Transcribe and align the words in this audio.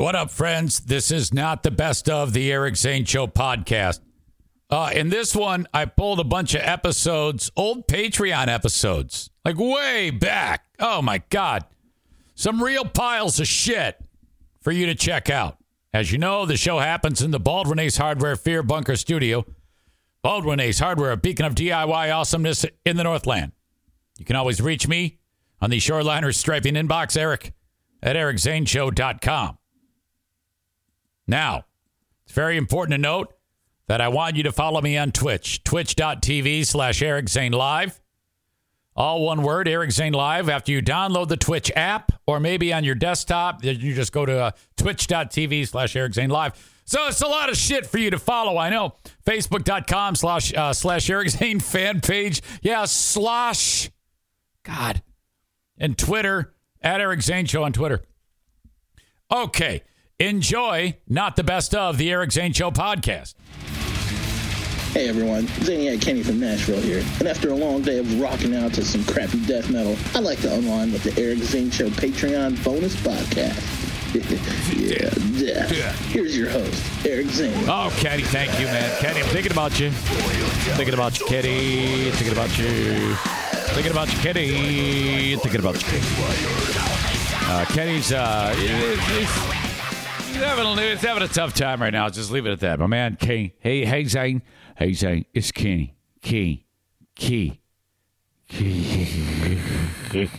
What 0.00 0.14
up, 0.14 0.30
friends? 0.30 0.80
This 0.80 1.10
is 1.10 1.34
not 1.34 1.62
the 1.62 1.70
best 1.70 2.08
of 2.08 2.32
the 2.32 2.50
Eric 2.50 2.76
Zane 2.76 3.04
Show 3.04 3.26
podcast. 3.26 4.00
Uh, 4.70 4.90
in 4.94 5.10
this 5.10 5.36
one, 5.36 5.66
I 5.74 5.84
pulled 5.84 6.18
a 6.20 6.24
bunch 6.24 6.54
of 6.54 6.62
episodes, 6.62 7.50
old 7.54 7.86
Patreon 7.86 8.48
episodes, 8.48 9.28
like 9.44 9.58
way 9.58 10.08
back. 10.08 10.64
Oh 10.78 11.02
my 11.02 11.18
God. 11.28 11.66
Some 12.34 12.62
real 12.62 12.86
piles 12.86 13.38
of 13.40 13.46
shit 13.46 14.02
for 14.62 14.72
you 14.72 14.86
to 14.86 14.94
check 14.94 15.28
out. 15.28 15.58
As 15.92 16.10
you 16.10 16.16
know, 16.16 16.46
the 16.46 16.56
show 16.56 16.78
happens 16.78 17.20
in 17.20 17.30
the 17.30 17.38
Baldwin 17.38 17.78
Ace 17.78 17.98
Hardware 17.98 18.36
Fear 18.36 18.62
Bunker 18.62 18.96
Studio. 18.96 19.44
Baldwin 20.22 20.60
Ace 20.60 20.78
Hardware, 20.78 21.12
a 21.12 21.18
beacon 21.18 21.44
of 21.44 21.54
DIY 21.54 22.10
awesomeness 22.16 22.64
in 22.86 22.96
the 22.96 23.04
Northland. 23.04 23.52
You 24.18 24.24
can 24.24 24.36
always 24.36 24.62
reach 24.62 24.88
me 24.88 25.18
on 25.60 25.68
the 25.68 25.76
Shoreliner 25.76 26.34
Striping 26.34 26.76
inbox, 26.76 27.18
Eric 27.18 27.52
at 28.02 28.16
ericzaneshow.com. 28.16 29.58
Now, 31.30 31.64
it's 32.24 32.34
very 32.34 32.56
important 32.56 32.92
to 32.94 32.98
note 32.98 33.32
that 33.86 34.00
I 34.00 34.08
want 34.08 34.36
you 34.36 34.42
to 34.42 34.52
follow 34.52 34.80
me 34.80 34.98
on 34.98 35.12
Twitch, 35.12 35.64
twitch.tv 35.64 36.66
slash 36.66 37.00
Eric 37.00 37.28
Zane 37.28 37.52
Live. 37.52 38.00
All 38.94 39.24
one 39.24 39.42
word, 39.42 39.66
Eric 39.68 39.92
Zane 39.92 40.12
Live. 40.12 40.48
After 40.48 40.72
you 40.72 40.82
download 40.82 41.28
the 41.28 41.36
Twitch 41.36 41.70
app, 41.74 42.12
or 42.26 42.38
maybe 42.40 42.72
on 42.72 42.84
your 42.84 42.94
desktop, 42.94 43.62
then 43.62 43.80
you 43.80 43.94
just 43.94 44.12
go 44.12 44.26
to 44.26 44.38
uh, 44.38 44.50
twitch.tv 44.76 45.66
slash 45.68 45.96
Eric 45.96 46.14
Zane 46.14 46.30
Live. 46.30 46.80
So 46.84 47.06
it's 47.06 47.22
a 47.22 47.28
lot 47.28 47.48
of 47.48 47.56
shit 47.56 47.86
for 47.86 47.98
you 47.98 48.10
to 48.10 48.18
follow. 48.18 48.58
I 48.58 48.68
know. 48.68 48.94
Facebook.com 49.24 50.16
slash 50.16 50.52
uh, 50.52 50.72
slash 50.72 51.08
Eric 51.08 51.28
Zane 51.30 51.60
fan 51.60 52.00
page. 52.00 52.42
Yeah, 52.62 52.84
slash. 52.84 53.90
God. 54.64 55.02
And 55.78 55.96
Twitter, 55.96 56.52
at 56.82 57.00
Eric 57.00 57.22
Zane 57.22 57.46
Show 57.46 57.62
on 57.62 57.72
Twitter. 57.72 58.02
Okay. 59.30 59.82
Enjoy 60.20 60.98
not 61.08 61.36
the 61.36 61.42
best 61.42 61.74
of 61.74 61.96
the 61.96 62.10
Eric 62.10 62.32
Zane 62.32 62.52
Show 62.52 62.70
podcast. 62.70 63.32
Hey 64.92 65.08
everyone, 65.08 65.44
Zaniac 65.64 66.02
Kenny 66.02 66.22
from 66.22 66.38
Nashville 66.38 66.82
here. 66.82 67.02
And 67.20 67.26
after 67.26 67.48
a 67.48 67.54
long 67.54 67.80
day 67.80 68.00
of 68.00 68.20
rocking 68.20 68.54
out 68.54 68.74
to 68.74 68.84
some 68.84 69.02
crappy 69.04 69.42
death 69.46 69.70
metal, 69.70 69.96
I'd 70.14 70.22
like 70.22 70.38
to 70.42 70.52
unwind 70.52 70.92
with 70.92 71.04
the 71.04 71.18
Eric 71.18 71.38
Zane 71.38 71.70
Show 71.70 71.88
Patreon 71.88 72.62
bonus 72.62 72.94
podcast. 72.96 73.64
yeah, 74.76 75.66
yeah. 75.72 75.92
Here's 76.10 76.36
your 76.36 76.50
host, 76.50 77.06
Eric 77.06 77.28
Zane. 77.28 77.54
Oh, 77.66 77.90
Kenny, 78.00 78.24
thank 78.24 78.60
you, 78.60 78.66
man. 78.66 79.00
Kenny, 79.00 79.22
I'm 79.22 79.28
thinking 79.28 79.52
about 79.52 79.80
you. 79.80 79.90
Thinking 79.90 80.92
about 80.92 81.18
you, 81.18 81.24
Kenny. 81.24 82.10
Thinking 82.10 82.32
about 82.32 82.58
you. 82.58 83.14
Thinking 83.72 83.92
about 83.92 84.12
you, 84.12 84.18
Kenny. 84.18 85.36
Thinking 85.36 85.60
about 85.60 85.80
you. 85.80 85.98
Uh, 87.48 87.64
Kenny's 87.64 88.12
uh, 88.12 88.54
he's 88.54 89.69
having, 90.42 90.78
he's 90.78 91.00
having 91.00 91.22
a 91.22 91.28
tough 91.28 91.54
time 91.54 91.80
right 91.82 91.92
now. 91.92 92.08
Just 92.08 92.30
leave 92.30 92.46
it 92.46 92.52
at 92.52 92.60
that. 92.60 92.78
My 92.78 92.86
man, 92.86 93.16
Kenny. 93.16 93.54
Hey, 93.60 93.84
hey, 93.84 94.04
Zane. 94.04 94.42
Hey, 94.76 94.92
Zane. 94.92 95.24
It's 95.34 95.52
Kenny. 95.52 95.94
Key. 96.22 96.66
Key. 97.14 97.60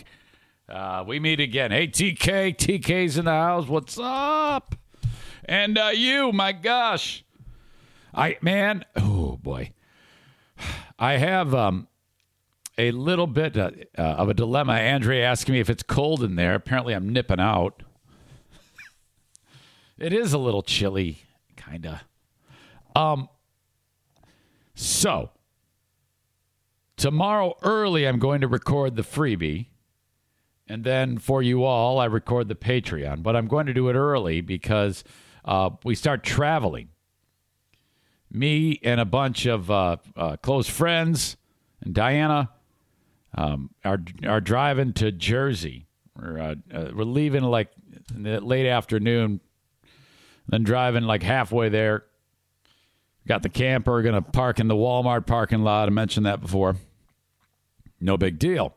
Uh, 0.68 1.04
we 1.06 1.20
meet 1.20 1.38
again. 1.38 1.70
Hey, 1.70 1.86
TK. 1.86 2.56
TK's 2.56 3.18
in 3.18 3.26
the 3.26 3.30
house. 3.30 3.68
What's 3.68 3.98
up? 4.00 4.74
And 5.44 5.76
uh, 5.76 5.90
you, 5.92 6.32
my 6.32 6.52
gosh. 6.52 7.24
I, 8.14 8.38
man, 8.40 8.86
oh 8.96 9.38
boy. 9.42 9.72
I 10.98 11.18
have 11.18 11.54
um, 11.54 11.88
a 12.78 12.90
little 12.92 13.26
bit 13.26 13.58
uh, 13.58 13.70
uh, 13.98 14.02
of 14.02 14.30
a 14.30 14.34
dilemma. 14.34 14.74
Andre 14.74 15.20
asking 15.20 15.52
me 15.54 15.60
if 15.60 15.68
it's 15.68 15.82
cold 15.82 16.22
in 16.22 16.36
there. 16.36 16.54
Apparently, 16.54 16.94
I'm 16.94 17.10
nipping 17.10 17.40
out. 17.40 17.82
It 20.02 20.12
is 20.12 20.32
a 20.32 20.38
little 20.38 20.62
chilly, 20.62 21.22
kind 21.56 21.86
of. 21.86 22.00
Um, 22.96 23.28
so, 24.74 25.30
tomorrow 26.96 27.56
early, 27.62 28.06
I'm 28.06 28.18
going 28.18 28.40
to 28.40 28.48
record 28.48 28.96
the 28.96 29.02
freebie. 29.02 29.68
And 30.66 30.82
then 30.82 31.18
for 31.18 31.40
you 31.40 31.62
all, 31.64 32.00
I 32.00 32.06
record 32.06 32.48
the 32.48 32.56
Patreon. 32.56 33.22
But 33.22 33.36
I'm 33.36 33.46
going 33.46 33.66
to 33.66 33.74
do 33.74 33.88
it 33.88 33.94
early 33.94 34.40
because 34.40 35.04
uh, 35.44 35.70
we 35.84 35.94
start 35.94 36.24
traveling. 36.24 36.88
Me 38.30 38.80
and 38.82 38.98
a 38.98 39.04
bunch 39.04 39.46
of 39.46 39.70
uh, 39.70 39.98
uh, 40.16 40.36
close 40.38 40.68
friends 40.68 41.36
and 41.80 41.94
Diana 41.94 42.50
um, 43.36 43.70
are, 43.84 44.02
are 44.26 44.40
driving 44.40 44.94
to 44.94 45.12
Jersey. 45.12 45.86
We're, 46.18 46.38
uh, 46.40 46.54
uh, 46.74 46.90
we're 46.94 47.04
leaving 47.04 47.42
like 47.42 47.70
late 48.14 48.66
afternoon, 48.66 49.40
then 50.48 50.62
driving 50.62 51.04
like 51.04 51.22
halfway 51.22 51.68
there, 51.68 52.04
Got 53.26 53.42
the 53.42 53.48
camper, 53.48 54.02
going 54.02 54.14
to 54.14 54.22
park 54.22 54.58
in 54.58 54.68
the 54.68 54.74
Walmart 54.74 55.26
parking 55.26 55.62
lot. 55.62 55.88
I 55.88 55.90
mentioned 55.90 56.26
that 56.26 56.40
before. 56.40 56.76
No 58.00 58.16
big 58.16 58.38
deal. 58.38 58.74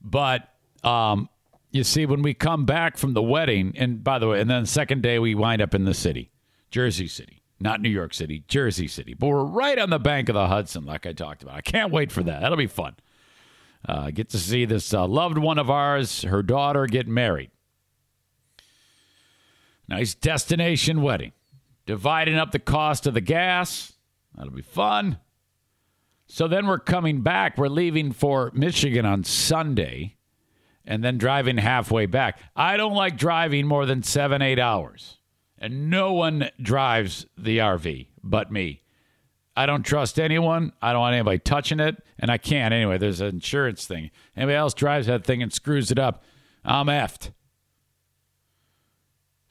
But 0.00 0.48
um, 0.84 1.28
you 1.72 1.82
see, 1.82 2.06
when 2.06 2.22
we 2.22 2.32
come 2.32 2.64
back 2.64 2.96
from 2.96 3.12
the 3.14 3.22
wedding, 3.22 3.72
and 3.76 4.04
by 4.04 4.20
the 4.20 4.28
way, 4.28 4.40
and 4.40 4.48
then 4.48 4.62
the 4.62 4.68
second 4.68 5.02
day 5.02 5.18
we 5.18 5.34
wind 5.34 5.60
up 5.60 5.74
in 5.74 5.84
the 5.84 5.94
city, 5.94 6.30
Jersey 6.70 7.08
City, 7.08 7.42
not 7.58 7.80
New 7.80 7.88
York 7.88 8.14
City, 8.14 8.44
Jersey 8.46 8.86
City. 8.86 9.14
But 9.14 9.28
we're 9.28 9.44
right 9.44 9.78
on 9.78 9.90
the 9.90 9.98
bank 9.98 10.28
of 10.28 10.34
the 10.34 10.46
Hudson, 10.46 10.84
like 10.84 11.04
I 11.04 11.12
talked 11.12 11.42
about. 11.42 11.56
I 11.56 11.60
can't 11.60 11.92
wait 11.92 12.12
for 12.12 12.22
that. 12.22 12.40
That'll 12.40 12.56
be 12.56 12.68
fun. 12.68 12.94
Uh, 13.88 14.12
get 14.12 14.28
to 14.30 14.38
see 14.38 14.64
this 14.64 14.94
uh, 14.94 15.08
loved 15.08 15.38
one 15.38 15.58
of 15.58 15.68
ours, 15.68 16.22
her 16.22 16.44
daughter, 16.44 16.86
get 16.86 17.08
married. 17.08 17.50
Nice 19.88 20.14
destination 20.14 21.02
wedding 21.02 21.32
dividing 21.86 22.36
up 22.36 22.52
the 22.52 22.58
cost 22.58 23.06
of 23.06 23.14
the 23.14 23.20
gas. 23.20 23.92
That'll 24.34 24.52
be 24.52 24.62
fun. 24.62 25.18
So 26.26 26.48
then 26.48 26.66
we're 26.66 26.78
coming 26.78 27.20
back. 27.20 27.58
We're 27.58 27.68
leaving 27.68 28.12
for 28.12 28.50
Michigan 28.54 29.04
on 29.04 29.24
Sunday 29.24 30.16
and 30.84 31.04
then 31.04 31.18
driving 31.18 31.58
halfway 31.58 32.06
back. 32.06 32.40
I 32.56 32.76
don't 32.76 32.94
like 32.94 33.16
driving 33.16 33.66
more 33.66 33.86
than 33.86 34.02
seven, 34.02 34.40
eight 34.42 34.58
hours. 34.58 35.18
And 35.58 35.90
no 35.90 36.12
one 36.12 36.50
drives 36.60 37.26
the 37.36 37.58
RV 37.58 38.08
but 38.22 38.50
me. 38.50 38.82
I 39.54 39.66
don't 39.66 39.82
trust 39.82 40.18
anyone. 40.18 40.72
I 40.80 40.92
don't 40.92 41.02
want 41.02 41.14
anybody 41.14 41.38
touching 41.38 41.78
it. 41.78 42.02
And 42.18 42.30
I 42.30 42.38
can't 42.38 42.72
anyway. 42.72 42.98
There's 42.98 43.20
an 43.20 43.28
insurance 43.28 43.86
thing. 43.86 44.10
Anybody 44.36 44.56
else 44.56 44.74
drives 44.74 45.06
that 45.08 45.24
thing 45.24 45.42
and 45.42 45.52
screws 45.52 45.90
it 45.90 45.98
up, 45.98 46.24
I'm 46.64 46.86
effed. 46.86 47.32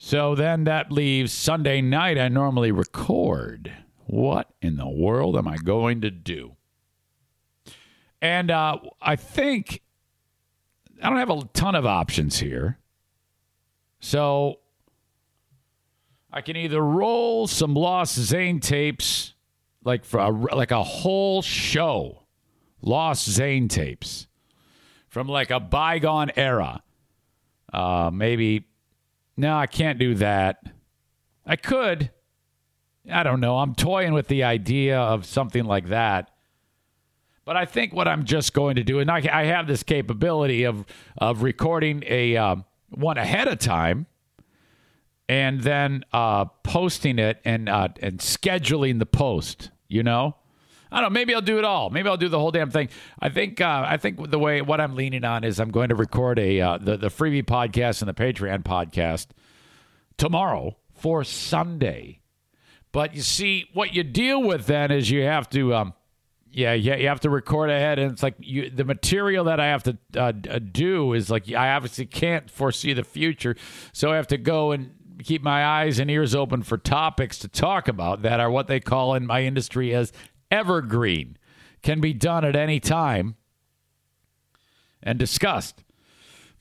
So 0.03 0.33
then 0.33 0.63
that 0.63 0.91
leaves 0.91 1.31
Sunday 1.31 1.79
night. 1.79 2.17
I 2.17 2.27
normally 2.27 2.71
record. 2.71 3.71
What 4.07 4.49
in 4.59 4.75
the 4.75 4.89
world 4.89 5.37
am 5.37 5.47
I 5.47 5.57
going 5.57 6.01
to 6.01 6.09
do? 6.09 6.55
And 8.19 8.49
uh, 8.49 8.79
I 8.99 9.15
think 9.15 9.83
I 11.03 11.07
don't 11.07 11.19
have 11.19 11.29
a 11.29 11.43
ton 11.53 11.75
of 11.75 11.85
options 11.85 12.39
here. 12.39 12.79
So 13.99 14.55
I 16.33 16.41
can 16.41 16.57
either 16.57 16.81
roll 16.81 17.45
some 17.45 17.75
Lost 17.75 18.15
Zane 18.15 18.59
tapes, 18.59 19.35
like 19.83 20.03
for 20.03 20.19
a, 20.19 20.31
like 20.31 20.71
a 20.71 20.81
whole 20.81 21.43
show, 21.43 22.23
Lost 22.81 23.29
Zane 23.29 23.67
tapes 23.67 24.25
from 25.09 25.27
like 25.27 25.51
a 25.51 25.59
bygone 25.59 26.31
era. 26.35 26.81
Uh, 27.71 28.09
maybe 28.11 28.65
no, 29.37 29.55
I 29.57 29.67
can't 29.67 29.99
do 29.99 30.15
that. 30.15 30.63
I 31.45 31.55
could. 31.55 32.11
I 33.11 33.23
don't 33.23 33.39
know. 33.39 33.57
I'm 33.57 33.73
toying 33.73 34.13
with 34.13 34.27
the 34.27 34.43
idea 34.43 34.99
of 34.99 35.25
something 35.25 35.65
like 35.65 35.87
that. 35.89 36.29
But 37.43 37.57
I 37.57 37.65
think 37.65 37.93
what 37.93 38.07
I'm 38.07 38.25
just 38.25 38.53
going 38.53 38.75
to 38.75 38.83
do, 38.83 38.99
and 38.99 39.09
I, 39.09 39.27
I 39.31 39.45
have 39.45 39.67
this 39.67 39.83
capability 39.83 40.63
of 40.63 40.85
of 41.17 41.41
recording 41.41 42.03
a 42.05 42.37
um, 42.37 42.65
one 42.89 43.17
ahead 43.17 43.47
of 43.47 43.57
time, 43.57 44.05
and 45.27 45.61
then 45.61 46.05
uh, 46.13 46.45
posting 46.63 47.17
it 47.17 47.41
and 47.43 47.67
uh, 47.67 47.89
and 48.01 48.19
scheduling 48.19 48.99
the 48.99 49.07
post. 49.07 49.71
You 49.87 50.03
know, 50.03 50.35
I 50.91 50.99
don't 50.99 51.13
know. 51.13 51.19
Maybe 51.19 51.33
I'll 51.33 51.41
do 51.41 51.57
it 51.57 51.63
all. 51.63 51.89
Maybe 51.89 52.09
I'll 52.09 52.17
do 52.17 52.27
the 52.27 52.39
whole 52.39 52.51
damn 52.51 52.69
thing. 52.69 52.89
I 53.19 53.29
think. 53.29 53.61
Uh, 53.61 53.85
I 53.87 53.97
think 53.97 54.29
the 54.29 54.39
way 54.39 54.61
what 54.61 54.81
I'm 54.81 54.95
leaning 54.95 55.23
on 55.23 55.43
is 55.43 55.59
I'm 55.59 55.71
going 55.71 55.89
to 55.89 55.95
record 55.95 56.37
a 56.37 56.59
uh, 56.59 56.77
the 56.77 56.97
the 56.97 57.07
freebie 57.07 57.43
podcast 57.43 58.01
and 58.01 58.09
the 58.09 58.13
Patreon 58.13 58.63
podcast 58.63 59.27
tomorrow 60.17 60.77
for 60.93 61.23
Sunday. 61.23 62.19
But 62.91 63.15
you 63.15 63.21
see, 63.21 63.69
what 63.73 63.93
you 63.93 64.03
deal 64.03 64.43
with 64.43 64.65
then 64.65 64.91
is 64.91 65.09
you 65.09 65.23
have 65.23 65.49
to. 65.51 65.73
Um, 65.73 65.93
yeah, 66.53 66.73
yeah, 66.73 66.97
you 66.97 67.07
have 67.07 67.21
to 67.21 67.29
record 67.29 67.69
ahead, 67.69 67.97
and 67.97 68.11
it's 68.11 68.21
like 68.21 68.35
you, 68.39 68.69
the 68.69 68.83
material 68.83 69.45
that 69.45 69.61
I 69.61 69.67
have 69.67 69.83
to 69.83 69.97
uh, 70.17 70.31
do 70.31 71.13
is 71.13 71.29
like 71.29 71.49
I 71.49 71.71
obviously 71.71 72.05
can't 72.05 72.51
foresee 72.51 72.91
the 72.91 73.05
future, 73.05 73.55
so 73.93 74.11
I 74.11 74.17
have 74.17 74.27
to 74.27 74.37
go 74.37 74.73
and 74.73 74.91
keep 75.23 75.41
my 75.41 75.65
eyes 75.65 75.99
and 75.99 76.09
ears 76.09 76.35
open 76.35 76.63
for 76.63 76.77
topics 76.77 77.37
to 77.39 77.47
talk 77.47 77.87
about 77.87 78.23
that 78.23 78.39
are 78.39 78.49
what 78.49 78.67
they 78.67 78.79
call 78.79 79.13
in 79.15 79.25
my 79.25 79.43
industry 79.43 79.93
as 79.93 80.11
evergreen, 80.51 81.37
can 81.81 81.99
be 81.99 82.13
done 82.13 82.45
at 82.45 82.55
any 82.55 82.79
time 82.79 83.35
and 85.01 85.17
discussed. 85.17 85.83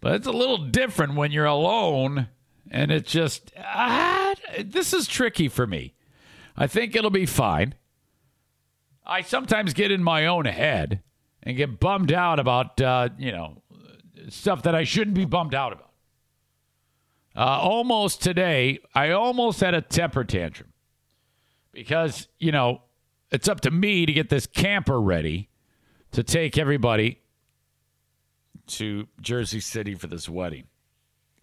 But 0.01 0.15
it's 0.15 0.27
a 0.27 0.33
little 0.33 0.57
different 0.57 1.15
when 1.15 1.31
you're 1.33 1.45
alone 1.45 2.29
And 2.71 2.93
it 2.93 3.05
just, 3.07 3.53
ah, 3.59 4.35
this 4.65 4.93
is 4.93 5.09
tricky 5.09 5.49
for 5.49 5.67
me. 5.67 5.95
I 6.57 6.67
think 6.67 6.95
it'll 6.95 7.11
be 7.11 7.27
fine. 7.27 7.75
I 9.05 9.23
sometimes 9.23 9.75
get 9.75 9.91
in 9.91 10.05
my 10.05 10.27
own 10.27 10.45
head 10.45 11.03
and 11.43 11.57
get 11.57 11.81
bummed 11.81 12.13
out 12.13 12.39
about, 12.39 12.81
uh, 12.81 13.09
you 13.19 13.33
know, 13.33 13.63
stuff 14.29 14.63
that 14.63 14.75
I 14.75 14.85
shouldn't 14.85 15.17
be 15.17 15.25
bummed 15.25 15.55
out 15.55 15.73
about. 15.73 15.91
Uh, 17.35 17.61
almost 17.61 18.23
today, 18.23 18.79
I 18.95 19.11
almost 19.11 19.61
had 19.61 19.75
a 19.75 19.81
temper 19.81 20.25
tantrum 20.25 20.73
because, 21.73 22.29
you 22.39 22.53
know, 22.53 22.83
it's 23.31 23.49
up 23.49 23.61
to 23.61 23.71
me 23.71 24.07
to 24.07 24.13
get 24.13 24.29
this 24.29 24.47
camper 24.47 25.01
ready 25.01 25.49
to 26.13 26.23
take 26.23 26.59
everybody 26.59 27.21
to 28.67 29.09
Jersey 29.21 29.61
City 29.61 29.95
for 29.95 30.07
this 30.07 30.29
wedding. 30.29 30.65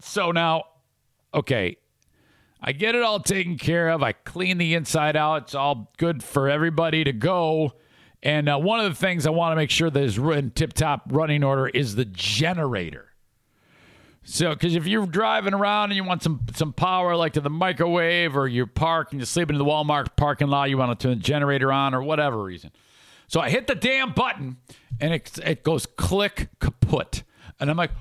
So 0.00 0.30
now, 0.30 0.64
okay, 1.34 1.76
I 2.60 2.72
get 2.72 2.94
it 2.94 3.02
all 3.02 3.20
taken 3.20 3.56
care 3.58 3.88
of. 3.88 4.02
I 4.02 4.12
clean 4.12 4.58
the 4.58 4.74
inside 4.74 5.16
out. 5.16 5.42
It's 5.44 5.54
all 5.54 5.92
good 5.98 6.22
for 6.22 6.48
everybody 6.48 7.04
to 7.04 7.12
go. 7.12 7.72
And 8.22 8.48
uh, 8.48 8.58
one 8.58 8.80
of 8.80 8.90
the 8.90 8.98
things 8.98 9.26
I 9.26 9.30
want 9.30 9.52
to 9.52 9.56
make 9.56 9.70
sure 9.70 9.90
that 9.90 10.02
is 10.02 10.18
in 10.18 10.50
tip 10.50 10.72
top 10.72 11.02
running 11.10 11.44
order 11.44 11.68
is 11.68 11.94
the 11.94 12.04
generator. 12.04 13.07
So, 14.30 14.50
because 14.50 14.74
if 14.74 14.86
you're 14.86 15.06
driving 15.06 15.54
around 15.54 15.90
and 15.90 15.96
you 15.96 16.04
want 16.04 16.22
some 16.22 16.42
some 16.54 16.74
power, 16.74 17.16
like 17.16 17.32
to 17.32 17.40
the 17.40 17.48
microwave, 17.48 18.36
or 18.36 18.46
you're 18.46 18.66
parked 18.66 19.12
and 19.12 19.20
you're 19.20 19.26
sleeping 19.26 19.56
in 19.56 19.58
the 19.58 19.64
Walmart 19.64 20.16
parking 20.16 20.48
lot, 20.48 20.68
you 20.68 20.76
want 20.76 21.00
to 21.00 21.08
turn 21.08 21.16
the 21.16 21.24
generator 21.24 21.72
on, 21.72 21.94
or 21.94 22.02
whatever 22.02 22.42
reason. 22.42 22.70
So 23.26 23.40
I 23.40 23.48
hit 23.48 23.66
the 23.66 23.74
damn 23.74 24.12
button, 24.12 24.58
and 25.00 25.14
it 25.14 25.38
it 25.42 25.62
goes 25.62 25.86
click 25.86 26.50
kaput, 26.60 27.22
and 27.58 27.70
I'm 27.70 27.78
like, 27.78 27.92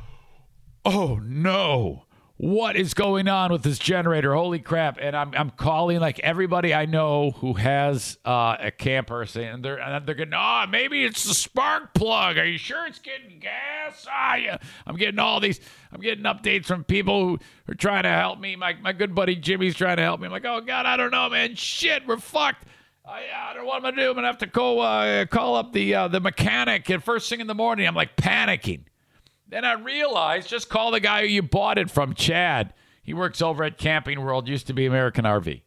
oh 0.84 1.16
no 1.24 2.07
what 2.38 2.76
is 2.76 2.94
going 2.94 3.28
on 3.28 3.52
with 3.52 3.64
this 3.64 3.80
generator? 3.80 4.36
Holy 4.36 4.60
crap. 4.60 5.00
And 5.02 5.16
I'm, 5.16 5.34
I'm 5.36 5.50
calling 5.50 6.00
like 6.00 6.20
everybody 6.20 6.74
I 6.74 6.86
know 6.86 7.32
who 7.32 7.54
has 7.54 8.18
uh, 8.26 8.58
a 8.60 8.70
camper 8.70 9.26
saying 9.26 9.64
they're, 9.64 9.80
and 9.80 10.06
they're 10.06 10.14
getting, 10.14 10.36
oh, 10.36 10.66
maybe 10.70 11.04
it's 11.04 11.24
the 11.24 11.34
spark 11.34 11.96
plug. 11.96 12.38
Are 12.38 12.46
you 12.46 12.60
sure 12.60 12.86
it's 12.86 13.00
getting 13.00 13.40
gas? 13.40 14.06
Ah, 14.10 14.36
yeah. 14.36 14.58
I'm 14.86 14.98
getting 14.98 15.18
all 15.20 15.40
these, 15.40 15.60
I'm 15.92 16.00
getting 16.00 16.26
updates 16.26 16.66
from 16.66 16.84
people 16.84 17.28
who 17.28 17.40
are 17.68 17.76
trying 17.76 18.04
to 18.04 18.10
help 18.10 18.40
me. 18.40 18.56
My, 18.56 18.76
my 18.76 18.94
good 18.94 19.16
buddy 19.16 19.36
Jimmy's 19.36 19.76
trying 19.76 19.98
to 19.98 20.04
help 20.04 20.20
me. 20.20 20.28
I'm 20.28 20.32
like, 20.32 20.46
oh 20.46 20.62
God, 20.62 20.86
I 20.86 20.96
don't 20.96 21.12
know, 21.12 21.30
man. 21.30 21.56
Shit, 21.56 22.06
we're 22.06 22.18
fucked. 22.18 22.66
I, 23.04 23.24
I 23.36 23.54
don't 23.54 23.64
know 23.64 23.70
what 23.70 23.78
I'm 23.78 23.82
gonna 23.84 23.96
do. 23.96 24.10
I'm 24.10 24.16
gonna 24.16 24.28
have 24.28 24.38
to 24.40 24.48
go 24.48 24.80
uh, 24.80 25.26
call 25.26 25.56
up 25.56 25.72
the 25.72 25.96
uh, 25.96 26.08
the 26.10 26.20
mechanic 26.20 26.90
at 26.90 27.02
first 27.02 27.30
thing 27.30 27.40
in 27.40 27.48
the 27.48 27.56
morning. 27.56 27.88
I'm 27.88 27.96
like 27.96 28.18
panicking. 28.18 28.82
Then 29.50 29.64
I 29.64 29.74
realized 29.74 30.50
just 30.50 30.70
call 30.70 30.92
the 30.92 31.00
guy 31.00 31.22
who 31.22 31.28
you 31.28 31.42
bought 31.42 31.78
it 31.78 31.90
from, 31.90 32.14
Chad. 32.14 32.74
He 33.02 33.14
works 33.14 33.42
over 33.42 33.64
at 33.64 33.78
Camping 33.78 34.22
World, 34.22 34.48
used 34.48 34.68
to 34.68 34.74
be 34.74 34.86
American 34.86 35.24
RV. 35.24 35.62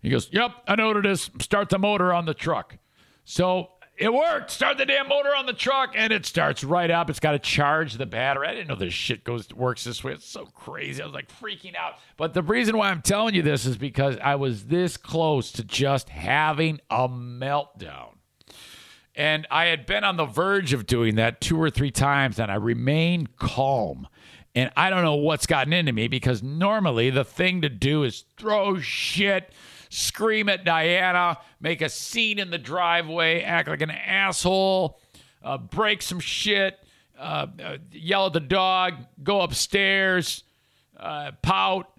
He 0.00 0.10
goes, 0.10 0.28
Yep, 0.32 0.52
I 0.68 0.76
know 0.76 0.88
what 0.88 0.98
it 0.98 1.06
is. 1.06 1.30
Start 1.40 1.68
the 1.68 1.78
motor 1.78 2.12
on 2.12 2.26
the 2.26 2.34
truck. 2.34 2.78
So 3.24 3.70
it 3.98 4.12
worked. 4.12 4.50
Start 4.50 4.78
the 4.78 4.84
damn 4.84 5.08
motor 5.08 5.34
on 5.34 5.46
the 5.46 5.52
truck, 5.52 5.94
and 5.96 6.12
it 6.12 6.26
starts 6.26 6.62
right 6.62 6.90
up. 6.90 7.08
It's 7.08 7.18
got 7.18 7.32
to 7.32 7.38
charge 7.38 7.94
the 7.94 8.06
battery. 8.06 8.46
I 8.46 8.52
didn't 8.52 8.68
know 8.68 8.76
this 8.76 8.92
shit 8.92 9.24
goes 9.24 9.52
works 9.54 9.84
this 9.84 10.04
way. 10.04 10.12
It's 10.12 10.28
so 10.28 10.46
crazy. 10.46 11.02
I 11.02 11.06
was 11.06 11.14
like 11.14 11.28
freaking 11.28 11.74
out. 11.74 11.94
But 12.16 12.34
the 12.34 12.42
reason 12.42 12.76
why 12.76 12.90
I'm 12.90 13.02
telling 13.02 13.34
you 13.34 13.42
this 13.42 13.64
is 13.64 13.76
because 13.76 14.16
I 14.22 14.34
was 14.34 14.66
this 14.66 14.96
close 14.96 15.50
to 15.52 15.64
just 15.64 16.10
having 16.10 16.80
a 16.90 17.08
meltdown. 17.08 18.16
And 19.16 19.46
I 19.50 19.66
had 19.66 19.86
been 19.86 20.04
on 20.04 20.18
the 20.18 20.26
verge 20.26 20.74
of 20.74 20.86
doing 20.86 21.14
that 21.14 21.40
two 21.40 21.60
or 21.60 21.70
three 21.70 21.90
times, 21.90 22.38
and 22.38 22.52
I 22.52 22.56
remained 22.56 23.38
calm. 23.38 24.06
And 24.54 24.70
I 24.76 24.90
don't 24.90 25.02
know 25.02 25.16
what's 25.16 25.46
gotten 25.46 25.72
into 25.72 25.92
me 25.92 26.06
because 26.06 26.42
normally 26.42 27.08
the 27.08 27.24
thing 27.24 27.62
to 27.62 27.70
do 27.70 28.04
is 28.04 28.24
throw 28.36 28.78
shit, 28.78 29.52
scream 29.88 30.50
at 30.50 30.64
Diana, 30.64 31.38
make 31.60 31.80
a 31.80 31.88
scene 31.88 32.38
in 32.38 32.50
the 32.50 32.58
driveway, 32.58 33.40
act 33.40 33.68
like 33.68 33.80
an 33.80 33.90
asshole, 33.90 35.00
uh, 35.42 35.56
break 35.56 36.02
some 36.02 36.20
shit, 36.20 36.78
uh, 37.18 37.46
uh, 37.62 37.76
yell 37.92 38.26
at 38.26 38.34
the 38.34 38.40
dog, 38.40 38.94
go 39.22 39.40
upstairs, 39.40 40.44
uh, 40.98 41.32
pout. 41.40 41.90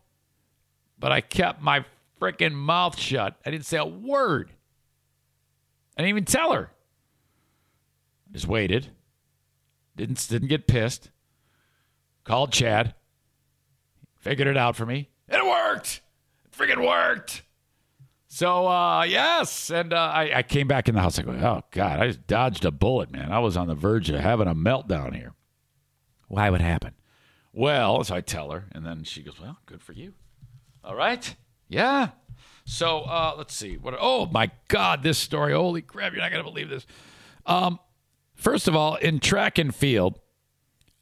But 1.00 1.12
I 1.12 1.22
kept 1.22 1.62
my 1.62 1.84
freaking 2.22 2.54
mouth 2.54 2.98
shut. 3.00 3.40
I 3.44 3.52
didn't 3.52 3.66
say 3.66 3.78
a 3.78 3.86
word. 3.86 4.52
I 5.96 6.02
didn't 6.02 6.10
even 6.10 6.26
tell 6.26 6.54
her. 6.54 6.72
Just 8.38 8.48
waited. 8.48 8.90
Didn't 9.96 10.24
didn't 10.30 10.50
get 10.50 10.68
pissed. 10.68 11.10
Called 12.24 12.54
Chad. 12.54 12.94
Figured 14.20 14.48
it 14.48 14.56
out 14.56 14.76
for 14.76 14.86
me. 14.86 15.10
It 15.28 15.44
worked. 15.44 16.02
It 16.46 16.56
freaking 16.56 16.86
worked. 16.86 17.42
So 18.28 18.68
uh, 18.68 19.06
yes, 19.06 19.72
and 19.72 19.92
uh, 19.92 20.12
I, 20.14 20.38
I 20.38 20.44
came 20.44 20.68
back 20.68 20.88
in 20.88 20.94
the 20.94 21.02
house. 21.02 21.18
I 21.18 21.24
go, 21.24 21.32
oh 21.32 21.64
god, 21.72 22.00
I 22.00 22.08
just 22.10 22.28
dodged 22.28 22.64
a 22.64 22.70
bullet, 22.70 23.12
man. 23.12 23.32
I 23.32 23.40
was 23.40 23.58
on 23.58 23.66
the 23.66 23.74
verge 23.74 24.12
of 24.12 24.20
having 24.20 24.48
a 24.48 24.54
meltdown 24.54 25.16
here. 25.16 25.34
Why 26.28 26.52
would 26.52 26.62
happen? 26.62 26.94
Well, 27.52 28.04
so 28.04 28.14
I 28.14 28.22
tell 28.22 28.52
her, 28.52 28.66
and 28.72 28.86
then 28.86 29.04
she 29.04 29.24
goes, 29.24 29.40
well, 29.42 29.58
good 29.66 29.82
for 29.82 29.94
you. 29.94 30.14
All 30.84 30.94
right, 30.94 31.36
yeah. 31.70 32.10
So 32.66 33.00
uh, 33.00 33.34
let's 33.36 33.56
see. 33.56 33.78
What? 33.78 33.96
Oh 34.00 34.28
my 34.28 34.52
God, 34.68 35.02
this 35.02 35.18
story! 35.18 35.54
Holy 35.54 35.82
crap! 35.82 36.14
You're 36.14 36.22
not 36.22 36.30
gonna 36.30 36.44
believe 36.44 36.70
this. 36.70 36.86
Um, 37.48 37.80
First 38.38 38.68
of 38.68 38.76
all, 38.76 38.96
in 38.96 39.20
track 39.20 39.58
and 39.58 39.74
field, 39.74 40.20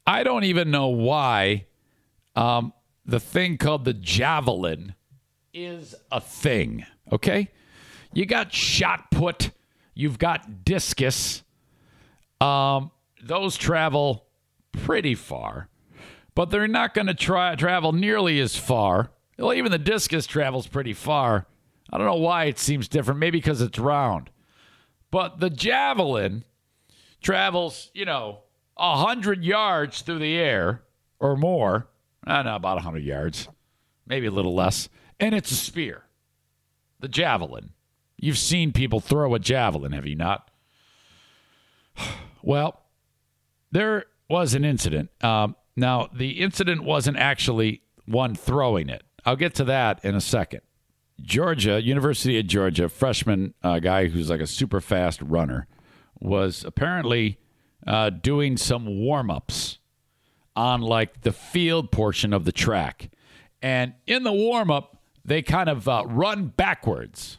I 0.06 0.22
don't 0.22 0.44
even 0.44 0.70
know 0.70 0.88
why 0.88 1.66
um, 2.34 2.72
the 3.04 3.20
thing 3.20 3.58
called 3.58 3.84
the 3.84 3.92
javelin 3.92 4.94
is 5.52 5.94
a 6.10 6.20
thing. 6.20 6.86
Okay, 7.12 7.50
you 8.12 8.24
got 8.24 8.52
shot 8.52 9.10
put, 9.10 9.50
you've 9.94 10.18
got 10.18 10.64
discus. 10.64 11.42
Um, 12.40 12.90
those 13.22 13.56
travel 13.56 14.24
pretty 14.72 15.14
far, 15.14 15.68
but 16.34 16.50
they're 16.50 16.66
not 16.66 16.94
going 16.94 17.06
to 17.06 17.14
try 17.14 17.54
travel 17.54 17.92
nearly 17.92 18.40
as 18.40 18.56
far. 18.56 19.10
Well, 19.38 19.52
even 19.52 19.70
the 19.70 19.78
discus 19.78 20.26
travels 20.26 20.66
pretty 20.66 20.94
far. 20.94 21.46
I 21.92 21.98
don't 21.98 22.06
know 22.06 22.14
why 22.14 22.44
it 22.44 22.58
seems 22.58 22.88
different. 22.88 23.20
Maybe 23.20 23.38
because 23.38 23.60
it's 23.60 23.78
round. 23.78 24.30
But 25.10 25.40
the 25.40 25.50
javelin 25.50 26.44
travels, 27.26 27.90
you 27.92 28.04
know, 28.04 28.38
a 28.76 28.96
hundred 28.98 29.42
yards 29.42 30.00
through 30.02 30.20
the 30.20 30.36
air 30.36 30.82
or 31.18 31.36
more. 31.36 31.88
I 32.24 32.36
don't 32.36 32.46
know, 32.46 32.54
about 32.54 32.78
a 32.78 32.82
hundred 32.82 33.02
yards, 33.02 33.48
maybe 34.06 34.26
a 34.26 34.30
little 34.30 34.54
less, 34.54 34.88
and 35.18 35.34
it's 35.34 35.50
a 35.50 35.56
spear, 35.56 36.04
the 37.00 37.08
javelin. 37.08 37.70
You've 38.16 38.38
seen 38.38 38.72
people 38.72 39.00
throw 39.00 39.34
a 39.34 39.40
javelin, 39.40 39.92
have 39.92 40.06
you 40.06 40.16
not? 40.16 40.50
Well, 42.42 42.80
there 43.72 44.04
was 44.30 44.54
an 44.54 44.64
incident. 44.64 45.10
Um, 45.20 45.56
now, 45.74 46.08
the 46.14 46.40
incident 46.40 46.84
wasn't 46.84 47.16
actually 47.16 47.82
one 48.04 48.36
throwing 48.36 48.88
it. 48.88 49.02
I'll 49.24 49.34
get 49.34 49.56
to 49.56 49.64
that 49.64 50.04
in 50.04 50.14
a 50.14 50.20
second. 50.20 50.60
Georgia, 51.20 51.82
University 51.82 52.38
of 52.38 52.46
Georgia, 52.46 52.88
freshman 52.88 53.52
uh, 53.64 53.80
guy 53.80 54.06
who's 54.06 54.30
like 54.30 54.38
a 54.38 54.46
super 54.46 54.80
fast 54.80 55.20
runner, 55.22 55.66
was 56.20 56.64
apparently 56.64 57.38
uh, 57.86 58.10
doing 58.10 58.56
some 58.56 58.86
warm 58.86 59.30
ups 59.30 59.78
on 60.54 60.80
like 60.80 61.22
the 61.22 61.32
field 61.32 61.90
portion 61.90 62.32
of 62.32 62.44
the 62.44 62.52
track. 62.52 63.10
And 63.62 63.94
in 64.06 64.22
the 64.22 64.32
warm 64.32 64.70
up, 64.70 65.02
they 65.24 65.42
kind 65.42 65.68
of 65.68 65.88
uh, 65.88 66.04
run 66.06 66.46
backwards. 66.46 67.38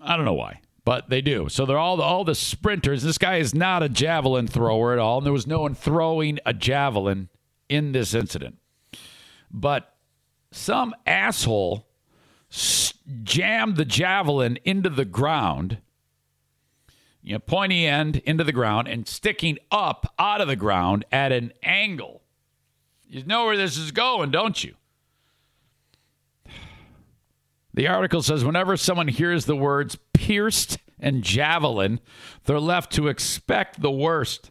I 0.00 0.16
don't 0.16 0.24
know 0.24 0.34
why, 0.34 0.60
but 0.84 1.08
they 1.08 1.20
do. 1.20 1.48
So 1.48 1.66
they're 1.66 1.78
all 1.78 1.96
the, 1.96 2.02
all 2.02 2.24
the 2.24 2.34
sprinters. 2.34 3.02
This 3.02 3.18
guy 3.18 3.36
is 3.36 3.54
not 3.54 3.82
a 3.82 3.88
javelin 3.88 4.46
thrower 4.46 4.92
at 4.92 4.98
all, 4.98 5.18
and 5.18 5.26
there 5.26 5.32
was 5.32 5.46
no 5.46 5.62
one 5.62 5.74
throwing 5.74 6.38
a 6.44 6.52
javelin 6.52 7.28
in 7.68 7.92
this 7.92 8.14
incident. 8.14 8.58
But 9.50 9.94
some 10.52 10.94
asshole 11.06 11.86
jammed 13.22 13.76
the 13.76 13.84
javelin 13.84 14.58
into 14.64 14.90
the 14.90 15.04
ground 15.04 15.78
you 17.24 17.32
know, 17.32 17.38
pointy 17.38 17.86
end 17.86 18.16
into 18.26 18.44
the 18.44 18.52
ground 18.52 18.86
and 18.86 19.08
sticking 19.08 19.58
up 19.70 20.12
out 20.18 20.42
of 20.42 20.46
the 20.46 20.56
ground 20.56 21.06
at 21.10 21.32
an 21.32 21.52
angle. 21.62 22.20
You 23.08 23.24
know 23.24 23.46
where 23.46 23.56
this 23.56 23.78
is 23.78 23.92
going, 23.92 24.30
don't 24.30 24.62
you? 24.62 24.74
The 27.72 27.88
article 27.88 28.22
says 28.22 28.44
whenever 28.44 28.76
someone 28.76 29.08
hears 29.08 29.46
the 29.46 29.56
words 29.56 29.96
pierced 30.12 30.78
and 31.00 31.24
javelin, 31.24 31.98
they're 32.44 32.60
left 32.60 32.92
to 32.92 33.08
expect 33.08 33.80
the 33.80 33.90
worst. 33.90 34.50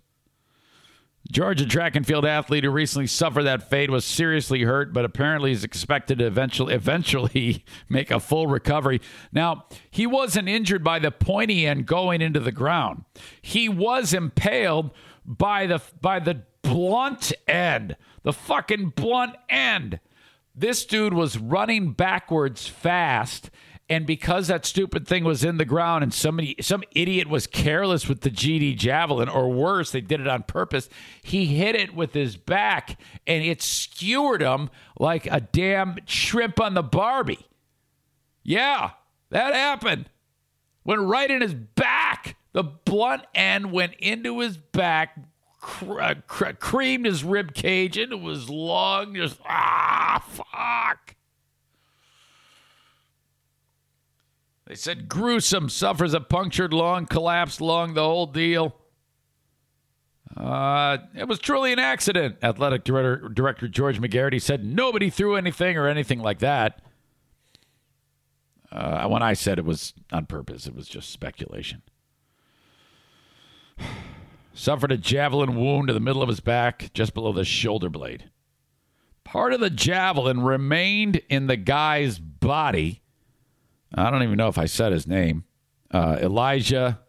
Georgia 1.32 1.66
track 1.66 1.96
and 1.96 2.06
field 2.06 2.26
athlete 2.26 2.66
who 2.66 2.70
recently 2.70 3.08
suffered 3.08 3.44
that 3.44 3.70
fate 3.70 3.90
was 3.90 4.04
seriously 4.04 4.64
hurt, 4.64 4.94
but 4.94 5.06
apparently 5.06 5.52
is 5.52 5.64
expected 5.64 6.20
to 6.20 6.26
eventually 6.26 6.74
eventually 6.74 7.64
make 7.90 8.12
a 8.12 8.20
full 8.20 8.48
recovery. 8.48 9.02
Now, 9.32 9.66
he 9.90 10.06
wasn't 10.06 10.50
injured 10.50 10.84
by 10.84 11.00
the 11.00 11.12
pointy 11.12 11.66
end 11.66 11.86
going 11.86 12.22
into 12.22 12.40
the 12.40 12.52
ground. 12.52 13.06
He 13.42 13.70
was 13.70 14.14
impaled 14.14 14.92
by 15.26 15.66
the 15.66 15.82
by 16.02 16.20
the 16.20 16.42
blunt 16.62 17.32
end, 17.48 17.96
the 18.24 18.34
fucking 18.34 18.90
blunt 18.96 19.36
end 19.50 20.00
This 20.56 20.86
dude 20.86 21.14
was 21.14 21.38
running 21.38 21.94
backwards 21.94 22.68
fast. 22.68 23.50
And 23.90 24.06
because 24.08 24.48
that 24.48 24.66
stupid 24.66 25.08
thing 25.08 25.24
was 25.26 25.44
in 25.44 25.58
the 25.58 25.66
ground 25.66 26.04
and 26.04 26.14
somebody, 26.14 26.56
some 26.62 26.84
idiot 26.92 27.28
was 27.28 27.48
careless 27.48 28.08
with 28.08 28.22
the 28.22 28.32
GD 28.32 28.78
javelin, 28.78 29.28
or 29.28 29.52
worse, 29.52 29.92
they 29.92 30.02
did 30.02 30.22
it 30.22 30.28
on 30.28 30.44
purpose, 30.44 30.88
he 31.22 31.46
hit 31.46 31.76
it 31.76 31.94
with 31.94 32.14
his 32.14 32.38
back 32.38 33.00
and 33.28 33.44
it 33.44 33.62
skewered 33.62 34.42
him 34.42 34.70
like 34.98 35.26
a 35.28 35.42
damn 35.42 35.98
shrimp 36.06 36.62
on 36.62 36.76
the 36.76 36.82
Barbie. 36.82 37.46
Yeah, 38.42 38.92
that 39.30 39.54
happened. 39.54 40.10
Went 40.86 41.02
right 41.02 41.30
in 41.30 41.42
his 41.42 41.54
back. 41.54 42.38
The 42.54 42.64
blunt 42.64 43.24
end 43.36 43.72
went 43.72 43.96
into 43.96 44.40
his 44.40 44.58
back, 44.58 45.18
cr- 45.60 46.14
cr- 46.28 46.52
creamed 46.60 47.06
his 47.06 47.24
rib 47.24 47.54
cage 47.54 47.98
into 47.98 48.28
his 48.28 48.50
lung. 48.50 49.16
Just 49.16 49.40
ah, 49.48 50.24
fuck. 50.26 51.16
They 54.74 54.78
said 54.78 55.08
gruesome, 55.08 55.70
suffers 55.70 56.16
a 56.16 56.20
punctured 56.20 56.74
lung, 56.74 57.06
collapsed 57.06 57.62
lung, 57.62 57.94
the 57.94 58.02
whole 58.02 58.26
deal. 58.26 58.76
Uh, 60.36 60.98
it 61.14 61.28
was 61.28 61.38
truly 61.38 61.72
an 61.72 61.78
accident. 61.78 62.38
Athletic 62.42 62.84
director, 62.84 63.30
director 63.30 63.68
George 63.68 64.02
McGarity 64.02 64.42
said 64.42 64.66
nobody 64.66 65.12
threw 65.12 65.36
anything 65.36 65.78
or 65.78 65.88
anything 65.88 66.22
like 66.22 66.40
that. 66.40 66.82
Uh, 68.72 69.08
when 69.10 69.22
I 69.22 69.34
said 69.34 69.60
it 69.60 69.66
was 69.66 69.94
on 70.12 70.26
purpose, 70.26 70.66
it 70.66 70.74
was 70.74 70.88
just 70.88 71.12
speculation. 71.12 71.84
Suffered 74.56 74.92
a 74.92 74.98
javelin 74.98 75.56
wound 75.56 75.90
to 75.90 75.94
the 75.94 76.00
middle 76.00 76.24
of 76.24 76.30
his 76.30 76.40
back, 76.40 76.90
just 76.96 77.14
below 77.14 77.32
the 77.32 77.46
shoulder 77.46 77.90
blade. 77.90 78.32
Part 79.24 79.54
of 79.54 79.60
the 79.60 79.70
javelin 79.70 80.42
remained 80.42 81.22
in 81.30 81.46
the 81.46 81.58
guy's 81.58 82.18
body. 82.18 83.03
I 83.94 84.10
don't 84.10 84.24
even 84.24 84.38
know 84.38 84.48
if 84.48 84.58
I 84.58 84.66
said 84.66 84.92
his 84.92 85.08
name. 85.08 85.44
Uh, 85.92 86.18
Elijah 86.22 87.00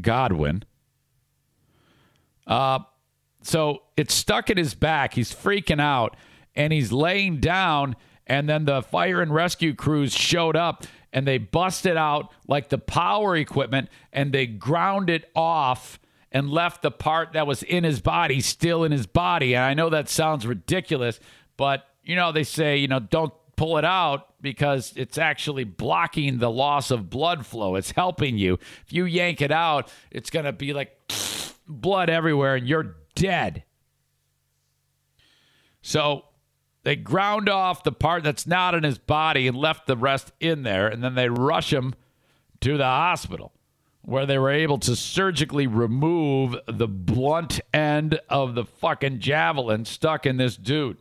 Godwin. 0.00 0.64
Uh, 2.46 2.80
so 3.42 3.82
it's 3.96 4.14
stuck 4.14 4.50
in 4.50 4.56
his 4.56 4.74
back. 4.74 5.14
He's 5.14 5.32
freaking 5.32 5.80
out 5.80 6.16
and 6.54 6.72
he's 6.72 6.92
laying 6.92 7.40
down. 7.40 7.96
And 8.26 8.48
then 8.48 8.64
the 8.64 8.82
fire 8.82 9.20
and 9.20 9.34
rescue 9.34 9.74
crews 9.74 10.14
showed 10.14 10.56
up 10.56 10.84
and 11.12 11.26
they 11.26 11.38
busted 11.38 11.96
out 11.96 12.32
like 12.48 12.70
the 12.70 12.78
power 12.78 13.36
equipment 13.36 13.88
and 14.12 14.32
they 14.32 14.46
ground 14.46 15.10
it 15.10 15.30
off 15.36 15.98
and 16.32 16.50
left 16.50 16.82
the 16.82 16.90
part 16.90 17.34
that 17.34 17.46
was 17.46 17.62
in 17.62 17.84
his 17.84 18.00
body 18.00 18.40
still 18.40 18.82
in 18.82 18.92
his 18.92 19.06
body. 19.06 19.54
And 19.54 19.62
I 19.62 19.74
know 19.74 19.90
that 19.90 20.08
sounds 20.08 20.46
ridiculous, 20.46 21.20
but 21.56 21.86
you 22.02 22.16
know, 22.16 22.32
they 22.32 22.44
say, 22.44 22.76
you 22.76 22.88
know, 22.88 22.98
don't 22.98 23.32
pull 23.56 23.78
it 23.78 23.84
out 23.84 24.40
because 24.40 24.92
it's 24.96 25.18
actually 25.18 25.64
blocking 25.64 26.38
the 26.38 26.50
loss 26.50 26.90
of 26.90 27.10
blood 27.10 27.46
flow. 27.46 27.76
It's 27.76 27.92
helping 27.92 28.38
you. 28.38 28.58
If 28.86 28.92
you 28.92 29.04
yank 29.04 29.40
it 29.40 29.52
out, 29.52 29.92
it's 30.10 30.30
going 30.30 30.44
to 30.44 30.52
be 30.52 30.72
like 30.72 30.92
blood 31.68 32.10
everywhere 32.10 32.56
and 32.56 32.66
you're 32.66 32.96
dead. 33.14 33.64
So 35.82 36.24
they 36.82 36.96
ground 36.96 37.48
off 37.48 37.82
the 37.82 37.92
part 37.92 38.22
that's 38.22 38.46
not 38.46 38.74
in 38.74 38.84
his 38.84 38.98
body 38.98 39.46
and 39.48 39.56
left 39.56 39.86
the 39.86 39.96
rest 39.96 40.32
in 40.40 40.62
there. 40.62 40.86
And 40.86 41.02
then 41.02 41.14
they 41.14 41.28
rush 41.28 41.72
him 41.72 41.94
to 42.60 42.76
the 42.76 42.84
hospital 42.84 43.52
where 44.02 44.26
they 44.26 44.38
were 44.38 44.50
able 44.50 44.78
to 44.78 44.94
surgically 44.94 45.66
remove 45.66 46.56
the 46.66 46.86
blunt 46.86 47.60
end 47.72 48.20
of 48.28 48.54
the 48.54 48.64
fucking 48.64 49.18
javelin 49.18 49.84
stuck 49.84 50.26
in 50.26 50.36
this 50.36 50.56
dude. 50.56 50.98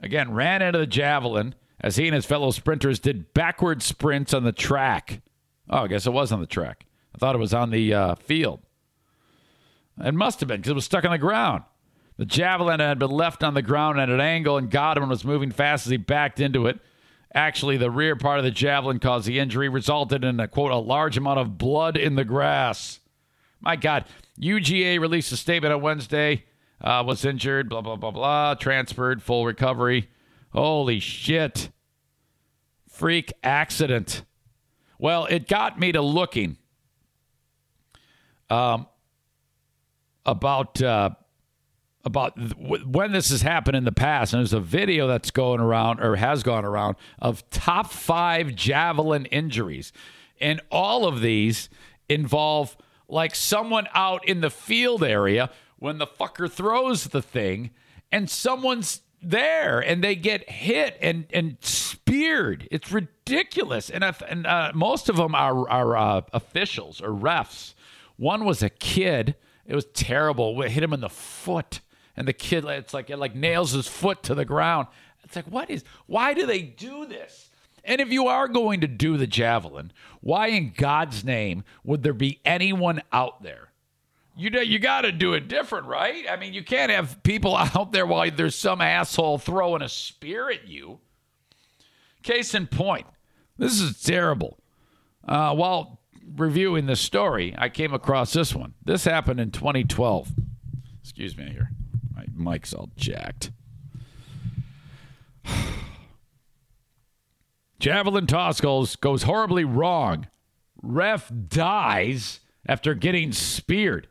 Again, 0.00 0.32
ran 0.32 0.62
into 0.62 0.78
the 0.78 0.86
javelin 0.86 1.54
as 1.80 1.96
he 1.96 2.06
and 2.06 2.14
his 2.14 2.26
fellow 2.26 2.50
sprinters 2.50 2.98
did 2.98 3.34
backward 3.34 3.82
sprints 3.82 4.34
on 4.34 4.44
the 4.44 4.52
track. 4.52 5.22
Oh, 5.70 5.84
I 5.84 5.86
guess 5.88 6.06
it 6.06 6.12
was 6.12 6.32
on 6.32 6.40
the 6.40 6.46
track. 6.46 6.86
I 7.14 7.18
thought 7.18 7.34
it 7.34 7.38
was 7.38 7.54
on 7.54 7.70
the 7.70 7.94
uh, 7.94 8.14
field. 8.16 8.60
It 10.02 10.14
must 10.14 10.40
have 10.40 10.48
been 10.48 10.58
because 10.58 10.70
it 10.70 10.74
was 10.74 10.84
stuck 10.84 11.04
on 11.04 11.10
the 11.10 11.18
ground. 11.18 11.64
The 12.16 12.26
javelin 12.26 12.80
had 12.80 12.98
been 12.98 13.10
left 13.10 13.44
on 13.44 13.54
the 13.54 13.62
ground 13.62 14.00
at 14.00 14.08
an 14.08 14.20
angle, 14.20 14.56
and 14.56 14.70
Godwin 14.70 15.08
was 15.08 15.24
moving 15.24 15.50
fast 15.50 15.86
as 15.86 15.90
he 15.90 15.96
backed 15.96 16.40
into 16.40 16.66
it. 16.66 16.78
Actually, 17.34 17.76
the 17.76 17.90
rear 17.90 18.16
part 18.16 18.38
of 18.38 18.44
the 18.44 18.50
javelin 18.50 18.98
caused 18.98 19.26
the 19.26 19.38
injury, 19.38 19.68
resulted 19.68 20.24
in 20.24 20.40
a 20.40 20.48
quote, 20.48 20.72
a 20.72 20.76
large 20.76 21.16
amount 21.16 21.38
of 21.38 21.58
blood 21.58 21.96
in 21.96 22.14
the 22.14 22.24
grass. 22.24 23.00
My 23.60 23.76
God. 23.76 24.04
UGA 24.40 25.00
released 25.00 25.32
a 25.32 25.36
statement 25.36 25.74
on 25.74 25.80
Wednesday. 25.80 26.44
Uh, 26.80 27.02
was 27.06 27.24
injured, 27.24 27.68
blah, 27.68 27.80
blah, 27.80 27.96
blah, 27.96 28.10
blah. 28.10 28.54
Transferred, 28.54 29.22
full 29.22 29.44
recovery. 29.44 30.08
Holy 30.52 31.00
shit. 31.00 31.70
Freak 32.88 33.32
accident. 33.42 34.24
Well, 34.98 35.26
it 35.26 35.48
got 35.48 35.78
me 35.78 35.92
to 35.92 36.02
looking 36.02 36.56
um, 38.50 38.86
about. 40.24 40.80
Uh, 40.82 41.10
about 42.04 42.36
th- 42.36 42.84
when 42.86 43.12
this 43.12 43.28
has 43.30 43.42
happened 43.42 43.76
in 43.76 43.84
the 43.84 43.92
past, 43.92 44.32
and 44.32 44.40
there's 44.40 44.52
a 44.52 44.60
video 44.60 45.06
that's 45.06 45.30
going 45.30 45.60
around 45.60 46.00
or 46.00 46.16
has 46.16 46.42
gone 46.42 46.64
around 46.64 46.96
of 47.18 47.48
top 47.50 47.92
five 47.92 48.54
javelin 48.54 49.26
injuries, 49.26 49.92
and 50.40 50.60
all 50.70 51.06
of 51.06 51.20
these 51.20 51.68
involve 52.08 52.76
like 53.08 53.34
someone 53.34 53.86
out 53.94 54.26
in 54.26 54.40
the 54.40 54.50
field 54.50 55.02
area 55.02 55.50
when 55.78 55.98
the 55.98 56.06
fucker 56.06 56.50
throws 56.50 57.04
the 57.08 57.22
thing, 57.22 57.70
and 58.10 58.28
someone's 58.28 59.02
there 59.20 59.80
and 59.80 60.02
they 60.02 60.14
get 60.14 60.48
hit 60.48 60.96
and 61.00 61.26
and 61.32 61.56
speared. 61.60 62.68
It's 62.70 62.92
ridiculous, 62.92 63.90
and 63.90 64.04
and 64.28 64.46
uh, 64.46 64.72
most 64.74 65.08
of 65.08 65.16
them 65.16 65.34
are 65.34 65.68
are 65.68 65.96
uh, 65.96 66.20
officials 66.32 67.00
or 67.00 67.10
refs. 67.10 67.74
One 68.16 68.44
was 68.44 68.62
a 68.62 68.70
kid. 68.70 69.36
It 69.66 69.74
was 69.74 69.86
terrible. 69.92 70.60
It 70.62 70.70
hit 70.70 70.82
him 70.82 70.92
in 70.92 71.00
the 71.00 71.10
foot 71.10 71.80
and 72.18 72.26
the 72.26 72.32
kid 72.32 72.64
it's 72.64 72.92
like 72.92 73.10
it 73.10 73.16
like 73.16 73.36
nails 73.36 73.70
his 73.70 73.86
foot 73.86 74.24
to 74.24 74.34
the 74.34 74.44
ground. 74.44 74.88
It's 75.22 75.36
like 75.36 75.46
what 75.46 75.70
is 75.70 75.84
why 76.06 76.34
do 76.34 76.46
they 76.46 76.62
do 76.62 77.06
this? 77.06 77.48
And 77.84 78.00
if 78.00 78.10
you 78.10 78.26
are 78.26 78.48
going 78.48 78.80
to 78.80 78.88
do 78.88 79.16
the 79.16 79.26
javelin, 79.26 79.92
why 80.20 80.48
in 80.48 80.74
God's 80.76 81.24
name 81.24 81.62
would 81.84 82.02
there 82.02 82.12
be 82.12 82.40
anyone 82.44 83.02
out 83.12 83.42
there? 83.44 83.67
You 84.38 84.50
know, 84.50 84.60
you 84.60 84.78
got 84.78 85.00
to 85.00 85.10
do 85.10 85.32
it 85.34 85.48
different, 85.48 85.88
right? 85.88 86.24
I 86.30 86.36
mean, 86.36 86.54
you 86.54 86.62
can't 86.62 86.92
have 86.92 87.20
people 87.24 87.56
out 87.56 87.90
there 87.90 88.06
while 88.06 88.30
there's 88.30 88.54
some 88.54 88.80
asshole 88.80 89.38
throwing 89.38 89.82
a 89.82 89.88
spear 89.88 90.48
at 90.48 90.68
you. 90.68 91.00
Case 92.22 92.54
in 92.54 92.68
point, 92.68 93.06
this 93.56 93.80
is 93.80 94.00
terrible. 94.00 94.58
Uh, 95.26 95.54
while 95.54 96.00
reviewing 96.36 96.86
this 96.86 97.00
story, 97.00 97.52
I 97.58 97.68
came 97.68 97.92
across 97.92 98.32
this 98.32 98.54
one. 98.54 98.74
This 98.84 99.04
happened 99.04 99.40
in 99.40 99.50
2012. 99.50 100.30
Excuse 101.02 101.36
me 101.36 101.50
here. 101.50 101.70
My 102.14 102.26
mic's 102.32 102.72
all 102.72 102.90
jacked. 102.96 103.50
Javelin 107.80 108.28
toss 108.28 108.60
goes, 108.60 108.94
goes 108.94 109.24
horribly 109.24 109.64
wrong. 109.64 110.28
Ref 110.80 111.32
dies 111.48 112.38
after 112.66 112.94
getting 112.94 113.32
speared. 113.32 114.06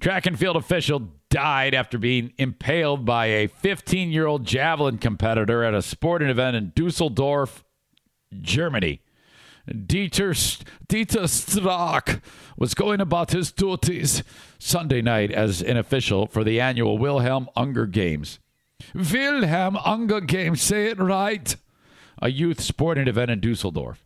Track 0.00 0.24
and 0.24 0.38
field 0.38 0.56
official 0.56 1.10
died 1.28 1.74
after 1.74 1.98
being 1.98 2.32
impaled 2.38 3.04
by 3.04 3.26
a 3.26 3.46
15 3.48 4.10
year 4.10 4.26
old 4.26 4.46
javelin 4.46 4.96
competitor 4.96 5.62
at 5.62 5.74
a 5.74 5.82
sporting 5.82 6.30
event 6.30 6.56
in 6.56 6.72
Dusseldorf, 6.74 7.62
Germany. 8.40 9.00
Dieter, 9.68 10.64
Dieter 10.88 12.20
was 12.56 12.74
going 12.74 13.00
about 13.00 13.32
his 13.32 13.52
duties 13.52 14.22
Sunday 14.58 15.02
night 15.02 15.30
as 15.30 15.60
an 15.60 15.76
official 15.76 16.26
for 16.26 16.42
the 16.44 16.58
annual 16.60 16.96
Wilhelm 16.96 17.48
Unger 17.54 17.86
Games. 17.86 18.38
Wilhelm 18.94 19.76
Unger 19.84 20.22
Games, 20.22 20.62
say 20.62 20.86
it 20.86 20.98
right. 20.98 21.54
A 22.22 22.30
youth 22.30 22.60
sporting 22.60 23.06
event 23.06 23.30
in 23.30 23.40
Dusseldorf. 23.40 24.02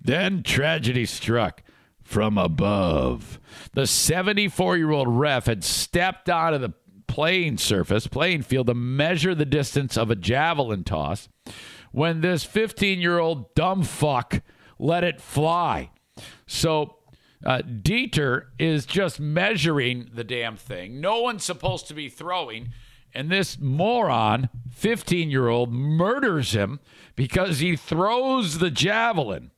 Then 0.00 0.42
tragedy 0.42 1.06
struck 1.06 1.62
from 2.06 2.38
above. 2.38 3.40
The 3.72 3.86
74 3.86 4.76
year 4.76 4.92
old 4.92 5.08
ref 5.08 5.46
had 5.46 5.64
stepped 5.64 6.30
onto 6.30 6.58
the 6.58 6.72
playing 7.08 7.58
surface, 7.58 8.06
playing 8.06 8.42
field, 8.42 8.68
to 8.68 8.74
measure 8.74 9.34
the 9.34 9.44
distance 9.44 9.96
of 9.96 10.10
a 10.10 10.16
javelin 10.16 10.84
toss 10.84 11.28
when 11.90 12.20
this 12.20 12.44
15 12.44 13.00
year 13.00 13.18
old 13.18 13.54
dumb 13.54 13.82
fuck 13.82 14.40
let 14.78 15.02
it 15.02 15.20
fly. 15.20 15.90
So 16.46 16.96
uh, 17.44 17.62
Dieter 17.62 18.44
is 18.58 18.86
just 18.86 19.18
measuring 19.18 20.08
the 20.14 20.24
damn 20.24 20.56
thing. 20.56 21.00
No 21.00 21.20
one's 21.20 21.44
supposed 21.44 21.88
to 21.88 21.94
be 21.94 22.08
throwing. 22.08 22.72
And 23.12 23.30
this 23.30 23.58
moron, 23.58 24.48
15 24.70 25.28
year 25.28 25.48
old, 25.48 25.72
murders 25.72 26.52
him 26.52 26.78
because 27.16 27.58
he 27.58 27.74
throws 27.74 28.58
the 28.58 28.70
javelin. 28.70 29.50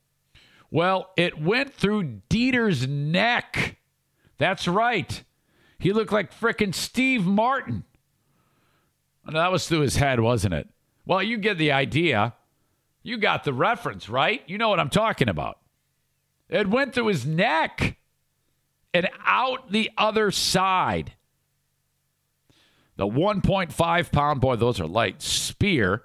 Well, 0.71 1.11
it 1.17 1.41
went 1.41 1.73
through 1.73 2.21
Dieter's 2.29 2.87
neck. 2.87 3.77
That's 4.37 4.67
right. 4.67 5.23
He 5.79 5.93
looked 5.93 6.11
like 6.11 6.37
frickin' 6.37 6.73
Steve 6.73 7.25
Martin. 7.25 7.83
No, 9.25 9.39
that 9.39 9.51
was 9.51 9.67
through 9.67 9.81
his 9.81 9.95
head, 9.95 10.19
wasn't 10.19 10.53
it? 10.53 10.69
Well, 11.05 11.23
you 11.23 11.37
get 11.37 11.57
the 11.57 11.71
idea. 11.71 12.35
You 13.03 13.17
got 13.17 13.43
the 13.43 13.53
reference, 13.53 14.09
right? 14.09 14.41
You 14.47 14.57
know 14.57 14.69
what 14.69 14.79
I'm 14.79 14.89
talking 14.89 15.29
about. 15.29 15.59
It 16.49 16.69
went 16.69 16.93
through 16.93 17.07
his 17.07 17.25
neck 17.25 17.97
and 18.93 19.09
out 19.25 19.71
the 19.71 19.91
other 19.97 20.31
side. 20.31 21.13
The 22.97 23.07
1.5 23.07 24.11
pound, 24.11 24.41
boy, 24.41 24.55
those 24.55 24.79
are 24.79 24.87
light, 24.87 25.21
spear 25.21 26.03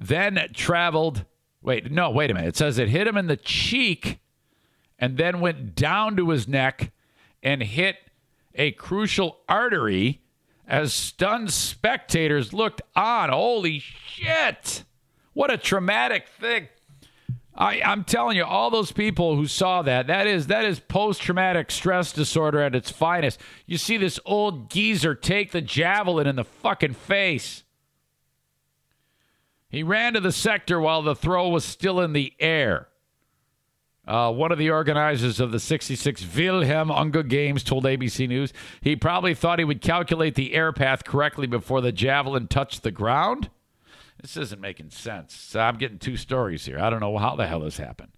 then 0.00 0.38
traveled. 0.52 1.24
Wait, 1.66 1.90
no, 1.90 2.10
wait 2.10 2.30
a 2.30 2.34
minute. 2.34 2.50
It 2.50 2.56
says 2.56 2.78
it 2.78 2.88
hit 2.88 3.08
him 3.08 3.16
in 3.16 3.26
the 3.26 3.36
cheek 3.36 4.20
and 5.00 5.16
then 5.16 5.40
went 5.40 5.74
down 5.74 6.16
to 6.16 6.30
his 6.30 6.46
neck 6.46 6.92
and 7.42 7.60
hit 7.60 7.96
a 8.54 8.70
crucial 8.70 9.38
artery 9.48 10.20
as 10.68 10.94
stunned 10.94 11.52
spectators 11.52 12.52
looked 12.52 12.82
on. 12.94 13.30
Holy 13.30 13.80
shit! 13.80 14.84
What 15.32 15.52
a 15.52 15.58
traumatic 15.58 16.28
thing. 16.28 16.68
I, 17.52 17.82
I'm 17.82 18.04
telling 18.04 18.36
you, 18.36 18.44
all 18.44 18.70
those 18.70 18.92
people 18.92 19.34
who 19.34 19.48
saw 19.48 19.82
that, 19.82 20.06
that 20.06 20.28
is 20.28 20.46
that 20.46 20.64
is 20.64 20.78
post-traumatic 20.78 21.72
stress 21.72 22.12
disorder 22.12 22.60
at 22.60 22.76
its 22.76 22.92
finest. 22.92 23.40
You 23.66 23.76
see 23.76 23.96
this 23.96 24.20
old 24.24 24.70
geezer 24.70 25.16
take 25.16 25.50
the 25.50 25.62
javelin 25.62 26.28
in 26.28 26.36
the 26.36 26.44
fucking 26.44 26.94
face. 26.94 27.64
He 29.68 29.82
ran 29.82 30.14
to 30.14 30.20
the 30.20 30.32
sector 30.32 30.80
while 30.80 31.02
the 31.02 31.14
throw 31.14 31.48
was 31.48 31.64
still 31.64 32.00
in 32.00 32.12
the 32.12 32.32
air. 32.38 32.88
Uh, 34.06 34.32
one 34.32 34.52
of 34.52 34.58
the 34.58 34.70
organizers 34.70 35.40
of 35.40 35.50
the 35.50 35.58
66 35.58 36.24
Wilhelm 36.36 36.92
Unger 36.92 37.24
Games 37.24 37.64
told 37.64 37.84
ABC 37.84 38.28
News 38.28 38.52
he 38.80 38.94
probably 38.94 39.34
thought 39.34 39.58
he 39.58 39.64
would 39.64 39.80
calculate 39.80 40.36
the 40.36 40.54
air 40.54 40.72
path 40.72 41.04
correctly 41.04 41.48
before 41.48 41.80
the 41.80 41.90
javelin 41.90 42.46
touched 42.46 42.84
the 42.84 42.92
ground. 42.92 43.50
This 44.22 44.36
isn't 44.36 44.60
making 44.60 44.90
sense. 44.90 45.56
I'm 45.56 45.76
getting 45.76 45.98
two 45.98 46.16
stories 46.16 46.64
here. 46.64 46.78
I 46.78 46.88
don't 46.88 47.00
know 47.00 47.18
how 47.18 47.34
the 47.34 47.48
hell 47.48 47.60
this 47.60 47.78
happened. 47.78 48.12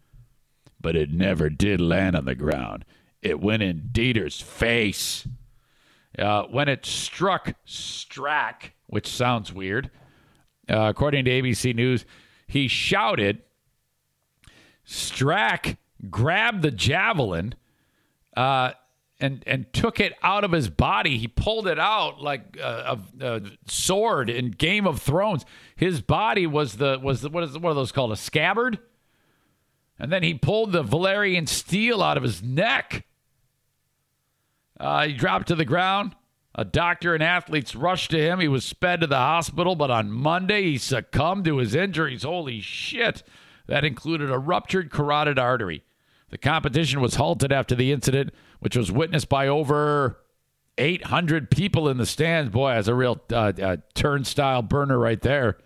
But 0.81 0.95
it 0.95 1.11
never 1.11 1.49
did 1.49 1.81
land 1.81 2.15
on 2.15 2.27
the 2.27 2.35
ground. 2.35 2.85
It 3.23 3.41
went 3.41 3.63
in 3.63 3.89
Dieter's 3.91 4.41
face. 4.41 5.27
Uh, 6.17 6.45
when 6.45 6.69
it 6.69 6.85
struck 6.87 7.55
Strack, 7.67 8.73
which 8.87 9.09
sounds 9.09 9.53
weird, 9.53 9.91
uh, 10.69 10.89
according 10.89 11.25
to 11.25 11.31
ABC 11.31 11.75
News, 11.75 12.05
he 12.47 12.69
shouted. 12.69 13.43
Strack 14.87 15.77
grabbed 16.11 16.63
the 16.63 16.71
javelin 16.71 17.55
uh, 18.37 18.73
and 19.21 19.43
and 19.47 19.73
took 19.73 20.01
it 20.01 20.15
out 20.23 20.45
of 20.45 20.53
his 20.53 20.69
body. 20.71 21.19
He 21.19 21.29
pulled 21.29 21.67
it 21.67 21.79
out 21.79 22.23
like 22.23 22.57
a, 22.57 22.99
a, 23.21 23.27
a, 23.27 23.43
sword 23.67 24.31
in 24.31 24.53
Game 24.53 24.87
of 24.87 25.03
Thrones. 25.03 25.45
His 25.77 26.01
body 26.01 26.47
was 26.47 26.77
the 26.77 26.99
was 27.03 27.23
the, 27.23 27.29
what 27.29 27.45
is 27.45 27.59
what 27.59 27.71
are 27.71 27.75
those 27.75 27.93
called 27.93 28.13
a 28.13 28.17
scabbard? 28.17 28.79
And 29.99 30.13
then 30.13 30.23
he 30.23 30.35
pulled 30.35 30.73
the 30.73 30.85
Valyrian 30.85 31.49
steel 31.49 32.03
out 32.03 32.17
of 32.17 32.23
his 32.23 32.43
neck. 32.43 33.05
Uh, 34.79 35.09
he 35.09 35.13
dropped 35.13 35.49
to 35.49 35.57
the 35.57 35.65
ground. 35.65 36.15
A 36.59 36.65
doctor 36.65 37.15
and 37.15 37.23
athletes 37.23 37.77
rushed 37.77 38.11
to 38.11 38.21
him. 38.21 38.41
He 38.41 38.49
was 38.49 38.65
sped 38.65 39.01
to 39.03 39.07
the 39.07 39.15
hospital, 39.15 39.77
but 39.77 39.93
on 39.93 40.11
Monday 40.11 40.63
he 40.63 40.77
succumbed 40.77 41.45
to 41.45 41.59
his 41.59 41.73
injuries. 41.73 42.25
Holy 42.25 42.61
shit. 42.61 43.23
That 43.69 43.85
included 43.85 44.29
a 44.29 44.41
ruptured 44.41 44.91
carotid 44.91 45.39
artery. 45.39 45.85
The 46.31 46.39
competition 46.39 47.01
was 47.01 47.15
halted 47.15 47.53
after 47.53 47.77
the 47.77 47.93
incident, 47.93 48.35
which 48.59 48.77
was 48.77 48.91
witnessed 48.91 49.29
by 49.29 49.47
over 49.47 50.19
800 50.79 51.49
people 51.49 51.89
in 51.89 51.97
the 51.97 52.05
stands. 52.05 52.51
Boy, 52.51 52.75
that's 52.75 52.89
a 52.89 52.95
real 52.95 53.21
uh, 53.33 53.53
uh, 53.63 53.77
turnstile 53.95 54.63
burner 54.63 54.99
right 54.99 55.21
there. 55.21 55.59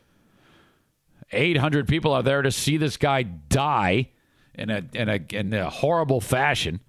800 1.33 1.89
people 1.89 2.13
are 2.13 2.23
there 2.23 2.43
to 2.43 2.53
see 2.53 2.77
this 2.77 2.99
guy 2.99 3.23
die 3.23 4.11
in 4.55 4.69
a, 4.69 4.83
in 4.93 5.09
a, 5.09 5.21
in 5.31 5.55
a 5.55 5.71
horrible 5.71 6.21
fashion. 6.21 6.81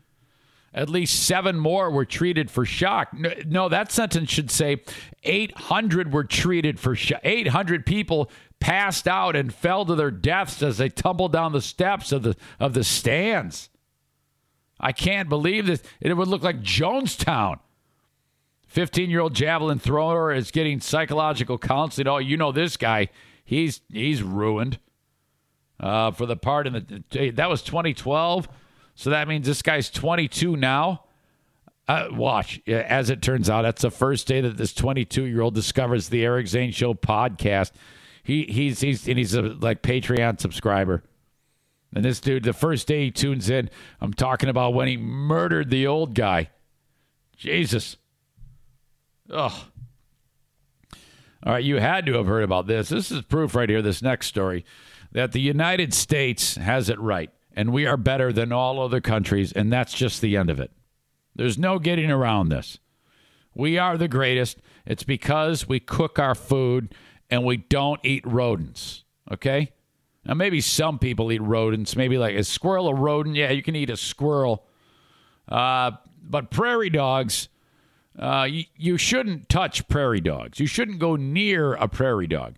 At 0.73 0.89
least 0.89 1.23
seven 1.23 1.59
more 1.59 1.91
were 1.91 2.05
treated 2.05 2.49
for 2.49 2.65
shock. 2.65 3.09
No, 3.45 3.69
that 3.69 3.91
sentence 3.91 4.31
should 4.31 4.49
say 4.49 4.81
800 5.23 6.11
were 6.11 6.23
treated 6.23 6.79
for 6.79 6.95
shock. 6.95 7.21
800 7.23 7.85
people 7.85 8.31
passed 8.59 9.07
out 9.07 9.35
and 9.35 9.53
fell 9.53 9.85
to 9.85 9.93
their 9.93 10.09
deaths 10.09 10.63
as 10.63 10.77
they 10.79 10.89
tumbled 10.89 11.31
down 11.31 11.51
the 11.51 11.61
steps 11.61 12.11
of 12.11 12.23
the 12.23 12.35
of 12.59 12.73
the 12.73 12.83
stands. 12.83 13.69
I 14.79 14.93
can't 14.93 15.29
believe 15.29 15.67
this. 15.67 15.83
It 16.01 16.15
would 16.15 16.27
look 16.27 16.41
like 16.41 16.61
Jonestown. 16.61 17.59
15 18.67 19.11
year 19.11 19.19
old 19.19 19.35
javelin 19.35 19.77
thrower 19.77 20.33
is 20.33 20.49
getting 20.49 20.79
psychological 20.79 21.59
counseling. 21.59 22.07
Oh, 22.07 22.17
you 22.17 22.35
know 22.35 22.51
this 22.51 22.77
guy. 22.77 23.09
He's 23.45 23.81
he's 23.91 24.23
ruined 24.23 24.79
uh, 25.79 26.09
for 26.09 26.25
the 26.25 26.35
part 26.35 26.65
in 26.65 27.03
the. 27.11 27.29
That 27.31 27.49
was 27.49 27.61
2012. 27.61 28.47
So 28.95 29.09
that 29.09 29.27
means 29.27 29.45
this 29.45 29.61
guy's 29.61 29.89
22 29.89 30.55
now. 30.55 31.05
Uh, 31.87 32.07
watch, 32.11 32.61
as 32.67 33.09
it 33.09 33.21
turns 33.21 33.49
out, 33.49 33.63
that's 33.63 33.81
the 33.81 33.91
first 33.91 34.25
day 34.25 34.39
that 34.39 34.55
this 34.55 34.73
22 34.73 35.25
year 35.25 35.41
old 35.41 35.53
discovers 35.53 36.09
the 36.09 36.23
Eric 36.23 36.47
Zane 36.47 36.71
Show 36.71 36.93
podcast. 36.93 37.71
He 38.23 38.43
he's 38.43 38.79
he's 38.79 39.05
and 39.07 39.17
he's 39.17 39.35
a 39.35 39.41
like 39.41 39.81
Patreon 39.81 40.39
subscriber. 40.39 41.03
And 41.93 42.05
this 42.05 42.21
dude, 42.21 42.43
the 42.43 42.53
first 42.53 42.87
day 42.87 43.05
he 43.05 43.11
tunes 43.11 43.49
in, 43.49 43.69
I'm 43.99 44.13
talking 44.13 44.49
about 44.49 44.73
when 44.73 44.87
he 44.87 44.97
murdered 44.97 45.69
the 45.69 45.85
old 45.85 46.15
guy. 46.15 46.49
Jesus. 47.35 47.97
Ugh. 49.29 49.51
All 51.45 51.53
right, 51.53 51.63
you 51.63 51.77
had 51.77 52.05
to 52.05 52.13
have 52.13 52.25
heard 52.25 52.43
about 52.43 52.67
this. 52.67 52.89
This 52.89 53.11
is 53.11 53.21
proof 53.23 53.53
right 53.53 53.69
here, 53.69 53.81
this 53.81 54.01
next 54.01 54.27
story, 54.27 54.63
that 55.11 55.33
the 55.33 55.41
United 55.41 55.93
States 55.93 56.55
has 56.55 56.87
it 56.87 56.99
right 56.99 57.29
and 57.53 57.71
we 57.71 57.85
are 57.85 57.97
better 57.97 58.33
than 58.33 58.51
all 58.51 58.81
other 58.81 59.01
countries, 59.01 59.51
and 59.51 59.71
that's 59.71 59.93
just 59.93 60.21
the 60.21 60.35
end 60.37 60.49
of 60.49 60.59
it. 60.59 60.71
There's 61.35 61.57
no 61.57 61.79
getting 61.79 62.11
around 62.11 62.49
this. 62.49 62.79
We 63.55 63.77
are 63.77 63.97
the 63.97 64.07
greatest. 64.07 64.57
It's 64.85 65.03
because 65.03 65.67
we 65.67 65.79
cook 65.79 66.19
our 66.19 66.35
food 66.35 66.93
and 67.29 67.43
we 67.43 67.57
don't 67.57 67.99
eat 68.03 68.25
rodents. 68.25 69.03
Okay? 69.31 69.71
Now, 70.25 70.33
maybe 70.33 70.61
some 70.61 70.99
people 70.99 71.31
eat 71.31 71.41
rodents. 71.41 71.95
Maybe 71.95 72.17
like 72.17 72.35
a 72.35 72.43
squirrel, 72.43 72.87
a 72.87 72.93
rodent. 72.93 73.35
Yeah, 73.35 73.51
you 73.51 73.63
can 73.63 73.75
eat 73.75 73.89
a 73.89 73.97
squirrel. 73.97 74.65
Uh, 75.47 75.91
but 76.21 76.51
prairie 76.51 76.89
dogs, 76.89 77.49
uh, 78.17 78.47
you, 78.49 78.63
you 78.75 78.97
shouldn't 78.97 79.49
touch 79.49 79.87
prairie 79.87 80.21
dogs. 80.21 80.59
You 80.59 80.67
shouldn't 80.67 80.99
go 80.99 81.15
near 81.15 81.73
a 81.73 81.87
prairie 81.87 82.27
dog. 82.27 82.55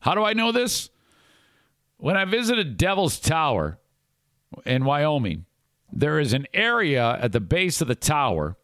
How 0.00 0.14
do 0.14 0.24
I 0.24 0.32
know 0.32 0.52
this? 0.52 0.90
When 1.96 2.16
I 2.16 2.24
visited 2.24 2.76
Devil's 2.76 3.18
Tower, 3.18 3.78
in 4.64 4.84
Wyoming, 4.84 5.46
there 5.92 6.18
is 6.18 6.32
an 6.32 6.46
area 6.52 7.18
at 7.20 7.32
the 7.32 7.40
base 7.40 7.80
of 7.80 7.88
the 7.88 7.94
tower 7.94 8.56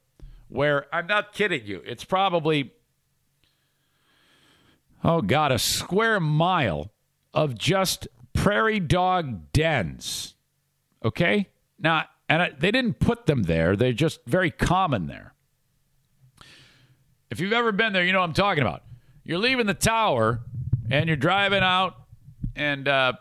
where 0.48 0.86
I'm 0.94 1.06
not 1.06 1.32
kidding 1.32 1.64
you. 1.64 1.82
It's 1.86 2.04
probably 2.04 2.72
oh 5.04 5.22
god, 5.22 5.52
a 5.52 5.58
square 5.58 6.20
mile 6.20 6.90
of 7.32 7.56
just 7.56 8.08
prairie 8.32 8.80
dog 8.80 9.52
dens. 9.52 10.34
Okay? 11.04 11.48
Now, 11.78 12.04
and 12.28 12.42
I, 12.42 12.50
they 12.50 12.70
didn't 12.70 12.98
put 13.00 13.26
them 13.26 13.44
there. 13.44 13.76
They're 13.76 13.92
just 13.92 14.20
very 14.26 14.50
common 14.50 15.06
there. 15.06 15.34
If 17.30 17.40
you've 17.40 17.52
ever 17.52 17.72
been 17.72 17.92
there, 17.92 18.04
you 18.04 18.12
know 18.12 18.20
what 18.20 18.26
I'm 18.28 18.34
talking 18.34 18.62
about. 18.62 18.82
You're 19.24 19.38
leaving 19.38 19.66
the 19.66 19.74
tower 19.74 20.40
and 20.90 21.06
you're 21.06 21.16
driving 21.16 21.62
out 21.62 21.94
and 22.56 22.88
uh, 22.88 23.12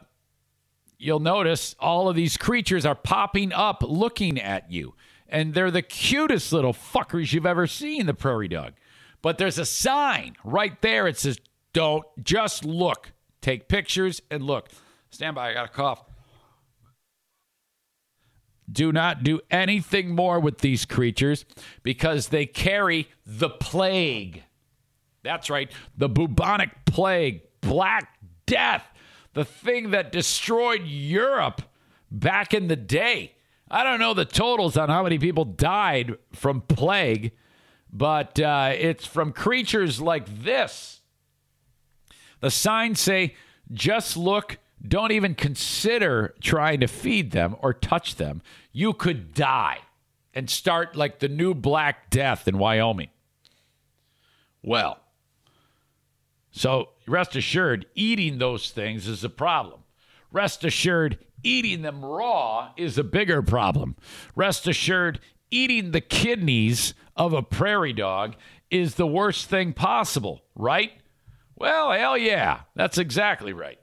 you'll 0.99 1.19
notice 1.21 1.75
all 1.79 2.09
of 2.09 2.15
these 2.15 2.37
creatures 2.37 2.85
are 2.85 2.93
popping 2.93 3.51
up 3.53 3.81
looking 3.81 4.39
at 4.39 4.69
you. 4.71 4.93
And 5.27 5.53
they're 5.53 5.71
the 5.71 5.81
cutest 5.81 6.51
little 6.51 6.73
fuckers 6.73 7.33
you've 7.33 7.45
ever 7.45 7.65
seen, 7.65 8.05
the 8.05 8.13
prairie 8.13 8.47
dog. 8.47 8.73
But 9.21 9.37
there's 9.37 9.57
a 9.57 9.65
sign 9.65 10.35
right 10.43 10.79
there. 10.81 11.07
It 11.07 11.17
says, 11.17 11.39
Don't 11.73 12.05
just 12.21 12.65
look. 12.65 13.13
Take 13.41 13.67
pictures 13.69 14.21
and 14.29 14.43
look. 14.43 14.69
Stand 15.11 15.35
by, 15.35 15.51
I 15.51 15.53
got 15.53 15.65
a 15.65 15.69
cough. 15.69 16.03
Do 18.71 18.91
not 18.91 19.23
do 19.23 19.39
anything 19.49 20.13
more 20.13 20.39
with 20.39 20.59
these 20.59 20.85
creatures 20.85 21.45
because 21.81 22.27
they 22.27 22.45
carry 22.45 23.07
the 23.25 23.49
plague. 23.49 24.43
That's 25.23 25.49
right, 25.49 25.71
the 25.97 26.09
bubonic 26.09 26.85
plague, 26.85 27.41
black 27.61 28.19
death 28.45 28.85
the 29.33 29.45
thing 29.45 29.91
that 29.91 30.11
destroyed 30.11 30.83
Europe 30.85 31.61
back 32.11 32.53
in 32.53 32.67
the 32.67 32.75
day. 32.75 33.35
I 33.71 33.83
don't 33.83 33.99
know 33.99 34.13
the 34.13 34.25
totals 34.25 34.77
on 34.77 34.89
how 34.89 35.03
many 35.03 35.19
people 35.19 35.45
died 35.45 36.17
from 36.33 36.61
plague, 36.61 37.31
but 37.91 38.39
uh, 38.39 38.73
it's 38.75 39.05
from 39.05 39.31
creatures 39.31 40.01
like 40.01 40.43
this. 40.43 41.01
The 42.39 42.49
signs 42.49 42.99
say, 42.99 43.35
just 43.71 44.17
look, 44.17 44.57
don't 44.85 45.11
even 45.11 45.35
consider 45.35 46.33
trying 46.41 46.79
to 46.79 46.87
feed 46.87 47.31
them 47.31 47.55
or 47.59 47.73
touch 47.73 48.15
them. 48.15 48.41
You 48.71 48.93
could 48.93 49.33
die 49.33 49.79
and 50.33 50.49
start 50.49 50.95
like 50.95 51.19
the 51.19 51.27
new 51.27 51.53
Black 51.53 52.09
Death 52.09 52.47
in 52.47 52.57
Wyoming. 52.57 53.09
Well, 54.63 54.99
So 56.51 56.89
rest 57.07 57.35
assured, 57.35 57.85
eating 57.95 58.37
those 58.37 58.71
things 58.71 59.07
is 59.07 59.23
a 59.23 59.29
problem. 59.29 59.81
Rest 60.31 60.63
assured, 60.63 61.17
eating 61.43 61.81
them 61.81 62.03
raw 62.03 62.71
is 62.77 62.97
a 62.97 63.03
bigger 63.03 63.41
problem. 63.41 63.95
Rest 64.35 64.67
assured, 64.67 65.19
eating 65.51 65.91
the 65.91 66.01
kidneys 66.01 66.93
of 67.15 67.33
a 67.33 67.41
prairie 67.41 67.93
dog 67.93 68.35
is 68.69 68.95
the 68.95 69.07
worst 69.07 69.47
thing 69.47 69.73
possible, 69.73 70.43
right? 70.55 70.91
Well, 71.55 71.91
hell 71.91 72.17
yeah, 72.17 72.61
that's 72.75 72.97
exactly 72.97 73.53
right. 73.53 73.79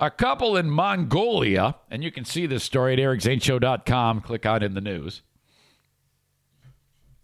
A 0.00 0.10
couple 0.10 0.56
in 0.56 0.70
Mongolia, 0.70 1.74
and 1.90 2.04
you 2.04 2.12
can 2.12 2.24
see 2.24 2.46
this 2.46 2.62
story 2.62 2.92
at 2.92 2.98
ericzaneshow.com, 3.00 4.20
click 4.20 4.46
on 4.46 4.62
in 4.62 4.74
the 4.74 4.80
news, 4.80 5.22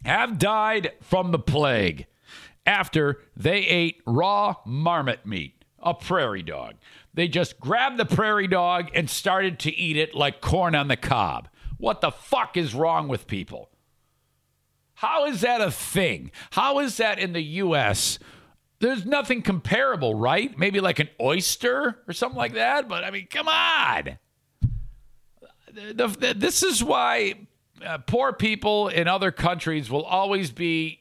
have 0.05 0.39
died 0.39 0.93
from 1.01 1.31
the 1.31 1.39
plague 1.39 2.07
after 2.67 3.21
they 3.37 3.59
ate 3.59 4.03
raw 4.07 4.57
marmot 4.65 5.27
meat, 5.27 5.65
a 5.83 5.95
prairie 5.95 6.43
dog. 6.43 6.75
They 7.13 7.29
just 7.29 7.61
grabbed 7.61 7.97
the 7.97 8.07
prairie 8.07 8.49
dog 8.49 8.91
and 8.95 9.09
started 9.09 9.59
to 9.61 9.75
eat 9.75 9.97
it 9.97 10.15
like 10.15 10.41
corn 10.41 10.75
on 10.75 10.89
the 10.89 10.97
cob. 10.97 11.49
What 11.79 12.01
the 12.01 12.11
fuck 12.11 12.57
is 12.57 12.75
wrong 12.75 13.09
with 13.09 13.27
people? 13.27 13.71
How 14.95 15.27
is 15.27 15.43
that 15.43 15.61
a 15.61 15.71
thing? 15.71 16.31
How 16.53 16.79
is 16.79 16.97
that 16.97 17.19
in 17.19 17.33
the 17.33 17.43
U.S.? 17.43 18.19
There's 18.81 19.05
nothing 19.05 19.43
comparable, 19.43 20.15
right? 20.15 20.57
Maybe 20.59 20.81
like 20.81 20.99
an 20.99 21.09
oyster 21.21 22.03
or 22.07 22.13
something 22.13 22.37
like 22.37 22.55
that. 22.55 22.89
But 22.89 23.05
I 23.05 23.11
mean, 23.11 23.27
come 23.31 23.49
on. 23.49 24.19
The, 25.73 26.07
the, 26.07 26.35
this 26.35 26.63
is 26.63 26.83
why 26.83 27.35
uh, 27.85 27.99
poor 27.99 28.33
people 28.33 28.89
in 28.89 29.09
other 29.09 29.31
countries 29.31 29.91
will 29.91 30.05
always 30.05 30.51
be. 30.51 31.01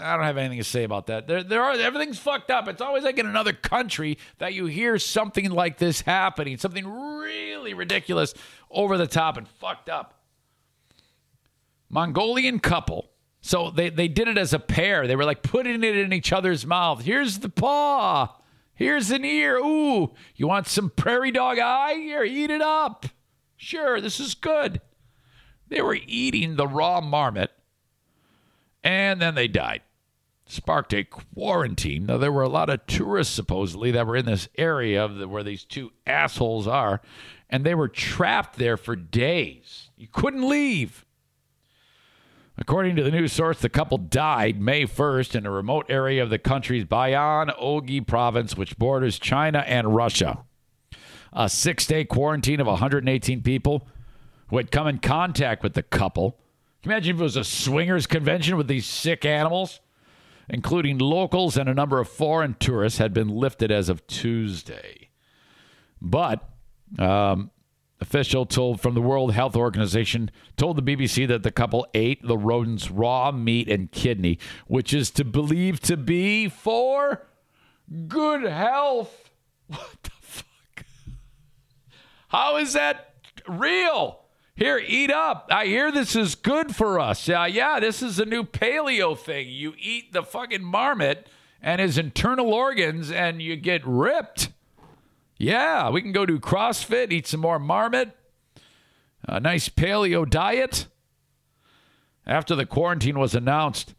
I 0.00 0.16
don't 0.16 0.24
have 0.24 0.36
anything 0.36 0.58
to 0.58 0.64
say 0.64 0.84
about 0.84 1.06
that. 1.06 1.26
There, 1.26 1.42
there 1.42 1.62
are 1.62 1.72
everything's 1.72 2.18
fucked 2.18 2.50
up. 2.50 2.68
It's 2.68 2.82
always 2.82 3.04
like 3.04 3.18
in 3.18 3.26
another 3.26 3.52
country 3.52 4.18
that 4.38 4.54
you 4.54 4.66
hear 4.66 4.98
something 4.98 5.50
like 5.50 5.78
this 5.78 6.02
happening, 6.02 6.58
something 6.58 6.86
really 6.86 7.74
ridiculous, 7.74 8.34
over 8.70 8.98
the 8.98 9.06
top, 9.06 9.36
and 9.36 9.48
fucked 9.48 9.88
up. 9.88 10.20
Mongolian 11.88 12.58
couple 12.58 13.10
so 13.46 13.70
they, 13.70 13.90
they 13.90 14.08
did 14.08 14.26
it 14.26 14.38
as 14.38 14.52
a 14.52 14.58
pair. 14.58 15.06
They 15.06 15.14
were 15.14 15.24
like 15.24 15.44
putting 15.44 15.84
it 15.84 15.96
in 15.96 16.12
each 16.12 16.32
other's 16.32 16.66
mouth. 16.66 17.02
Here's 17.02 17.38
the 17.38 17.48
paw. 17.48 18.34
Here's 18.74 19.12
an 19.12 19.24
ear. 19.24 19.58
Ooh, 19.58 20.14
you 20.34 20.48
want 20.48 20.66
some 20.66 20.90
prairie 20.90 21.30
dog 21.30 21.60
eye? 21.60 21.94
Here, 21.94 22.24
eat 22.24 22.50
it 22.50 22.60
up. 22.60 23.06
Sure, 23.56 24.00
this 24.00 24.18
is 24.18 24.34
good. 24.34 24.80
They 25.68 25.80
were 25.80 25.96
eating 26.08 26.56
the 26.56 26.66
raw 26.66 27.00
marmot 27.00 27.52
and 28.86 29.20
then 29.20 29.34
they 29.34 29.48
died. 29.48 29.82
Sparked 30.46 30.94
a 30.94 31.02
quarantine. 31.02 32.06
Now, 32.06 32.18
there 32.18 32.30
were 32.30 32.44
a 32.44 32.48
lot 32.48 32.70
of 32.70 32.86
tourists 32.86 33.34
supposedly 33.34 33.90
that 33.90 34.06
were 34.06 34.14
in 34.14 34.26
this 34.26 34.48
area 34.56 35.04
of 35.04 35.28
where 35.28 35.42
these 35.42 35.64
two 35.64 35.90
assholes 36.06 36.68
are, 36.68 37.02
and 37.50 37.64
they 37.64 37.74
were 37.74 37.88
trapped 37.88 38.56
there 38.56 38.76
for 38.76 38.94
days. 38.94 39.90
You 39.96 40.06
couldn't 40.06 40.48
leave. 40.48 41.04
According 42.56 42.94
to 42.94 43.02
the 43.02 43.10
news 43.10 43.32
source, 43.32 43.58
the 43.58 43.68
couple 43.68 43.98
died 43.98 44.60
May 44.60 44.84
1st 44.84 45.34
in 45.34 45.46
a 45.46 45.50
remote 45.50 45.86
area 45.88 46.22
of 46.22 46.30
the 46.30 46.38
country's 46.38 46.84
Bayan 46.84 47.48
Ogi 47.60 48.06
province, 48.06 48.56
which 48.56 48.78
borders 48.78 49.18
China 49.18 49.64
and 49.66 49.96
Russia. 49.96 50.44
A 51.32 51.48
six 51.48 51.86
day 51.86 52.04
quarantine 52.04 52.60
of 52.60 52.68
118 52.68 53.42
people 53.42 53.88
who 54.46 54.58
had 54.58 54.70
come 54.70 54.86
in 54.86 54.98
contact 54.98 55.64
with 55.64 55.74
the 55.74 55.82
couple. 55.82 56.38
Imagine 56.86 57.16
if 57.16 57.20
it 57.20 57.24
was 57.24 57.36
a 57.36 57.42
swingers 57.42 58.06
convention 58.06 58.56
with 58.56 58.68
these 58.68 58.86
sick 58.86 59.24
animals? 59.24 59.80
Including 60.48 60.98
locals 60.98 61.56
and 61.56 61.68
a 61.68 61.74
number 61.74 61.98
of 61.98 62.08
foreign 62.08 62.54
tourists, 62.60 63.00
had 63.00 63.12
been 63.12 63.28
lifted 63.28 63.72
as 63.72 63.88
of 63.88 64.06
Tuesday. 64.06 65.08
But 66.00 66.48
um, 66.96 67.50
official 68.00 68.46
told 68.46 68.80
from 68.80 68.94
the 68.94 69.00
World 69.00 69.32
Health 69.32 69.56
Organization 69.56 70.30
told 70.56 70.76
the 70.76 70.96
BBC 70.96 71.26
that 71.26 71.42
the 71.42 71.50
couple 71.50 71.88
ate 71.92 72.24
the 72.24 72.38
rodent's 72.38 72.88
raw 72.88 73.32
meat 73.32 73.68
and 73.68 73.90
kidney, 73.90 74.38
which 74.68 74.94
is 74.94 75.10
to 75.10 75.24
believe 75.24 75.80
to 75.80 75.96
be 75.96 76.48
for 76.48 77.26
good 78.06 78.44
health. 78.44 79.22
What 79.66 79.96
the 80.04 80.10
fuck? 80.20 80.86
How 82.28 82.58
is 82.58 82.74
that 82.74 83.14
real? 83.48 84.25
Here, 84.56 84.78
eat 84.78 85.12
up. 85.12 85.48
I 85.50 85.66
hear 85.66 85.92
this 85.92 86.16
is 86.16 86.34
good 86.34 86.74
for 86.74 86.98
us. 86.98 87.28
Uh, 87.28 87.46
yeah, 87.50 87.78
this 87.78 88.02
is 88.02 88.18
a 88.18 88.24
new 88.24 88.42
paleo 88.42 89.16
thing. 89.16 89.50
You 89.50 89.74
eat 89.78 90.14
the 90.14 90.22
fucking 90.22 90.64
marmot 90.64 91.28
and 91.60 91.78
his 91.78 91.98
internal 91.98 92.54
organs 92.54 93.10
and 93.10 93.42
you 93.42 93.56
get 93.56 93.82
ripped. 93.84 94.48
Yeah, 95.36 95.90
we 95.90 96.00
can 96.00 96.12
go 96.12 96.24
do 96.24 96.38
CrossFit, 96.38 97.12
eat 97.12 97.26
some 97.26 97.40
more 97.40 97.58
marmot, 97.58 98.16
a 99.28 99.40
nice 99.40 99.68
paleo 99.68 100.28
diet. 100.28 100.86
After 102.26 102.54
the 102.54 102.64
quarantine 102.64 103.18
was 103.18 103.34
announced, 103.34 103.94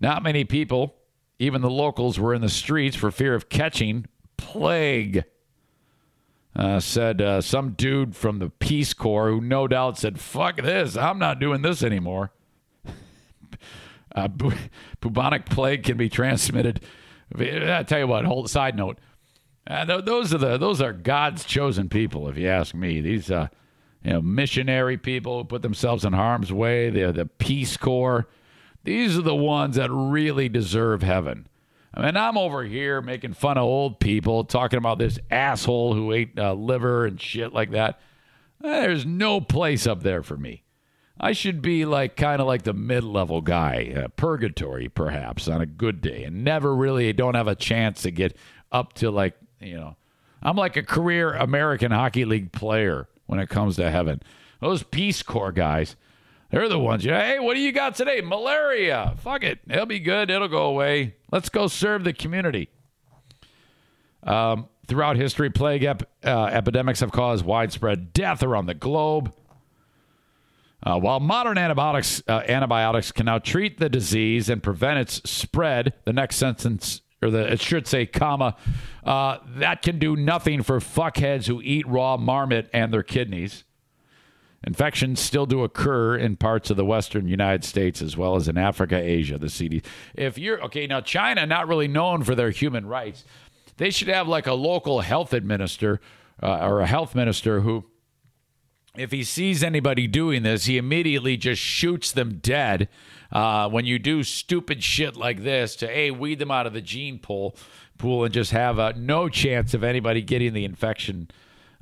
not 0.00 0.22
many 0.22 0.44
people, 0.44 0.96
even 1.38 1.60
the 1.60 1.70
locals, 1.70 2.18
were 2.18 2.32
in 2.32 2.40
the 2.40 2.48
streets 2.48 2.96
for 2.96 3.10
fear 3.10 3.34
of 3.34 3.50
catching 3.50 4.06
plague. 4.38 5.24
Uh, 6.54 6.80
said 6.80 7.22
uh, 7.22 7.40
some 7.40 7.70
dude 7.70 8.16
from 8.16 8.40
the 8.40 8.50
Peace 8.50 8.92
Corps 8.92 9.30
who 9.30 9.40
no 9.40 9.68
doubt 9.68 9.98
said, 9.98 10.18
fuck 10.18 10.56
this, 10.60 10.96
I'm 10.96 11.18
not 11.18 11.38
doing 11.38 11.62
this 11.62 11.82
anymore. 11.82 12.32
uh, 14.14 14.26
bu- 14.28 14.56
bubonic 15.00 15.46
plague 15.46 15.84
can 15.84 15.96
be 15.96 16.08
transmitted. 16.08 16.80
I 17.38 17.84
tell 17.84 18.00
you 18.00 18.08
what, 18.08 18.24
hold 18.24 18.50
side 18.50 18.76
note. 18.76 18.98
Uh, 19.66 19.84
th- 19.84 20.04
those 20.04 20.34
are 20.34 20.38
the 20.38 20.58
those 20.58 20.80
are 20.80 20.92
God's 20.92 21.44
chosen 21.44 21.88
people, 21.88 22.28
if 22.28 22.36
you 22.36 22.48
ask 22.48 22.74
me. 22.74 23.00
These 23.00 23.30
uh, 23.30 23.48
you 24.02 24.14
know 24.14 24.22
missionary 24.22 24.96
people 24.96 25.38
who 25.38 25.44
put 25.44 25.62
themselves 25.62 26.04
in 26.04 26.12
harm's 26.12 26.52
way. 26.52 26.90
They're 26.90 27.12
the 27.12 27.26
Peace 27.26 27.76
Corps. 27.76 28.28
These 28.82 29.16
are 29.16 29.22
the 29.22 29.34
ones 29.34 29.76
that 29.76 29.90
really 29.92 30.48
deserve 30.48 31.02
heaven. 31.02 31.46
I 31.92 32.04
mean, 32.04 32.16
I'm 32.16 32.38
over 32.38 32.62
here 32.62 33.02
making 33.02 33.34
fun 33.34 33.58
of 33.58 33.64
old 33.64 33.98
people, 33.98 34.44
talking 34.44 34.78
about 34.78 34.98
this 34.98 35.18
asshole 35.30 35.94
who 35.94 36.12
ate 36.12 36.38
uh, 36.38 36.52
liver 36.54 37.06
and 37.06 37.20
shit 37.20 37.52
like 37.52 37.72
that. 37.72 38.00
There's 38.60 39.04
no 39.04 39.40
place 39.40 39.86
up 39.86 40.02
there 40.02 40.22
for 40.22 40.36
me. 40.36 40.62
I 41.18 41.32
should 41.32 41.60
be 41.60 41.84
like 41.84 42.16
kind 42.16 42.40
of 42.40 42.46
like 42.46 42.62
the 42.62 42.72
mid-level 42.72 43.42
guy, 43.42 43.92
uh, 43.96 44.08
purgatory 44.08 44.88
perhaps 44.88 45.48
on 45.48 45.60
a 45.60 45.66
good 45.66 46.00
day, 46.00 46.24
and 46.24 46.44
never 46.44 46.74
really 46.74 47.12
don't 47.12 47.34
have 47.34 47.48
a 47.48 47.54
chance 47.54 48.02
to 48.02 48.10
get 48.10 48.36
up 48.72 48.92
to 48.94 49.10
like 49.10 49.36
you 49.60 49.76
know, 49.76 49.96
I'm 50.42 50.56
like 50.56 50.76
a 50.76 50.82
career 50.82 51.32
American 51.34 51.92
Hockey 51.92 52.24
League 52.24 52.52
player 52.52 53.08
when 53.26 53.38
it 53.38 53.48
comes 53.48 53.76
to 53.76 53.90
heaven. 53.90 54.22
Those 54.60 54.82
Peace 54.82 55.22
Corps 55.22 55.52
guys, 55.52 55.96
they're 56.50 56.68
the 56.68 56.78
ones. 56.78 57.04
You 57.04 57.12
know, 57.12 57.20
hey, 57.20 57.38
what 57.38 57.54
do 57.54 57.60
you 57.60 57.72
got 57.72 57.94
today? 57.94 58.20
Malaria. 58.20 59.14
Fuck 59.18 59.44
it. 59.44 59.60
It'll 59.68 59.86
be 59.86 60.00
good. 60.00 60.30
It'll 60.30 60.48
go 60.48 60.66
away. 60.66 61.14
Let's 61.30 61.48
go 61.48 61.68
serve 61.68 62.04
the 62.04 62.12
community. 62.12 62.68
Um, 64.22 64.68
throughout 64.86 65.16
history, 65.16 65.50
plague 65.50 65.84
ep- 65.84 66.10
uh, 66.24 66.46
epidemics 66.46 67.00
have 67.00 67.12
caused 67.12 67.44
widespread 67.44 68.12
death 68.12 68.42
around 68.42 68.66
the 68.66 68.74
globe. 68.74 69.32
Uh, 70.82 70.98
while 70.98 71.20
modern 71.20 71.58
antibiotics 71.58 72.22
uh, 72.26 72.42
antibiotics 72.48 73.12
can 73.12 73.26
now 73.26 73.38
treat 73.38 73.78
the 73.78 73.88
disease 73.88 74.48
and 74.48 74.62
prevent 74.62 74.98
its 74.98 75.30
spread, 75.30 75.92
the 76.04 76.12
next 76.12 76.36
sentence 76.36 77.02
or 77.22 77.30
the 77.30 77.52
it 77.52 77.60
should 77.60 77.86
say 77.86 78.06
comma 78.06 78.56
uh, 79.04 79.38
that 79.46 79.82
can 79.82 79.98
do 79.98 80.16
nothing 80.16 80.62
for 80.62 80.80
fuckheads 80.80 81.46
who 81.46 81.60
eat 81.62 81.86
raw 81.86 82.16
marmot 82.16 82.68
and 82.72 82.92
their 82.92 83.02
kidneys 83.02 83.64
infections 84.66 85.20
still 85.20 85.46
do 85.46 85.64
occur 85.64 86.16
in 86.16 86.36
parts 86.36 86.70
of 86.70 86.76
the 86.76 86.84
western 86.84 87.26
united 87.26 87.64
states 87.64 88.02
as 88.02 88.16
well 88.16 88.36
as 88.36 88.48
in 88.48 88.58
africa 88.58 88.96
asia 88.96 89.38
the 89.38 89.48
cd 89.48 89.82
if 90.14 90.36
you're 90.36 90.62
okay 90.62 90.86
now 90.86 91.00
china 91.00 91.46
not 91.46 91.66
really 91.66 91.88
known 91.88 92.22
for 92.22 92.34
their 92.34 92.50
human 92.50 92.86
rights 92.86 93.24
they 93.78 93.90
should 93.90 94.08
have 94.08 94.28
like 94.28 94.46
a 94.46 94.52
local 94.52 95.00
health 95.00 95.32
administrator 95.32 96.00
uh, 96.42 96.58
or 96.66 96.80
a 96.80 96.86
health 96.86 97.14
minister 97.14 97.60
who 97.60 97.84
if 98.96 99.12
he 99.12 99.22
sees 99.22 99.62
anybody 99.62 100.06
doing 100.06 100.42
this 100.42 100.66
he 100.66 100.76
immediately 100.76 101.36
just 101.36 101.62
shoots 101.62 102.12
them 102.12 102.38
dead 102.42 102.88
uh, 103.32 103.68
when 103.68 103.86
you 103.86 103.98
do 103.98 104.22
stupid 104.22 104.82
shit 104.82 105.16
like 105.16 105.42
this 105.42 105.76
to 105.76 105.88
a 105.90 106.10
weed 106.10 106.38
them 106.38 106.50
out 106.50 106.66
of 106.66 106.72
the 106.74 106.80
gene 106.82 107.18
pool 107.18 107.56
pool 107.96 108.24
and 108.24 108.34
just 108.34 108.50
have 108.50 108.78
uh, 108.78 108.92
no 108.96 109.28
chance 109.28 109.72
of 109.72 109.84
anybody 109.84 110.20
getting 110.20 110.52
the 110.52 110.64
infection 110.64 111.30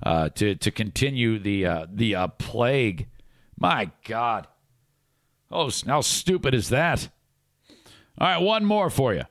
uh, 0.02 0.28
to 0.30 0.54
to 0.56 0.70
continue 0.70 1.38
the 1.38 1.66
uh, 1.66 1.86
the 1.92 2.14
uh, 2.14 2.28
plague. 2.28 3.08
My 3.58 3.90
God, 4.06 4.46
oh, 5.50 5.70
how 5.86 6.00
stupid 6.00 6.54
is 6.54 6.68
that? 6.68 7.08
All 8.20 8.28
right, 8.28 8.38
one 8.38 8.64
more 8.64 8.90
for 8.90 9.14
you. 9.14 9.24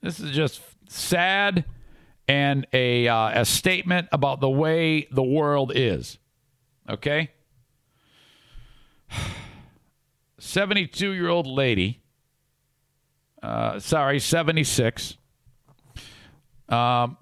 This 0.00 0.20
is 0.20 0.30
just 0.30 0.60
sad 0.88 1.64
and 2.26 2.66
a 2.72 3.08
uh, 3.08 3.40
a 3.40 3.44
statement 3.44 4.08
about 4.12 4.40
the 4.40 4.48
way 4.48 5.06
the 5.10 5.22
world 5.22 5.72
is. 5.74 6.18
Okay. 6.88 7.30
72 10.38 11.10
year 11.10 11.28
old 11.28 11.46
lady, 11.46 12.00
uh, 13.42 13.78
sorry, 13.78 14.18
76, 14.18 15.18
um, 16.70 17.18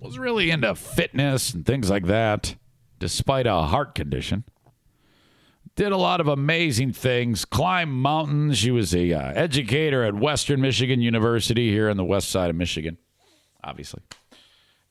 was 0.00 0.18
really 0.18 0.50
into 0.50 0.74
fitness 0.74 1.52
and 1.52 1.64
things 1.64 1.90
like 1.90 2.06
that, 2.06 2.56
despite 2.98 3.46
a 3.46 3.62
heart 3.62 3.94
condition. 3.94 4.44
Did 5.76 5.92
a 5.92 5.96
lot 5.96 6.20
of 6.20 6.26
amazing 6.26 6.92
things, 6.92 7.44
climbed 7.44 7.92
mountains. 7.92 8.58
She 8.58 8.70
was 8.70 8.94
a 8.94 9.12
uh, 9.12 9.32
educator 9.34 10.02
at 10.04 10.14
Western 10.14 10.60
Michigan 10.60 11.00
University 11.00 11.70
here 11.70 11.88
on 11.88 11.96
the 11.96 12.04
west 12.04 12.30
side 12.30 12.50
of 12.50 12.56
Michigan, 12.56 12.98
obviously. 13.62 14.02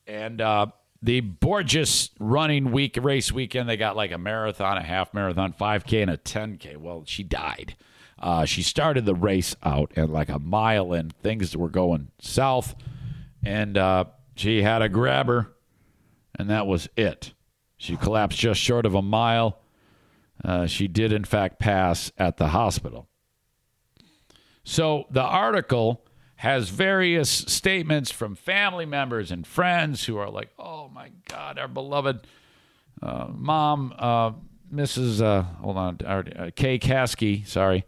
And 0.06 0.40
uh, 0.40 0.66
the 1.02 1.20
Borgess 1.20 2.10
running 2.18 2.72
week 2.72 2.98
race 3.00 3.30
weekend, 3.30 3.68
they 3.68 3.76
got 3.76 3.96
like 3.96 4.10
a 4.10 4.18
marathon, 4.18 4.78
a 4.78 4.82
half 4.82 5.12
marathon, 5.12 5.52
5K, 5.52 6.02
and 6.02 6.10
a 6.10 6.16
10K. 6.16 6.76
Well, 6.76 7.04
she 7.06 7.22
died. 7.22 7.76
Uh, 8.18 8.44
she 8.44 8.62
started 8.62 9.06
the 9.06 9.14
race 9.14 9.56
out 9.62 9.92
at 9.96 10.10
like 10.10 10.28
a 10.28 10.38
mile 10.38 10.92
and 10.92 11.14
things 11.16 11.56
were 11.56 11.70
going 11.70 12.08
south, 12.20 12.74
and 13.42 13.78
uh, 13.78 14.04
she 14.40 14.62
had 14.62 14.80
a 14.80 14.88
grabber, 14.88 15.54
and 16.34 16.48
that 16.48 16.66
was 16.66 16.88
it. 16.96 17.34
She 17.76 17.96
collapsed 17.96 18.38
just 18.38 18.58
short 18.58 18.86
of 18.86 18.94
a 18.94 19.02
mile. 19.02 19.60
Uh, 20.42 20.66
she 20.66 20.88
did, 20.88 21.12
in 21.12 21.24
fact, 21.24 21.58
pass 21.58 22.10
at 22.16 22.38
the 22.38 22.48
hospital. 22.48 23.06
So 24.64 25.04
the 25.10 25.22
article 25.22 26.06
has 26.36 26.70
various 26.70 27.28
statements 27.28 28.10
from 28.10 28.34
family 28.34 28.86
members 28.86 29.30
and 29.30 29.46
friends 29.46 30.06
who 30.06 30.16
are 30.16 30.30
like, 30.30 30.48
"Oh 30.58 30.88
my 30.88 31.10
God, 31.28 31.58
our 31.58 31.68
beloved 31.68 32.26
uh, 33.02 33.26
mom, 33.30 33.92
uh, 33.98 34.32
Mrs. 34.72 35.20
Uh, 35.20 35.42
hold 35.42 35.76
on, 35.76 35.98
uh, 36.06 36.50
Kay 36.56 36.78
Kasky, 36.78 37.46
sorry, 37.46 37.84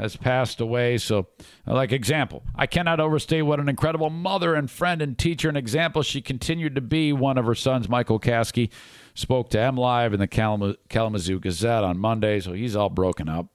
has 0.00 0.16
passed 0.16 0.60
away. 0.60 0.98
So, 0.98 1.28
like 1.66 1.92
example, 1.92 2.42
I 2.54 2.66
cannot 2.66 3.00
overstate 3.00 3.42
what 3.42 3.60
an 3.60 3.68
incredible 3.68 4.10
mother 4.10 4.54
and 4.54 4.70
friend 4.70 5.02
and 5.02 5.16
teacher 5.16 5.48
and 5.48 5.56
example 5.56 6.02
she 6.02 6.20
continued 6.20 6.74
to 6.74 6.80
be. 6.80 7.12
One 7.12 7.38
of 7.38 7.46
her 7.46 7.54
sons, 7.54 7.88
Michael 7.88 8.18
Kasky, 8.18 8.70
spoke 9.14 9.50
to 9.50 9.60
M 9.60 9.76
Live 9.76 10.14
in 10.14 10.20
the 10.20 10.26
Kalamazoo 10.88 11.38
Gazette 11.38 11.84
on 11.84 11.98
Monday, 11.98 12.40
so 12.40 12.52
he's 12.52 12.74
all 12.74 12.90
broken 12.90 13.28
up. 13.28 13.46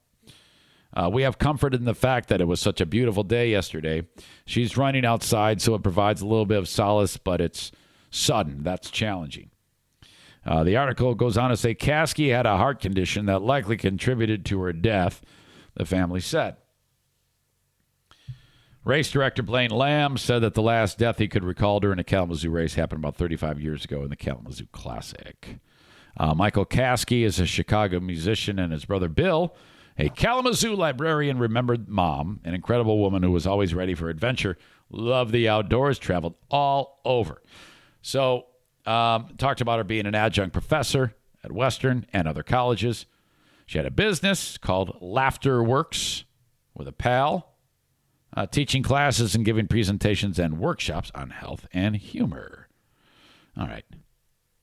Uh, 0.94 1.10
we 1.12 1.22
have 1.22 1.36
comfort 1.36 1.74
in 1.74 1.84
the 1.84 1.94
fact 1.94 2.28
that 2.28 2.40
it 2.40 2.46
was 2.46 2.60
such 2.60 2.80
a 2.80 2.86
beautiful 2.86 3.22
day 3.22 3.50
yesterday. 3.50 4.06
She's 4.46 4.78
running 4.78 5.04
outside, 5.04 5.60
so 5.60 5.74
it 5.74 5.82
provides 5.82 6.22
a 6.22 6.26
little 6.26 6.46
bit 6.46 6.58
of 6.58 6.68
solace, 6.68 7.18
but 7.18 7.40
it's 7.40 7.70
sudden. 8.10 8.62
That's 8.62 8.90
challenging. 8.90 9.50
Uh, 10.46 10.62
the 10.64 10.76
article 10.76 11.14
goes 11.14 11.36
on 11.36 11.50
to 11.50 11.56
say 11.56 11.74
Kasky 11.74 12.30
had 12.30 12.46
a 12.46 12.56
heart 12.56 12.80
condition 12.80 13.26
that 13.26 13.42
likely 13.42 13.76
contributed 13.76 14.46
to 14.46 14.60
her 14.60 14.72
death, 14.72 15.20
the 15.76 15.84
family 15.84 16.20
said. 16.20 16.56
Race 18.84 19.10
director 19.10 19.42
Blaine 19.42 19.70
Lamb 19.70 20.16
said 20.16 20.40
that 20.40 20.54
the 20.54 20.62
last 20.62 20.96
death 20.98 21.18
he 21.18 21.26
could 21.26 21.42
recall 21.42 21.80
during 21.80 21.98
a 21.98 22.04
Kalamazoo 22.04 22.50
race 22.50 22.74
happened 22.74 23.02
about 23.02 23.16
35 23.16 23.60
years 23.60 23.84
ago 23.84 24.02
in 24.02 24.10
the 24.10 24.16
Kalamazoo 24.16 24.66
Classic. 24.70 25.58
Uh, 26.16 26.34
Michael 26.34 26.64
Kasky 26.64 27.22
is 27.24 27.40
a 27.40 27.46
Chicago 27.46 27.98
musician, 27.98 28.58
and 28.58 28.72
his 28.72 28.84
brother 28.84 29.08
Bill 29.08 29.54
a 29.98 30.08
Kalamazoo 30.10 30.74
librarian 30.74 31.38
remembered 31.38 31.88
mom, 31.88 32.40
an 32.44 32.54
incredible 32.54 32.98
woman 32.98 33.22
who 33.22 33.30
was 33.30 33.46
always 33.46 33.74
ready 33.74 33.94
for 33.94 34.10
adventure, 34.10 34.58
loved 34.90 35.32
the 35.32 35.48
outdoors, 35.48 35.98
traveled 35.98 36.34
all 36.50 37.00
over. 37.04 37.42
So, 38.02 38.46
um, 38.84 39.34
talked 39.38 39.60
about 39.60 39.78
her 39.78 39.84
being 39.84 40.06
an 40.06 40.14
adjunct 40.14 40.52
professor 40.52 41.14
at 41.42 41.50
Western 41.50 42.06
and 42.12 42.28
other 42.28 42.42
colleges. 42.42 43.06
She 43.66 43.78
had 43.78 43.86
a 43.86 43.90
business 43.90 44.58
called 44.58 44.96
Laughter 45.00 45.62
Works 45.62 46.24
with 46.74 46.86
a 46.86 46.92
pal, 46.92 47.54
uh, 48.36 48.46
teaching 48.46 48.82
classes 48.82 49.34
and 49.34 49.44
giving 49.44 49.66
presentations 49.66 50.38
and 50.38 50.58
workshops 50.58 51.10
on 51.14 51.30
health 51.30 51.66
and 51.72 51.96
humor. 51.96 52.68
All 53.58 53.66
right. 53.66 53.84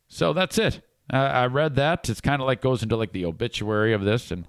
So 0.07 0.31
that's 0.31 0.57
it. 0.57 0.81
Uh, 1.11 1.17
I 1.17 1.45
read 1.47 1.75
that. 1.75 2.09
It's 2.09 2.21
kind 2.21 2.41
of 2.41 2.47
like 2.47 2.61
goes 2.61 2.81
into 2.81 2.95
like 2.95 3.11
the 3.11 3.25
obituary 3.25 3.93
of 3.93 4.03
this. 4.03 4.31
And 4.31 4.45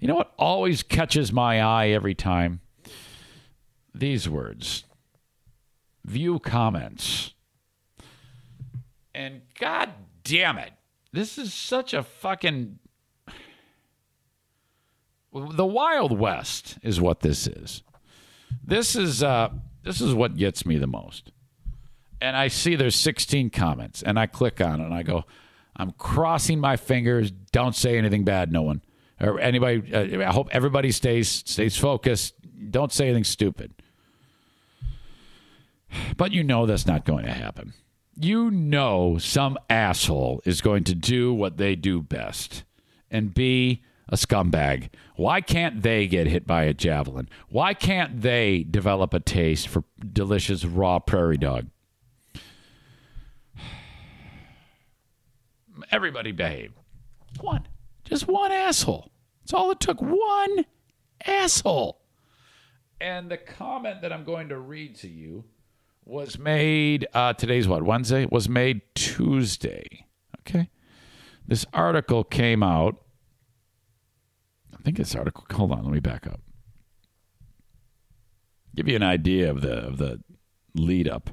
you 0.00 0.08
know 0.08 0.14
what 0.16 0.32
always 0.38 0.82
catches 0.82 1.32
my 1.32 1.62
eye 1.62 1.88
every 1.88 2.14
time? 2.14 2.60
These 3.94 4.28
words 4.28 4.84
view 6.04 6.38
comments. 6.38 7.32
And 9.14 9.42
god 9.58 9.90
damn 10.24 10.58
it, 10.58 10.72
this 11.12 11.38
is 11.38 11.54
such 11.54 11.94
a 11.94 12.02
fucking. 12.02 12.78
The 15.34 15.66
Wild 15.66 16.16
West 16.18 16.78
is 16.82 17.00
what 17.00 17.20
this 17.20 17.46
is. 17.46 17.82
This 18.64 18.94
is 18.94 19.22
uh, 19.22 19.50
this 19.82 20.00
is 20.00 20.14
what 20.14 20.36
gets 20.36 20.64
me 20.64 20.78
the 20.78 20.86
most. 20.86 21.32
And 22.20 22.36
I 22.36 22.48
see 22.48 22.76
there's 22.76 22.96
16 22.96 23.50
comments, 23.50 24.02
and 24.02 24.18
I 24.18 24.26
click 24.26 24.60
on 24.60 24.80
it, 24.80 24.84
and 24.84 24.94
I 24.94 25.02
go, 25.02 25.24
I'm 25.76 25.90
crossing 25.92 26.60
my 26.60 26.76
fingers. 26.76 27.30
Don't 27.30 27.74
say 27.74 27.98
anything 27.98 28.24
bad, 28.24 28.52
no 28.52 28.62
one 28.62 28.80
or 29.20 29.40
anybody. 29.40 29.92
Uh, 29.92 30.28
I 30.28 30.32
hope 30.32 30.48
everybody 30.52 30.90
stays 30.90 31.28
stays 31.28 31.76
focused. 31.76 32.34
Don't 32.70 32.92
say 32.92 33.06
anything 33.06 33.24
stupid. 33.24 33.72
But 36.16 36.32
you 36.32 36.42
know 36.42 36.66
that's 36.66 36.86
not 36.86 37.04
going 37.04 37.24
to 37.24 37.32
happen. 37.32 37.74
You 38.18 38.50
know 38.50 39.18
some 39.18 39.58
asshole 39.68 40.40
is 40.44 40.60
going 40.60 40.84
to 40.84 40.94
do 40.94 41.32
what 41.32 41.56
they 41.56 41.76
do 41.76 42.02
best 42.02 42.64
and 43.10 43.34
be 43.34 43.82
a 44.08 44.16
scumbag. 44.16 44.90
Why 45.16 45.40
can't 45.40 45.82
they 45.82 46.06
get 46.06 46.26
hit 46.26 46.46
by 46.46 46.64
a 46.64 46.74
javelin? 46.74 47.28
Why 47.48 47.74
can't 47.74 48.20
they 48.20 48.62
develop 48.62 49.14
a 49.14 49.20
taste 49.20 49.68
for 49.68 49.84
delicious 50.12 50.64
raw 50.64 50.98
prairie 50.98 51.38
dog? 51.38 51.68
Everybody 55.90 56.32
behave. 56.32 56.72
One. 57.40 57.66
Just 58.04 58.28
one 58.28 58.52
asshole. 58.52 59.10
That's 59.42 59.54
all 59.54 59.70
it 59.70 59.80
took. 59.80 60.00
One 60.00 60.66
asshole. 61.26 62.00
And 63.00 63.30
the 63.30 63.36
comment 63.36 64.02
that 64.02 64.12
I'm 64.12 64.24
going 64.24 64.48
to 64.50 64.58
read 64.58 64.96
to 64.96 65.08
you 65.08 65.44
was 66.04 66.38
made, 66.38 67.06
uh, 67.14 67.32
today's 67.32 67.66
what, 67.66 67.82
Wednesday? 67.82 68.26
Was 68.26 68.48
made 68.48 68.82
Tuesday. 68.94 70.06
Okay. 70.40 70.68
This 71.46 71.66
article 71.72 72.24
came 72.24 72.62
out. 72.62 73.03
I 74.84 74.86
think 74.86 74.98
this 74.98 75.14
article, 75.14 75.46
hold 75.50 75.72
on, 75.72 75.82
let 75.82 75.94
me 75.94 76.00
back 76.00 76.26
up. 76.26 76.40
Give 78.76 78.86
you 78.86 78.96
an 78.96 79.02
idea 79.02 79.50
of 79.50 79.62
the 79.62 79.72
of 79.72 79.96
the 79.96 80.20
lead 80.74 81.08
up. 81.08 81.30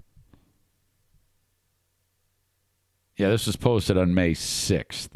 Yeah, 3.17 3.27
this 3.27 3.47
was 3.47 3.57
posted 3.57 3.97
on 3.97 4.13
May 4.13 4.31
6th. 4.31 5.09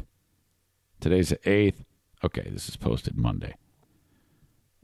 Today's 0.99 1.29
the 1.29 1.37
8th. 1.37 1.85
Okay, 2.25 2.49
this 2.51 2.67
is 2.67 2.75
posted 2.75 3.15
Monday. 3.15 3.55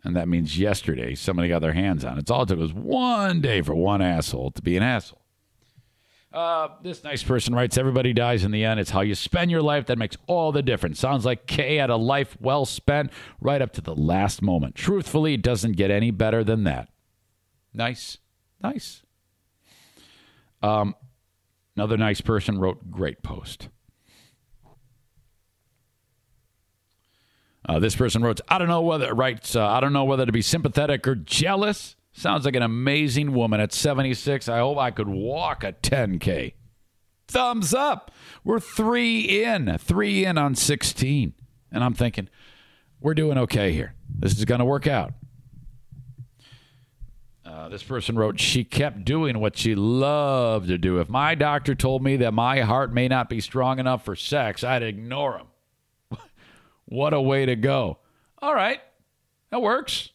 And 0.06 0.16
that 0.16 0.30
means 0.30 0.58
yesterday 0.58 1.14
somebody 1.14 1.50
got 1.50 1.60
their 1.60 1.74
hands 1.74 2.06
on 2.06 2.18
it. 2.18 2.22
It's 2.22 2.32
all 2.32 2.44
it 2.44 2.48
took 2.48 2.58
was 2.58 2.74
one 2.74 3.42
day 3.42 3.62
for 3.62 3.76
one 3.76 4.02
asshole 4.02 4.52
to 4.52 4.62
be 4.62 4.78
an 4.78 4.84
asshole. 4.84 5.21
Uh, 6.34 6.70
this 6.82 7.04
nice 7.04 7.24
person 7.24 7.54
writes 7.54 7.78
Everybody 7.78 8.14
dies 8.14 8.44
in 8.44 8.52
the 8.52 8.64
end. 8.64 8.80
It's 8.80 8.92
how 8.92 9.02
you 9.02 9.16
spend 9.16 9.52
your 9.52 9.62
life 9.62 9.88
that 9.88 9.98
makes 9.98 10.16
all 10.28 10.52
the 10.52 10.62
difference. 10.62 11.00
Sounds 11.00 11.26
like 11.26 11.46
Kay 11.46 11.76
had 11.76 11.90
a 11.90 11.98
life 11.98 12.38
well 12.40 12.66
spent 12.66 13.12
right 13.42 13.62
up 13.62 13.74
to 13.74 13.82
the 13.82 13.96
last 13.96 14.42
moment. 14.42 14.76
Truthfully, 14.76 15.34
it 15.34 15.42
doesn't 15.42 15.74
get 15.74 15.92
any 15.92 16.10
better 16.10 16.44
than 16.44 16.64
that. 16.64 16.88
Nice. 17.74 18.18
Nice. 18.64 19.04
Um, 20.64 20.96
another 21.76 21.98
nice 21.98 22.22
person 22.22 22.60
wrote 22.60 22.92
Great 22.92 23.24
post. 23.24 23.68
Uh, 27.68 27.78
this 27.80 27.96
person 27.96 28.24
wrote, 28.24 28.40
"I 28.48 28.58
don't 28.58 28.68
know 28.68 28.82
whether 28.82 29.14
writes, 29.14 29.56
uh, 29.56 29.68
I 29.68 29.80
don't 29.82 29.94
know 29.94 30.04
whether 30.06 30.26
to 30.26 30.32
be 30.32 30.42
sympathetic 30.42 31.08
or 31.08 31.16
jealous. 31.16 31.96
Sounds 32.14 32.46
like 32.46 32.56
an 32.56 32.64
amazing 32.64 33.34
woman 33.34 33.60
at 33.60 33.72
76. 33.72 34.50
I 34.50 34.60
hope 34.60 34.78
I 34.78 34.92
could 34.92 35.08
walk 35.08 35.64
a 35.64 35.74
10k. 35.74 36.54
Thumbs 37.28 37.74
up. 37.74 38.12
We're 38.44 38.60
three 38.60 39.44
in, 39.44 39.78
three 39.78 40.26
in 40.26 40.38
on 40.38 40.56
16, 40.56 41.34
and 41.72 41.84
I'm 41.84 41.94
thinking 41.94 42.28
we're 43.00 43.14
doing 43.14 43.38
okay 43.38 43.72
here. 43.72 43.96
This 44.10 44.38
is 44.38 44.46
going 44.46 44.60
to 44.60 44.66
work 44.66 44.88
out." 44.88 45.14
Uh, 47.52 47.68
this 47.68 47.84
person 47.84 48.16
wrote, 48.16 48.40
She 48.40 48.64
kept 48.64 49.04
doing 49.04 49.40
what 49.40 49.58
she 49.58 49.76
loved 49.76 50.68
to 50.70 50.78
do. 50.78 51.00
If 51.00 51.10
my 51.10 51.36
doctor 51.36 51.76
told 51.76 52.02
me 52.02 52.16
that 52.18 52.34
my 52.34 52.62
heart 52.62 52.94
may 52.94 53.08
not 53.08 53.30
be 53.30 53.42
strong 53.42 53.80
enough 53.80 54.06
for 54.06 54.16
sex, 54.16 54.64
I'd 54.64 54.84
ignore 54.84 55.40
him. 55.40 55.48
What 56.86 57.14
a 57.14 57.22
way 57.22 57.46
to 57.46 57.56
go. 57.56 58.00
All 58.42 58.54
right. 58.54 58.82
That 59.50 59.62
works. 59.62 60.10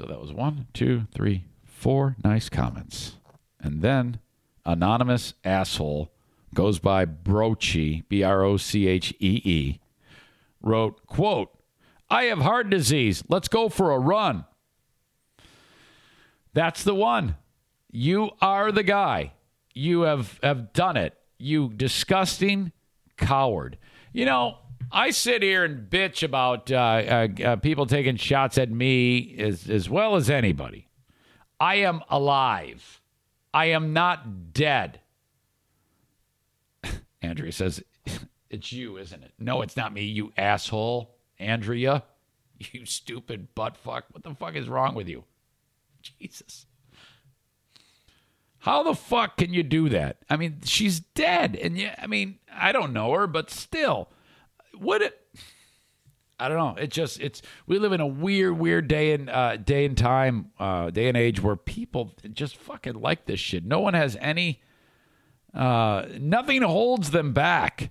So 0.00 0.06
that 0.06 0.18
was 0.18 0.32
one, 0.32 0.66
two, 0.72 1.06
three, 1.12 1.44
four 1.62 2.16
nice 2.24 2.48
comments. 2.48 3.16
And 3.60 3.82
then 3.82 4.18
anonymous 4.64 5.34
asshole 5.44 6.10
goes 6.54 6.78
by 6.78 7.04
Brochee, 7.04 8.08
B 8.08 8.22
R 8.22 8.42
O 8.42 8.56
C 8.56 8.86
H 8.86 9.12
E 9.18 9.42
E, 9.44 9.80
wrote, 10.62 11.06
quote, 11.06 11.50
I 12.08 12.24
have 12.24 12.38
heart 12.38 12.70
disease. 12.70 13.22
Let's 13.28 13.48
go 13.48 13.68
for 13.68 13.90
a 13.90 13.98
run. 13.98 14.46
That's 16.54 16.82
the 16.82 16.94
one. 16.94 17.36
You 17.92 18.30
are 18.40 18.72
the 18.72 18.82
guy. 18.82 19.34
You 19.74 20.02
have, 20.02 20.40
have 20.42 20.72
done 20.72 20.96
it. 20.96 21.12
You 21.36 21.68
disgusting 21.76 22.72
coward. 23.18 23.76
You 24.14 24.24
know, 24.24 24.56
I 24.92 25.10
sit 25.10 25.42
here 25.42 25.64
and 25.64 25.88
bitch 25.88 26.22
about 26.22 26.70
uh, 26.70 26.74
uh, 26.74 27.28
uh, 27.44 27.56
people 27.56 27.86
taking 27.86 28.16
shots 28.16 28.58
at 28.58 28.70
me 28.70 29.36
as, 29.38 29.68
as 29.70 29.88
well 29.88 30.16
as 30.16 30.28
anybody. 30.28 30.88
I 31.60 31.76
am 31.76 32.02
alive. 32.08 33.00
I 33.54 33.66
am 33.66 33.92
not 33.92 34.52
dead. 34.52 35.00
Andrea 37.22 37.52
says, 37.52 37.82
It's 38.50 38.72
you, 38.72 38.98
isn't 38.98 39.22
it? 39.22 39.32
No, 39.38 39.62
it's 39.62 39.76
not 39.76 39.92
me, 39.92 40.02
you 40.02 40.32
asshole. 40.36 41.14
Andrea, 41.38 42.02
you 42.58 42.84
stupid 42.84 43.54
butt 43.54 43.76
fuck. 43.76 44.06
What 44.10 44.24
the 44.24 44.34
fuck 44.34 44.56
is 44.56 44.68
wrong 44.68 44.94
with 44.94 45.08
you? 45.08 45.24
Jesus. 46.02 46.66
How 48.58 48.82
the 48.82 48.94
fuck 48.94 49.36
can 49.36 49.54
you 49.54 49.62
do 49.62 49.88
that? 49.88 50.18
I 50.28 50.36
mean, 50.36 50.60
she's 50.64 51.00
dead. 51.00 51.56
And 51.56 51.78
yeah, 51.78 51.94
I 51.96 52.06
mean, 52.06 52.40
I 52.52 52.72
don't 52.72 52.92
know 52.92 53.12
her, 53.12 53.26
but 53.26 53.50
still, 53.50 54.08
would 54.80 55.02
it? 55.02 55.20
I 56.38 56.48
don't 56.48 56.56
know. 56.56 56.82
It 56.82 56.90
just 56.90 57.20
it's 57.20 57.42
we 57.66 57.78
live 57.78 57.92
in 57.92 58.00
a 58.00 58.06
weird, 58.06 58.58
weird 58.58 58.88
day 58.88 59.12
and 59.12 59.28
uh, 59.28 59.56
day 59.58 59.84
and 59.84 59.96
time, 59.96 60.52
uh, 60.58 60.90
day 60.90 61.08
and 61.08 61.16
age 61.16 61.42
where 61.42 61.56
people 61.56 62.14
just 62.32 62.56
fucking 62.56 62.94
like 62.94 63.26
this 63.26 63.38
shit. 63.38 63.64
No 63.64 63.80
one 63.80 63.92
has 63.92 64.16
any, 64.20 64.62
uh, 65.52 66.06
nothing 66.18 66.62
holds 66.62 67.10
them 67.10 67.32
back. 67.34 67.90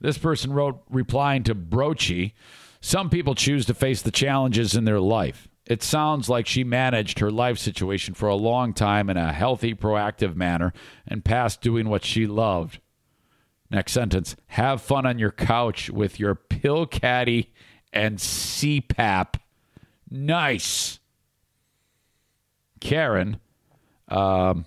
This 0.00 0.18
person 0.18 0.52
wrote, 0.52 0.82
replying 0.88 1.42
to 1.44 1.54
Brochee, 1.54 2.32
some 2.80 3.10
people 3.10 3.34
choose 3.34 3.66
to 3.66 3.74
face 3.74 4.02
the 4.02 4.10
challenges 4.10 4.76
in 4.76 4.84
their 4.84 5.00
life. 5.00 5.48
It 5.66 5.82
sounds 5.82 6.28
like 6.28 6.46
she 6.46 6.64
managed 6.64 7.18
her 7.18 7.30
life 7.30 7.58
situation 7.58 8.14
for 8.14 8.28
a 8.28 8.34
long 8.34 8.72
time 8.72 9.10
in 9.10 9.16
a 9.16 9.32
healthy, 9.32 9.74
proactive 9.74 10.34
manner 10.34 10.72
and 11.06 11.24
past 11.24 11.60
doing 11.60 11.88
what 11.88 12.04
she 12.04 12.26
loved. 12.26 12.78
Next 13.70 13.92
sentence 13.92 14.36
Have 14.48 14.80
fun 14.80 15.06
on 15.06 15.18
your 15.18 15.30
couch 15.30 15.90
with 15.90 16.18
your 16.18 16.34
pill 16.34 16.86
caddy 16.86 17.52
and 17.92 18.18
CPAP. 18.18 19.34
Nice. 20.10 20.98
Karen, 22.80 23.40
um, 24.08 24.64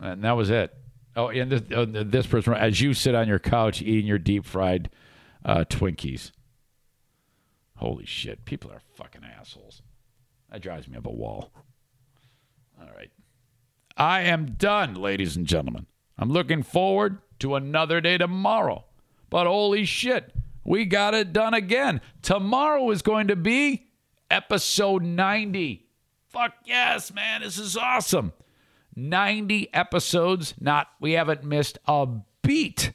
and 0.00 0.24
that 0.24 0.32
was 0.32 0.50
it. 0.50 0.74
Oh, 1.14 1.28
and 1.28 1.50
this, 1.50 1.62
uh, 1.70 1.84
this 1.88 2.26
person, 2.26 2.54
as 2.54 2.80
you 2.80 2.94
sit 2.94 3.14
on 3.14 3.28
your 3.28 3.38
couch 3.38 3.82
eating 3.82 4.06
your 4.06 4.18
deep 4.18 4.44
fried 4.44 4.88
uh, 5.44 5.64
Twinkies. 5.68 6.30
Holy 7.76 8.06
shit. 8.06 8.44
People 8.44 8.70
are 8.72 8.80
fucking 8.94 9.22
assholes. 9.24 9.82
That 10.50 10.62
drives 10.62 10.88
me 10.88 10.96
up 10.96 11.06
a 11.06 11.10
wall. 11.10 11.52
All 12.80 12.88
right. 12.96 13.10
I 13.96 14.22
am 14.22 14.52
done, 14.52 14.94
ladies 14.94 15.36
and 15.36 15.46
gentlemen. 15.46 15.86
I'm 16.16 16.30
looking 16.30 16.62
forward 16.62 17.18
to 17.40 17.54
another 17.54 18.00
day 18.00 18.18
tomorrow. 18.18 18.84
But 19.30 19.46
holy 19.46 19.84
shit, 19.84 20.32
we 20.64 20.84
got 20.84 21.14
it 21.14 21.32
done 21.32 21.54
again. 21.54 22.00
Tomorrow 22.22 22.90
is 22.90 23.02
going 23.02 23.28
to 23.28 23.36
be 23.36 23.88
episode 24.30 25.02
90. 25.02 25.86
Fuck 26.28 26.54
yes, 26.64 27.12
man. 27.12 27.42
This 27.42 27.58
is 27.58 27.76
awesome. 27.76 28.32
90 28.94 29.72
episodes. 29.72 30.54
Not, 30.60 30.88
we 31.00 31.12
haven't 31.12 31.44
missed 31.44 31.78
a 31.86 32.06
beat 32.42 32.92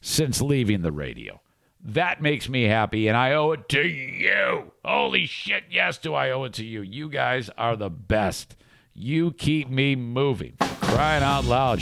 since 0.00 0.40
leaving 0.40 0.82
the 0.82 0.92
radio. 0.92 1.40
That 1.82 2.20
makes 2.20 2.48
me 2.48 2.64
happy, 2.64 3.08
and 3.08 3.16
I 3.16 3.32
owe 3.32 3.52
it 3.52 3.68
to 3.70 3.82
you. 3.82 4.72
Holy 4.84 5.24
shit, 5.24 5.64
yes, 5.70 5.96
do 5.96 6.12
I 6.14 6.30
owe 6.30 6.44
it 6.44 6.52
to 6.54 6.64
you. 6.64 6.82
You 6.82 7.08
guys 7.08 7.48
are 7.56 7.74
the 7.74 7.88
best. 7.88 8.54
You 9.02 9.32
keep 9.32 9.70
me 9.70 9.96
moving. 9.96 10.56
Crying 10.60 11.22
out 11.22 11.46
loud. 11.46 11.80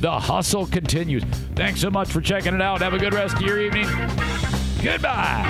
The 0.00 0.20
hustle 0.20 0.66
continues. 0.66 1.24
Thanks 1.54 1.80
so 1.80 1.90
much 1.90 2.10
for 2.10 2.20
checking 2.20 2.52
it 2.54 2.60
out. 2.60 2.82
Have 2.82 2.92
a 2.92 2.98
good 2.98 3.14
rest 3.14 3.36
of 3.36 3.40
your 3.40 3.58
evening. 3.58 3.86
Goodbye. 4.82 5.48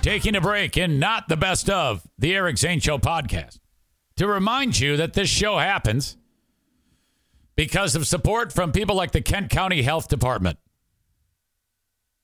Taking 0.00 0.34
a 0.34 0.40
break 0.40 0.78
and 0.78 0.98
not 0.98 1.28
the 1.28 1.36
best 1.36 1.68
of 1.68 2.02
the 2.18 2.34
Eric 2.34 2.56
Zane 2.56 2.80
Show 2.80 2.96
podcast. 2.96 3.58
To 4.16 4.26
remind 4.26 4.80
you 4.80 4.96
that 4.96 5.12
this 5.12 5.28
show 5.28 5.58
happens 5.58 6.16
because 7.56 7.94
of 7.94 8.06
support 8.06 8.54
from 8.54 8.72
people 8.72 8.96
like 8.96 9.10
the 9.12 9.20
Kent 9.20 9.50
County 9.50 9.82
Health 9.82 10.08
Department. 10.08 10.58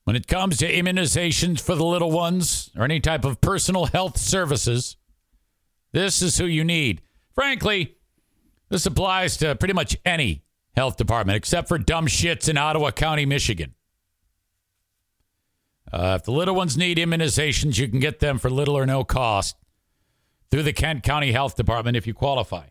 When 0.07 0.15
it 0.15 0.29
comes 0.29 0.59
to 0.59 0.73
immunizations 0.73 1.61
for 1.61 1.75
the 1.75 1.85
little 1.85 2.13
ones 2.13 2.71
or 2.77 2.85
any 2.85 3.01
type 3.01 3.25
of 3.25 3.41
personal 3.41 3.87
health 3.87 4.19
services, 4.19 4.97
this 5.91 6.23
is 6.23 6.39
who 6.39 6.47
you 6.47 6.63
need. 6.63 7.03
Frankly, 7.35 7.97
this 8.69 8.87
applies 8.87 9.37
to 9.39 9.57
pretty 9.57 9.75
much 9.75 9.97
any 10.05 10.45
health 10.77 10.97
department 10.97 11.37
except 11.37 11.67
for 11.67 11.77
dumb 11.77 12.07
shits 12.07 12.49
in 12.49 12.57
Ottawa 12.57 12.93
County, 12.93 13.27
Michigan. 13.27 13.75
Uh, 15.93 16.17
if 16.21 16.23
the 16.23 16.31
little 16.31 16.55
ones 16.55 16.77
need 16.77 16.99
immunizations, 16.99 17.77
you 17.77 17.89
can 17.89 17.99
get 17.99 18.21
them 18.21 18.39
for 18.39 18.49
little 18.49 18.79
or 18.79 18.87
no 18.87 19.03
cost 19.03 19.57
through 20.53 20.63
the 20.63 20.73
Kent 20.73 21.03
County 21.03 21.33
Health 21.33 21.57
Department 21.57 21.97
if 21.97 22.07
you 22.07 22.15
qualify 22.15 22.67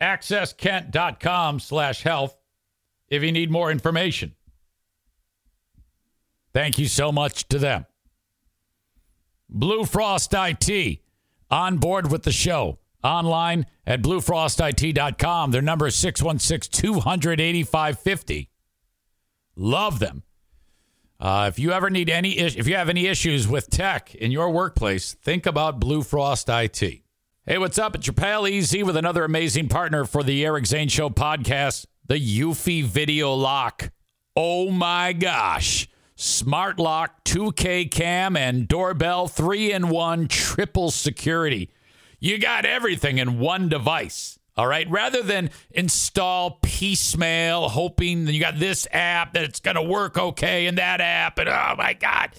accesskent.com 0.00 1.58
slash 1.58 2.02
health 2.02 2.38
if 3.08 3.24
you 3.24 3.32
need 3.32 3.50
more 3.50 3.72
information. 3.72 4.35
Thank 6.56 6.78
you 6.78 6.86
so 6.86 7.12
much 7.12 7.46
to 7.48 7.58
them. 7.58 7.84
Blue 9.46 9.84
Frost 9.84 10.32
IT 10.32 11.00
on 11.50 11.76
board 11.76 12.10
with 12.10 12.22
the 12.22 12.32
show 12.32 12.78
online 13.04 13.66
at 13.86 14.00
bluefrostit.com. 14.00 15.50
Their 15.50 15.60
number 15.60 15.88
is 15.88 15.96
616 15.96 16.82
285 16.82 17.98
50. 17.98 18.48
Love 19.54 19.98
them. 19.98 20.22
Uh, 21.20 21.50
if 21.52 21.58
you 21.58 21.72
ever 21.72 21.90
need 21.90 22.08
any, 22.08 22.38
if 22.38 22.66
you 22.66 22.74
have 22.74 22.88
any 22.88 23.06
issues 23.06 23.46
with 23.46 23.68
tech 23.68 24.14
in 24.14 24.30
your 24.30 24.48
workplace, 24.48 25.12
think 25.12 25.44
about 25.44 25.78
Blue 25.78 26.02
Frost 26.02 26.48
IT. 26.48 26.80
Hey, 26.80 27.58
what's 27.58 27.76
up? 27.76 27.94
It's 27.96 28.06
your 28.06 28.14
pal 28.14 28.48
Easy 28.48 28.82
with 28.82 28.96
another 28.96 29.24
amazing 29.24 29.68
partner 29.68 30.06
for 30.06 30.22
the 30.22 30.42
Eric 30.46 30.64
Zane 30.64 30.88
Show 30.88 31.10
podcast, 31.10 31.84
the 32.06 32.14
Eufy 32.14 32.82
Video 32.82 33.34
Lock. 33.34 33.90
Oh 34.34 34.70
my 34.70 35.12
gosh. 35.12 35.86
Smart 36.18 36.78
lock, 36.78 37.24
2K 37.24 37.90
cam, 37.90 38.36
and 38.36 38.66
doorbell, 38.66 39.28
three 39.28 39.70
in 39.70 39.90
one, 39.90 40.28
triple 40.28 40.90
security. 40.90 41.68
You 42.18 42.38
got 42.38 42.64
everything 42.64 43.18
in 43.18 43.38
one 43.38 43.68
device. 43.68 44.38
All 44.56 44.66
right. 44.66 44.90
Rather 44.90 45.22
than 45.22 45.50
install 45.72 46.58
piecemeal, 46.62 47.68
hoping 47.68 48.24
that 48.24 48.32
you 48.32 48.40
got 48.40 48.58
this 48.58 48.88
app 48.90 49.34
that 49.34 49.44
it's 49.44 49.60
going 49.60 49.74
to 49.74 49.82
work 49.82 50.16
okay 50.16 50.66
and 50.66 50.78
that 50.78 51.02
app, 51.02 51.38
and 51.38 51.50
oh 51.50 51.74
my 51.76 51.92
God. 51.92 52.30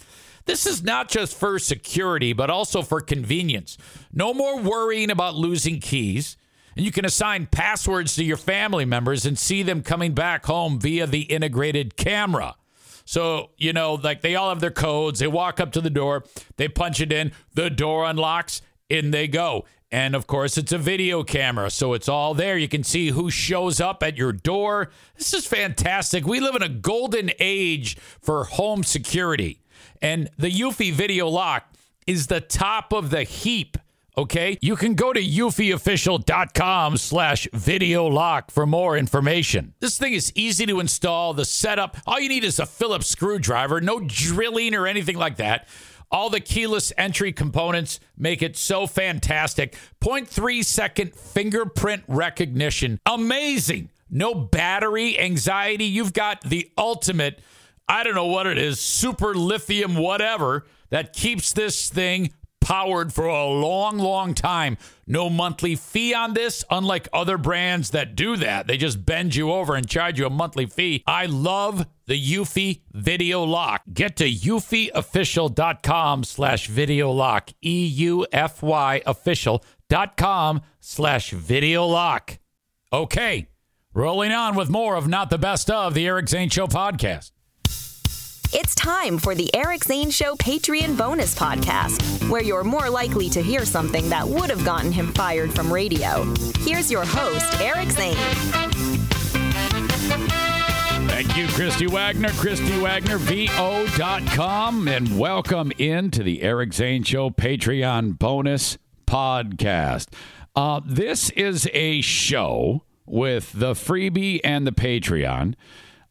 This 0.45 0.65
is 0.65 0.81
not 0.81 1.09
just 1.09 1.37
for 1.37 1.59
security, 1.59 2.33
but 2.33 2.49
also 2.49 2.81
for 2.81 2.99
convenience. 2.99 3.77
No 4.11 4.33
more 4.33 4.59
worrying 4.59 5.11
about 5.11 5.35
losing 5.35 5.79
keys. 5.79 6.35
And 6.75 6.83
you 6.83 6.91
can 6.91 7.05
assign 7.05 7.47
passwords 7.47 8.15
to 8.15 8.23
your 8.23 8.37
family 8.37 8.85
members 8.85 9.25
and 9.25 9.37
see 9.37 9.61
them 9.61 9.83
coming 9.83 10.13
back 10.13 10.45
home 10.47 10.79
via 10.79 11.05
the 11.05 11.21
integrated 11.21 11.95
camera. 11.95 12.55
So, 13.07 13.51
you 13.57 13.71
know, 13.71 13.93
like 13.93 14.19
they 14.19 14.35
all 14.35 14.49
have 14.49 14.59
their 14.59 14.69
codes. 14.69 15.19
They 15.19 15.27
walk 15.27 15.61
up 15.61 15.71
to 15.71 15.81
the 15.81 15.89
door, 15.89 16.25
they 16.57 16.67
punch 16.67 16.99
it 16.99 17.13
in, 17.13 17.31
the 17.53 17.69
door 17.69 18.03
unlocks, 18.05 18.61
in 18.89 19.11
they 19.11 19.29
go. 19.29 19.63
And 19.89 20.13
of 20.13 20.27
course, 20.27 20.57
it's 20.57 20.73
a 20.73 20.77
video 20.77 21.23
camera, 21.23 21.69
so 21.69 21.93
it's 21.93 22.09
all 22.09 22.33
there. 22.33 22.57
You 22.57 22.67
can 22.67 22.83
see 22.83 23.11
who 23.11 23.31
shows 23.31 23.79
up 23.79 24.03
at 24.03 24.17
your 24.17 24.33
door. 24.33 24.91
This 25.17 25.33
is 25.33 25.47
fantastic. 25.47 26.25
We 26.27 26.41
live 26.41 26.55
in 26.55 26.61
a 26.63 26.67
golden 26.67 27.31
age 27.39 27.97
for 27.97 28.43
home 28.43 28.83
security. 28.83 29.61
And 30.01 30.29
the 30.37 30.51
Eufy 30.51 30.91
Video 30.91 31.29
Lock 31.29 31.71
is 32.05 32.27
the 32.27 32.41
top 32.41 32.91
of 32.91 33.09
the 33.09 33.23
heap. 33.23 33.77
Okay, 34.17 34.57
you 34.63 34.75
can 34.75 34.95
go 34.95 35.13
to 35.13 35.21
eufyofficial.com 35.21 36.97
slash 36.97 37.47
video 37.53 38.07
lock 38.07 38.49
for 38.49 38.65
more 38.65 38.97
information. 38.97 39.75
This 39.79 39.99
thing 39.99 40.13
is 40.13 40.31
easy 40.33 40.65
to 40.65 40.79
install. 40.79 41.35
The 41.35 41.45
setup, 41.45 41.97
all 42.07 42.19
you 42.19 42.27
need 42.27 42.43
is 42.43 42.57
a 42.57 42.65
Phillips 42.65 43.05
screwdriver, 43.05 43.79
no 43.79 43.99
drilling 43.99 44.73
or 44.73 44.87
anything 44.87 45.17
like 45.17 45.35
that. 45.37 45.67
All 46.09 46.31
the 46.31 46.39
keyless 46.39 46.91
entry 46.97 47.31
components 47.31 47.99
make 48.17 48.41
it 48.41 48.57
so 48.57 48.87
fantastic. 48.87 49.77
0.3 50.01 50.65
second 50.65 51.13
fingerprint 51.13 52.03
recognition. 52.07 52.99
Amazing. 53.05 53.89
No 54.09 54.33
battery 54.33 55.19
anxiety. 55.19 55.85
You've 55.85 56.13
got 56.13 56.41
the 56.41 56.71
ultimate 56.75 57.39
I 57.89 58.03
don't 58.03 58.15
know 58.15 58.25
what 58.25 58.47
it 58.47 58.57
is, 58.57 58.81
super 58.81 59.33
lithium, 59.33 59.95
whatever, 59.95 60.65
that 60.89 61.13
keeps 61.13 61.53
this 61.53 61.89
thing 61.89 62.33
powered 62.67 63.13
for 63.13 63.25
a 63.25 63.45
long, 63.45 63.97
long 63.97 64.33
time. 64.33 64.77
No 65.07 65.29
monthly 65.29 65.77
fee 65.77 66.13
on 66.13 66.33
this, 66.33 66.65
unlike 66.69 67.07
other 67.13 67.37
brands 67.37 67.91
that 67.91 68.13
do 68.13 68.35
that. 68.35 68.67
They 68.67 68.75
just 68.75 69.05
bend 69.05 69.35
you 69.35 69.53
over 69.53 69.73
and 69.75 69.87
charge 69.87 70.19
you 70.19 70.25
a 70.25 70.29
monthly 70.29 70.65
fee. 70.65 71.01
I 71.07 71.27
love 71.27 71.85
the 72.07 72.21
Eufy 72.21 72.81
Video 72.91 73.43
Lock. 73.43 73.83
Get 73.93 74.17
to 74.17 74.29
eufyofficial.com 74.29 76.25
slash 76.25 76.67
video 76.67 77.09
lock. 77.09 77.51
E-U-F-Y 77.61 79.01
official.com 79.05 80.61
slash 80.81 81.31
video 81.31 81.85
lock. 81.85 82.37
Okay, 82.91 83.47
rolling 83.93 84.33
on 84.33 84.55
with 84.55 84.69
more 84.69 84.95
of 84.97 85.07
Not 85.07 85.29
the 85.29 85.37
Best 85.37 85.71
of 85.71 85.93
the 85.93 86.05
Eric 86.05 86.27
Zane 86.27 86.49
Show 86.49 86.67
podcast. 86.67 87.31
It's 88.53 88.73
time 88.75 89.17
for 89.17 89.35
the 89.35 89.53
Eric 89.53 89.83
Zane 89.83 90.09
Show 90.09 90.35
Patreon 90.35 90.97
bonus 90.97 91.35
podcast, 91.35 92.29
where 92.29 92.41
you're 92.41 92.63
more 92.63 92.89
likely 92.89 93.29
to 93.29 93.41
hear 93.41 93.65
something 93.65 94.07
that 94.09 94.25
would 94.27 94.49
have 94.49 94.63
gotten 94.63 94.91
him 94.91 95.13
fired 95.13 95.53
from 95.53 95.71
radio. 95.71 96.23
Here's 96.59 96.89
your 96.89 97.03
host, 97.05 97.59
Eric 97.59 97.89
Zane. 97.91 98.15
Thank 101.09 101.35
you, 101.35 101.47
Christy 101.47 101.87
Wagner, 101.87 102.29
Christy 102.29 102.79
Wagner, 102.79 103.17
VO.com, 103.17 104.87
and 104.87 105.19
welcome 105.19 105.71
into 105.77 106.23
the 106.23 106.41
Eric 106.41 106.73
Zane 106.73 107.03
Show 107.03 107.29
Patreon 107.29 108.17
bonus 108.17 108.77
podcast. 109.05 110.07
Uh, 110.55 110.79
this 110.85 111.29
is 111.31 111.69
a 111.73 111.99
show 112.01 112.83
with 113.05 113.51
the 113.53 113.73
freebie 113.73 114.39
and 114.43 114.65
the 114.65 114.71
Patreon. 114.71 115.55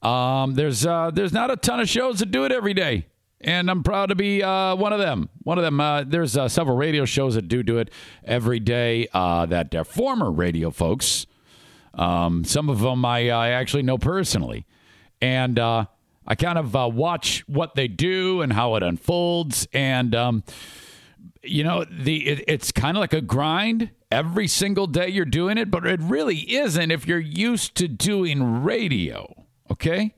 Um, 0.03 0.55
there's 0.55 0.87
uh, 0.87 1.11
there's 1.13 1.33
not 1.33 1.51
a 1.51 1.57
ton 1.57 1.81
of 1.81 1.89
shows 1.89 2.19
that 2.21 2.31
do 2.31 2.45
it 2.45 2.53
every 2.53 2.75
day, 2.75 3.07
and 3.41 3.71
I'm 3.71 3.83
proud 3.83 4.11
to 4.11 4.15
be 4.15 4.43
uh, 4.43 4.77
one 4.77 4.93
of 4.93 4.99
them. 4.99 5.29
One 5.43 5.59
of 5.59 5.65
them. 5.65 5.81
Uh, 5.81 6.05
there's 6.05 6.37
uh, 6.37 6.49
several 6.49 6.77
radio 6.77 7.05
shows 7.05 7.35
that 7.35 7.49
do 7.49 7.63
do 7.63 7.79
it 7.79 7.91
every 8.25 8.61
day. 8.61 9.09
Uh, 9.13 9.47
that 9.47 9.75
are 9.75 9.85
former 9.85 10.31
radio 10.31 10.71
folks. 10.71 11.27
Um, 11.95 12.45
some 12.45 12.69
of 12.69 12.81
them 12.81 13.05
I, 13.05 13.31
I 13.31 13.49
actually 13.51 13.83
know 13.83 13.97
personally, 13.99 14.67
and 15.21 15.59
uh, 15.59 15.87
I 16.27 16.35
kind 16.35 16.59
of 16.59 16.75
watch 16.95 17.45
what 17.49 17.75
they 17.75 17.89
do 17.89 18.43
and 18.43 18.53
how 18.53 18.75
it 18.75 18.83
unfolds. 18.83 19.67
And 19.73 20.15
um, 20.15 20.45
you 21.43 21.65
know, 21.65 21.85
the 21.85 22.29
it, 22.29 22.45
it's 22.49 22.73
kind 22.73 22.97
of 22.97 23.01
like 23.01 23.13
a 23.15 23.21
grind. 23.21 23.91
Every 24.11 24.47
single 24.47 24.87
day 24.87 25.09
you're 25.09 25.25
doing 25.25 25.59
it, 25.59 25.69
but 25.71 25.85
it 25.85 26.01
really 26.01 26.39
isn't 26.55 26.91
if 26.93 27.09
you're 27.09 27.19
used 27.19 27.75
to 27.77 27.89
doing 27.89 28.63
radio. 28.63 29.46
Okay. 29.71 30.15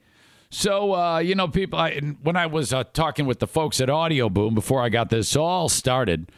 So, 0.51 0.95
uh, 0.95 1.19
you 1.19 1.35
know, 1.35 1.49
people, 1.49 1.79
I, 1.79 1.99
when 2.23 2.37
I 2.37 2.47
was 2.47 2.73
uh, 2.73 2.85
talking 2.85 3.27
with 3.27 3.39
the 3.39 3.47
folks 3.47 3.81
at 3.81 3.91
Audio 3.91 4.31
Boom 4.31 4.55
before 4.55 4.83
I 4.83 4.89
got 4.89 5.11
this 5.11 5.37
all 5.37 5.69
started, 5.69 6.33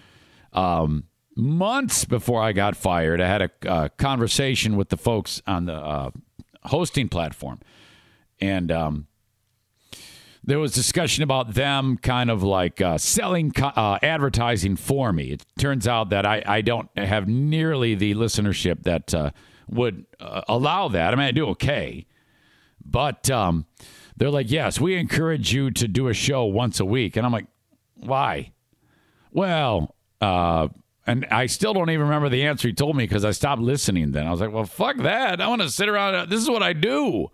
um, 0.53 1.05
months 1.37 2.05
before 2.05 2.43
I 2.43 2.53
got 2.53 2.77
fired, 2.77 3.21
I 3.21 3.29
had 3.29 3.43
a 3.43 3.51
uh, 3.69 3.89
conversation 3.99 4.77
with 4.77 4.89
the 4.89 4.97
folks 4.97 5.41
on 5.47 5.67
the 5.67 5.75
uh, 5.75 6.11
hosting 6.65 7.09
platform. 7.09 7.61
And 8.41 8.73
um, 8.73 9.07
there 10.43 10.59
was 10.59 10.73
discussion 10.73 11.23
about 11.23 11.55
them 11.55 11.97
kind 11.97 12.31
of 12.31 12.43
like 12.43 12.81
uh, 12.81 12.99
selling 12.99 13.53
co- 13.53 13.67
uh, 13.67 14.01
advertising 14.03 14.75
for 14.75 15.13
me. 15.13 15.31
It 15.31 15.47
turns 15.57 15.87
out 15.87 16.11
that 16.11 16.27
I, 16.27 16.43
I 16.45 16.63
don't 16.63 16.89
have 16.99 17.29
nearly 17.29 17.95
the 17.95 18.15
listenership 18.17 18.83
that 18.83 19.33
would 19.69 20.07
allow 20.19 20.89
that. 20.89 21.13
I 21.13 21.17
mean, 21.17 21.27
I 21.27 21.31
do 21.31 21.47
okay. 21.51 22.07
But 22.85 23.31
um, 23.31 23.67
they're 24.17 24.31
like, 24.31 24.51
yes, 24.51 24.81
we 24.81 24.97
encourage 24.97 25.53
you 25.53 25.71
to 25.73 25.89
do 25.89 26.09
a 26.09 26.15
show 26.15 26.45
once 26.45 26.81
a 26.81 26.85
week. 26.85 27.17
And 27.17 27.25
I'm 27.25 27.33
like, 27.33 27.47
why? 27.95 28.53
Well, 29.33 29.95
uh, 30.21 30.69
and 31.07 31.27
I 31.31 31.47
still 31.47 31.75
don't 31.75 31.91
even 31.91 32.07
remember 32.07 32.29
the 32.29 32.45
answer 32.45 32.69
he 32.69 32.75
told 32.75 32.97
me 32.97 33.05
because 33.05 33.25
I 33.25 33.31
stopped 33.31 33.63
listening 33.63 34.13
then. 34.13 34.27
I 34.27 34.31
was 34.31 34.41
like, 34.41 34.53
well, 34.53 34.65
fuck 34.65 34.97
that. 34.99 35.41
I 35.41 35.49
want 35.49 35.63
to 35.63 35.71
sit 35.71 35.89
around. 35.89 36.29
This 36.31 36.41
is 36.41 36.51
what 36.51 36.63
I 36.63 36.73
do. 36.73 37.31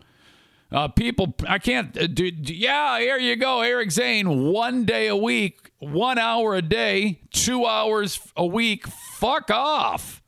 Uh, 0.72 0.88
people, 0.88 1.34
I 1.46 1.58
can't 1.58 1.96
uh, 1.96 2.06
do, 2.06 2.30
do. 2.30 2.52
Yeah, 2.52 2.98
here 2.98 3.18
you 3.18 3.36
go, 3.36 3.60
Eric 3.60 3.92
Zane. 3.92 4.50
One 4.52 4.84
day 4.84 5.06
a 5.06 5.16
week, 5.16 5.70
one 5.78 6.18
hour 6.18 6.54
a 6.54 6.62
day, 6.62 7.20
two 7.32 7.66
hours 7.66 8.20
a 8.36 8.44
week. 8.44 8.86
Fuck 8.86 9.50
off. 9.50 10.22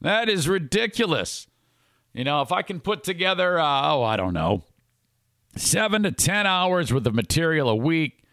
That 0.00 0.28
is 0.28 0.48
ridiculous. 0.48 1.48
You 2.16 2.24
know, 2.24 2.40
if 2.40 2.50
I 2.50 2.62
can 2.62 2.80
put 2.80 3.04
together, 3.04 3.60
uh, 3.60 3.92
oh, 3.92 4.02
I 4.02 4.16
don't 4.16 4.32
know, 4.32 4.64
seven 5.54 6.02
to 6.04 6.10
10 6.10 6.46
hours 6.46 6.90
worth 6.90 7.04
of 7.04 7.14
material 7.14 7.68
a 7.68 7.76
week, 7.76 8.24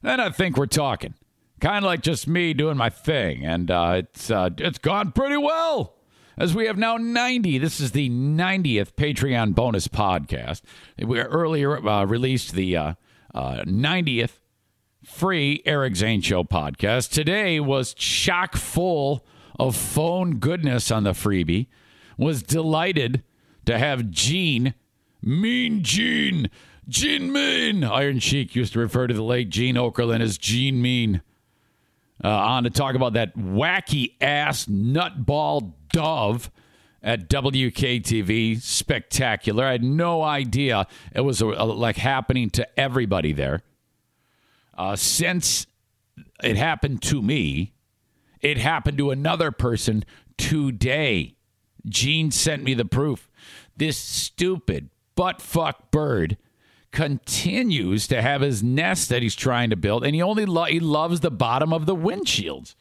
then 0.00 0.18
I 0.18 0.30
think 0.30 0.56
we're 0.56 0.64
talking. 0.64 1.12
Kind 1.60 1.84
of 1.84 1.88
like 1.88 2.00
just 2.00 2.26
me 2.26 2.54
doing 2.54 2.78
my 2.78 2.88
thing. 2.88 3.44
And 3.44 3.70
uh, 3.70 3.96
it's, 3.98 4.30
uh, 4.30 4.48
it's 4.56 4.78
gone 4.78 5.12
pretty 5.12 5.36
well. 5.36 5.96
As 6.38 6.54
we 6.54 6.64
have 6.68 6.78
now 6.78 6.96
90, 6.96 7.58
this 7.58 7.80
is 7.80 7.92
the 7.92 8.08
90th 8.08 8.94
Patreon 8.94 9.54
bonus 9.54 9.88
podcast. 9.88 10.62
We 10.98 11.20
earlier 11.20 11.86
uh, 11.86 12.06
released 12.06 12.52
the 12.52 12.78
uh, 12.78 12.94
90th 13.34 14.24
uh, 14.24 14.28
free 15.04 15.62
Eric 15.66 15.96
Zane 15.96 16.22
Show 16.22 16.44
podcast. 16.44 17.10
Today 17.10 17.60
was 17.60 17.92
chock 17.92 18.56
full 18.56 19.26
of 19.58 19.76
phone 19.76 20.38
goodness 20.38 20.90
on 20.90 21.04
the 21.04 21.12
freebie 21.12 21.66
was 22.18 22.42
delighted 22.42 23.22
to 23.64 23.78
have 23.78 24.10
Gene, 24.10 24.74
Mean 25.22 25.82
Gene, 25.82 26.50
Gene 26.88 27.32
Mean. 27.32 27.84
Iron 27.84 28.18
Sheik 28.18 28.54
used 28.54 28.74
to 28.74 28.80
refer 28.80 29.06
to 29.06 29.14
the 29.14 29.22
late 29.22 29.48
Gene 29.48 29.76
Okerlund 29.76 30.20
as 30.20 30.36
Gene 30.36 30.82
Mean. 30.82 31.22
Uh, 32.22 32.28
on 32.28 32.64
to 32.64 32.70
talk 32.70 32.96
about 32.96 33.12
that 33.12 33.36
wacky 33.36 34.14
ass 34.20 34.66
nutball 34.66 35.72
dove 35.92 36.50
at 37.02 37.28
WKTV. 37.28 38.60
Spectacular. 38.60 39.64
I 39.64 39.72
had 39.72 39.84
no 39.84 40.22
idea 40.22 40.86
it 41.14 41.20
was 41.20 41.40
a, 41.40 41.46
a, 41.46 41.64
like 41.64 41.96
happening 41.96 42.50
to 42.50 42.80
everybody 42.80 43.32
there. 43.32 43.62
Uh, 44.76 44.96
since 44.96 45.66
it 46.42 46.56
happened 46.56 47.02
to 47.02 47.22
me, 47.22 47.72
it 48.40 48.58
happened 48.58 48.98
to 48.98 49.10
another 49.10 49.50
person 49.50 50.04
today. 50.36 51.36
Gene 51.86 52.30
sent 52.30 52.62
me 52.62 52.74
the 52.74 52.84
proof. 52.84 53.30
This 53.76 53.96
stupid 53.96 54.90
butt 55.14 55.40
fuck 55.40 55.90
bird 55.90 56.36
continues 56.90 58.06
to 58.08 58.22
have 58.22 58.40
his 58.40 58.62
nest 58.62 59.08
that 59.08 59.22
he's 59.22 59.36
trying 59.36 59.70
to 59.70 59.76
build, 59.76 60.04
and 60.04 60.14
he 60.14 60.22
only 60.22 60.46
lo- 60.46 60.64
he 60.64 60.80
loves 60.80 61.20
the 61.20 61.30
bottom 61.30 61.72
of 61.72 61.86
the 61.86 61.94
windshields. 61.94 62.74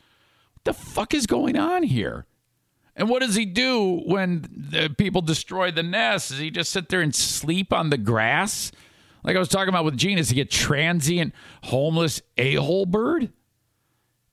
What 0.54 0.64
the 0.64 0.74
fuck 0.74 1.14
is 1.14 1.28
going 1.28 1.58
on 1.58 1.84
here? 1.84 2.26
And 2.96 3.10
what 3.10 3.22
does 3.22 3.36
he 3.36 3.46
do 3.46 4.02
when 4.06 4.48
the 4.52 4.90
people 4.90 5.22
destroy 5.22 5.70
the 5.70 5.84
nest? 5.84 6.30
Does 6.30 6.40
he 6.40 6.50
just 6.50 6.72
sit 6.72 6.90
there 6.90 7.02
and 7.02 7.14
sleep 7.14 7.72
on 7.72 7.92
the 7.92 7.98
grass? 7.98 8.72
Like 9.24 9.36
I 9.36 9.40
was 9.40 9.50
talking 9.50 9.70
about 9.70 9.86
with 9.86 9.98
Gene, 9.98 10.18
is 10.18 10.30
he 10.30 10.42
a 10.42 10.46
transient, 10.46 11.34
homeless 11.66 12.22
a 12.38 12.56
hole 12.56 12.88
bird? 12.88 13.32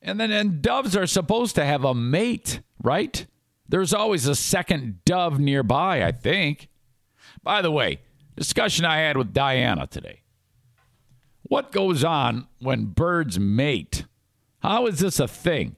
And 0.00 0.18
then 0.18 0.30
and 0.30 0.62
doves 0.62 0.96
are 0.96 1.06
supposed 1.06 1.54
to 1.56 1.64
have 1.64 1.84
a 1.84 1.94
mate, 1.94 2.60
right? 2.82 3.26
There's 3.68 3.94
always 3.94 4.26
a 4.26 4.34
second 4.34 5.04
dove 5.04 5.38
nearby, 5.38 6.04
I 6.04 6.12
think. 6.12 6.68
By 7.42 7.62
the 7.62 7.70
way, 7.70 8.00
discussion 8.36 8.84
I 8.84 8.98
had 8.98 9.16
with 9.16 9.32
Diana 9.32 9.86
today. 9.86 10.22
What 11.42 11.72
goes 11.72 12.04
on 12.04 12.46
when 12.58 12.86
birds 12.86 13.38
mate? 13.38 14.04
How 14.60 14.86
is 14.86 14.98
this 14.98 15.20
a 15.20 15.28
thing? 15.28 15.76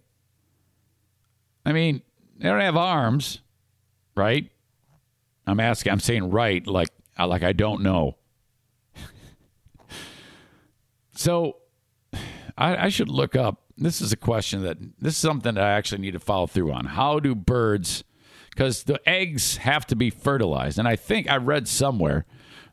I 1.65 1.73
mean, 1.73 2.03
they 2.39 2.49
don't 2.49 2.61
have 2.61 2.77
arms, 2.77 3.41
right? 4.15 4.49
I'm 5.47 5.61
asking, 5.61 5.93
I'm 5.93 6.01
saying 6.01 6.31
right, 6.31 6.65
like, 6.67 6.89
like 7.19 7.43
I 7.43 7.53
don't 7.53 7.83
know. 7.83 8.17
so 11.15 11.57
I, 12.57 12.87
I 12.87 12.89
should 12.89 13.09
look 13.09 13.35
up 13.35 13.66
this 13.77 14.01
is 14.01 14.13
a 14.13 14.17
question 14.17 14.63
that 14.63 14.79
this 14.99 15.15
is 15.15 15.19
something 15.19 15.55
that 15.55 15.65
I 15.65 15.73
actually 15.73 16.01
need 16.01 16.13
to 16.13 16.21
follow 16.21 16.47
through 16.47 16.73
on. 16.73 16.87
How 16.87 17.21
do 17.21 17.35
birds 17.35 18.05
because 18.57 18.85
the 18.85 19.01
eggs 19.07 19.59
have 19.59 19.87
to 19.87 19.95
be 19.95 20.09
fertilized. 20.09 20.79
And 20.79 20.89
I 20.89 20.97
think 20.97 21.31
I 21.31 21.37
read 21.37 21.69
somewhere 21.69 22.25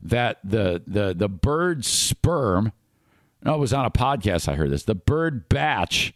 that 0.02 0.40
the 0.44 0.82
the 0.88 1.14
the 1.14 1.30
bird 1.30 1.86
sperm 1.86 2.72
no, 3.46 3.56
it 3.56 3.60
was 3.60 3.74
on 3.74 3.84
a 3.84 3.92
podcast 3.92 4.48
I 4.48 4.56
heard 4.56 4.70
this. 4.70 4.84
The 4.84 4.96
bird 4.96 5.50
batch 5.50 6.14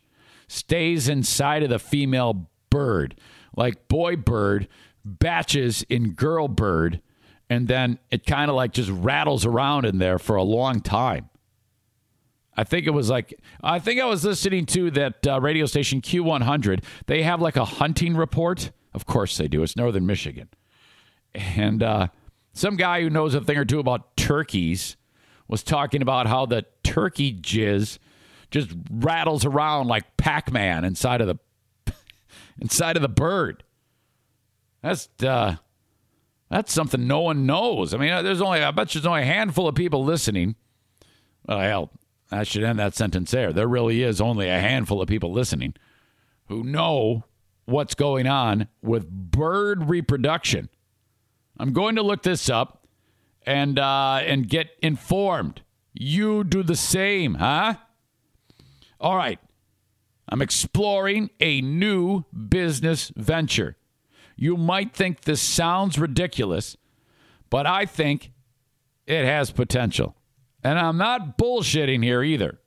stays 0.48 1.10
inside 1.10 1.62
of 1.62 1.70
the 1.70 1.80
female 1.80 2.48
bird. 2.70 3.20
Like 3.56 3.90
boy 3.90 4.16
bird 4.16 4.70
batches 5.04 5.84
in 5.90 6.12
girl 6.12 6.48
bird 6.48 7.02
and 7.50 7.68
then 7.68 8.00
it 8.10 8.26
kind 8.26 8.50
of 8.50 8.56
like 8.56 8.72
just 8.72 8.90
rattles 8.90 9.46
around 9.46 9.86
in 9.86 9.98
there 9.98 10.20
for 10.20 10.38
a 10.38 10.44
long 10.44 10.80
time. 10.80 11.30
I 12.58 12.64
think 12.64 12.88
it 12.88 12.92
was 12.92 13.10
like 13.10 13.40
I 13.64 13.78
think 13.78 14.02
I 14.02 14.06
was 14.06 14.26
listening 14.26 14.66
to 14.68 14.90
that 14.92 15.28
uh, 15.28 15.40
radio 15.40 15.68
station 15.68 16.02
Q100. 16.02 16.84
They 17.06 17.22
have 17.22 17.40
like 17.40 17.56
a 17.56 17.66
hunting 17.66 18.18
report. 18.18 18.72
Of 18.94 19.06
course 19.06 19.38
they 19.38 19.48
do. 19.48 19.62
It's 19.62 19.76
Northern 19.76 20.08
Michigan, 20.08 20.50
and 21.36 21.84
uh, 21.84 22.08
some 22.54 22.76
guy 22.76 23.02
who 23.02 23.12
knows 23.12 23.36
a 23.36 23.42
thing 23.42 23.58
or 23.58 23.66
two 23.66 23.80
about 23.80 24.18
turkeys 24.18 24.98
was 25.48 25.64
talking 25.64 26.02
about 26.02 26.26
how 26.26 26.48
the 26.48 26.66
turkey 26.84 27.34
jizz 27.34 28.00
just 28.50 28.72
rattles 28.90 29.46
around 29.46 29.88
like 29.88 30.18
Pac-Man 30.18 30.84
inside 30.84 31.22
of 31.22 31.28
the 31.28 31.94
inside 32.60 32.96
of 32.96 33.04
the 33.04 33.10
bird. 33.10 33.64
That's 34.82 35.10
uh, 35.24 35.58
that's 36.50 36.74
something 36.74 37.06
no 37.06 37.20
one 37.20 37.46
knows. 37.46 37.94
I 37.94 37.98
mean, 37.98 38.24
there's 38.24 38.42
only 38.42 38.64
I 38.64 38.72
bet 38.72 38.90
there's 38.90 39.06
only 39.06 39.22
a 39.22 39.26
handful 39.26 39.68
of 39.68 39.76
people 39.76 40.04
listening. 40.04 40.56
Well, 41.46 41.60
hell, 41.60 41.92
I 42.32 42.44
should 42.44 42.64
end 42.64 42.80
that 42.80 42.96
sentence 42.96 43.32
there. 43.32 43.54
There 43.54 43.68
really 43.68 44.04
is 44.04 44.20
only 44.20 44.50
a 44.50 44.60
handful 44.60 45.02
of 45.02 45.08
people 45.08 45.32
listening 45.32 45.74
who 46.48 46.64
know 46.64 47.24
what's 47.66 47.96
going 47.96 48.28
on 48.28 48.68
with 48.82 49.10
bird 49.10 49.90
reproduction. 49.90 50.70
I'm 51.58 51.74
going 51.74 51.96
to 51.96 52.04
look 52.04 52.24
this 52.24 52.50
up 52.50 52.86
and 53.46 53.80
uh, 53.80 54.22
and 54.24 54.48
get 54.48 54.72
informed. 54.82 55.62
You 55.94 56.44
do 56.44 56.64
the 56.64 56.76
same, 56.76 57.36
huh? 57.36 57.76
All 59.00 59.16
right. 59.16 59.40
I'm 60.30 60.42
exploring 60.42 61.30
a 61.40 61.62
new 61.62 62.26
business 62.50 63.12
venture. 63.16 63.78
You 64.36 64.58
might 64.58 64.94
think 64.94 65.22
this 65.22 65.42
sounds 65.42 65.98
ridiculous, 65.98 66.76
but 67.50 67.66
I 67.66 67.86
think 67.86 68.32
it 69.08 69.24
has 69.24 69.52
potential. 69.52 70.17
And 70.64 70.78
I'm 70.80 70.98
not 70.98 71.38
bullshitting 71.38 72.04
here 72.04 72.24
either. 72.24 72.60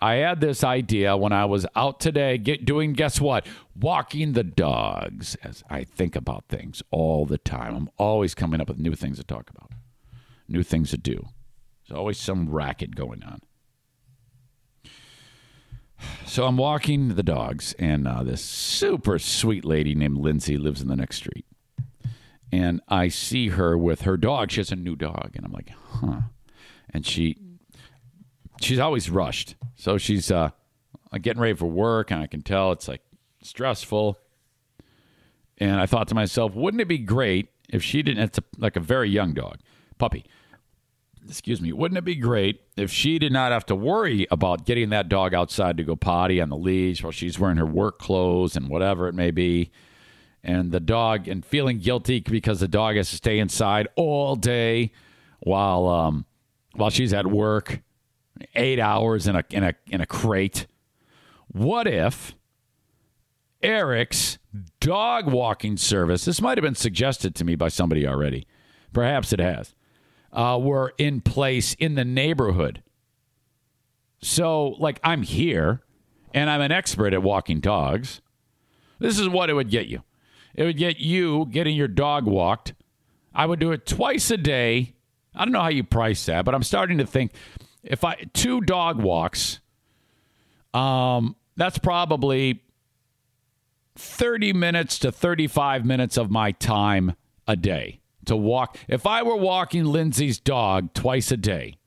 I 0.00 0.16
had 0.16 0.40
this 0.40 0.62
idea 0.62 1.16
when 1.16 1.32
I 1.32 1.46
was 1.46 1.66
out 1.74 2.00
today 2.00 2.36
get, 2.36 2.64
doing, 2.66 2.92
guess 2.92 3.20
what? 3.20 3.46
Walking 3.74 4.32
the 4.34 4.44
dogs 4.44 5.36
as 5.42 5.64
I 5.70 5.84
think 5.84 6.14
about 6.14 6.48
things 6.48 6.82
all 6.90 7.24
the 7.24 7.38
time. 7.38 7.74
I'm 7.74 7.90
always 7.96 8.34
coming 8.34 8.60
up 8.60 8.68
with 8.68 8.78
new 8.78 8.94
things 8.94 9.16
to 9.16 9.24
talk 9.24 9.48
about, 9.48 9.70
new 10.48 10.62
things 10.62 10.90
to 10.90 10.98
do. 10.98 11.28
There's 11.88 11.98
always 11.98 12.18
some 12.18 12.50
racket 12.50 12.94
going 12.94 13.22
on. 13.22 13.40
So 16.26 16.44
I'm 16.44 16.58
walking 16.58 17.14
the 17.14 17.22
dogs, 17.22 17.74
and 17.78 18.06
uh, 18.06 18.22
this 18.22 18.42
super 18.42 19.18
sweet 19.18 19.64
lady 19.64 19.94
named 19.94 20.18
Lindsay 20.18 20.58
lives 20.58 20.82
in 20.82 20.88
the 20.88 20.96
next 20.96 21.16
street. 21.16 21.46
And 22.52 22.82
I 22.86 23.08
see 23.08 23.48
her 23.48 23.78
with 23.78 24.02
her 24.02 24.18
dog. 24.18 24.50
She 24.50 24.60
has 24.60 24.70
a 24.70 24.76
new 24.76 24.94
dog, 24.94 25.30
and 25.34 25.46
I'm 25.46 25.52
like, 25.52 25.70
huh. 25.70 26.20
And 26.90 27.04
she, 27.04 27.36
she's 28.60 28.78
always 28.78 29.10
rushed. 29.10 29.56
So 29.74 29.98
she's 29.98 30.30
uh, 30.30 30.50
getting 31.20 31.42
ready 31.42 31.54
for 31.54 31.66
work, 31.66 32.10
and 32.10 32.22
I 32.22 32.26
can 32.26 32.42
tell 32.42 32.72
it's 32.72 32.88
like 32.88 33.02
stressful. 33.42 34.18
And 35.58 35.80
I 35.80 35.86
thought 35.86 36.08
to 36.08 36.14
myself, 36.14 36.54
wouldn't 36.54 36.80
it 36.80 36.88
be 36.88 36.98
great 36.98 37.48
if 37.68 37.82
she 37.82 38.02
didn't? 38.02 38.22
It's 38.22 38.38
a, 38.38 38.42
like 38.58 38.76
a 38.76 38.80
very 38.80 39.10
young 39.10 39.32
dog, 39.32 39.58
puppy 39.98 40.24
excuse 41.28 41.60
me, 41.60 41.72
wouldn't 41.72 41.98
it 41.98 42.04
be 42.04 42.14
great 42.14 42.60
if 42.76 42.90
she 42.90 43.18
did 43.18 43.32
not 43.32 43.52
have 43.52 43.66
to 43.66 43.74
worry 43.74 44.26
about 44.30 44.64
getting 44.64 44.90
that 44.90 45.08
dog 45.08 45.34
outside 45.34 45.76
to 45.76 45.84
go 45.84 45.96
potty 45.96 46.40
on 46.40 46.48
the 46.48 46.56
leash 46.56 47.02
while 47.02 47.12
she's 47.12 47.38
wearing 47.38 47.56
her 47.56 47.66
work 47.66 47.98
clothes 47.98 48.56
and 48.56 48.68
whatever 48.68 49.08
it 49.08 49.14
may 49.14 49.30
be? 49.30 49.70
And 50.42 50.70
the 50.70 50.80
dog, 50.80 51.26
and 51.26 51.44
feeling 51.44 51.78
guilty 51.78 52.20
because 52.20 52.60
the 52.60 52.68
dog 52.68 52.96
has 52.96 53.10
to 53.10 53.16
stay 53.16 53.38
inside 53.38 53.88
all 53.96 54.36
day 54.36 54.92
while 55.40 55.88
um, 55.88 56.24
while 56.76 56.90
she's 56.90 57.12
at 57.12 57.26
work, 57.26 57.82
eight 58.54 58.78
hours 58.78 59.26
in 59.26 59.36
a 59.36 59.44
in 59.50 59.64
a 59.64 59.74
in 59.86 60.00
a 60.00 60.06
crate. 60.06 60.66
What 61.48 61.86
if 61.86 62.34
Eric's 63.62 64.38
dog 64.80 65.30
walking 65.30 65.76
service? 65.76 66.24
This 66.24 66.40
might 66.40 66.58
have 66.58 66.62
been 66.62 66.74
suggested 66.74 67.34
to 67.36 67.44
me 67.44 67.54
by 67.54 67.68
somebody 67.68 68.06
already. 68.06 68.46
Perhaps 68.92 69.32
it 69.32 69.40
has 69.40 69.74
uh, 70.32 70.58
were 70.60 70.92
in 70.98 71.20
place 71.20 71.74
in 71.74 71.94
the 71.94 72.04
neighborhood. 72.04 72.82
So, 74.20 74.68
like, 74.78 74.98
I'm 75.04 75.22
here 75.22 75.82
and 76.34 76.50
I'm 76.50 76.60
an 76.60 76.72
expert 76.72 77.12
at 77.12 77.22
walking 77.22 77.60
dogs. 77.60 78.20
This 78.98 79.18
is 79.18 79.28
what 79.28 79.50
it 79.50 79.54
would 79.54 79.70
get 79.70 79.86
you 79.86 80.02
it 80.56 80.64
would 80.64 80.78
get 80.78 80.98
you 80.98 81.46
getting 81.50 81.76
your 81.76 81.86
dog 81.86 82.24
walked. 82.24 82.74
I 83.34 83.46
would 83.46 83.60
do 83.60 83.72
it 83.72 83.86
twice 83.86 84.30
a 84.30 84.38
day. 84.38 84.94
I 85.36 85.44
don't 85.44 85.52
know 85.52 85.60
how 85.62 85.68
you 85.68 85.84
price 85.84 86.24
that, 86.26 86.44
but 86.44 86.54
I'm 86.54 86.62
starting 86.62 86.98
to 86.98 87.06
think 87.06 87.32
if 87.82 88.04
I 88.04 88.16
two 88.32 88.60
dog 88.60 89.00
walks, 89.00 89.60
um, 90.74 91.36
that's 91.56 91.78
probably 91.78 92.62
30 93.96 94.52
minutes 94.52 94.98
to 95.00 95.12
35 95.12 95.84
minutes 95.84 96.16
of 96.16 96.30
my 96.30 96.52
time 96.52 97.14
a 97.46 97.56
day 97.56 98.00
to 98.26 98.36
walk. 98.36 98.76
If 98.88 99.06
I 99.06 99.22
were 99.22 99.36
walking 99.36 99.84
Lindsay's 99.84 100.38
dog 100.38 100.92
twice 100.94 101.30
a 101.30 101.36
day, 101.36 101.78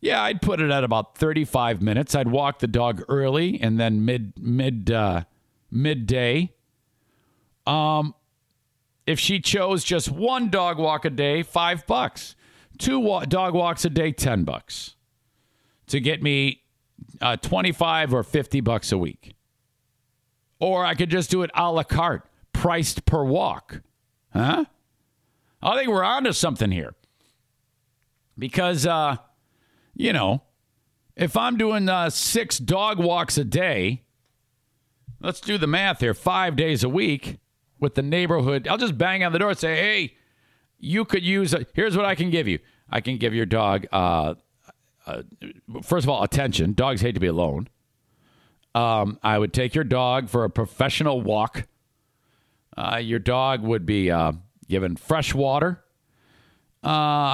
yeah, 0.00 0.22
I'd 0.22 0.40
put 0.40 0.60
it 0.60 0.70
at 0.70 0.82
about 0.82 1.18
35 1.18 1.82
minutes. 1.82 2.14
I'd 2.14 2.28
walk 2.28 2.60
the 2.60 2.66
dog 2.66 3.04
early 3.08 3.60
and 3.60 3.78
then 3.78 4.04
mid 4.04 4.32
mid 4.38 4.90
uh, 4.90 5.24
midday. 5.70 6.54
Um, 7.66 8.14
if 9.10 9.18
she 9.18 9.40
chose 9.40 9.82
just 9.82 10.08
one 10.08 10.50
dog 10.50 10.78
walk 10.78 11.04
a 11.04 11.10
day, 11.10 11.42
five 11.42 11.84
bucks. 11.86 12.36
Two 12.78 13.00
wa- 13.00 13.24
dog 13.24 13.54
walks 13.54 13.84
a 13.84 13.90
day, 13.90 14.12
ten 14.12 14.44
bucks. 14.44 14.94
To 15.88 15.98
get 15.98 16.22
me 16.22 16.62
uh, 17.20 17.36
25 17.36 18.14
or 18.14 18.22
50 18.22 18.60
bucks 18.60 18.92
a 18.92 18.98
week. 18.98 19.34
Or 20.60 20.84
I 20.84 20.94
could 20.94 21.10
just 21.10 21.28
do 21.28 21.42
it 21.42 21.50
a 21.54 21.72
la 21.72 21.82
carte, 21.82 22.22
priced 22.52 23.04
per 23.04 23.24
walk. 23.24 23.80
Huh? 24.32 24.66
I 25.60 25.76
think 25.76 25.88
we're 25.88 26.04
onto 26.04 26.32
something 26.32 26.70
here. 26.70 26.94
Because, 28.38 28.86
uh, 28.86 29.16
you 29.96 30.12
know, 30.12 30.42
if 31.16 31.36
I'm 31.36 31.56
doing 31.56 31.88
uh, 31.88 32.10
six 32.10 32.58
dog 32.58 32.98
walks 33.00 33.36
a 33.36 33.44
day, 33.44 34.04
let's 35.20 35.40
do 35.40 35.58
the 35.58 35.66
math 35.66 35.98
here 35.98 36.14
five 36.14 36.54
days 36.54 36.84
a 36.84 36.88
week 36.88 37.40
with 37.80 37.94
the 37.94 38.02
neighborhood. 38.02 38.68
I'll 38.68 38.78
just 38.78 38.96
bang 38.96 39.24
on 39.24 39.32
the 39.32 39.38
door 39.38 39.50
and 39.50 39.58
say, 39.58 39.76
hey, 39.76 40.14
you 40.78 41.04
could 41.04 41.22
use, 41.22 41.54
a, 41.54 41.66
here's 41.74 41.96
what 41.96 42.04
I 42.04 42.14
can 42.14 42.30
give 42.30 42.46
you. 42.46 42.58
I 42.88 43.00
can 43.00 43.16
give 43.16 43.34
your 43.34 43.46
dog, 43.46 43.86
uh, 43.92 44.34
uh, 45.06 45.22
first 45.82 46.04
of 46.04 46.10
all, 46.10 46.22
attention. 46.22 46.74
Dogs 46.74 47.00
hate 47.00 47.14
to 47.14 47.20
be 47.20 47.26
alone. 47.26 47.68
Um, 48.74 49.18
I 49.22 49.38
would 49.38 49.52
take 49.52 49.74
your 49.74 49.84
dog 49.84 50.28
for 50.28 50.44
a 50.44 50.50
professional 50.50 51.20
walk. 51.20 51.66
Uh, 52.76 53.00
your 53.02 53.18
dog 53.18 53.62
would 53.62 53.84
be 53.84 54.10
uh, 54.10 54.32
given 54.68 54.96
fresh 54.96 55.34
water. 55.34 55.82
Uh, 56.84 56.88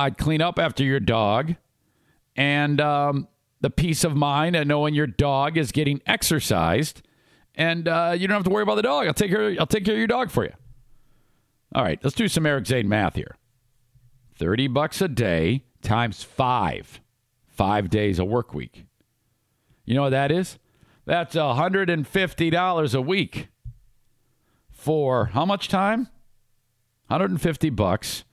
I'd 0.05 0.18
clean 0.18 0.40
up 0.40 0.59
after 0.59 0.82
your 0.82 1.01
dog. 1.01 1.57
And 2.36 2.80
um, 2.80 3.28
the 3.61 3.70
peace 3.70 4.05
of 4.05 4.16
mind 4.16 4.57
of 4.57 4.66
knowing 4.66 4.94
your 4.94 5.07
dog 5.07 5.57
is 5.57 5.72
getting 5.72 6.01
exercised. 6.07 7.03
And 7.57 7.88
uh, 7.88 8.14
you 8.16 8.28
don't 8.28 8.34
have 8.34 8.44
to 8.44 8.50
worry 8.50 8.62
about 8.62 8.74
the 8.74 8.82
dog. 8.82 9.07
I'll 9.07 9.14
take 9.14 9.30
care, 9.30 9.57
I'll 9.59 9.66
take 9.66 9.84
care 9.84 9.94
of 9.94 9.98
your 9.98 10.07
dog 10.07 10.30
for 10.30 10.44
you. 10.44 10.52
All 11.74 11.82
right, 11.82 11.98
let's 12.02 12.14
do 12.14 12.28
some 12.28 12.46
Eric 12.46 12.66
Zane 12.66 12.88
math 12.88 13.16
here. 13.16 13.36
30 14.38 14.68
bucks 14.68 15.00
a 15.00 15.09
day 15.09 15.64
times 15.82 16.22
five. 16.22 17.00
Five 17.48 17.88
days 17.88 18.18
a 18.18 18.24
work 18.24 18.52
week. 18.52 18.84
You 19.86 19.94
know 19.94 20.02
what 20.02 20.11
that 20.11 20.30
is? 20.30 20.59
That's 21.07 21.34
$150 21.34 22.94
a 22.94 23.00
week 23.00 23.48
for 24.70 25.26
how 25.26 25.46
much 25.46 25.68
time? 25.68 26.09
150 27.09 27.70
bucks, 27.70 28.24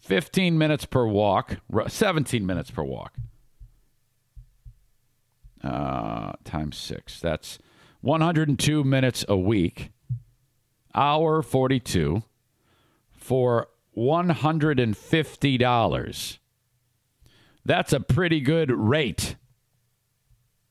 15 0.00 0.58
minutes 0.58 0.84
per 0.84 1.06
walk, 1.06 1.58
17 1.86 2.44
minutes 2.44 2.70
per 2.70 2.82
walk. 2.82 3.14
Uh, 5.62 6.32
times 6.44 6.76
six. 6.76 7.20
That's 7.20 7.58
102 8.04 8.84
minutes 8.84 9.24
a 9.30 9.36
week. 9.36 9.90
Hour 10.94 11.40
42 11.40 12.22
for 13.10 13.68
$150. 13.96 16.38
That's 17.64 17.94
a 17.94 18.00
pretty 18.00 18.42
good 18.42 18.70
rate. 18.70 19.36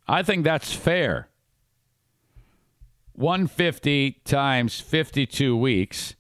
I 0.08 0.22
think 0.22 0.44
that's 0.44 0.74
fair. 0.74 1.30
150 3.14 4.22
times 4.26 4.80
52 4.80 5.58
weeks 5.58 6.14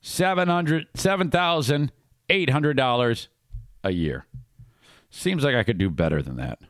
$700, 0.00 0.86
$7,800 0.96 3.28
a 3.82 3.90
year. 3.90 4.26
Seems 5.10 5.42
like 5.42 5.56
I 5.56 5.64
could 5.64 5.78
do 5.78 5.90
better 5.90 6.22
than 6.22 6.36
that. 6.36 6.60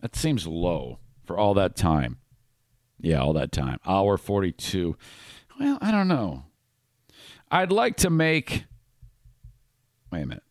That 0.00 0.16
seems 0.16 0.48
low 0.48 0.98
for 1.24 1.38
all 1.38 1.54
that 1.54 1.76
time. 1.76 2.18
Yeah, 3.00 3.20
all 3.20 3.32
that 3.34 3.52
time. 3.52 3.78
Hour 3.86 4.16
42. 4.16 4.96
Well, 5.58 5.78
I 5.80 5.90
don't 5.90 6.08
know. 6.08 6.44
I'd 7.50 7.72
like 7.72 7.96
to 7.98 8.10
make. 8.10 8.64
Wait 10.10 10.22
a 10.22 10.26
minute. 10.26 10.42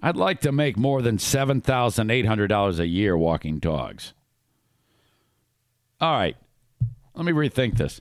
I'd 0.00 0.16
like 0.16 0.40
to 0.42 0.52
make 0.52 0.76
more 0.76 1.02
than 1.02 1.16
$7,800 1.16 2.78
a 2.78 2.86
year 2.86 3.16
walking 3.16 3.58
dogs. 3.58 4.12
All 6.00 6.12
right. 6.12 6.36
Let 7.14 7.24
me 7.24 7.32
rethink 7.32 7.78
this. 7.78 8.00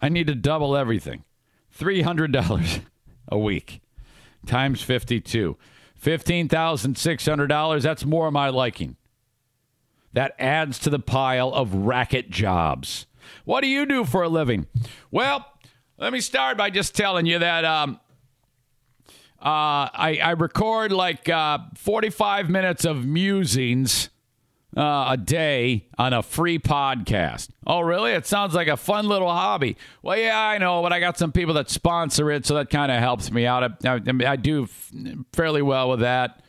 I 0.00 0.08
need 0.08 0.26
to 0.26 0.34
double 0.34 0.76
everything. 0.76 1.24
$300 1.78 2.80
a 3.28 3.38
week 3.38 3.80
times 4.46 4.82
52. 4.82 5.56
$15,600. 6.02 7.82
That's 7.82 8.04
more 8.04 8.26
of 8.26 8.32
my 8.32 8.48
liking. 8.48 8.96
That 10.12 10.34
adds 10.38 10.78
to 10.80 10.90
the 10.90 10.98
pile 10.98 11.52
of 11.52 11.74
racket 11.74 12.30
jobs. 12.30 13.06
What 13.44 13.60
do 13.60 13.68
you 13.68 13.86
do 13.86 14.04
for 14.04 14.22
a 14.22 14.28
living? 14.28 14.66
Well, 15.10 15.46
let 15.98 16.12
me 16.12 16.20
start 16.20 16.56
by 16.56 16.70
just 16.70 16.94
telling 16.94 17.26
you 17.26 17.38
that 17.38 17.64
um, 17.64 18.00
uh, 19.40 19.88
I, 19.92 20.20
I, 20.22 20.30
record 20.32 20.92
like 20.92 21.28
uh, 21.28 21.58
45 21.76 22.50
minutes 22.50 22.84
of 22.84 23.06
musings 23.06 24.10
uh, 24.76 25.06
a 25.10 25.16
day 25.16 25.86
on 25.98 26.12
a 26.12 26.22
free 26.22 26.58
podcast. 26.58 27.48
Oh, 27.66 27.80
really? 27.80 28.12
It 28.12 28.26
sounds 28.26 28.54
like 28.54 28.68
a 28.68 28.76
fun 28.76 29.06
little 29.06 29.30
hobby. 29.30 29.76
Well, 30.02 30.18
yeah, 30.18 30.38
I 30.38 30.58
know, 30.58 30.82
but 30.82 30.92
I 30.92 31.00
got 31.00 31.18
some 31.18 31.32
people 31.32 31.54
that 31.54 31.70
sponsor 31.70 32.30
it, 32.30 32.46
so 32.46 32.54
that 32.54 32.70
kind 32.70 32.92
of 32.92 32.98
helps 32.98 33.30
me 33.30 33.46
out. 33.46 33.84
I, 33.84 33.94
I, 33.94 34.00
I 34.26 34.36
do 34.36 34.68
fairly 35.32 35.62
well 35.62 35.90
with 35.90 36.00
that. 36.00 36.42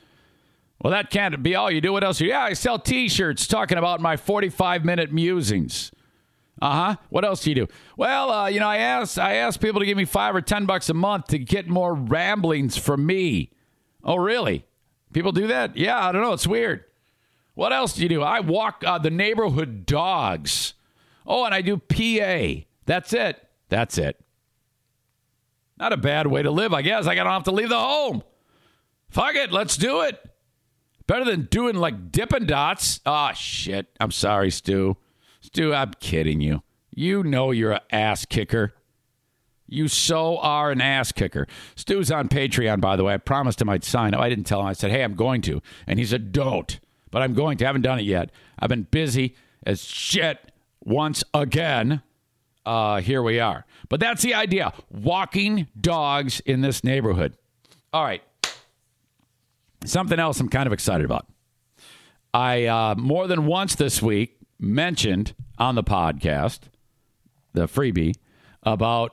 Well, 0.82 0.92
that 0.92 1.12
can't 1.12 1.44
be 1.44 1.56
all 1.56 1.70
you 1.70 1.80
do. 1.80 1.94
What 1.94 2.04
else? 2.04 2.20
Yeah, 2.20 2.42
I 2.42 2.54
sell 2.54 2.80
T-shirts 2.80 3.46
talking 3.46 3.78
about 3.78 4.02
my 4.02 4.18
45 4.18 4.84
minute 4.84 5.12
musings. 5.12 5.92
Uh 6.62 6.72
huh. 6.72 6.96
What 7.10 7.26
else 7.26 7.44
do 7.44 7.52
you 7.52 7.56
do? 7.56 7.68
Well, 7.98 8.32
uh, 8.32 8.48
you 8.48 8.60
know, 8.60 8.68
I 8.68 8.78
asked 8.78 9.18
I 9.18 9.36
asked 9.36 9.62
people 9.62 9.80
to 9.80 9.86
give 9.86 9.98
me 9.98 10.06
five 10.06 10.36
or 10.36 10.42
ten 10.42 10.66
bucks 10.66 10.90
a 10.90 10.94
month 10.94 11.28
to 11.28 11.40
get 11.40 11.68
more 11.68 11.94
ramblings 11.96 12.78
from 12.78 13.06
me. 13.06 13.52
Oh, 14.04 14.16
really? 14.16 14.66
People 15.12 15.32
do 15.32 15.48
that? 15.48 15.76
Yeah, 15.76 16.08
I 16.08 16.12
don't 16.12 16.22
know. 16.22 16.34
It's 16.34 16.48
weird. 16.48 16.84
What 17.56 17.74
else 17.74 17.94
do 17.94 18.04
you 18.04 18.10
do? 18.10 18.22
I 18.22 18.40
walk 18.40 18.84
uh, 18.86 18.98
the 19.00 19.10
neighborhood 19.10 19.86
dogs. 19.86 20.74
Oh, 21.26 21.46
and 21.46 21.54
I 21.54 21.62
do 21.62 21.78
PA. 21.78 22.64
That's 22.86 23.14
it. 23.14 23.44
That's 23.70 23.98
it. 23.98 24.20
Not 25.78 25.94
a 25.94 25.98
bad 25.98 26.28
way 26.28 26.44
to 26.44 26.52
live, 26.52 26.74
I 26.74 26.82
guess. 26.82 27.08
I 27.08 27.16
don't 27.16 27.26
have 27.26 27.44
to 27.46 27.52
leave 27.52 27.70
the 27.70 27.80
home. 27.80 28.24
Fuck 29.10 29.36
it. 29.36 29.52
Let's 29.52 29.78
do 29.78 30.02
it. 30.02 30.31
Better 31.12 31.26
than 31.26 31.50
doing 31.52 31.76
like 31.76 32.14
Dippin' 32.14 32.46
Dots. 32.46 33.02
Oh, 33.06 33.32
shit. 33.34 33.88
I'm 34.00 34.12
sorry, 34.12 34.50
Stu. 34.50 34.96
Stu, 35.42 35.74
I'm 35.74 35.92
kidding 36.00 36.40
you. 36.40 36.64
You 36.90 37.22
know 37.22 37.52
you're 37.52 37.74
an 37.74 37.82
ass 37.92 38.26
kicker. 38.26 38.76
You 39.68 39.90
so 39.90 40.38
are 40.38 40.72
an 40.72 40.80
ass 40.80 41.12
kicker. 41.12 41.48
Stu's 41.76 42.12
on 42.12 42.30
Patreon, 42.30 42.80
by 42.80 42.96
the 42.96 43.04
way. 43.04 43.14
I 43.14 43.18
promised 43.18 43.62
him 43.62 43.68
I'd 43.68 43.84
sign 43.84 44.14
up. 44.14 44.22
I 44.22 44.30
didn't 44.30 44.46
tell 44.46 44.62
him. 44.62 44.68
I 44.68 44.72
said, 44.72 44.90
hey, 44.90 45.04
I'm 45.04 45.16
going 45.16 45.42
to. 45.42 45.62
And 45.86 46.00
he 46.00 46.06
said, 46.06 46.32
don't. 46.32 46.80
But 47.12 47.24
I'm 47.24 47.34
going 47.34 47.58
to. 47.58 47.66
I 47.66 47.68
haven't 47.68 47.82
done 47.82 48.00
it 48.00 48.06
yet. 48.06 48.32
I've 48.58 48.70
been 48.70 48.84
busy 48.84 49.36
as 49.66 49.84
shit 49.84 50.40
once 50.80 51.26
again. 51.34 52.04
Uh, 52.66 53.02
here 53.02 53.22
we 53.22 53.38
are. 53.38 53.66
But 53.90 54.00
that's 54.00 54.22
the 54.22 54.34
idea 54.34 54.72
walking 54.90 55.68
dogs 55.78 56.40
in 56.40 56.62
this 56.62 56.86
neighborhood. 56.86 57.34
All 57.92 58.06
right. 58.06 58.24
Something 59.86 60.20
else 60.20 60.40
I'm 60.40 60.50
kind 60.50 60.68
of 60.68 60.74
excited 60.74 61.06
about. 61.06 61.28
I, 62.34 62.66
uh, 62.66 62.96
more 62.96 63.28
than 63.28 63.46
once 63.46 63.76
this 63.76 64.02
week, 64.02 64.38
mentioned 64.60 65.34
on 65.58 65.76
the 65.76 65.84
podcast, 65.84 66.62
the 67.54 67.68
freebie, 67.68 68.16
about 68.64 69.12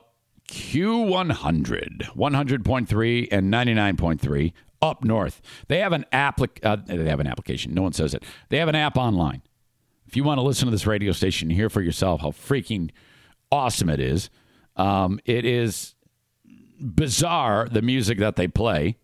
Q100, 0.49 2.15
100.3 2.15 3.27
and 3.31 3.53
99.3 3.53 4.53
up 4.81 5.03
north. 5.03 5.41
They 5.67 5.79
have 5.79 5.91
an 5.91 6.05
app. 6.11 6.39
Uh, 6.63 6.77
they 6.85 7.09
have 7.09 7.19
an 7.19 7.27
application. 7.27 7.73
No 7.73 7.81
one 7.81 7.93
says 7.93 8.13
it. 8.13 8.23
They 8.49 8.57
have 8.57 8.69
an 8.69 8.75
app 8.75 8.97
online. 8.97 9.41
If 10.07 10.15
you 10.15 10.23
want 10.23 10.39
to 10.39 10.41
listen 10.41 10.65
to 10.65 10.71
this 10.71 10.87
radio 10.87 11.11
station 11.11 11.49
hear 11.49 11.69
for 11.69 11.81
yourself 11.81 12.21
how 12.21 12.31
freaking 12.31 12.89
awesome 13.51 13.89
it 13.89 13.99
is, 13.99 14.29
um, 14.75 15.19
it 15.25 15.45
is 15.45 15.93
bizarre 16.79 17.67
the 17.69 17.81
music 17.81 18.17
that 18.19 18.35
they 18.35 18.47
play. 18.47 18.97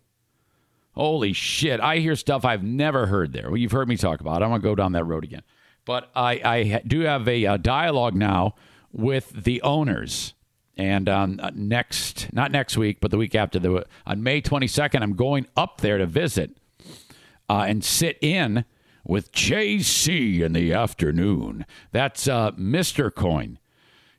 Holy 0.96 1.32
shit! 1.32 1.80
I 1.80 1.98
hear 1.98 2.16
stuff 2.16 2.44
I've 2.44 2.62
never 2.62 3.06
heard 3.06 3.32
there. 3.32 3.48
Well, 3.48 3.58
you've 3.58 3.72
heard 3.72 3.88
me 3.88 3.96
talk 3.96 4.20
about. 4.20 4.40
It. 4.40 4.44
I'm 4.46 4.50
gonna 4.50 4.62
go 4.62 4.74
down 4.74 4.92
that 4.92 5.04
road 5.04 5.24
again. 5.24 5.42
But 5.86 6.10
I, 6.14 6.40
I 6.44 6.82
do 6.86 7.00
have 7.00 7.26
a, 7.28 7.44
a 7.44 7.58
dialogue 7.58 8.14
now 8.14 8.56
with 8.92 9.44
the 9.44 9.62
owners. 9.62 10.34
And 10.76 11.08
um, 11.08 11.40
uh, 11.42 11.52
next, 11.54 12.32
not 12.34 12.50
next 12.50 12.76
week, 12.76 12.98
but 13.00 13.10
the 13.10 13.16
week 13.16 13.34
after, 13.34 13.58
the, 13.58 13.86
on 14.04 14.22
May 14.22 14.42
22nd, 14.42 15.00
I'm 15.00 15.14
going 15.14 15.46
up 15.56 15.80
there 15.80 15.96
to 15.96 16.04
visit 16.04 16.58
uh, 17.48 17.64
and 17.66 17.82
sit 17.82 18.18
in 18.20 18.66
with 19.04 19.32
JC 19.32 20.40
in 20.40 20.52
the 20.52 20.72
afternoon. 20.72 21.64
That's 21.92 22.28
uh, 22.28 22.50
Mr. 22.52 23.14
Coin. 23.14 23.58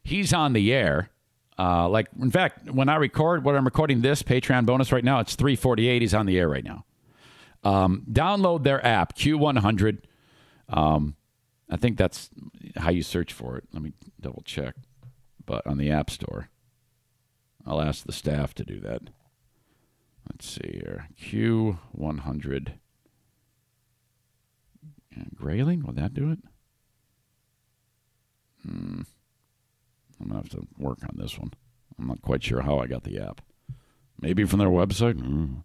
He's 0.01 0.33
on 0.33 0.53
the 0.53 0.73
air. 0.73 1.09
Uh, 1.59 1.89
like, 1.89 2.07
in 2.21 2.29
fact, 2.29 2.69
when 2.69 2.87
I 2.87 2.95
record, 2.97 3.43
when 3.43 3.55
I'm 3.55 3.65
recording 3.65 4.01
this 4.01 4.21
Patreon 4.21 4.65
bonus 4.65 4.91
right 4.91 5.03
now, 5.03 5.19
it's 5.19 5.35
348. 5.35 6.01
He's 6.01 6.13
on 6.13 6.25
the 6.25 6.37
air 6.37 6.47
right 6.47 6.63
now. 6.63 6.85
Um, 7.63 8.03
download 8.11 8.63
their 8.63 8.85
app, 8.85 9.15
Q100. 9.17 9.99
Um, 10.69 11.15
I 11.69 11.77
think 11.77 11.97
that's 11.97 12.29
how 12.75 12.91
you 12.91 13.01
search 13.01 13.33
for 13.33 13.57
it. 13.57 13.65
Let 13.73 13.81
me 13.81 13.93
double 14.21 14.43
check. 14.45 14.75
But 15.45 15.65
on 15.65 15.77
the 15.77 15.89
App 15.89 16.09
Store, 16.09 16.49
I'll 17.65 17.81
ask 17.81 18.05
the 18.05 18.11
staff 18.11 18.53
to 18.55 18.63
do 18.63 18.79
that. 18.81 19.01
Let's 20.29 20.47
see 20.47 20.81
here. 20.83 21.07
Q100. 21.19 22.73
Grayling, 25.33 25.83
will 25.83 25.93
that 25.93 26.13
do 26.13 26.31
it? 26.31 26.39
Hmm. 28.63 29.01
I'm 30.19 30.29
to 30.29 30.35
have 30.35 30.49
to 30.49 30.67
work 30.77 30.99
on 31.03 31.15
this 31.15 31.37
one. 31.37 31.53
I'm 31.99 32.07
not 32.07 32.21
quite 32.21 32.43
sure 32.43 32.61
how 32.61 32.79
I 32.79 32.87
got 32.87 33.03
the 33.03 33.19
app. 33.19 33.41
Maybe 34.19 34.45
from 34.45 34.59
their 34.59 34.69
website? 34.69 35.15
Mm. 35.15 35.63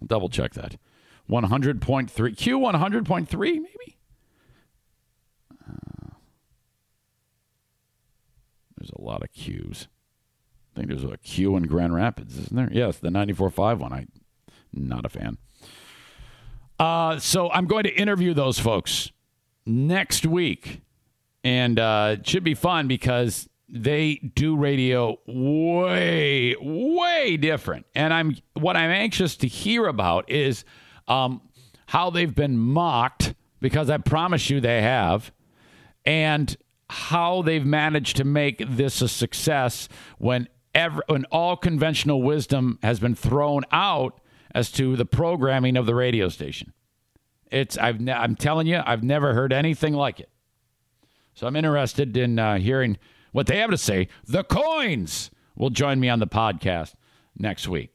I'll 0.00 0.06
double 0.06 0.28
check 0.28 0.54
that. 0.54 0.76
100.3. 1.28 1.80
Q100.3, 2.10 3.40
maybe? 3.40 3.96
There's 8.80 8.90
a 8.98 9.00
lot 9.00 9.22
of 9.22 9.30
Qs. 9.32 9.86
I 10.74 10.76
think 10.76 10.88
there's 10.88 11.04
a 11.04 11.18
Q 11.18 11.56
in 11.56 11.64
Grand 11.64 11.94
Rapids, 11.94 12.38
isn't 12.38 12.56
there? 12.56 12.70
Yes, 12.72 12.96
the 12.96 13.10
94.5 13.10 13.78
one. 13.78 13.92
I'm 13.92 14.08
not 14.72 15.04
a 15.04 15.10
fan. 15.10 15.36
Uh, 16.78 17.18
so 17.18 17.50
I'm 17.50 17.66
going 17.66 17.84
to 17.84 17.92
interview 17.92 18.32
those 18.32 18.58
folks 18.58 19.12
next 19.66 20.24
week. 20.24 20.80
And 21.44 21.78
uh, 21.78 22.16
it 22.18 22.26
should 22.26 22.44
be 22.44 22.54
fun 22.54 22.88
because 22.88 23.49
they 23.72 24.16
do 24.16 24.56
radio 24.56 25.18
way, 25.26 26.56
way 26.60 27.36
different. 27.36 27.86
And 27.94 28.12
I'm 28.12 28.36
what 28.54 28.76
I'm 28.76 28.90
anxious 28.90 29.36
to 29.38 29.48
hear 29.48 29.86
about 29.86 30.30
is 30.30 30.64
um, 31.08 31.40
how 31.86 32.10
they've 32.10 32.34
been 32.34 32.58
mocked 32.58 33.34
because 33.60 33.90
I 33.90 33.98
promise 33.98 34.50
you 34.50 34.60
they 34.60 34.82
have. 34.82 35.32
And 36.06 36.56
how 36.90 37.40
they've 37.42 37.64
managed 37.64 38.16
to 38.16 38.24
make 38.24 38.64
this 38.68 39.00
a 39.00 39.08
success 39.08 39.88
when 40.18 40.48
ever, 40.74 41.02
when 41.06 41.24
all 41.26 41.56
conventional 41.56 42.20
wisdom 42.20 42.80
has 42.82 42.98
been 42.98 43.14
thrown 43.14 43.62
out 43.70 44.20
as 44.52 44.72
to 44.72 44.96
the 44.96 45.04
programming 45.04 45.76
of 45.76 45.86
the 45.86 45.94
radio 45.94 46.28
station. 46.28 46.72
It's 47.50 47.78
I've 47.78 48.00
ne- 48.00 48.12
I'm 48.12 48.34
telling 48.34 48.66
you, 48.66 48.80
I've 48.84 49.04
never 49.04 49.34
heard 49.34 49.52
anything 49.52 49.94
like 49.94 50.18
it. 50.18 50.30
So 51.34 51.46
I'm 51.46 51.54
interested 51.54 52.16
in 52.16 52.40
uh, 52.40 52.58
hearing 52.58 52.98
what 53.32 53.46
they 53.46 53.58
have 53.58 53.70
to 53.70 53.78
say. 53.78 54.08
The 54.26 54.44
coins 54.44 55.30
will 55.54 55.70
join 55.70 56.00
me 56.00 56.08
on 56.08 56.18
the 56.18 56.26
podcast 56.26 56.94
next 57.36 57.68
week. 57.68 57.90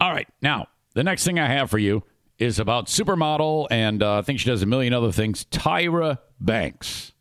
All 0.00 0.10
right, 0.10 0.28
now 0.40 0.66
the 0.94 1.04
next 1.04 1.24
thing 1.24 1.38
I 1.38 1.46
have 1.46 1.70
for 1.70 1.78
you 1.78 2.02
is 2.38 2.58
about 2.58 2.86
supermodel, 2.86 3.68
and 3.70 4.02
uh, 4.02 4.18
I 4.18 4.22
think 4.22 4.40
she 4.40 4.46
does 4.46 4.62
a 4.62 4.66
million 4.66 4.92
other 4.92 5.12
things, 5.12 5.44
Tyra 5.44 6.18
Banks. 6.40 7.12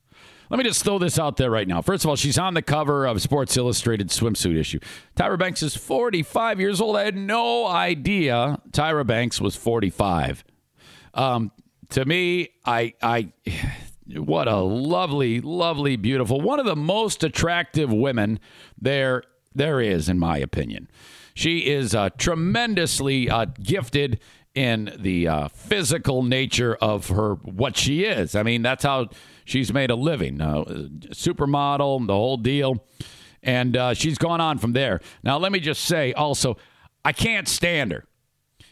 Let 0.49 0.58
me 0.58 0.64
just 0.66 0.84
throw 0.84 0.99
this 0.99 1.18
out 1.18 1.38
there 1.38 1.49
right 1.49 1.68
now. 1.68 1.82
First 1.82 2.04
of 2.04 2.10
all, 2.10 2.18
she's 2.18 2.38
on 2.38 2.56
the 2.56 2.62
cover 2.62 3.06
of 3.06 3.22
Sports 3.22 3.56
Illustrated 3.56 4.10
swimsuit 4.10 4.58
issue. 4.58 4.80
Tyra 5.16 5.39
Banks 5.39 5.64
is 5.64 5.78
45 5.78 6.60
years 6.60 6.82
old. 6.82 6.97
I 6.97 7.06
had 7.06 7.16
no 7.16 7.68
idea 7.68 8.60
Tyra 8.72 9.08
Banks 9.08 9.39
was 9.39 9.56
45. 9.56 10.43
Um, 11.14 11.52
to 11.91 12.04
me, 12.04 12.49
I, 12.66 12.95
I, 13.02 13.32
what 14.08 14.47
a 14.47 14.58
lovely, 14.58 15.41
lovely, 15.41 15.95
beautiful, 15.95 16.41
one 16.41 16.60
of 16.60 16.66
the 16.66 16.76
most 16.76 17.24
attractive 17.24 17.91
women 17.91 18.39
there 18.80 19.24
there 19.54 19.82
is, 19.82 20.08
in 20.08 20.18
my 20.18 20.38
opinion. 20.38 20.89
She 21.34 21.60
is 21.60 21.93
uh, 21.93 22.10
tremendously 22.18 23.30
uh, 23.30 23.45
gifted 23.62 24.20
in 24.54 24.93
the 24.99 25.28
uh, 25.28 25.47
physical 25.49 26.24
nature 26.24 26.76
of 26.76 27.08
her 27.08 27.36
what 27.36 27.78
she 27.78 28.04
is. 28.04 28.36
I 28.36 28.43
mean, 28.43 28.62
that's 28.62 28.84
how 28.84 29.10
she's 29.45 29.72
made 29.72 29.91
a 29.91 29.95
living. 29.95 30.41
Uh, 30.41 30.64
supermodel, 31.10 32.08
the 32.08 32.14
whole 32.14 32.38
deal. 32.38 32.84
And 33.43 33.76
uh, 33.76 33.93
she's 33.93 34.18
gone 34.18 34.41
on 34.41 34.58
from 34.58 34.74
there. 34.74 34.99
Now, 35.24 35.38
let 35.38 35.52
me 35.52 35.60
just 35.60 35.84
say 35.84 36.14
also, 36.14 36.58
I 37.04 37.14
can't 37.14 37.47
stand 37.47 37.91
her. 37.91 38.06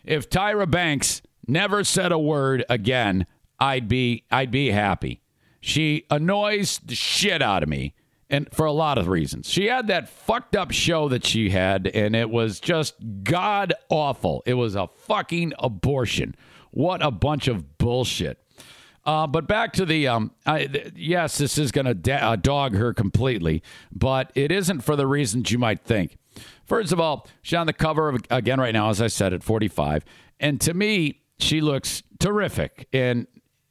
If 0.04 0.30
Tyra 0.30 0.70
Banks 0.70 1.22
never 1.48 1.84
said 1.84 2.12
a 2.12 2.20
word 2.20 2.64
again, 2.70 3.26
I'd 3.60 3.88
be 3.88 4.24
I'd 4.32 4.52
be 4.52 4.72
happy. 4.72 5.22
She 5.62 6.06
annoys 6.10 6.80
the 6.84 6.96
shit 6.96 7.42
out 7.42 7.64
of 7.64 7.70
me. 7.70 7.94
and 8.30 8.48
for 8.54 8.66
a 8.66 8.72
lot 8.72 8.98
of 8.98 9.08
reasons. 9.08 9.50
She 9.50 9.66
had 9.66 9.88
that 9.88 10.08
fucked 10.08 10.56
up 10.56 10.72
show 10.72 11.10
that 11.10 11.26
she 11.26 11.50
had, 11.50 11.88
and 11.88 12.16
it 12.16 12.30
was 12.30 12.60
just 12.60 12.96
god 13.24 13.74
awful. 13.90 14.44
It 14.46 14.54
was 14.54 14.76
a 14.76 14.88
fucking 14.88 15.54
abortion. 15.60 16.36
What 16.72 17.04
a 17.04 17.10
bunch 17.12 17.48
of 17.48 17.78
bullshit. 17.80 18.38
Uh, 19.06 19.26
but 19.26 19.48
back 19.48 19.74
to 19.74 19.86
the 19.86 20.08
um, 20.08 20.32
I, 20.46 20.66
th- 20.68 20.94
yes, 20.96 21.40
this 21.40 21.58
is 21.58 21.72
going 21.72 21.86
to 21.88 21.96
da- 21.96 22.32
uh, 22.32 22.36
dog 22.36 22.76
her 22.76 22.94
completely, 22.94 23.64
but 23.92 24.32
it 24.36 24.52
isn't 24.52 24.82
for 24.82 24.96
the 24.96 25.08
reasons 25.08 25.52
you 25.52 25.58
might 25.58 25.82
think. 25.82 26.18
First 26.66 26.92
of 26.92 27.00
all, 27.00 27.28
she's 27.42 27.58
on 27.58 27.66
the 27.66 27.74
cover 27.74 28.10
of, 28.10 28.22
again 28.30 28.60
right 28.60 28.74
now, 28.74 28.90
as 28.92 29.02
I 29.02 29.08
said, 29.08 29.34
at 29.34 29.42
45, 29.42 30.06
and 30.40 30.62
to 30.62 30.74
me, 30.76 31.22
she 31.40 31.60
looks 31.62 32.04
terrific, 32.20 32.88
and 32.94 33.26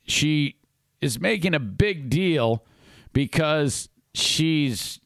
she 0.08 0.56
is 1.00 1.20
making 1.20 1.54
a 1.54 1.60
big 1.60 2.10
deal 2.10 2.64
because 3.12 3.88
she's 4.14 5.00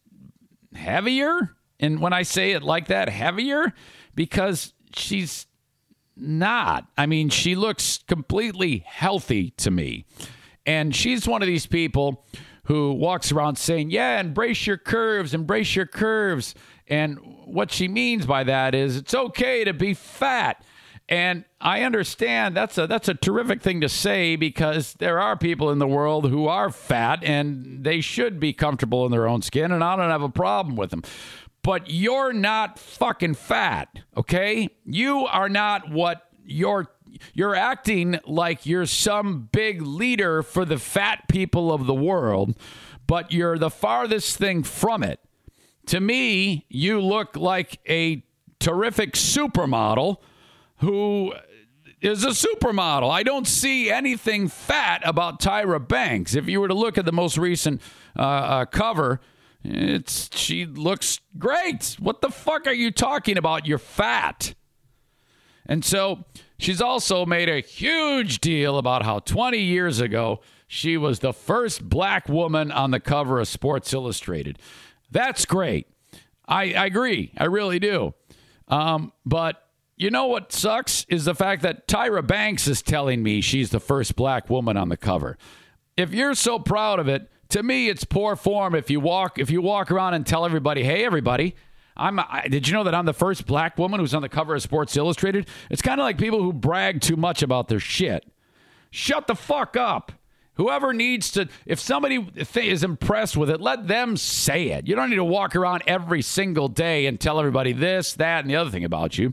heavier. 0.75 1.55
And 1.81 2.01
when 2.01 2.13
I 2.13 2.23
say 2.23 2.53
it 2.53 2.63
like 2.63 2.87
that, 2.89 3.09
heavier, 3.09 3.73
because 4.15 4.73
she's 4.95 5.47
not. 6.17 6.87
I 6.97 7.07
mean, 7.07 7.29
she 7.29 7.55
looks 7.55 8.01
completely 8.07 8.85
healthy 8.87 9.51
to 9.59 9.71
me. 9.71 10.05
And 10.65 10.95
she's 10.95 11.27
one 11.27 11.43
of 11.43 11.49
these 11.49 11.67
people 11.67 12.25
who 12.65 12.93
walks 12.93 13.33
around 13.33 13.57
saying, 13.57 13.91
Yeah, 13.91 14.21
embrace 14.21 14.67
your 14.67 14.77
curves, 14.77 15.35
embrace 15.35 15.75
your 15.75 15.87
curves. 15.87 16.55
And 16.87 17.19
what 17.45 17.73
she 17.73 17.89
means 17.89 18.27
by 18.27 18.45
that 18.45 18.75
is 18.75 18.97
it's 18.97 19.15
okay 19.15 19.65
to 19.65 19.73
be 19.73 19.95
fat. 19.95 20.65
And 21.13 21.45
I 21.61 21.83
understand 21.83 22.57
that's 22.57 22.79
a 22.79 22.87
that's 22.87 23.07
a 23.07 23.13
terrific 23.13 23.61
thing 23.61 23.83
to 23.83 23.89
say 23.91 24.35
because 24.35 24.95
there 24.95 25.21
are 25.21 25.37
people 25.37 25.71
in 25.71 25.79
the 25.79 25.87
world 25.87 26.31
who 26.31 26.47
are 26.47 26.71
fat 26.71 27.23
and 27.23 27.85
they 27.85 28.01
should 28.01 28.41
be 28.41 28.55
comfortable 28.55 29.05
in 29.05 29.13
their 29.13 29.29
own 29.29 29.43
skin 29.43 29.73
and 29.73 29.85
I 29.85 29.95
don't 29.95 30.09
have 30.09 30.23
a 30.23 30.31
problem 30.31 30.75
with 30.75 30.89
them. 30.89 31.03
But 31.63 31.91
you're 31.91 32.33
not 32.33 32.79
fucking 32.79 33.35
fat, 33.35 33.91
okay? 34.17 34.71
You 34.87 35.27
are 35.27 35.51
not 35.51 35.91
what 35.91 36.31
you're 36.47 36.89
you're 37.35 37.55
acting 37.55 38.19
like 38.27 38.65
you're 38.65 38.87
some 38.87 39.51
big 39.53 39.83
leader 39.83 40.43
for 40.43 40.65
the 40.65 40.79
fat 40.79 41.29
people 41.29 41.71
of 41.71 41.85
the 41.85 41.93
world, 41.93 42.57
but 43.07 43.31
you're 43.31 43.59
the 43.59 43.69
farthest 43.69 44.39
thing 44.39 44.63
from 44.63 45.03
it. 45.03 45.21
To 45.89 46.01
me, 46.01 46.65
you 46.71 47.03
look 47.03 47.37
like 47.37 47.81
a 47.87 48.25
terrific 48.61 49.13
supermodel 49.13 50.17
who 50.83 51.33
is 52.01 52.25
a 52.25 52.31
supermodel. 52.31 53.09
I 53.09 53.23
don't 53.23 53.47
see 53.47 53.89
anything 53.89 54.49
fat 54.49 55.01
about 55.05 55.41
Tyra 55.41 55.87
Banks. 55.87 56.35
If 56.35 56.49
you 56.49 56.61
were 56.61 56.67
to 56.67 56.75
look 56.75 56.99
at 56.99 57.05
the 57.05 57.13
most 57.13 57.39
recent 57.39 57.81
uh, 58.19 58.23
uh, 58.23 58.65
cover, 58.67 59.21
it's 59.63 60.29
she 60.37 60.67
looks 60.67 61.21
great. 61.39 61.97
What 62.01 62.21
the 62.21 62.31
fuck 62.31 62.67
are 62.67 62.73
you 62.73 62.91
talking 62.91 63.39
about? 63.39 63.65
You're 63.65 63.79
fat. 63.79 64.55
And 65.67 65.85
so 65.85 66.25
she's 66.59 66.81
also 66.81 67.25
made 67.25 67.49
a 67.49 67.61
huge 67.61 68.41
deal 68.41 68.77
about 68.77 69.05
how 69.05 69.21
20 69.21 69.59
years 69.59 70.01
ago 70.01 70.41
she 70.67 70.97
was 70.97 71.21
the 71.21 71.33
first 71.33 71.89
black 71.89 72.29
woman 72.29 72.73
on 72.73 72.91
the 72.91 72.99
cover 72.99 73.39
of 73.39 73.47
Sports 73.47 73.93
Illustrated. 73.93 74.59
That's 75.13 75.45
great. 75.47 75.87
I, 76.49 76.73
I 76.73 76.87
agree. 76.87 77.33
I 77.39 77.45
really 77.45 77.79
do. 77.79 78.15
Um, 78.67 79.13
but 79.25 79.62
you 79.97 80.11
know 80.11 80.27
what 80.27 80.53
sucks 80.53 81.05
is 81.09 81.25
the 81.25 81.35
fact 81.35 81.63
that 81.63 81.87
Tyra 81.87 82.27
Banks 82.27 82.67
is 82.67 82.83
telling 82.83 83.23
me 83.23 83.41
she's 83.41 83.71
the 83.71 83.81
first 83.81 84.17
black 84.17 84.49
woman 84.51 84.77
on 84.77 84.89
the 84.89 84.97
cover. 84.97 85.39
If 85.97 86.13
you're 86.13 86.35
so 86.35 86.59
proud 86.59 86.99
of 86.99 87.09
it, 87.09 87.31
to 87.51 87.63
me 87.63 87.89
it's 87.89 88.05
poor 88.05 88.35
form 88.35 88.75
if 88.75 88.91
you 88.91 89.01
walk 89.01 89.39
if 89.39 89.51
you 89.51 89.61
walk 89.61 89.91
around 89.91 90.15
and 90.15 90.27
tell 90.27 90.45
everybody, 90.45 90.83
"Hey 90.83 91.05
everybody, 91.05 91.55
I'm 91.97 92.19
I, 92.19 92.49
did 92.51 92.67
you 92.67 92.75
know 92.75 92.85
that 92.85 92.95
I'm 92.95 93.05
the 93.05 93.13
first 93.13 93.47
black 93.47 93.77
woman 93.79 94.01
who's 94.01 94.15
on 94.15 94.23
the 94.23 94.29
cover 94.29 94.55
of 94.55 94.63
Sports 94.63 94.97
Illustrated?" 94.97 95.49
It's 95.71 95.83
kind 95.83 96.01
of 96.01 96.05
like 96.05 96.19
people 96.19 96.43
who 96.43 96.53
brag 96.53 97.01
too 97.01 97.17
much 97.17 97.43
about 97.43 97.69
their 97.69 97.81
shit. 97.81 98.25
Shut 98.91 99.27
the 99.27 99.35
fuck 99.35 99.77
up. 99.77 100.13
Whoever 100.57 100.93
needs 100.93 101.31
to, 101.33 101.49
if 101.65 101.81
somebody 101.81 102.27
is 102.57 102.85
impressed 102.85 103.39
with 103.39 103.49
it, 103.49 103.61
let 103.61 103.89
them 103.89 104.19
say 104.19 104.69
it. 104.69 104.87
You 104.87 104.95
don't 104.95 105.09
need 105.09 105.17
to 105.17 105.25
walk 105.25 105.57
around 105.57 105.83
every 105.87 106.21
single 106.21 106.69
day 106.69 107.07
and 107.07 107.19
tell 107.19 107.39
everybody 107.39 107.73
this, 107.73 108.13
that, 108.15 108.45
and 108.45 108.51
the 108.51 108.57
other 108.57 108.71
thing 108.71 108.85
about 108.85 109.17
you. 109.17 109.33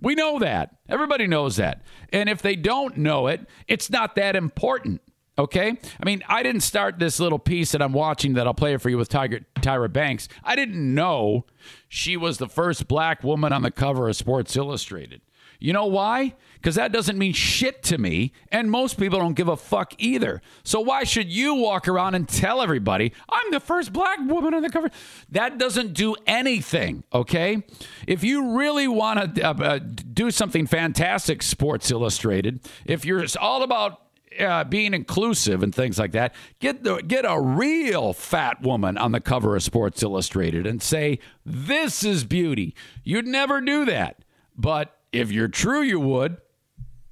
We 0.00 0.14
know 0.14 0.38
that. 0.38 0.76
Everybody 0.88 1.26
knows 1.26 1.56
that. 1.56 1.82
And 2.12 2.28
if 2.28 2.40
they 2.40 2.56
don't 2.56 2.96
know 2.98 3.26
it, 3.26 3.46
it's 3.66 3.90
not 3.90 4.14
that 4.14 4.36
important. 4.36 5.00
Okay? 5.38 5.78
I 6.00 6.04
mean, 6.04 6.22
I 6.28 6.42
didn't 6.42 6.62
start 6.62 6.98
this 6.98 7.20
little 7.20 7.38
piece 7.38 7.72
that 7.72 7.82
I'm 7.82 7.92
watching 7.92 8.34
that 8.34 8.46
I'll 8.46 8.54
play 8.54 8.74
it 8.74 8.80
for 8.80 8.90
you 8.90 8.98
with 8.98 9.08
Tiger, 9.08 9.40
Tyra 9.56 9.92
Banks. 9.92 10.28
I 10.42 10.56
didn't 10.56 10.94
know 10.94 11.46
she 11.88 12.16
was 12.16 12.38
the 12.38 12.48
first 12.48 12.88
black 12.88 13.22
woman 13.22 13.52
on 13.52 13.62
the 13.62 13.70
cover 13.70 14.08
of 14.08 14.16
Sports 14.16 14.56
Illustrated. 14.56 15.20
You 15.60 15.72
know 15.72 15.86
why? 15.86 16.34
Because 16.60 16.74
that 16.74 16.92
doesn't 16.92 17.16
mean 17.16 17.32
shit 17.32 17.82
to 17.84 17.98
me, 17.98 18.32
and 18.50 18.70
most 18.70 18.98
people 18.98 19.18
don't 19.18 19.34
give 19.34 19.48
a 19.48 19.56
fuck 19.56 19.94
either. 19.98 20.42
So 20.64 20.80
why 20.80 21.04
should 21.04 21.28
you 21.28 21.54
walk 21.54 21.86
around 21.86 22.16
and 22.16 22.28
tell 22.28 22.60
everybody, 22.60 23.12
I'm 23.28 23.50
the 23.52 23.60
first 23.60 23.92
black 23.92 24.18
woman 24.26 24.54
on 24.54 24.62
the 24.62 24.70
cover? 24.70 24.90
That 25.30 25.58
doesn't 25.58 25.94
do 25.94 26.16
anything, 26.26 27.04
okay? 27.12 27.62
If 28.06 28.24
you 28.24 28.56
really 28.56 28.88
want 28.88 29.36
to 29.36 29.42
uh, 29.42 29.54
uh, 29.54 29.78
do 29.78 30.30
something 30.30 30.66
fantastic, 30.66 31.42
Sports 31.42 31.90
Illustrated, 31.90 32.60
if 32.84 33.04
you're 33.04 33.24
all 33.40 33.62
about 33.62 34.02
uh, 34.38 34.64
being 34.64 34.94
inclusive 34.94 35.62
and 35.62 35.74
things 35.74 35.98
like 35.98 36.12
that, 36.12 36.34
get 36.60 36.84
the 36.84 36.96
get 36.98 37.24
a 37.24 37.40
real 37.40 38.12
fat 38.12 38.62
woman 38.62 38.98
on 38.98 39.12
the 39.12 39.20
cover 39.20 39.56
of 39.56 39.62
Sports 39.62 40.02
Illustrated 40.02 40.66
and 40.66 40.82
say, 40.82 41.18
"This 41.44 42.04
is 42.04 42.24
beauty." 42.24 42.74
You'd 43.04 43.26
never 43.26 43.60
do 43.60 43.84
that, 43.86 44.24
but 44.56 44.96
if 45.12 45.32
you're 45.32 45.48
true, 45.48 45.82
you 45.82 46.00
would. 46.00 46.36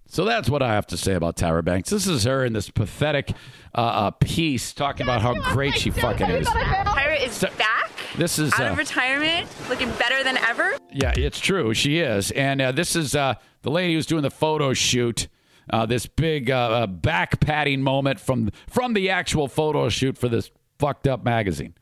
So 0.08 0.24
that's 0.24 0.48
what 0.48 0.62
I 0.62 0.72
have 0.74 0.86
to 0.88 0.96
say 0.96 1.14
about 1.14 1.36
Tyra 1.36 1.64
Banks. 1.64 1.90
This 1.90 2.06
is 2.06 2.24
her 2.24 2.44
in 2.44 2.52
this 2.52 2.70
pathetic 2.70 3.30
uh, 3.74 3.80
uh, 3.80 4.10
piece 4.12 4.72
talking 4.72 5.02
about 5.04 5.20
how 5.20 5.34
great 5.52 5.74
she 5.76 5.90
fucking 5.90 6.28
is. 6.30 6.46
Tyra 6.48 7.22
is 7.26 7.32
So- 7.32 7.48
back 7.58 7.90
This 8.16 8.38
is 8.38 8.52
out 8.54 8.60
uh, 8.60 8.70
of 8.72 8.78
retirement, 8.78 9.48
looking 9.68 9.90
better 9.92 10.22
than 10.24 10.36
ever. 10.38 10.74
yeah, 10.92 11.12
it's 11.16 11.40
true. 11.40 11.74
She 11.74 11.98
is, 11.98 12.30
and 12.30 12.60
uh, 12.62 12.72
this 12.72 12.94
is 12.96 13.14
uh, 13.14 13.34
the 13.62 13.70
lady 13.70 13.94
who's 13.94 14.06
doing 14.06 14.22
the 14.22 14.30
photo 14.30 14.72
shoot. 14.72 15.28
Uh, 15.68 15.84
this 15.84 16.06
big 16.06 16.48
uh, 16.48 16.54
uh, 16.56 16.86
back 16.86 17.40
patting 17.40 17.82
moment 17.82 18.20
from 18.20 18.50
from 18.68 18.94
the 18.94 19.10
actual 19.10 19.48
photo 19.48 19.88
shoot 19.88 20.16
for 20.16 20.28
this 20.28 20.50
fucked 20.78 21.08
up 21.08 21.24
magazine. 21.24 21.74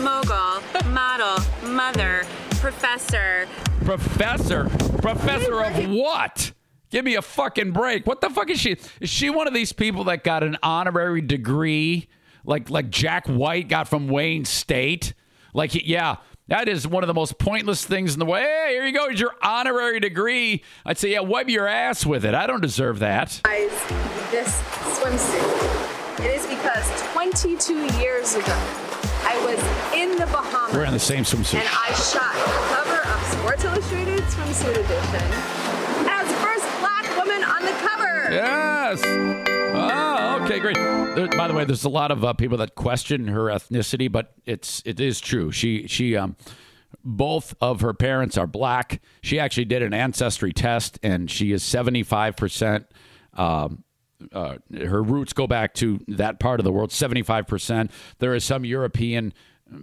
Mogul, 0.00 0.62
model, 0.92 1.44
mother, 1.68 2.24
professor. 2.50 3.48
Professor, 3.84 4.68
professor 5.02 5.60
of 5.64 5.90
what? 5.90 6.52
Give 6.90 7.04
me 7.04 7.16
a 7.16 7.22
fucking 7.22 7.72
break. 7.72 8.06
What 8.06 8.20
the 8.20 8.30
fuck 8.30 8.48
is 8.50 8.58
she? 8.58 8.76
Is 9.00 9.10
she 9.10 9.28
one 9.30 9.46
of 9.46 9.54
these 9.54 9.72
people 9.72 10.04
that 10.04 10.24
got 10.24 10.42
an 10.42 10.56
honorary 10.62 11.20
degree, 11.20 12.08
like 12.44 12.70
like 12.70 12.88
Jack 12.90 13.26
White 13.26 13.68
got 13.68 13.88
from 13.88 14.08
Wayne 14.08 14.44
State? 14.46 15.12
Like, 15.52 15.74
yeah, 15.74 16.16
that 16.48 16.68
is 16.68 16.86
one 16.88 17.02
of 17.02 17.08
the 17.08 17.14
most 17.14 17.38
pointless 17.38 17.84
things 17.84 18.14
in 18.14 18.18
the 18.20 18.24
way. 18.26 18.40
Hey, 18.42 18.72
here 18.72 18.86
you 18.86 18.92
go. 18.92 19.06
Here's 19.08 19.20
your 19.20 19.34
honorary 19.42 20.00
degree. 20.00 20.62
I'd 20.86 20.96
say, 20.98 21.12
yeah, 21.12 21.20
wipe 21.20 21.48
your 21.48 21.66
ass 21.66 22.06
with 22.06 22.24
it. 22.24 22.34
I 22.34 22.46
don't 22.46 22.60
deserve 22.62 23.00
that. 23.00 23.40
guys 23.44 23.70
this 24.30 24.60
swimsuit. 24.98 26.24
It 26.24 26.34
is 26.34 26.46
because 26.46 27.02
22 27.12 27.74
years 28.00 28.34
ago, 28.34 28.56
I 29.24 29.38
was 29.44 29.94
in 29.94 30.12
the 30.18 30.26
Bahamas 30.26 30.74
We're 30.74 30.84
in 30.84 30.92
the 30.92 30.98
same 30.98 31.24
swimsuit. 31.24 31.60
and 31.60 31.68
I 31.68 31.92
shot 31.94 32.34
the 32.34 32.74
cover 32.74 33.00
of 33.08 33.22
Sports 33.38 33.64
Illustrated 33.64 34.20
Swimsuit 34.24 34.76
Edition 34.76 35.28
as 36.10 36.26
first 36.42 36.66
black 36.80 37.04
woman 37.16 37.42
on 37.44 37.62
the 37.62 37.72
cover. 37.86 38.17
Yes. 38.30 39.02
Oh, 39.04 40.40
okay, 40.42 40.58
great. 40.58 40.76
There, 40.76 41.28
by 41.28 41.48
the 41.48 41.54
way, 41.54 41.64
there's 41.64 41.84
a 41.84 41.88
lot 41.88 42.10
of 42.10 42.24
uh, 42.24 42.32
people 42.32 42.58
that 42.58 42.74
question 42.74 43.28
her 43.28 43.44
ethnicity, 43.44 44.10
but 44.10 44.34
it's 44.44 44.82
it 44.84 45.00
is 45.00 45.20
true. 45.20 45.50
She 45.52 45.86
she 45.86 46.16
um 46.16 46.36
both 47.04 47.54
of 47.60 47.80
her 47.80 47.94
parents 47.94 48.36
are 48.36 48.46
black. 48.46 49.00
She 49.22 49.38
actually 49.38 49.66
did 49.66 49.82
an 49.82 49.94
ancestry 49.94 50.52
test, 50.52 50.98
and 51.02 51.30
she 51.30 51.52
is 51.52 51.62
75 51.62 52.36
percent. 52.36 52.86
Um, 53.34 53.84
uh, 54.32 54.56
her 54.76 55.02
roots 55.02 55.32
go 55.32 55.46
back 55.46 55.74
to 55.74 56.00
that 56.08 56.40
part 56.40 56.60
of 56.60 56.64
the 56.64 56.72
world. 56.72 56.92
75 56.92 57.46
percent. 57.46 57.90
There 58.18 58.34
is 58.34 58.44
some 58.44 58.64
European 58.64 59.32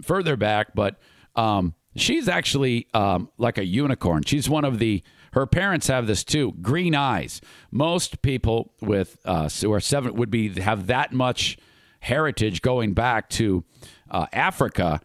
further 0.02 0.36
back, 0.36 0.74
but 0.74 0.98
um, 1.36 1.74
she's 1.96 2.28
actually 2.28 2.86
um, 2.94 3.30
like 3.38 3.58
a 3.58 3.64
unicorn. 3.64 4.22
She's 4.24 4.48
one 4.48 4.64
of 4.64 4.78
the 4.78 5.02
her 5.36 5.46
parents 5.46 5.86
have 5.86 6.06
this 6.06 6.24
too 6.24 6.52
green 6.60 6.94
eyes 6.94 7.40
most 7.70 8.22
people 8.22 8.72
with 8.80 9.18
uh 9.24 9.48
who 9.60 9.72
are 9.72 9.80
seven 9.80 10.14
would 10.14 10.30
be 10.30 10.60
have 10.60 10.86
that 10.88 11.12
much 11.12 11.56
heritage 12.00 12.62
going 12.62 12.94
back 12.94 13.28
to 13.28 13.64
uh, 14.10 14.26
africa 14.32 15.00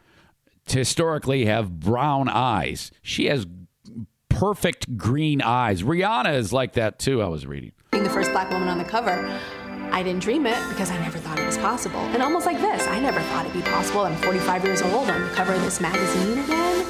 to 0.66 0.80
historically 0.80 1.46
have 1.46 1.80
brown 1.80 2.28
eyes 2.30 2.92
she 3.02 3.26
has 3.26 3.46
perfect 4.30 4.98
green 4.98 5.42
eyes 5.42 5.84
rihanna 5.84 6.34
is 6.34 6.52
like 6.52 6.74
that 6.74 6.98
too 6.98 7.22
i 7.22 7.28
was 7.28 7.46
reading 7.46 7.72
being 7.92 8.04
the 8.06 8.10
first 8.10 8.32
black 8.32 8.50
woman 8.50 8.70
on 8.70 8.78
the 8.78 8.86
cover. 8.86 9.40
I 9.92 10.02
didn't 10.02 10.22
dream 10.22 10.46
it 10.46 10.58
because 10.70 10.90
I 10.90 10.98
never 11.00 11.18
thought 11.18 11.38
it 11.38 11.46
was 11.46 11.58
possible. 11.58 12.00
And 12.00 12.24
almost 12.24 12.46
like 12.46 12.58
this, 12.58 12.88
I 12.88 13.00
never 13.00 13.20
thought 13.20 13.46
it'd 13.46 13.54
be 13.54 13.70
possible. 13.70 14.02
I'm 14.02 14.16
45 14.16 14.64
years 14.64 14.82
old 14.82 15.10
on 15.10 15.22
the 15.22 15.30
cover 15.32 15.54
of 15.54 15.62
this 15.62 15.82
magazine 15.82 16.40
again. 16.40 16.86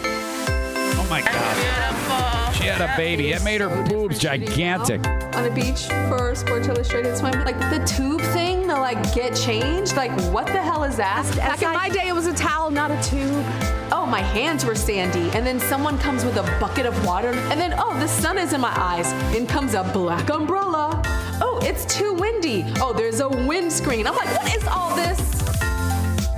Oh 0.96 1.08
my 1.10 1.22
God. 1.22 2.41
She 2.62 2.68
had 2.68 2.82
a 2.82 2.95
baby. 2.95 3.32
It 3.32 3.43
made 3.43 3.59
her 3.62 3.84
boobs 3.86 4.20
gigantic. 4.20 5.03
On 5.36 5.43
the 5.43 5.49
beach 5.49 5.88
for 6.09 6.36
Sports 6.36 6.68
Illustrated 6.68 7.18
swim. 7.18 7.34
Like 7.43 7.57
the 7.57 7.84
tube 7.88 8.22
thing 8.34 8.68
to 8.68 8.74
like 8.76 9.01
get 9.16 9.36
changed. 9.36 9.95
Like 9.95 10.12
what 10.32 10.45
the 10.45 10.62
hell 10.62 10.84
is 10.84 10.95
that? 10.97 11.26
Back 11.38 11.64
in 11.64 11.74
my 11.74 11.89
day, 11.89 12.09
it 12.09 12.14
was 12.14 12.28
a 12.28 12.34
towel, 12.36 12.70
not 12.70 12.91
a 12.91 13.01
tube. 13.01 13.43
Oh, 13.91 14.05
my 14.07 14.22
hands 14.22 14.64
were 14.64 14.76
sandy. 14.76 15.32
And 15.36 15.43
then 15.43 15.59
someone 15.59 15.97
comes 15.97 16.24
with 16.24 16.38
a 16.38 16.43
bucket 16.59 16.86
of 16.86 17.03
water. 17.03 17.30
And 17.49 17.59
then, 17.59 17.74
oh, 17.80 17.99
the 17.99 18.07
sun 18.07 18.38
is 18.38 18.53
in 18.53 18.62
my 18.62 18.74
eyes. 18.80 19.12
In 19.36 19.47
comes 19.47 19.74
a 19.74 19.84
black 19.84 20.30
umbrella. 20.30 21.01
Oh, 21.41 21.59
it's 21.64 21.86
too 21.86 22.14
windy. 22.14 22.64
Oh, 22.80 22.93
there's 22.93 23.22
a 23.22 23.28
windscreen. 23.28 24.05
I'm 24.05 24.16
like, 24.16 24.30
what 24.38 24.55
is 24.55 24.68
all 24.68 24.95
this? 24.95 25.20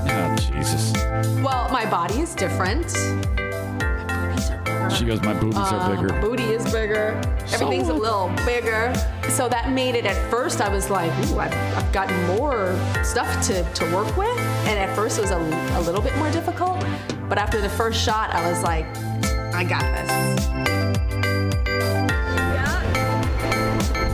Oh, 0.05 0.35
Jesus. 0.37 0.93
Well, 1.43 1.69
my 1.69 1.85
body 1.89 2.21
is 2.21 2.33
different. 2.33 2.95
She 4.97 5.05
goes, 5.05 5.21
My 5.21 5.33
boobies 5.33 5.57
are 5.57 5.91
Uh, 5.91 5.95
bigger. 5.95 6.21
Booty 6.21 6.43
is 6.43 6.63
bigger. 6.71 7.19
Everything's 7.51 7.89
a 7.89 7.93
little 7.93 8.29
bigger. 8.45 8.93
So 9.29 9.49
that 9.49 9.71
made 9.71 9.95
it 9.95 10.05
at 10.05 10.15
first, 10.29 10.61
I 10.61 10.69
was 10.69 10.89
like, 10.89 11.11
ooh, 11.29 11.39
I've, 11.39 11.53
I've 11.77 11.91
got 11.91 12.11
more 12.27 12.75
stuff 13.03 13.45
to, 13.47 13.63
to 13.73 13.95
work 13.95 14.15
with. 14.15 14.37
And 14.67 14.77
at 14.79 14.95
first, 14.95 15.17
it 15.17 15.21
was 15.21 15.31
a, 15.31 15.37
a 15.77 15.81
little 15.81 16.01
bit 16.01 16.15
more 16.17 16.29
difficult. 16.31 16.79
But 17.27 17.37
after 17.37 17.59
the 17.59 17.69
first 17.69 17.99
shot, 18.03 18.29
I 18.31 18.49
was 18.49 18.61
like, 18.63 18.85
I 19.53 19.63
got 19.63 19.81
this. 19.81 21.53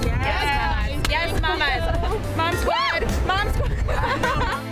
Yes, 0.06 1.02
yes, 1.10 1.42
mamas. 1.42 2.38
Mom 2.38 2.56
squad. 2.56 3.04
Mom 3.28 3.54
squad. 3.54 4.66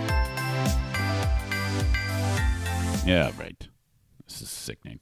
Yeah, 3.05 3.31
right. 3.37 3.67
This 4.27 4.41
is 4.41 4.49
sickening. 4.49 4.99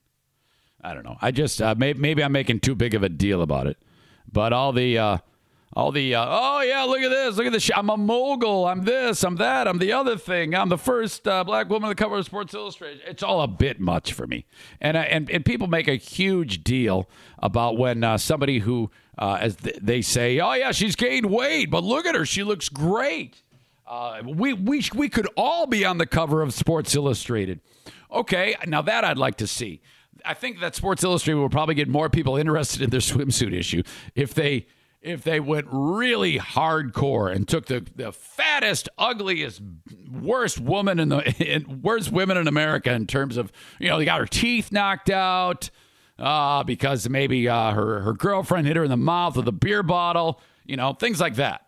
I 0.86 0.94
don't 0.94 1.04
know. 1.04 1.18
I 1.20 1.32
just 1.32 1.62
uh, 1.62 1.74
maybe, 1.76 2.00
maybe 2.00 2.24
I'm 2.24 2.32
making 2.32 2.60
too 2.60 2.76
big 2.76 2.94
of 2.94 3.02
a 3.02 3.10
deal 3.10 3.42
about 3.42 3.66
it, 3.66 3.78
but 4.32 4.54
all 4.54 4.72
the 4.72 4.98
uh, 5.00 5.18
all 5.74 5.92
the 5.92 6.14
uh, 6.14 6.26
oh 6.30 6.62
yeah, 6.62 6.84
look 6.84 7.02
at 7.02 7.10
this, 7.10 7.38
look 7.38 7.48
at 7.48 7.52
this. 7.54 7.64
Sh- 7.64 7.72
I'm 7.76 7.90
a 7.90 7.98
mogul. 7.98 8.68
I'm 8.68 8.86
this. 8.86 9.24
I'm 9.24 9.38
that. 9.38 9.68
I'm 9.68 9.80
the 9.80 9.92
other 9.92 10.16
thing. 10.16 10.54
I'm 10.54 10.70
the 10.70 10.78
first 10.78 11.28
uh, 11.28 11.44
black 11.44 11.70
woman 11.70 11.86
on 11.86 11.90
the 11.90 11.96
cover 11.96 12.18
of 12.18 12.26
Sports 12.26 12.54
Illustrated. 12.54 13.02
It's 13.08 13.24
all 13.24 13.42
a 13.42 13.48
bit 13.48 13.80
much 13.80 14.14
for 14.14 14.28
me, 14.28 14.46
and 14.80 14.96
I 14.96 15.04
and 15.06 15.30
and 15.32 15.44
people 15.44 15.66
make 15.68 15.88
a 15.88 15.96
huge 15.96 16.64
deal 16.64 17.10
about 17.40 17.78
when 17.78 18.04
uh, 18.04 18.18
somebody 18.20 18.60
who 18.60 18.92
uh, 19.18 19.40
as 19.42 19.56
th- 19.56 19.80
they 19.82 20.04
say, 20.04 20.40
oh 20.40 20.54
yeah, 20.54 20.72
she's 20.72 20.96
gained 20.96 21.26
weight, 21.26 21.72
but 21.72 21.84
look 21.84 22.06
at 22.06 22.14
her, 22.14 22.26
she 22.26 22.44
looks 22.44 22.70
great. 22.70 23.42
Uh, 23.88 24.22
we 24.24 24.54
we 24.54 24.84
we 24.94 25.10
could 25.10 25.28
all 25.36 25.66
be 25.66 25.84
on 25.84 25.98
the 25.98 26.06
cover 26.06 26.44
of 26.44 26.54
Sports 26.54 26.96
Illustrated. 26.96 27.60
Okay, 28.12 28.56
now 28.68 28.84
that 28.84 29.04
I'd 29.04 29.18
like 29.18 29.38
to 29.38 29.48
see. 29.48 29.82
I 30.26 30.34
think 30.34 30.60
that 30.60 30.76
Sports 30.76 31.04
Illustrated 31.04 31.40
will 31.40 31.50
probably 31.50 31.76
get 31.76 31.88
more 31.88 32.10
people 32.10 32.38
interested 32.38 32.82
in 32.82 32.90
their 32.90 33.00
swimsuit 33.00 33.54
issue 33.54 33.84
if 34.16 34.34
they 34.34 34.68
if 35.06 35.24
they 35.24 35.40
went 35.40 35.68
really 35.70 36.40
hardcore 36.40 37.32
and 37.32 37.48
took 37.48 37.68
the, 37.68 37.86
the 37.96 38.12
fattest, 38.12 38.90
ugliest, 38.98 39.62
worst 40.12 40.60
woman 40.60 41.00
in 41.00 41.10
the 41.10 41.36
in, 41.56 41.82
worst 41.84 42.12
women 42.12 42.38
in 42.38 42.48
America 42.48 42.92
in 42.92 43.06
terms 43.06 43.38
of 43.38 43.52
you 43.80 43.88
know 43.88 43.98
they 43.98 44.06
got 44.06 44.20
her 44.20 44.26
teeth 44.26 44.72
knocked 44.72 45.12
out 45.12 45.70
uh, 46.18 46.64
because 46.64 47.08
maybe 47.08 47.48
uh, 47.48 47.72
her 47.72 48.02
her 48.02 48.14
girlfriend 48.14 48.68
hit 48.68 48.76
her 48.76 48.84
in 48.84 48.90
the 48.90 48.98
mouth 48.98 49.38
with 49.38 49.48
a 49.48 49.52
beer 49.52 49.84
bottle, 49.84 50.42
you 50.66 50.76
know 50.76 50.94
things 50.94 51.22
like 51.22 51.36
that. 51.36 51.62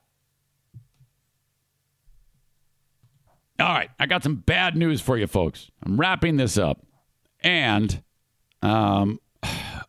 All 3.60 3.74
right, 3.74 3.89
I 3.99 4.05
got 4.05 4.24
some 4.24 4.36
bad 4.36 4.76
news 4.76 5.01
for 5.01 5.18
you 5.18 5.28
folks. 5.28 5.70
I'm 5.84 5.99
wrapping 5.99 6.38
this 6.38 6.58
up, 6.58 6.86
and 7.41 8.01
um, 8.62 9.20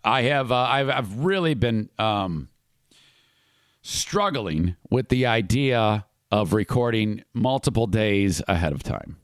I 0.04 0.22
have 0.22 0.52
uh, 0.52 0.56
I've 0.56 0.88
I've 0.88 1.18
really 1.18 1.54
been 1.54 1.90
um, 1.98 2.48
struggling 3.82 4.76
with 4.90 5.08
the 5.08 5.26
idea 5.26 6.06
of 6.30 6.52
recording 6.52 7.24
multiple 7.32 7.86
days 7.86 8.42
ahead 8.46 8.72
of 8.72 8.82
time, 8.82 9.16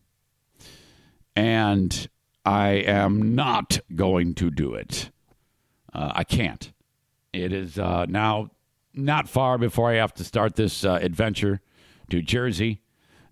and 1.37 2.09
I 2.45 2.69
am 2.71 3.35
not 3.35 3.79
going 3.95 4.35
to 4.37 4.51
do 4.51 4.75
it. 4.75 5.11
Uh, 5.93 6.13
I 6.15 6.25
can't. 6.25 6.73
It 7.33 7.53
is 7.53 7.79
uh, 7.79 8.07
now 8.09 8.51
not 8.93 9.29
far 9.29 9.59
before 9.59 9.91
I 9.91 9.95
have 9.95 10.15
to 10.15 10.25
start 10.25 10.57
this 10.57 10.85
uh, 10.85 10.99
adventure 11.01 11.61
to 12.11 12.23
Jersey 12.23 12.81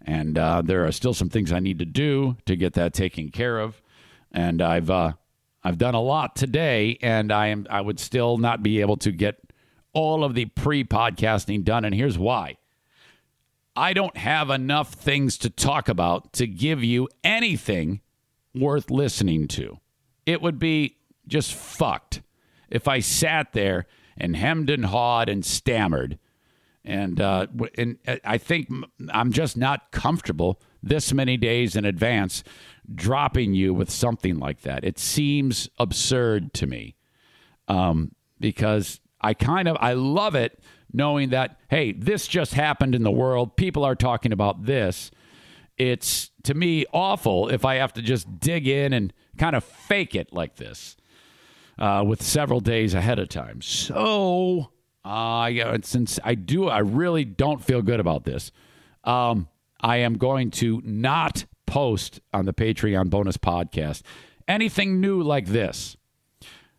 and 0.05 0.37
uh, 0.37 0.63
there 0.63 0.85
are 0.85 0.93
still 0.93 1.15
some 1.15 1.29
things 1.29 1.53
I 1.53 1.61
need 1.61 1.79
to 1.79 1.85
do 1.85 2.37
to 2.47 2.57
get 2.57 2.75
that 2.75 2.93
taken 2.93 3.31
care 3.31 3.59
of. 3.59 3.81
And 4.33 4.61
I've 4.61 4.91
uh, 4.91 5.13
I've 5.65 5.79
done 5.79 5.95
a 5.95 6.01
lot 6.01 6.35
today, 6.35 6.99
and 7.03 7.31
I 7.33 7.49
am 7.49 7.67
I 7.71 7.81
would 7.81 8.01
still 8.01 8.39
not 8.39 8.63
be 8.63 8.81
able 8.81 8.97
to 8.99 9.13
get 9.13 9.39
all 9.93 10.25
of 10.25 10.35
the 10.35 10.47
pre-podcasting 10.47 11.65
done. 11.65 11.85
And 11.85 11.95
here's 11.95 12.19
why: 12.19 12.57
I 13.77 13.93
don't 13.93 14.17
have 14.17 14.51
enough 14.51 14.95
things 14.95 15.39
to 15.39 15.51
talk 15.51 15.89
about 15.89 16.33
to 16.35 16.47
give 16.47 16.83
you 16.83 17.09
anything 17.23 18.01
worth 18.55 18.91
listening 18.91 19.49
to. 19.49 19.79
It 20.27 20.43
would 20.43 20.59
be 20.59 20.97
just 21.27 21.55
fucked 21.55 22.23
if 22.69 22.89
I 22.89 23.01
sat 23.01 23.53
there 23.53 23.87
and 24.17 24.37
hemmed 24.37 24.71
and 24.71 24.87
hawed 24.87 25.29
and 25.29 25.45
stammered 25.45 26.19
and 26.85 27.21
uh, 27.21 27.47
and 27.79 27.99
uh, 28.07 28.17
I 28.25 28.39
think 28.39 28.69
I'm 29.11 29.33
just 29.33 29.57
not 29.57 29.91
comfortable 29.93 30.61
this 30.83 31.13
many 31.13 31.37
days 31.37 31.77
in 31.77 31.85
advance 31.85 32.43
dropping 32.95 33.55
you 33.55 33.73
with 33.75 33.91
something 33.91 34.39
like 34.39 34.63
that. 34.63 34.85
It 34.85 34.99
seems 34.99 35.69
absurd 35.79 36.53
to 36.55 36.67
me 36.67 36.97
um, 37.69 38.13
because 38.41 39.01
I 39.21 39.35
kind 39.35 39.69
of 39.69 39.77
I 39.81 39.93
love 39.95 40.35
it 40.35 40.59
knowing 40.93 41.31
that 41.31 41.59
hey, 41.69 41.93
this 41.93 42.27
just 42.27 42.55
happened 42.55 42.95
in 42.95 43.03
the 43.03 43.11
world. 43.11 43.57
People 43.57 43.85
are 43.85 43.95
talking 43.95 44.33
about 44.33 44.65
this. 44.65 45.11
It's 45.79 46.31
to 46.43 46.55
me 46.55 46.85
awful 46.93 47.49
if 47.49 47.65
I 47.65 47.77
have 47.77 47.93
to 47.95 48.03
just 48.03 48.39
dig 48.39 48.67
in 48.67 48.93
and 48.93 49.13
kind 49.39 49.57
of 49.57 49.65
fake 49.65 50.15
it 50.15 50.33
like 50.33 50.57
this 50.57 50.97
uh, 51.79 52.05
with 52.07 52.23
several 52.23 52.61
days 52.61 52.95
ahead 52.95 53.19
of 53.19 53.29
time. 53.29 53.63
So, 53.63 54.71
uh, 55.05 55.49
yeah, 55.51 55.77
since 55.83 56.19
I 56.23 56.35
do, 56.35 56.69
I 56.69 56.79
really 56.79 57.25
don't 57.25 57.63
feel 57.63 57.83
good 57.83 58.01
about 58.01 58.25
this. 58.25 58.53
Um, 59.05 59.49
I 59.81 59.99
am 59.99 60.15
going 60.15 60.51
to 60.53 60.81
not 60.85 61.45
post 61.73 62.21
on 62.35 62.45
the 62.45 62.53
Patreon 62.53 63.09
bonus 63.09 63.39
podcast 63.39 64.03
anything 64.47 65.01
new 65.01 65.23
like 65.23 65.47
this. 65.47 65.97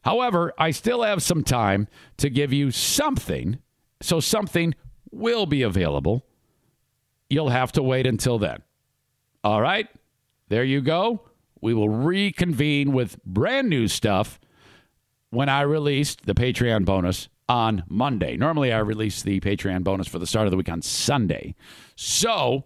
However, 0.03 0.53
I 0.55 0.69
still 0.69 1.01
have 1.01 1.23
some 1.23 1.43
time 1.43 1.87
to 2.17 2.29
give 2.29 2.53
you 2.53 2.69
something, 2.69 3.57
so 4.01 4.19
something 4.19 4.75
will 5.09 5.47
be 5.47 5.63
available. 5.63 6.27
You'll 7.27 7.49
have 7.49 7.71
to 7.71 7.81
wait 7.81 8.05
until 8.05 8.37
then. 8.37 8.61
All 9.43 9.61
right, 9.63 9.87
there 10.49 10.63
you 10.63 10.79
go. 10.79 11.23
We 11.59 11.73
will 11.73 11.89
reconvene 11.89 12.93
with 12.93 13.17
brand 13.25 13.69
new 13.69 13.87
stuff 13.87 14.39
when 15.31 15.49
I 15.49 15.61
released 15.61 16.27
the 16.27 16.35
Patreon 16.35 16.85
bonus 16.85 17.29
on 17.49 17.81
Monday. 17.89 18.37
Normally, 18.37 18.71
I 18.71 18.77
release 18.77 19.23
the 19.23 19.39
Patreon 19.39 19.83
bonus 19.83 20.07
for 20.07 20.19
the 20.19 20.27
start 20.27 20.45
of 20.45 20.51
the 20.51 20.57
week 20.57 20.69
on 20.69 20.83
Sunday. 20.83 21.55
So, 21.95 22.65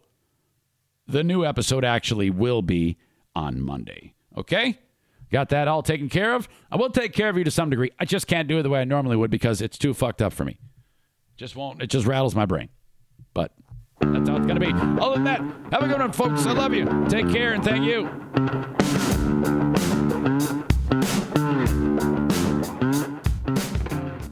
the 1.07 1.23
new 1.23 1.45
episode 1.45 1.85
actually 1.85 2.29
will 2.29 2.61
be 2.61 2.97
on 3.35 3.61
Monday. 3.61 4.13
Okay? 4.35 4.77
Got 5.31 5.49
that 5.49 5.67
all 5.67 5.83
taken 5.83 6.09
care 6.09 6.33
of? 6.33 6.47
I 6.71 6.77
will 6.77 6.89
take 6.89 7.13
care 7.13 7.29
of 7.29 7.37
you 7.37 7.43
to 7.43 7.51
some 7.51 7.69
degree. 7.69 7.91
I 7.99 8.05
just 8.05 8.27
can't 8.27 8.47
do 8.47 8.59
it 8.59 8.63
the 8.63 8.69
way 8.69 8.81
I 8.81 8.85
normally 8.85 9.17
would 9.17 9.31
because 9.31 9.61
it's 9.61 9.77
too 9.77 9.93
fucked 9.93 10.21
up 10.21 10.33
for 10.33 10.45
me. 10.45 10.59
Just 11.35 11.55
won't, 11.55 11.81
it 11.81 11.89
just 11.89 12.05
rattles 12.05 12.33
my 12.35 12.45
brain. 12.45 12.69
But 13.33 13.51
that's 13.99 14.29
how 14.29 14.37
it's 14.37 14.45
going 14.45 14.59
to 14.59 14.59
be. 14.59 14.71
Other 15.01 15.15
than 15.15 15.23
that, 15.25 15.41
have 15.71 15.83
a 15.83 15.87
good 15.87 15.99
one, 15.99 16.11
folks. 16.11 16.45
I 16.45 16.53
love 16.53 16.73
you. 16.73 16.85
Take 17.09 17.29
care 17.29 17.53
and 17.53 17.63
thank 17.63 17.85
you. 17.85 18.09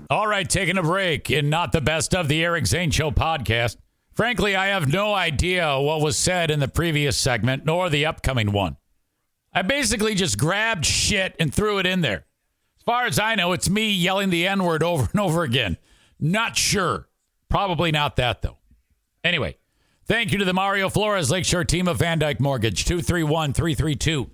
All 0.09 0.27
right, 0.27 0.47
taking 0.47 0.77
a 0.77 0.83
break 0.83 1.29
in 1.31 1.49
Not 1.49 1.71
the 1.71 1.81
Best 1.81 2.13
of 2.13 2.27
the 2.27 2.43
Eric 2.43 2.67
Zane 2.67 2.91
Show 2.91 3.11
podcast. 3.11 3.75
Frankly, 4.15 4.55
I 4.55 4.67
have 4.67 4.91
no 4.91 5.13
idea 5.13 5.77
what 5.79 5.99
was 5.99 6.17
said 6.17 6.49
in 6.49 6.61
the 6.61 6.69
previous 6.69 7.17
segment 7.17 7.65
nor 7.65 7.89
the 7.89 8.05
upcoming 8.05 8.53
one. 8.53 8.77
I 9.53 9.61
basically 9.61 10.15
just 10.15 10.37
grabbed 10.37 10.85
shit 10.85 11.35
and 11.37 11.53
threw 11.53 11.79
it 11.79 11.85
in 11.85 11.99
there. 11.99 12.25
As 12.77 12.83
far 12.85 13.05
as 13.05 13.19
I 13.19 13.35
know, 13.35 13.51
it's 13.51 13.69
me 13.69 13.91
yelling 13.91 14.29
the 14.29 14.47
N 14.47 14.63
word 14.63 14.83
over 14.83 15.09
and 15.11 15.19
over 15.19 15.43
again. 15.43 15.77
Not 16.17 16.55
sure. 16.55 17.09
Probably 17.49 17.91
not 17.91 18.15
that, 18.15 18.41
though. 18.41 18.57
Anyway, 19.23 19.57
thank 20.05 20.31
you 20.31 20.37
to 20.37 20.45
the 20.45 20.53
Mario 20.53 20.87
Flores 20.89 21.29
Lakeshore 21.29 21.65
team 21.65 21.87
of 21.87 21.97
VanDyk 21.97 22.39
Mortgage, 22.39 22.85
231 22.85 23.53
332 23.53 24.29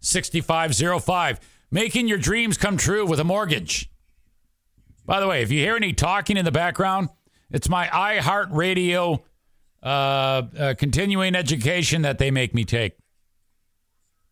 6505. 0.00 1.40
Making 1.70 2.08
your 2.08 2.18
dreams 2.18 2.58
come 2.58 2.76
true 2.76 3.06
with 3.06 3.20
a 3.20 3.24
mortgage. 3.24 3.88
By 5.06 5.20
the 5.20 5.28
way, 5.28 5.42
if 5.42 5.50
you 5.52 5.60
hear 5.60 5.76
any 5.76 5.92
talking 5.92 6.36
in 6.36 6.44
the 6.44 6.52
background, 6.52 7.08
it's 7.52 7.68
my 7.68 7.86
iHeartRadio 7.86 9.20
uh, 9.82 9.86
uh, 9.86 10.74
continuing 10.78 11.34
education 11.34 12.02
that 12.02 12.18
they 12.18 12.30
make 12.30 12.54
me 12.54 12.64
take. 12.64 12.96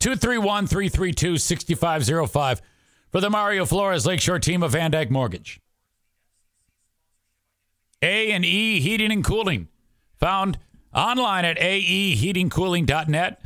231 0.01 0.67
332 0.67 1.37
6505 1.37 2.63
for 3.11 3.21
the 3.21 3.29
Mario 3.29 3.67
Flores 3.67 4.07
Lakeshore 4.07 4.39
team 4.39 4.63
of 4.63 4.73
VanDyk 4.73 5.11
Mortgage. 5.11 5.61
A 8.03 8.33
and 8.33 8.45
E 8.45 8.81
Heating 8.81 9.13
and 9.13 9.25
Cooling, 9.25 9.69
found 10.19 10.59
online 10.95 11.45
at 11.45 11.59
aeheatingcooling.net. 11.59 13.43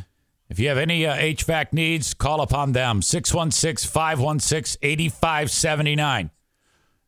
If 0.49 0.59
you 0.61 0.69
have 0.69 0.79
any 0.79 1.07
uh, 1.07 1.17
HVAC 1.17 1.73
needs, 1.73 2.15
call 2.15 2.41
upon 2.41 2.73
them 2.73 3.03
616 3.03 3.91
516 3.91 4.79
8579. 4.83 6.31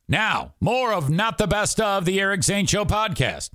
Now, 0.08 0.54
more 0.60 0.92
of 0.92 1.10
Not 1.10 1.36
the 1.36 1.48
Best 1.48 1.80
of 1.80 2.04
the 2.04 2.20
Eric 2.20 2.44
Zane 2.44 2.66
Show 2.66 2.84
podcast. 2.84 3.50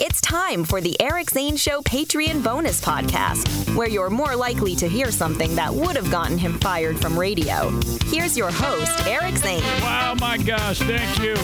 It's 0.00 0.20
time 0.20 0.64
for 0.64 0.80
the 0.80 1.00
Eric 1.00 1.30
Zane 1.30 1.54
Show 1.54 1.80
Patreon 1.82 2.42
bonus 2.42 2.80
podcast, 2.80 3.72
where 3.76 3.88
you're 3.88 4.10
more 4.10 4.34
likely 4.34 4.74
to 4.74 4.88
hear 4.88 5.12
something 5.12 5.54
that 5.54 5.72
would 5.72 5.94
have 5.94 6.10
gotten 6.10 6.38
him 6.38 6.58
fired 6.58 6.98
from 6.98 7.16
radio. 7.16 7.70
Here's 8.06 8.36
your 8.36 8.50
host, 8.50 9.06
Eric 9.06 9.36
Zane. 9.36 9.62
Wow, 9.80 10.16
my 10.18 10.38
gosh, 10.38 10.80
thank 10.80 11.20
you. 11.20 11.36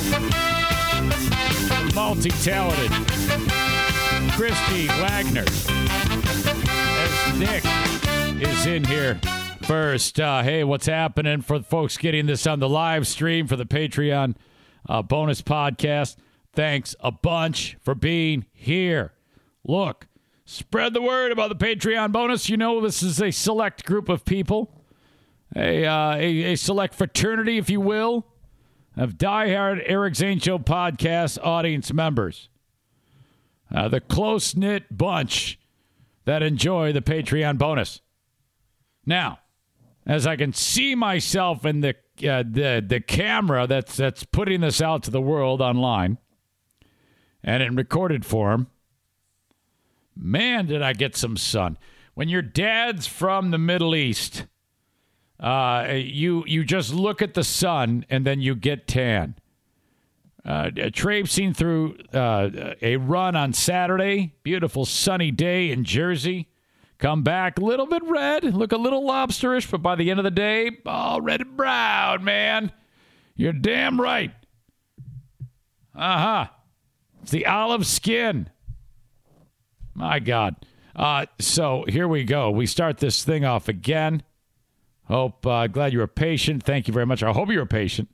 Multi 1.94 2.30
talented 2.30 2.90
Christy 4.32 4.88
Wagner. 4.88 5.44
As 6.98 7.38
Nick 7.38 7.62
is 8.42 8.66
in 8.66 8.82
here 8.82 9.20
first. 9.62 10.18
Uh, 10.18 10.42
hey, 10.42 10.64
what's 10.64 10.86
happening 10.86 11.42
for 11.42 11.62
folks 11.62 11.96
getting 11.96 12.26
this 12.26 12.46
on 12.46 12.60
the 12.60 12.68
live 12.68 13.06
stream 13.06 13.46
for 13.46 13.56
the 13.56 13.64
Patreon 13.64 14.36
uh, 14.88 15.02
bonus 15.02 15.42
podcast? 15.42 16.16
Thanks 16.52 16.94
a 17.00 17.12
bunch 17.12 17.76
for 17.80 17.94
being 17.94 18.46
here. 18.52 19.12
Look, 19.64 20.06
spread 20.44 20.94
the 20.94 21.02
word 21.02 21.32
about 21.32 21.48
the 21.48 21.64
Patreon 21.64 22.12
bonus. 22.12 22.48
You 22.48 22.56
know, 22.56 22.80
this 22.80 23.02
is 23.02 23.20
a 23.20 23.30
select 23.30 23.84
group 23.84 24.08
of 24.08 24.24
people, 24.24 24.82
a, 25.54 25.84
uh, 25.84 26.14
a, 26.16 26.52
a 26.52 26.56
select 26.56 26.94
fraternity, 26.94 27.58
if 27.58 27.70
you 27.70 27.80
will, 27.80 28.26
of 28.96 29.12
diehard 29.12 29.82
Eric 29.86 30.16
Zane 30.16 30.40
Show 30.40 30.58
podcast 30.58 31.38
audience 31.42 31.92
members. 31.92 32.48
Uh, 33.72 33.86
the 33.88 34.00
close 34.00 34.56
knit 34.56 34.96
bunch 34.96 35.58
that 36.24 36.42
enjoy 36.42 36.92
the 36.92 37.00
Patreon 37.00 37.56
bonus. 37.56 38.00
Now, 39.06 39.38
as 40.06 40.26
I 40.26 40.36
can 40.36 40.52
see 40.52 40.94
myself 40.94 41.64
in 41.64 41.80
the 41.80 41.94
uh, 42.20 42.42
the 42.48 42.84
the 42.86 43.00
camera 43.00 43.66
that's 43.66 43.96
that's 43.96 44.24
putting 44.24 44.60
this 44.60 44.80
out 44.80 45.02
to 45.04 45.10
the 45.10 45.20
world 45.20 45.60
online, 45.60 46.18
and 47.42 47.62
in 47.62 47.76
recorded 47.76 48.24
form. 48.24 48.68
Man, 50.16 50.66
did 50.66 50.82
I 50.82 50.92
get 50.92 51.16
some 51.16 51.36
sun! 51.36 51.78
When 52.14 52.28
your 52.28 52.42
dad's 52.42 53.06
from 53.06 53.50
the 53.50 53.58
Middle 53.58 53.94
East, 53.94 54.46
uh, 55.38 55.88
you 55.94 56.44
you 56.46 56.64
just 56.64 56.92
look 56.92 57.22
at 57.22 57.34
the 57.34 57.44
sun 57.44 58.04
and 58.10 58.26
then 58.26 58.40
you 58.40 58.54
get 58.54 58.86
tan. 58.86 59.36
Uh, 60.44 60.70
traipsing 60.92 61.52
through 61.52 61.96
uh, 62.14 62.74
a 62.80 62.96
run 62.96 63.36
on 63.36 63.52
Saturday, 63.52 64.34
beautiful 64.42 64.86
sunny 64.86 65.30
day 65.30 65.70
in 65.70 65.84
Jersey. 65.84 66.49
Come 67.00 67.22
back 67.22 67.58
a 67.58 67.64
little 67.64 67.86
bit 67.86 68.02
red, 68.04 68.44
look 68.44 68.72
a 68.72 68.76
little 68.76 69.02
lobsterish, 69.02 69.70
but 69.70 69.82
by 69.82 69.96
the 69.96 70.10
end 70.10 70.20
of 70.20 70.24
the 70.24 70.30
day, 70.30 70.70
all 70.84 71.22
red 71.22 71.40
and 71.40 71.56
brown, 71.56 72.22
man. 72.22 72.72
You're 73.34 73.54
damn 73.54 73.98
right. 73.98 74.32
Uh 75.94 76.18
huh. 76.18 76.46
It's 77.22 77.30
the 77.30 77.46
olive 77.46 77.86
skin. 77.86 78.50
My 79.94 80.18
God. 80.18 80.56
Uh, 80.94 81.24
so 81.38 81.86
here 81.88 82.06
we 82.06 82.22
go. 82.22 82.50
We 82.50 82.66
start 82.66 82.98
this 82.98 83.24
thing 83.24 83.46
off 83.46 83.68
again. 83.68 84.22
Hope, 85.04 85.46
uh, 85.46 85.68
glad 85.68 85.94
you 85.94 86.00
were 86.00 86.06
patient. 86.06 86.62
Thank 86.62 86.86
you 86.86 86.92
very 86.92 87.06
much. 87.06 87.22
I 87.22 87.32
hope 87.32 87.50
you 87.50 87.58
were 87.58 87.66
patient 87.66 88.10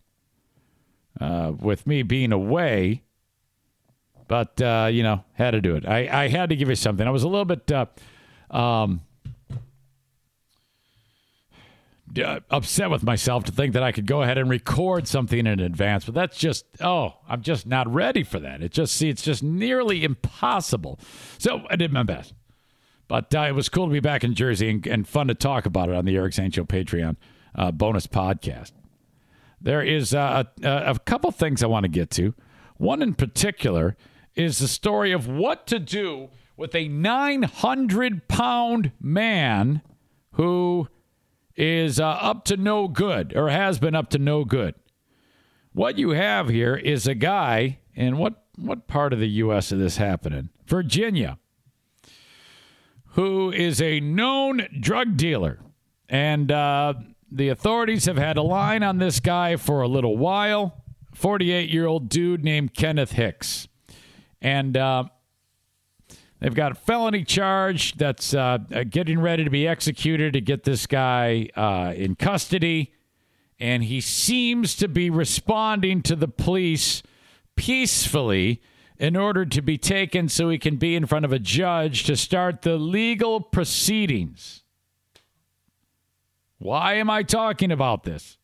uh, 1.20 1.52
with 1.58 1.88
me 1.88 2.02
being 2.02 2.32
away. 2.32 3.02
But, 4.28 4.60
uh, 4.60 4.88
you 4.92 5.02
know, 5.02 5.24
had 5.34 5.52
to 5.52 5.60
do 5.60 5.74
it. 5.74 5.86
I, 5.86 6.24
I 6.24 6.28
had 6.28 6.50
to 6.50 6.56
give 6.56 6.68
you 6.68 6.74
something. 6.76 7.06
I 7.06 7.10
was 7.10 7.22
a 7.24 7.28
little 7.28 7.44
bit 7.44 7.70
uh, 7.70 7.86
um, 8.50 9.00
uh, 12.18 12.40
upset 12.50 12.90
with 12.90 13.02
myself 13.02 13.44
to 13.44 13.52
think 13.52 13.74
that 13.74 13.82
I 13.82 13.92
could 13.92 14.06
go 14.06 14.22
ahead 14.22 14.38
and 14.38 14.48
record 14.48 15.06
something 15.08 15.46
in 15.46 15.60
advance, 15.60 16.04
but 16.04 16.14
that's 16.14 16.38
just 16.38 16.64
oh, 16.80 17.14
I'm 17.28 17.42
just 17.42 17.66
not 17.66 17.92
ready 17.92 18.22
for 18.22 18.38
that. 18.40 18.62
It 18.62 18.72
just 18.72 18.94
see, 18.94 19.08
it's 19.08 19.22
just 19.22 19.42
nearly 19.42 20.04
impossible. 20.04 20.98
So 21.38 21.66
I 21.68 21.76
did 21.76 21.92
my 21.92 22.02
best, 22.02 22.34
but 23.08 23.34
uh, 23.34 23.40
it 23.40 23.54
was 23.54 23.68
cool 23.68 23.86
to 23.86 23.92
be 23.92 24.00
back 24.00 24.24
in 24.24 24.34
Jersey 24.34 24.70
and, 24.70 24.86
and, 24.86 25.08
fun 25.08 25.28
to 25.28 25.34
talk 25.34 25.66
about 25.66 25.88
it 25.88 25.94
on 25.94 26.04
the 26.04 26.16
Eric 26.16 26.34
Zane 26.34 26.50
Show 26.50 26.64
Patreon 26.64 27.16
uh, 27.54 27.70
bonus 27.72 28.06
podcast. 28.06 28.72
There 29.60 29.82
is 29.82 30.14
uh, 30.14 30.44
a, 30.62 30.68
a 30.68 30.98
couple 31.00 31.30
things 31.32 31.62
I 31.62 31.66
want 31.66 31.84
to 31.84 31.88
get 31.88 32.10
to. 32.12 32.34
One 32.76 33.02
in 33.02 33.14
particular 33.14 33.96
is 34.34 34.58
the 34.58 34.68
story 34.68 35.12
of 35.12 35.26
what 35.26 35.66
to 35.68 35.78
do 35.78 36.28
with 36.56 36.74
a 36.74 36.88
900 36.88 38.28
pound 38.28 38.92
man 39.00 39.82
who 40.32 40.88
is 41.54 41.98
uh, 41.98 42.06
up 42.06 42.44
to 42.44 42.56
no 42.56 42.88
good 42.88 43.34
or 43.36 43.48
has 43.48 43.78
been 43.78 43.94
up 43.94 44.10
to 44.10 44.18
no 44.18 44.44
good. 44.44 44.74
What 45.72 45.98
you 45.98 46.10
have 46.10 46.48
here 46.48 46.74
is 46.74 47.06
a 47.06 47.14
guy, 47.14 47.80
and 47.94 48.18
what, 48.18 48.44
what 48.56 48.86
part 48.86 49.12
of 49.12 49.20
the 49.20 49.28
U.S. 49.28 49.72
is 49.72 49.78
this 49.78 49.96
happening? 49.98 50.48
Virginia, 50.66 51.38
who 53.08 53.50
is 53.50 53.80
a 53.80 54.00
known 54.00 54.66
drug 54.80 55.16
dealer. 55.16 55.58
And 56.08 56.52
uh, 56.52 56.94
the 57.30 57.48
authorities 57.48 58.04
have 58.06 58.16
had 58.16 58.36
a 58.36 58.42
line 58.42 58.82
on 58.82 58.98
this 58.98 59.20
guy 59.20 59.56
for 59.56 59.82
a 59.82 59.88
little 59.88 60.16
while. 60.16 60.82
48 61.14 61.70
year 61.70 61.86
old 61.86 62.08
dude 62.08 62.44
named 62.44 62.74
Kenneth 62.74 63.12
Hicks. 63.12 63.68
And 64.40 64.76
uh, 64.76 65.04
They've 66.40 66.54
got 66.54 66.72
a 66.72 66.74
felony 66.74 67.24
charge 67.24 67.96
that's 67.96 68.34
uh, 68.34 68.58
uh, 68.72 68.84
getting 68.88 69.20
ready 69.20 69.44
to 69.44 69.50
be 69.50 69.66
executed 69.66 70.34
to 70.34 70.40
get 70.40 70.64
this 70.64 70.86
guy 70.86 71.48
uh, 71.56 71.94
in 71.96 72.14
custody. 72.14 72.92
And 73.58 73.84
he 73.84 74.02
seems 74.02 74.74
to 74.76 74.88
be 74.88 75.08
responding 75.08 76.02
to 76.02 76.16
the 76.16 76.28
police 76.28 77.02
peacefully 77.56 78.60
in 78.98 79.16
order 79.16 79.46
to 79.46 79.62
be 79.62 79.78
taken 79.78 80.28
so 80.28 80.50
he 80.50 80.58
can 80.58 80.76
be 80.76 80.94
in 80.94 81.06
front 81.06 81.24
of 81.24 81.32
a 81.32 81.38
judge 81.38 82.04
to 82.04 82.16
start 82.16 82.62
the 82.62 82.76
legal 82.76 83.40
proceedings. 83.40 84.62
Why 86.58 86.94
am 86.94 87.08
I 87.08 87.22
talking 87.22 87.70
about 87.70 88.04
this? 88.04 88.38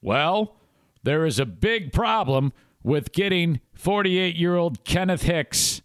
Well, 0.00 0.56
there 1.02 1.26
is 1.26 1.38
a 1.38 1.46
big 1.46 1.92
problem 1.92 2.52
with 2.82 3.12
getting 3.12 3.60
48 3.74 4.36
year 4.36 4.56
old 4.56 4.84
Kenneth 4.84 5.22
Hicks 5.22 5.82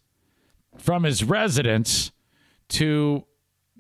from 0.82 1.04
his 1.04 1.24
residence 1.24 2.12
to 2.70 3.26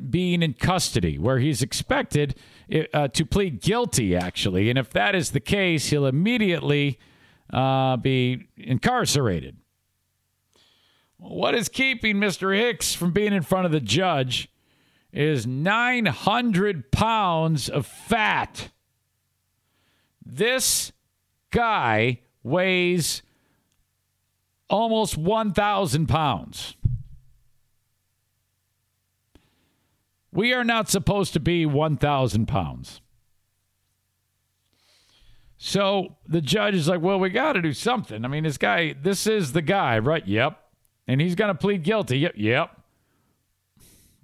being 0.09 0.41
in 0.41 0.53
custody, 0.53 1.17
where 1.17 1.39
he's 1.39 1.61
expected 1.61 2.35
uh, 2.93 3.07
to 3.09 3.25
plead 3.25 3.61
guilty, 3.61 4.15
actually. 4.15 4.69
And 4.69 4.77
if 4.77 4.89
that 4.91 5.15
is 5.15 5.31
the 5.31 5.39
case, 5.39 5.89
he'll 5.89 6.05
immediately 6.05 6.99
uh, 7.51 7.97
be 7.97 8.47
incarcerated. 8.55 9.57
What 11.17 11.53
is 11.53 11.69
keeping 11.69 12.17
Mr. 12.17 12.57
Hicks 12.57 12.93
from 12.93 13.11
being 13.11 13.33
in 13.33 13.43
front 13.43 13.65
of 13.65 13.71
the 13.71 13.79
judge 13.79 14.49
is 15.11 15.45
900 15.45 16.91
pounds 16.91 17.69
of 17.69 17.85
fat. 17.85 18.69
This 20.25 20.91
guy 21.51 22.21
weighs 22.43 23.21
almost 24.69 25.17
1,000 25.17 26.07
pounds. 26.07 26.75
We 30.33 30.53
are 30.53 30.63
not 30.63 30.89
supposed 30.89 31.33
to 31.33 31.39
be 31.39 31.65
1,000 31.65 32.47
pounds. 32.47 33.01
So 35.57 36.15
the 36.27 36.41
judge 36.41 36.73
is 36.73 36.87
like, 36.87 37.01
well, 37.01 37.19
we 37.19 37.29
got 37.29 37.53
to 37.53 37.61
do 37.61 37.73
something. 37.73 38.25
I 38.25 38.27
mean, 38.27 38.43
this 38.43 38.57
guy, 38.57 38.95
this 38.99 39.27
is 39.27 39.53
the 39.53 39.61
guy, 39.61 39.99
right? 39.99 40.25
Yep. 40.25 40.57
And 41.07 41.21
he's 41.21 41.35
going 41.35 41.49
to 41.49 41.55
plead 41.55 41.83
guilty. 41.83 42.19
Yep. 42.19 42.33
Yep. 42.35 42.81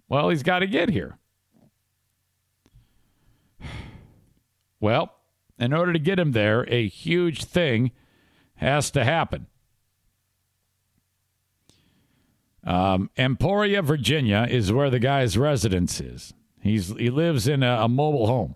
Well, 0.10 0.30
he's 0.30 0.44
got 0.44 0.60
to 0.60 0.68
get 0.68 0.90
here. 0.90 1.18
Well, 4.80 5.12
in 5.58 5.74
order 5.74 5.92
to 5.92 5.98
get 5.98 6.20
him 6.20 6.34
there, 6.34 6.64
a 6.70 6.88
huge 6.88 7.46
thing 7.46 7.92
has 8.58 8.92
to 8.92 9.04
happen. 9.04 9.48
Um, 12.68 13.10
Emporia, 13.18 13.82
Virginia, 13.82 14.46
is 14.50 14.74
where 14.74 14.90
the 14.90 15.00
guy's 15.00 15.38
residence 15.38 16.02
is. 16.02 16.34
He's 16.60 16.90
he 16.98 17.10
lives 17.10 17.48
in 17.48 17.64
a, 17.64 17.84
a 17.84 17.88
mobile 17.88 18.28
home. 18.28 18.56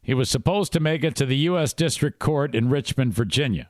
He 0.00 0.14
was 0.14 0.30
supposed 0.30 0.72
to 0.74 0.80
make 0.80 1.02
it 1.02 1.16
to 1.16 1.26
the 1.26 1.36
U.S. 1.38 1.72
District 1.72 2.20
Court 2.20 2.54
in 2.54 2.70
Richmond, 2.70 3.14
Virginia. 3.14 3.68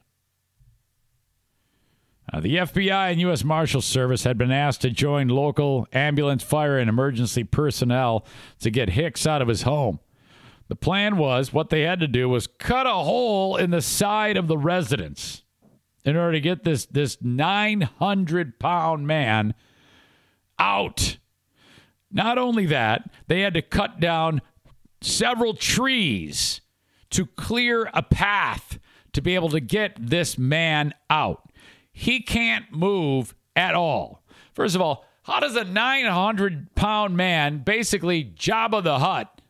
Uh, 2.31 2.41
the 2.41 2.57
FBI 2.57 3.13
and 3.13 3.21
U.S. 3.23 3.45
Marshal 3.45 3.81
Service 3.81 4.25
had 4.25 4.37
been 4.37 4.53
asked 4.53 4.83
to 4.83 4.91
join 4.91 5.29
local 5.29 5.89
ambulance, 5.91 6.43
fire, 6.43 6.77
and 6.79 6.91
emergency 6.91 7.43
personnel 7.43 8.27
to 8.61 8.71
get 8.71 8.91
Hicks 8.91 9.27
out 9.27 9.41
of 9.41 9.49
his 9.49 9.63
home. 9.63 10.01
The 10.69 10.77
plan 10.77 11.17
was 11.17 11.55
what 11.55 11.71
they 11.71 11.83
had 11.83 12.01
to 12.01 12.09
do 12.09 12.29
was 12.29 12.47
cut 12.47 12.87
a 12.87 12.91
hole 12.91 13.57
in 13.57 13.71
the 13.71 13.81
side 13.81 14.37
of 14.37 14.49
the 14.49 14.59
residence 14.59 15.45
in 16.07 16.17
order 16.17 16.33
to 16.33 16.41
get 16.41 16.65
this 16.65 16.87
this 16.87 17.19
900 17.21 18.59
pound 18.59 19.07
man 19.07 19.55
out. 20.59 21.19
Not 22.11 22.39
only 22.39 22.65
that, 22.67 23.11
they 23.27 23.41
had 23.41 23.55
to 23.55 23.63
cut 23.63 24.01
down 24.01 24.41
several 25.03 25.53
trees 25.53 26.63
to 27.11 27.27
clear 27.27 27.91
a 27.93 28.03
path 28.03 28.79
to 29.13 29.21
be 29.21 29.35
able 29.35 29.49
to 29.51 29.61
get 29.61 29.95
this 29.99 30.39
man 30.39 30.95
out. 31.11 31.51
He 31.93 32.21
can't 32.21 32.73
move 32.73 33.35
at 33.55 33.75
all. 33.75 34.23
First 34.55 34.75
of 34.75 34.81
all, 34.81 35.05
how 35.25 35.41
does 35.41 35.57
a 35.57 35.65
900 35.65 36.75
pound 36.75 37.17
man, 37.17 37.59
basically 37.59 38.25
Jabba 38.25 38.83
the 38.85 39.01
Hutt, 39.01 39.41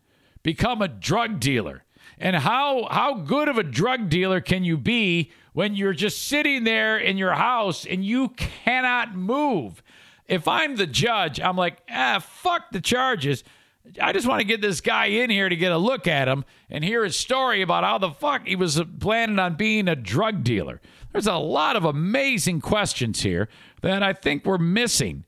become 0.43 0.81
a 0.81 0.89
drug 0.89 1.39
dealer? 1.39 1.85
And 2.19 2.37
how, 2.37 2.89
how 2.91 3.15
good 3.15 3.49
of 3.49 3.59
a 3.59 3.63
drug 3.63 4.09
dealer 4.09 4.41
can 4.41 4.65
you 4.65 4.79
be 4.79 5.31
when 5.57 5.75
you're 5.75 5.95
just 5.95 6.29
sitting 6.29 6.65
there 6.65 6.99
in 6.99 7.17
your 7.17 7.33
house 7.33 7.87
and 7.87 8.05
you 8.05 8.29
cannot 8.29 9.15
move? 9.15 9.83
If 10.29 10.47
I'm 10.47 10.77
the 10.77 10.87
judge, 10.87 11.41
I'm 11.41 11.57
like, 11.57 11.79
ah, 11.91 12.19
fuck 12.23 12.65
the 12.73 12.81
charges. 12.83 13.43
I 13.99 14.13
just 14.13 14.27
want 14.27 14.41
to 14.41 14.47
get 14.47 14.61
this 14.61 14.83
guy 14.83 15.07
in 15.07 15.31
here 15.31 15.49
to 15.49 15.57
get 15.57 15.73
a 15.73 15.79
look 15.79 16.07
at 16.07 16.29
him 16.29 16.45
and 16.69 16.85
hear 16.85 17.05
his 17.05 17.17
story 17.17 17.63
about 17.63 17.85
how 17.85 17.97
the 17.97 18.11
fuck 18.11 18.47
he 18.47 18.55
was 18.55 18.79
planning 19.01 19.39
on 19.39 19.55
being 19.55 19.89
a 19.89 19.97
drug 19.97 20.45
dealer. 20.45 20.83
There's 21.13 21.27
a 21.27 21.37
lot 21.37 21.75
of 21.75 21.87
amazing 21.87 22.61
questions 22.61 23.23
here 23.23 23.49
that 23.81 24.03
I 24.03 24.13
think 24.13 24.45
we're 24.45 24.59
missing. 24.59 25.25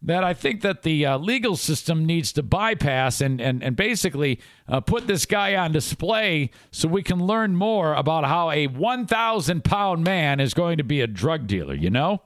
That 0.00 0.22
I 0.22 0.32
think 0.32 0.60
that 0.60 0.82
the 0.82 1.04
uh, 1.06 1.18
legal 1.18 1.56
system 1.56 2.06
needs 2.06 2.32
to 2.34 2.42
bypass 2.42 3.20
and 3.20 3.40
and 3.40 3.62
and 3.64 3.74
basically 3.74 4.40
uh, 4.68 4.80
put 4.80 5.08
this 5.08 5.26
guy 5.26 5.56
on 5.56 5.72
display 5.72 6.50
so 6.70 6.86
we 6.86 7.02
can 7.02 7.26
learn 7.26 7.56
more 7.56 7.94
about 7.94 8.24
how 8.24 8.50
a 8.50 8.68
1,000 8.68 9.64
pound 9.64 10.04
man 10.04 10.38
is 10.38 10.54
going 10.54 10.78
to 10.78 10.84
be 10.84 11.00
a 11.00 11.08
drug 11.08 11.46
dealer. 11.48 11.74
You 11.74 11.90
know. 11.90 12.22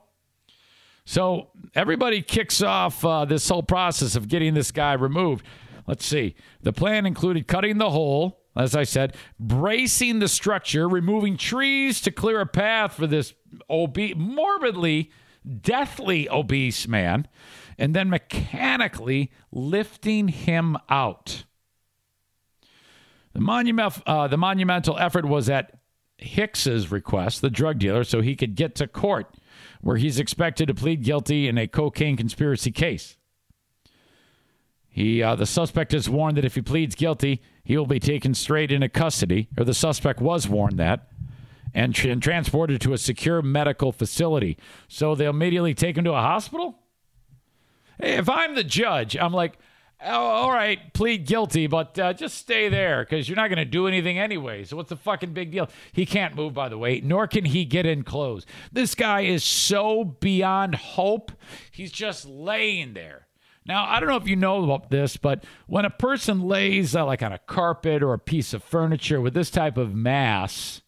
So 1.05 1.49
everybody 1.75 2.21
kicks 2.21 2.61
off 2.61 3.03
uh, 3.03 3.25
this 3.25 3.49
whole 3.49 3.63
process 3.63 4.15
of 4.15 4.27
getting 4.29 4.53
this 4.53 4.71
guy 4.71 4.93
removed. 4.93 5.45
Let's 5.87 6.05
see. 6.05 6.35
The 6.61 6.71
plan 6.71 7.05
included 7.05 7.47
cutting 7.47 7.77
the 7.77 7.89
hole 7.89 8.43
as 8.55 8.75
I 8.75 8.83
said, 8.83 9.15
bracing 9.39 10.19
the 10.19 10.27
structure, 10.27 10.87
removing 10.87 11.37
trees 11.37 12.01
to 12.01 12.11
clear 12.11 12.39
a 12.39 12.45
path 12.45 12.93
for 12.93 13.07
this 13.07 13.33
obese, 13.69 14.15
morbidly, 14.15 15.11
deathly 15.61 16.29
obese 16.29 16.87
man, 16.87 17.27
and 17.83 17.93
then 17.93 18.09
mechanically 18.09 19.29
lifting 19.51 20.29
him 20.29 20.77
out. 20.89 21.43
The, 23.33 23.41
monument, 23.41 24.01
uh, 24.07 24.29
the 24.29 24.37
monumental 24.37 24.97
effort 24.97 25.25
was 25.25 25.49
at 25.49 25.81
Hicks's 26.17 26.93
request, 26.93 27.41
the 27.41 27.49
drug 27.49 27.79
dealer, 27.79 28.05
so 28.05 28.21
he 28.21 28.37
could 28.37 28.55
get 28.55 28.73
to 28.75 28.87
court, 28.87 29.35
where 29.81 29.97
he's 29.97 30.17
expected 30.17 30.67
to 30.69 30.73
plead 30.73 31.03
guilty 31.03 31.49
in 31.49 31.57
a 31.57 31.67
cocaine 31.67 32.15
conspiracy 32.15 32.71
case. 32.71 33.17
He, 34.87 35.21
uh, 35.21 35.35
the 35.35 35.45
suspect 35.45 35.93
is 35.93 36.09
warned 36.09 36.37
that 36.37 36.45
if 36.45 36.55
he 36.55 36.61
pleads 36.61 36.95
guilty, 36.95 37.41
he 37.65 37.75
will 37.75 37.85
be 37.85 37.99
taken 37.99 38.33
straight 38.33 38.71
into 38.71 38.87
custody, 38.87 39.49
or 39.57 39.65
the 39.65 39.73
suspect 39.73 40.21
was 40.21 40.47
warned 40.47 40.79
that, 40.79 41.09
and, 41.73 41.99
and 42.05 42.23
transported 42.23 42.79
to 42.79 42.93
a 42.93 42.97
secure 42.97 43.41
medical 43.41 43.91
facility. 43.91 44.57
So 44.87 45.15
they'll 45.15 45.31
immediately 45.31 45.73
take 45.73 45.97
him 45.97 46.05
to 46.05 46.13
a 46.13 46.21
hospital? 46.21 46.79
If 48.03 48.29
I'm 48.29 48.55
the 48.55 48.63
judge, 48.63 49.15
I'm 49.15 49.33
like, 49.33 49.57
oh, 50.03 50.11
all 50.11 50.51
right, 50.51 50.93
plead 50.93 51.25
guilty, 51.25 51.67
but 51.67 51.97
uh, 51.97 52.13
just 52.13 52.37
stay 52.37 52.67
there 52.69 53.03
because 53.03 53.27
you're 53.29 53.37
not 53.37 53.47
going 53.47 53.57
to 53.57 53.65
do 53.65 53.87
anything 53.87 54.19
anyway. 54.19 54.65
So 54.65 54.75
what's 54.75 54.89
the 54.89 54.97
fucking 54.97 55.33
big 55.33 55.51
deal? 55.51 55.69
He 55.93 56.05
can't 56.05 56.35
move, 56.35 56.53
by 56.53 56.69
the 56.69 56.77
way, 56.77 57.01
nor 57.01 57.27
can 57.27 57.45
he 57.45 57.63
get 57.65 57.85
in 57.85 58.03
clothes. 58.03 58.45
This 58.71 58.93
guy 58.95 59.21
is 59.21 59.43
so 59.43 60.03
beyond 60.03 60.75
hope. 60.75 61.31
He's 61.71 61.91
just 61.91 62.25
laying 62.25 62.93
there. 62.93 63.27
Now, 63.65 63.85
I 63.85 64.01
don't 64.01 64.09
know 64.09 64.17
if 64.17 64.27
you 64.27 64.35
know 64.35 64.61
about 64.61 64.89
this, 64.89 65.15
but 65.15 65.45
when 65.67 65.85
a 65.85 65.89
person 65.89 66.41
lays 66.41 66.95
uh, 66.95 67.05
like 67.05 67.23
on 67.23 67.31
a 67.31 67.39
carpet 67.39 68.03
or 68.03 68.13
a 68.13 68.19
piece 68.19 68.53
of 68.53 68.61
furniture 68.61 69.21
with 69.21 69.33
this 69.33 69.49
type 69.49 69.77
of 69.77 69.95
mass 69.95 70.81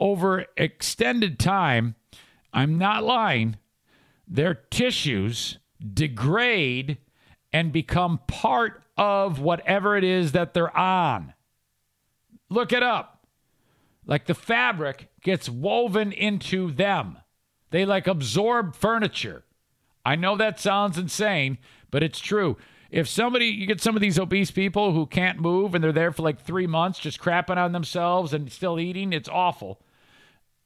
over 0.00 0.46
extended 0.56 1.38
time, 1.38 1.94
I'm 2.52 2.78
not 2.78 3.04
lying, 3.04 3.58
their 4.26 4.54
tissues 4.54 5.59
degrade 5.94 6.98
and 7.52 7.72
become 7.72 8.20
part 8.26 8.82
of 8.96 9.40
whatever 9.40 9.96
it 9.96 10.04
is 10.04 10.32
that 10.32 10.54
they're 10.54 10.76
on. 10.76 11.34
Look 12.48 12.72
it 12.72 12.82
up. 12.82 13.26
Like 14.06 14.26
the 14.26 14.34
fabric 14.34 15.08
gets 15.22 15.48
woven 15.48 16.12
into 16.12 16.70
them. 16.70 17.18
They 17.70 17.84
like 17.84 18.06
absorb 18.06 18.74
furniture. 18.74 19.44
I 20.04 20.16
know 20.16 20.36
that 20.36 20.58
sounds 20.58 20.98
insane, 20.98 21.58
but 21.90 22.02
it's 22.02 22.18
true. 22.18 22.56
If 22.90 23.06
somebody, 23.08 23.46
you 23.46 23.66
get 23.66 23.80
some 23.80 23.94
of 23.94 24.02
these 24.02 24.18
obese 24.18 24.50
people 24.50 24.92
who 24.92 25.06
can't 25.06 25.38
move 25.38 25.74
and 25.74 25.84
they're 25.84 25.92
there 25.92 26.10
for 26.10 26.22
like 26.22 26.40
three 26.40 26.66
months 26.66 26.98
just 26.98 27.20
crapping 27.20 27.56
on 27.56 27.72
themselves 27.72 28.32
and 28.32 28.50
still 28.50 28.80
eating, 28.80 29.12
it's 29.12 29.28
awful. 29.28 29.80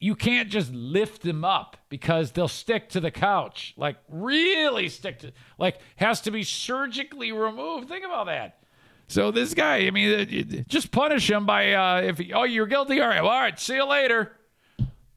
You 0.05 0.15
can't 0.15 0.51
just 0.51 0.71
lift 0.71 1.23
them 1.23 1.47
up 1.47 1.79
because 1.89 2.33
they'll 2.33 2.47
stick 2.47 2.91
to 2.91 3.01
the 3.01 3.11
couch. 3.11 3.73
Like, 3.79 3.97
really 4.11 4.91
stick 4.91 5.21
to, 5.21 5.33
like, 5.57 5.79
has 5.97 6.21
to 6.23 6.31
be 6.31 6.43
surgically 6.43 7.33
removed. 7.33 7.89
Think 7.89 8.05
about 8.05 8.27
that. 8.27 8.59
So 9.09 9.31
this 9.31 9.55
guy, 9.55 9.87
I 9.87 9.91
mean, 9.91 10.67
just 10.69 10.93
punish 10.93 11.31
him 11.31 11.47
by 11.47 11.73
uh, 11.73 12.03
if 12.03 12.21
oh 12.35 12.43
you're 12.43 12.67
guilty. 12.67 13.01
All 13.01 13.09
right, 13.09 13.23
well, 13.23 13.33
all 13.33 13.41
right. 13.41 13.59
See 13.59 13.77
you 13.77 13.87
later. 13.87 14.33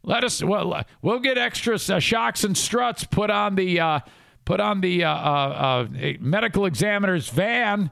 Let 0.03 0.23
us. 0.23 0.41
Well, 0.41 0.85
we'll 1.01 1.19
get 1.19 1.37
extra 1.37 1.75
uh, 1.75 1.99
shocks 1.99 2.45
and 2.45 2.57
struts 2.57 3.03
put 3.03 3.29
on 3.29 3.55
the 3.55 3.81
uh, 3.81 3.99
put 4.45 4.61
on 4.61 4.79
the 4.79 5.03
uh, 5.03 5.09
uh, 5.09 5.87
uh 5.93 6.13
medical 6.21 6.65
examiner's 6.65 7.27
van. 7.27 7.91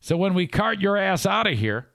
So 0.00 0.16
when 0.16 0.32
we 0.32 0.46
cart 0.46 0.80
your 0.80 0.96
ass 0.96 1.26
out 1.26 1.46
of 1.46 1.58
here, 1.58 1.90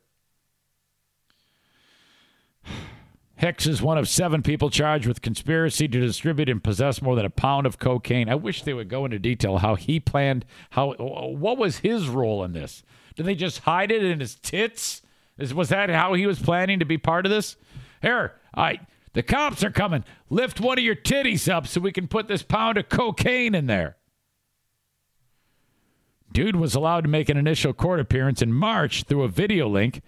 Hicks 3.39 3.65
is 3.65 3.81
one 3.81 3.97
of 3.97 4.09
seven 4.09 4.43
people 4.43 4.69
charged 4.69 5.07
with 5.07 5.21
conspiracy 5.21 5.87
to 5.87 6.01
distribute 6.01 6.49
and 6.49 6.61
possess 6.61 7.01
more 7.01 7.15
than 7.15 7.25
a 7.25 7.29
pound 7.29 7.65
of 7.65 7.79
cocaine. 7.79 8.27
I 8.27 8.35
wish 8.35 8.63
they 8.63 8.73
would 8.73 8.89
go 8.89 9.05
into 9.05 9.17
detail 9.17 9.59
how 9.59 9.75
he 9.75 9.97
planned, 10.01 10.43
how 10.71 10.91
what 10.95 11.57
was 11.57 11.77
his 11.77 12.09
role 12.09 12.43
in 12.43 12.51
this? 12.51 12.83
Did 13.15 13.25
they 13.25 13.35
just 13.35 13.59
hide 13.59 13.93
it 13.93 14.03
in 14.03 14.19
his 14.19 14.35
tits? 14.35 15.03
Is, 15.37 15.53
was 15.53 15.69
that 15.69 15.89
how 15.89 16.15
he 16.15 16.27
was 16.27 16.37
planning 16.37 16.79
to 16.79 16.85
be 16.85 16.97
part 16.97 17.25
of 17.25 17.29
this? 17.29 17.55
Here, 18.01 18.33
I 18.53 18.81
the 19.13 19.23
cops 19.23 19.63
are 19.63 19.71
coming. 19.71 20.03
Lift 20.29 20.59
one 20.59 20.77
of 20.77 20.83
your 20.83 20.95
titties 20.95 21.49
up 21.49 21.65
so 21.65 21.79
we 21.79 21.93
can 21.93 22.09
put 22.09 22.27
this 22.27 22.43
pound 22.43 22.77
of 22.77 22.89
cocaine 22.89 23.55
in 23.55 23.67
there. 23.67 23.95
Dude 26.34 26.57
was 26.57 26.76
allowed 26.76 27.05
to 27.05 27.09
make 27.09 27.30
an 27.30 27.38
initial 27.38 27.72
court 27.72 28.01
appearance 28.01 28.41
in 28.41 28.51
March 28.51 29.03
through 29.03 29.23
a 29.23 29.30
video 29.30 29.69
link 29.69 30.01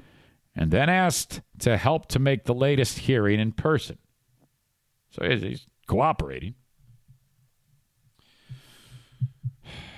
and 0.61 0.69
then 0.69 0.89
asked 0.89 1.41
to 1.57 1.75
help 1.75 2.07
to 2.09 2.19
make 2.19 2.43
the 2.43 2.53
latest 2.53 2.99
hearing 2.99 3.39
in 3.39 3.51
person. 3.51 3.97
So 5.09 5.27
he's 5.27 5.65
cooperating. 5.87 6.53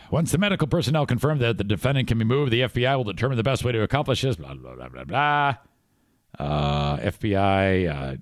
Once 0.09 0.31
the 0.31 0.37
medical 0.37 0.65
personnel 0.65 1.05
confirmed 1.05 1.41
that 1.41 1.57
the 1.57 1.65
defendant 1.65 2.07
can 2.07 2.17
be 2.17 2.23
moved, 2.23 2.53
the 2.53 2.61
FBI 2.61 2.95
will 2.95 3.03
determine 3.03 3.35
the 3.35 3.43
best 3.43 3.65
way 3.65 3.73
to 3.73 3.81
accomplish 3.81 4.21
this. 4.21 4.37
Blah, 4.37 4.53
blah, 4.53 4.75
blah, 4.75 4.87
blah, 4.87 5.03
blah. 5.03 5.55
Uh, 6.39 6.97
FBI. 6.97 8.21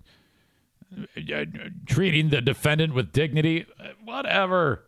Uh, 1.22 1.46
treating 1.86 2.30
the 2.30 2.42
defendant 2.42 2.96
with 2.96 3.12
dignity, 3.12 3.68
whatever. 4.04 4.84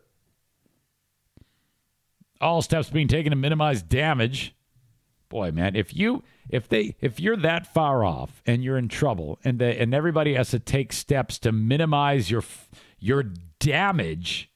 All 2.42 2.64
steps 2.64 2.90
being 2.90 3.08
taken 3.08 3.30
to 3.30 3.36
minimize 3.36 3.84
damage. 3.84 4.56
Boy, 5.30 5.52
man, 5.52 5.76
if 5.76 5.96
you 5.96 6.24
if 6.50 6.68
they 6.68 6.96
if 7.02 7.20
you're 7.20 7.38
that 7.38 7.74
far 7.74 8.04
off 8.04 8.42
and 8.46 8.64
you're 8.64 8.78
in 8.78 8.88
trouble 8.88 9.40
and 9.44 9.60
they, 9.60 9.78
and 9.78 9.94
everybody 9.94 10.34
has 10.36 10.50
to 10.52 10.60
take 10.60 10.94
steps 10.94 11.40
to 11.40 11.52
minimize 11.52 12.30
your 12.30 12.44
your 13.00 13.24
damage, 13.60 14.52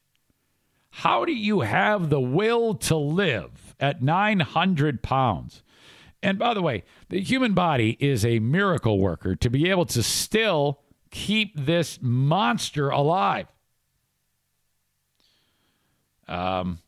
how 0.89 1.25
do 1.25 1.33
you 1.33 1.61
have 1.61 2.09
the 2.09 2.19
will 2.19 2.75
to 2.75 2.95
live 2.95 3.75
at 3.79 4.01
900 4.01 5.03
pounds? 5.03 5.63
And 6.23 6.39
by 6.39 6.53
the 6.53 6.61
way, 6.61 6.83
the 7.09 7.21
human 7.21 7.53
body 7.53 7.95
is 7.99 8.25
a 8.25 8.39
miracle 8.39 8.99
worker 8.99 9.35
to 9.35 9.49
be 9.49 9.69
able 9.69 9.85
to 9.85 10.01
still 10.01 10.79
keep 11.11 11.53
this 11.55 11.99
monster 12.01 12.89
alive. 12.89 13.47
Um, 16.27 16.79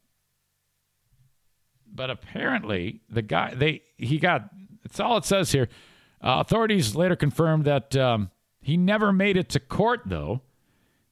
but 1.92 2.10
apparently 2.10 3.02
the 3.10 3.22
guy 3.22 3.54
they 3.54 3.84
he 3.98 4.18
got 4.18 4.50
it's 4.90 5.00
all 5.00 5.18
it 5.18 5.26
says 5.26 5.52
here. 5.52 5.70
Uh, 6.22 6.38
authorities 6.40 6.96
later 6.96 7.16
confirmed 7.16 7.66
that 7.66 7.96
um, 7.96 8.30
he 8.62 8.76
never 8.76 9.14
made 9.14 9.38
it 9.38 9.50
to 9.50 9.60
court 9.60 10.02
though. 10.06 10.42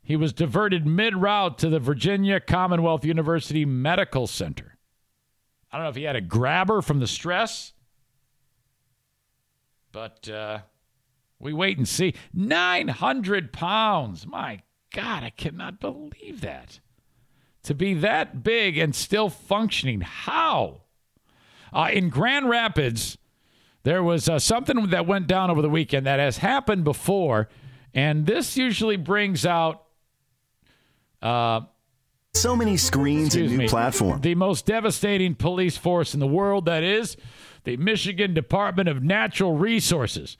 He 0.02 0.16
was 0.16 0.34
diverted 0.34 0.86
mid 0.86 1.16
route 1.16 1.58
to 1.60 1.70
the 1.70 1.80
Virginia 1.80 2.40
Commonwealth 2.40 3.06
University 3.06 3.66
Medical 3.66 4.26
Center. 4.26 4.78
I 5.72 5.78
don't 5.78 5.84
know 5.84 5.90
if 5.90 5.96
he 5.96 6.04
had 6.04 6.16
a 6.16 6.22
grabber 6.22 6.82
from 6.82 7.00
the 7.00 7.08
stress, 7.08 7.74
but 9.92 10.30
uh, 10.30 10.60
we 11.40 11.54
wait 11.54 11.78
and 11.78 11.88
see. 11.88 12.14
900 12.34 13.52
pounds. 13.52 14.26
My 14.26 14.62
God, 14.94 15.24
I 15.24 15.30
cannot 15.30 15.80
believe 15.80 16.42
that. 16.42 16.80
To 17.64 17.76
be 17.76 17.94
that 17.96 18.44
big 18.44 18.78
and 18.78 18.96
still 18.96 19.30
functioning. 19.30 20.02
How? 20.02 20.84
Uh, 21.74 21.90
in 21.92 22.08
Grand 22.10 22.50
Rapids, 22.50 23.18
there 23.88 24.04
was 24.04 24.28
uh, 24.28 24.38
something 24.38 24.88
that 24.88 25.08
went 25.08 25.28
down 25.28 25.50
over 25.50 25.62
the 25.62 25.70
weekend 25.70 26.08
that 26.08 26.20
has 26.20 26.40
happened 26.40 26.84
before, 26.84 27.48
and 27.94 28.26
this 28.26 28.58
usually 28.58 28.98
brings 28.98 29.46
out. 29.46 29.86
Uh, 31.22 31.62
so 32.34 32.54
many 32.54 32.76
screens 32.76 33.34
and 33.34 33.48
new 33.48 33.58
me, 33.60 33.70
platforms. 33.70 34.24
The 34.24 34.36
most 34.36 34.66
devastating 34.66 35.36
police 35.36 35.78
force 35.78 36.14
in 36.14 36.20
the 36.20 36.28
world, 36.28 36.66
that 36.66 36.84
is 36.84 37.16
the 37.64 37.78
Michigan 37.78 38.34
Department 38.34 38.90
of 38.90 39.04
Natural 39.04 39.56
Resources. 39.56 40.36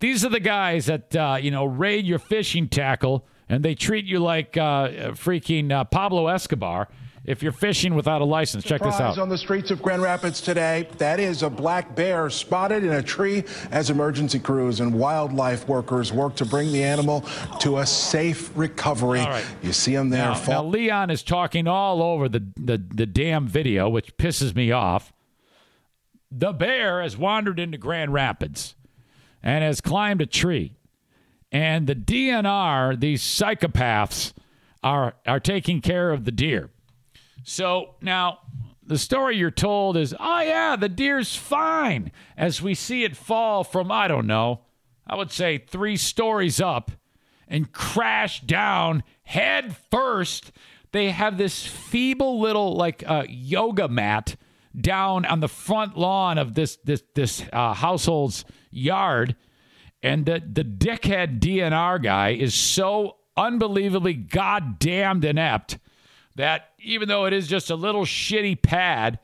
These 0.00 0.22
are 0.22 0.28
the 0.28 0.38
guys 0.38 0.84
that, 0.84 1.16
uh, 1.16 1.38
you 1.40 1.50
know, 1.50 1.64
raid 1.64 2.04
your 2.04 2.18
fishing 2.18 2.68
tackle 2.68 3.26
and 3.48 3.64
they 3.64 3.74
treat 3.74 4.04
you 4.04 4.18
like 4.18 4.58
uh, 4.58 5.12
freaking 5.12 5.72
uh, 5.72 5.84
Pablo 5.84 6.26
Escobar 6.26 6.88
if 7.24 7.42
you're 7.42 7.52
fishing 7.52 7.94
without 7.94 8.20
a 8.20 8.24
license. 8.24 8.64
Check 8.64 8.82
this 8.82 8.98
out. 8.98 9.18
on 9.18 9.28
the 9.28 9.36
streets 9.36 9.70
of 9.70 9.82
Grand 9.82 10.02
Rapids 10.02 10.40
today. 10.40 10.88
That 10.98 11.20
is 11.20 11.42
a 11.42 11.50
black 11.50 11.94
bear 11.94 12.30
spotted 12.30 12.82
in 12.82 12.92
a 12.92 13.02
tree 13.02 13.44
as 13.70 13.90
emergency 13.90 14.38
crews 14.38 14.80
and 14.80 14.94
wildlife 14.94 15.68
workers 15.68 16.12
work 16.12 16.36
to 16.36 16.46
bring 16.46 16.72
the 16.72 16.82
animal 16.82 17.24
to 17.60 17.78
a 17.78 17.86
safe 17.86 18.50
recovery. 18.56 19.24
You 19.62 19.72
see 19.72 19.94
him 19.94 20.10
there. 20.10 20.30
Now, 20.30 20.42
now, 20.48 20.64
Leon 20.64 21.10
is 21.10 21.22
talking 21.22 21.68
all 21.68 22.02
over 22.02 22.28
the, 22.28 22.46
the, 22.56 22.78
the 22.78 23.06
damn 23.06 23.46
video, 23.46 23.88
which 23.88 24.16
pisses 24.16 24.54
me 24.54 24.72
off. 24.72 25.12
The 26.30 26.52
bear 26.52 27.02
has 27.02 27.16
wandered 27.16 27.58
into 27.58 27.76
Grand 27.76 28.12
Rapids 28.12 28.76
and 29.42 29.64
has 29.64 29.80
climbed 29.80 30.20
a 30.20 30.26
tree. 30.26 30.76
And 31.52 31.86
the 31.86 31.96
DNR, 31.96 32.98
these 32.98 33.22
psychopaths, 33.22 34.32
are, 34.82 35.14
are 35.26 35.40
taking 35.40 35.80
care 35.80 36.10
of 36.10 36.24
the 36.24 36.30
deer. 36.30 36.70
So 37.42 37.94
now 38.00 38.38
the 38.90 38.98
story 38.98 39.36
you're 39.36 39.50
told 39.50 39.96
is, 39.96 40.14
oh, 40.18 40.40
yeah, 40.40 40.76
the 40.76 40.88
deer's 40.88 41.36
fine 41.36 42.10
as 42.36 42.60
we 42.60 42.74
see 42.74 43.04
it 43.04 43.16
fall 43.16 43.64
from, 43.64 43.90
I 43.92 44.08
don't 44.08 44.26
know, 44.26 44.62
I 45.06 45.16
would 45.16 45.30
say 45.30 45.58
three 45.58 45.96
stories 45.96 46.60
up 46.60 46.90
and 47.48 47.72
crash 47.72 48.40
down 48.40 49.02
head 49.22 49.76
first. 49.90 50.52
They 50.92 51.10
have 51.10 51.38
this 51.38 51.64
feeble 51.64 52.40
little, 52.40 52.74
like, 52.74 53.04
uh, 53.06 53.24
yoga 53.28 53.88
mat 53.88 54.36
down 54.78 55.24
on 55.24 55.40
the 55.40 55.48
front 55.48 55.96
lawn 55.96 56.38
of 56.38 56.54
this, 56.54 56.76
this, 56.84 57.02
this 57.14 57.42
uh, 57.52 57.74
household's 57.74 58.44
yard. 58.70 59.36
And 60.02 60.26
the, 60.26 60.40
the 60.40 60.64
dickhead 60.64 61.40
DNR 61.40 62.02
guy 62.02 62.30
is 62.30 62.54
so 62.54 63.16
unbelievably 63.36 64.14
goddamned 64.14 65.24
inept 65.24 65.78
that 66.36 66.69
even 66.82 67.08
though 67.08 67.26
it 67.26 67.32
is 67.32 67.48
just 67.48 67.70
a 67.70 67.76
little 67.76 68.04
shitty 68.04 68.60
pad, 68.62 69.18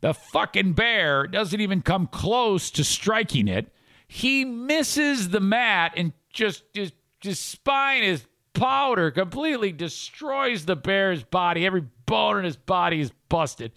the 0.00 0.14
fucking 0.14 0.72
bear 0.74 1.26
doesn't 1.26 1.60
even 1.60 1.82
come 1.82 2.06
close 2.06 2.70
to 2.72 2.84
striking 2.84 3.48
it. 3.48 3.72
He 4.08 4.44
misses 4.44 5.30
the 5.30 5.40
mat 5.40 5.92
and 5.96 6.12
just 6.32 6.62
his, 6.74 6.92
his 7.20 7.40
spine 7.40 8.02
is 8.02 8.26
powder, 8.52 9.10
completely 9.10 9.72
destroys 9.72 10.64
the 10.64 10.76
bear's 10.76 11.22
body. 11.22 11.66
Every 11.66 11.84
bone 12.06 12.38
in 12.38 12.44
his 12.44 12.56
body 12.56 13.00
is 13.00 13.10
busted. 13.28 13.72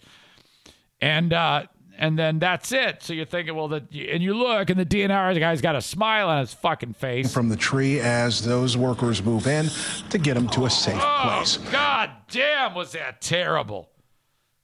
And 1.00 1.32
uh, 1.32 1.66
and 2.00 2.18
then 2.18 2.38
that's 2.38 2.72
it. 2.72 3.02
So 3.02 3.12
you're 3.12 3.26
thinking, 3.26 3.54
well, 3.54 3.68
that 3.68 3.82
and 3.92 4.22
you 4.22 4.34
look, 4.34 4.70
and 4.70 4.80
the 4.80 4.86
DNR 4.86 5.38
guy's 5.38 5.60
got 5.60 5.76
a 5.76 5.82
smile 5.82 6.28
on 6.28 6.40
his 6.40 6.54
fucking 6.54 6.94
face 6.94 7.32
from 7.32 7.50
the 7.50 7.56
tree 7.56 8.00
as 8.00 8.42
those 8.42 8.76
workers 8.76 9.22
move 9.22 9.46
in 9.46 9.68
to 10.08 10.18
get 10.18 10.36
him 10.36 10.48
to 10.48 10.64
a 10.64 10.70
safe 10.70 10.98
oh, 10.98 11.20
place. 11.22 11.58
God 11.70 12.10
damn, 12.30 12.74
was 12.74 12.92
that 12.92 13.20
terrible? 13.20 13.90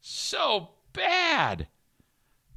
So 0.00 0.70
bad. 0.94 1.68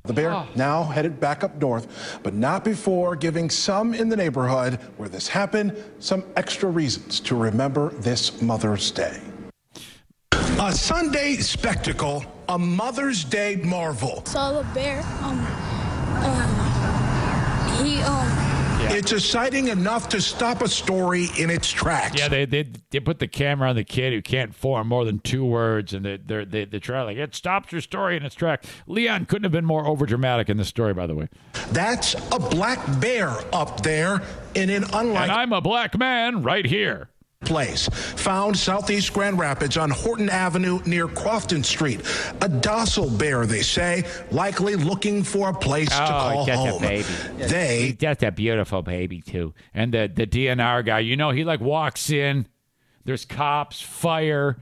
The 0.03 0.13
bear 0.13 0.31
oh. 0.31 0.47
now 0.55 0.83
headed 0.83 1.19
back 1.19 1.43
up 1.43 1.55
north, 1.61 2.19
but 2.23 2.33
not 2.33 2.63
before 2.63 3.17
giving 3.17 3.49
some 3.49 3.93
in 3.93 4.07
the 4.07 4.15
neighborhood 4.15 4.75
where 4.95 5.09
this 5.09 5.27
happened 5.27 5.75
some 5.99 6.23
extra 6.37 6.69
reasons 6.69 7.19
to 7.21 7.35
remember 7.35 7.89
this 7.89 8.41
Mother's 8.41 8.91
Day. 8.91 9.19
A 10.31 10.71
Sunday 10.71 11.35
spectacle, 11.35 12.23
a 12.49 12.57
Mother's 12.57 13.23
Day 13.23 13.55
marvel. 13.57 14.25
Saw 14.25 14.51
the 14.51 14.63
bear. 14.73 14.99
Um, 15.21 15.45
uh, 16.21 17.83
he 17.83 18.01
um. 18.01 18.27
Yeah. 18.79 18.93
It's 18.93 19.11
exciting 19.11 19.67
enough 19.67 20.07
to 20.09 20.21
stop 20.21 20.61
a 20.61 20.67
story 20.69 21.27
in 21.37 21.49
its 21.49 21.69
tracks. 21.69 22.17
Yeah, 22.17 22.29
they 22.29 22.45
they, 22.45 22.65
they 22.89 22.99
put 23.01 23.19
the 23.19 23.27
camera 23.27 23.69
on 23.69 23.75
the 23.75 23.83
kid 23.83 24.13
who 24.13 24.21
can't 24.21 24.55
form 24.55 24.87
more 24.87 25.05
than 25.05 25.19
two 25.19 25.45
words, 25.45 25.93
and 25.93 26.05
they 26.05 26.17
they're, 26.17 26.45
they, 26.45 26.65
they 26.65 26.79
try 26.79 27.01
like 27.03 27.17
it 27.17 27.35
stops 27.35 27.71
your 27.71 27.81
story 27.81 28.17
in 28.17 28.23
its 28.23 28.35
tracks. 28.35 28.67
Leon 28.87 29.25
couldn't 29.25 29.43
have 29.43 29.51
been 29.51 29.65
more 29.65 29.83
overdramatic 29.83 30.49
in 30.49 30.57
this 30.57 30.69
story, 30.69 30.93
by 30.93 31.05
the 31.07 31.15
way. 31.15 31.27
That's 31.71 32.15
a 32.31 32.39
black 32.39 32.79
bear 32.99 33.29
up 33.53 33.83
there 33.83 34.21
in 34.55 34.69
an 34.69 34.85
unlike. 34.93 35.23
And 35.23 35.31
I'm 35.31 35.53
a 35.53 35.61
black 35.61 35.97
man 35.97 36.41
right 36.41 36.65
here 36.65 37.09
place 37.49 37.87
found 37.87 38.57
southeast 38.57 39.13
Grand 39.13 39.39
Rapids 39.39 39.77
on 39.77 39.89
Horton 39.89 40.29
Avenue 40.29 40.81
near 40.85 41.07
Crofton 41.07 41.63
Street. 41.63 42.01
A 42.41 42.49
docile 42.49 43.09
bear, 43.09 43.45
they 43.45 43.61
say, 43.61 44.03
likely 44.31 44.75
looking 44.75 45.23
for 45.23 45.49
a 45.49 45.53
place 45.53 45.89
oh, 45.91 46.05
to 46.05 46.11
call 46.11 46.45
just 46.45 46.59
home. 46.59 46.83
A 46.83 46.87
baby. 46.87 47.07
They 47.37 47.85
He's 47.87 47.95
just 47.95 48.23
a 48.23 48.31
beautiful 48.31 48.81
baby 48.81 49.21
too. 49.21 49.53
And 49.73 49.93
the 49.93 50.11
the 50.13 50.27
DNR 50.27 50.85
guy, 50.85 50.99
you 50.99 51.15
know, 51.15 51.31
he 51.31 51.43
like 51.43 51.61
walks 51.61 52.09
in. 52.09 52.45
There's 53.05 53.25
cops, 53.25 53.81
fire. 53.81 54.57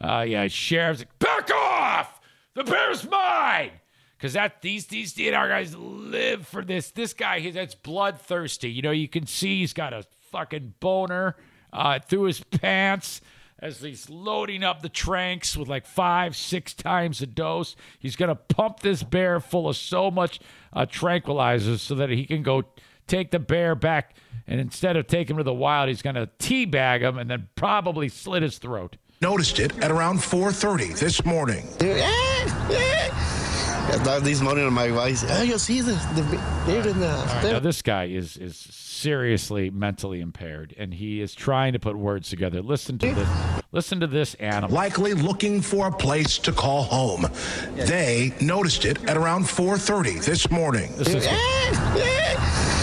Uh, 0.00 0.24
yeah, 0.26 0.48
sheriff's 0.48 1.00
like, 1.00 1.18
back 1.18 1.50
off! 1.54 2.20
The 2.54 2.64
bear's 2.64 3.08
mine. 3.08 3.70
Because 4.16 4.34
that 4.34 4.62
these 4.62 4.86
these 4.86 5.12
DNR 5.14 5.48
guys 5.48 5.76
live 5.76 6.46
for 6.46 6.64
this. 6.64 6.92
This 6.92 7.12
guy, 7.12 7.40
he, 7.40 7.50
that's 7.50 7.74
bloodthirsty. 7.74 8.70
You 8.70 8.82
know, 8.82 8.92
you 8.92 9.08
can 9.08 9.26
see 9.26 9.60
he's 9.60 9.72
got 9.72 9.92
a 9.92 10.04
fucking 10.30 10.74
boner 10.78 11.36
uh, 11.72 11.98
through 12.00 12.24
his 12.24 12.40
pants 12.40 13.20
as 13.58 13.80
he's 13.80 14.10
loading 14.10 14.64
up 14.64 14.82
the 14.82 14.88
tranks 14.88 15.56
with 15.56 15.68
like 15.68 15.86
five, 15.86 16.34
six 16.34 16.74
times 16.74 17.22
a 17.22 17.26
dose. 17.26 17.76
He's 17.98 18.16
going 18.16 18.28
to 18.28 18.34
pump 18.34 18.80
this 18.80 19.04
bear 19.04 19.38
full 19.38 19.68
of 19.68 19.76
so 19.76 20.10
much 20.10 20.40
uh, 20.72 20.86
tranquilizers 20.86 21.78
so 21.78 21.94
that 21.94 22.10
he 22.10 22.26
can 22.26 22.42
go 22.42 22.64
take 23.06 23.30
the 23.30 23.38
bear 23.38 23.74
back. 23.74 24.16
And 24.48 24.60
instead 24.60 24.96
of 24.96 25.06
taking 25.06 25.34
him 25.34 25.38
to 25.38 25.44
the 25.44 25.54
wild, 25.54 25.88
he's 25.88 26.02
going 26.02 26.16
to 26.16 26.28
teabag 26.40 27.00
him 27.02 27.18
and 27.18 27.30
then 27.30 27.48
probably 27.54 28.08
slit 28.08 28.42
his 28.42 28.58
throat. 28.58 28.96
Noticed 29.20 29.60
it 29.60 29.78
at 29.80 29.92
around 29.92 30.18
4:30 30.18 30.98
this 30.98 31.24
morning. 31.24 31.68
At 33.92 34.22
least 34.22 34.42
morning 34.42 34.64
on 34.64 34.72
my 34.72 34.88
voice. 34.88 35.22
Oh, 35.22 35.28
ah, 35.30 35.42
you 35.42 35.58
see 35.58 35.80
the 35.82 35.92
the 36.14 36.22
beard 36.66 36.86
in 36.86 36.98
the. 36.98 37.08
Right, 37.08 37.52
now 37.52 37.58
this 37.60 37.82
guy 37.82 38.04
is 38.04 38.36
is 38.38 38.56
seriously 38.56 39.68
mentally 39.70 40.20
impaired, 40.20 40.74
and 40.78 40.94
he 40.94 41.20
is 41.20 41.34
trying 41.34 41.74
to 41.74 41.78
put 41.78 41.96
words 41.96 42.30
together. 42.30 42.62
Listen 42.62 42.98
to 42.98 43.14
this. 43.14 43.28
Listen 43.70 44.00
to 44.00 44.06
this 44.06 44.34
animal. 44.34 44.74
Likely 44.74 45.12
looking 45.12 45.60
for 45.60 45.88
a 45.88 45.92
place 45.92 46.38
to 46.38 46.52
call 46.52 46.84
home. 46.84 47.26
They 47.74 48.32
noticed 48.40 48.86
it 48.86 49.02
at 49.08 49.16
around 49.16 49.44
4:30 49.44 50.24
this 50.24 50.50
morning. 50.50 50.92
This 50.96 51.08
is 51.08 51.26
eh, 51.26 51.30
eh. 51.34 52.81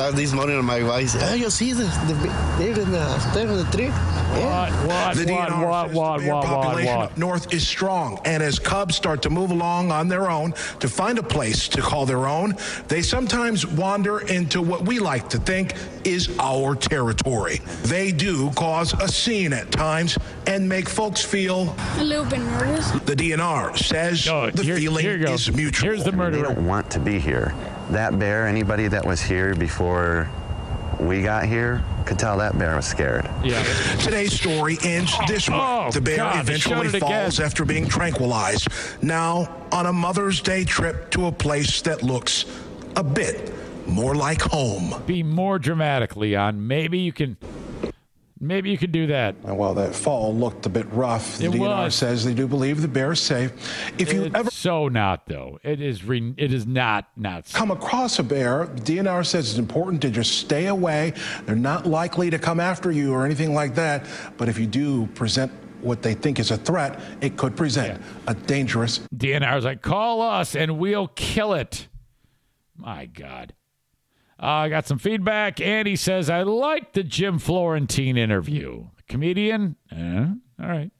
At 0.00 0.14
least 0.14 0.34
morning 0.34 0.56
on 0.56 0.64
my 0.64 0.80
voice. 0.80 1.14
Oh, 1.16 1.20
ah, 1.22 1.34
you 1.34 1.50
see 1.50 1.72
the 1.72 1.84
the 2.06 2.14
beard 2.58 2.78
in 2.78 2.90
the 2.90 3.18
stem 3.18 3.50
of 3.50 3.58
the 3.58 3.76
tree. 3.76 3.88
What, 3.88 4.70
what, 4.86 5.16
the 5.16 5.32
what, 5.32 5.48
DNR 5.48 5.68
what, 5.68 5.86
says 5.88 5.96
what, 5.96 6.18
the 6.18 6.24
bear 6.24 6.34
what, 6.34 6.44
population 6.44 6.96
what, 6.96 7.10
up 7.12 7.18
north 7.18 7.52
is 7.52 7.66
strong, 7.66 8.20
and 8.24 8.42
as 8.42 8.58
cubs 8.58 8.94
start 8.96 9.22
to 9.22 9.30
move 9.30 9.50
along 9.50 9.90
on 9.90 10.08
their 10.08 10.30
own 10.30 10.52
to 10.80 10.88
find 10.88 11.18
a 11.18 11.22
place 11.22 11.68
to 11.68 11.80
call 11.82 12.06
their 12.06 12.26
own, 12.26 12.54
they 12.88 13.02
sometimes 13.02 13.66
wander 13.66 14.20
into 14.20 14.60
what 14.62 14.84
we 14.84 14.98
like 14.98 15.28
to 15.30 15.38
think 15.38 15.74
is 16.04 16.28
our 16.38 16.74
territory. 16.74 17.60
They 17.84 18.12
do 18.12 18.50
cause 18.52 18.92
a 18.94 19.08
scene 19.08 19.52
at 19.52 19.70
times 19.70 20.18
and 20.46 20.68
make 20.68 20.88
folks 20.88 21.22
feel 21.24 21.74
a 21.96 22.04
little 22.04 22.24
bit 22.24 22.40
nervous. 22.40 22.90
The 22.90 23.16
DNR 23.16 23.76
says 23.76 24.26
No, 24.26 24.50
the 24.50 24.62
here- 24.62 24.76
feeling 24.76 25.04
here 25.04 25.16
you 25.16 25.28
is 25.28 25.52
mutual. 25.52 25.90
Here's 25.90 26.04
the 26.04 26.10
They 26.10 26.16
murderer. 26.16 26.54
don't 26.54 26.66
want 26.66 26.90
to 26.92 27.00
be 27.00 27.18
here. 27.18 27.54
That 27.90 28.18
bear, 28.18 28.46
anybody 28.46 28.88
that 28.88 29.04
was 29.04 29.20
here 29.20 29.54
before 29.54 30.28
we 31.00 31.22
got 31.22 31.46
here, 31.46 31.82
could 32.04 32.18
tell 32.18 32.38
that 32.38 32.58
bear 32.58 32.76
was 32.76 32.86
scared. 32.86 33.28
Yeah. 33.42 33.62
Today's 33.98 34.32
story 34.32 34.78
ends 34.82 35.12
this 35.26 35.48
way. 35.48 35.56
Oh, 35.58 35.90
the 35.90 36.00
bear 36.00 36.16
God, 36.18 36.40
eventually 36.40 36.88
it 36.88 36.94
again. 36.94 37.00
falls 37.00 37.40
after 37.40 37.64
being 37.64 37.86
tranquilized. 37.86 38.68
Now 39.02 39.54
on 39.72 39.86
a 39.86 39.92
Mother's 39.92 40.40
Day 40.40 40.64
trip 40.64 41.10
to 41.12 41.26
a 41.26 41.32
place 41.32 41.82
that 41.82 42.02
looks 42.02 42.44
a 42.96 43.04
bit 43.04 43.52
more 43.86 44.14
like 44.14 44.42
home. 44.42 45.02
Be 45.06 45.22
more 45.22 45.58
dramatic, 45.58 46.16
Leon. 46.16 46.66
Maybe 46.66 46.98
you 46.98 47.12
can. 47.12 47.36
Maybe 48.40 48.70
you 48.70 48.78
could 48.78 48.92
do 48.92 49.08
that. 49.08 49.34
And 49.44 49.58
while 49.58 49.74
that 49.74 49.94
fall 49.94 50.32
looked 50.34 50.64
a 50.66 50.68
bit 50.68 50.86
rough, 50.92 51.38
the 51.38 51.46
It 51.46 51.52
DNR 51.52 51.84
was. 51.84 51.94
says 51.94 52.24
they 52.24 52.34
do 52.34 52.46
believe 52.46 52.80
the 52.82 52.86
bear 52.88 53.12
is 53.12 53.20
safe. 53.20 53.50
If 53.98 54.12
you 54.12 54.24
It's 54.24 54.34
ever 54.36 54.50
so 54.50 54.86
not 54.88 55.26
though. 55.26 55.58
It 55.64 55.80
is. 55.80 56.04
Re- 56.04 56.34
it 56.36 56.52
is 56.52 56.66
not 56.66 57.08
not. 57.16 57.52
come 57.52 57.70
across 57.72 58.18
a 58.18 58.22
bear, 58.22 58.66
the 58.66 58.80
DNR 58.80 59.24
says 59.26 59.50
it's 59.50 59.58
important 59.58 60.00
to 60.02 60.10
just 60.10 60.38
stay 60.38 60.66
away. 60.66 61.14
They're 61.46 61.56
not 61.56 61.86
likely 61.86 62.30
to 62.30 62.38
come 62.38 62.60
after 62.60 62.92
you 62.92 63.12
or 63.12 63.24
anything 63.24 63.54
like 63.54 63.74
that. 63.74 64.04
But 64.36 64.48
if 64.48 64.58
you 64.58 64.66
do 64.66 65.06
present 65.08 65.50
what 65.80 66.02
they 66.02 66.14
think 66.14 66.38
is 66.38 66.50
a 66.50 66.56
threat, 66.56 66.98
it 67.20 67.36
could 67.36 67.56
present 67.56 68.00
a 68.26 68.34
dangerous 68.34 69.00
DNR 69.16 69.58
is 69.58 69.64
like, 69.64 69.82
call 69.82 70.22
us 70.22 70.54
and 70.54 70.78
we'll 70.78 71.08
kill 71.08 71.54
it. 71.54 71.88
My 72.76 73.06
God. 73.06 73.54
Uh, 74.40 74.46
I 74.46 74.68
got 74.68 74.86
some 74.86 74.98
feedback. 74.98 75.60
Andy 75.60 75.96
says, 75.96 76.30
I 76.30 76.42
like 76.42 76.92
the 76.92 77.02
Jim 77.02 77.38
Florentine 77.38 78.16
interview. 78.16 78.86
Comedian? 79.08 79.76
Eh, 79.90 80.26
all 80.60 80.68
right. 80.68 80.90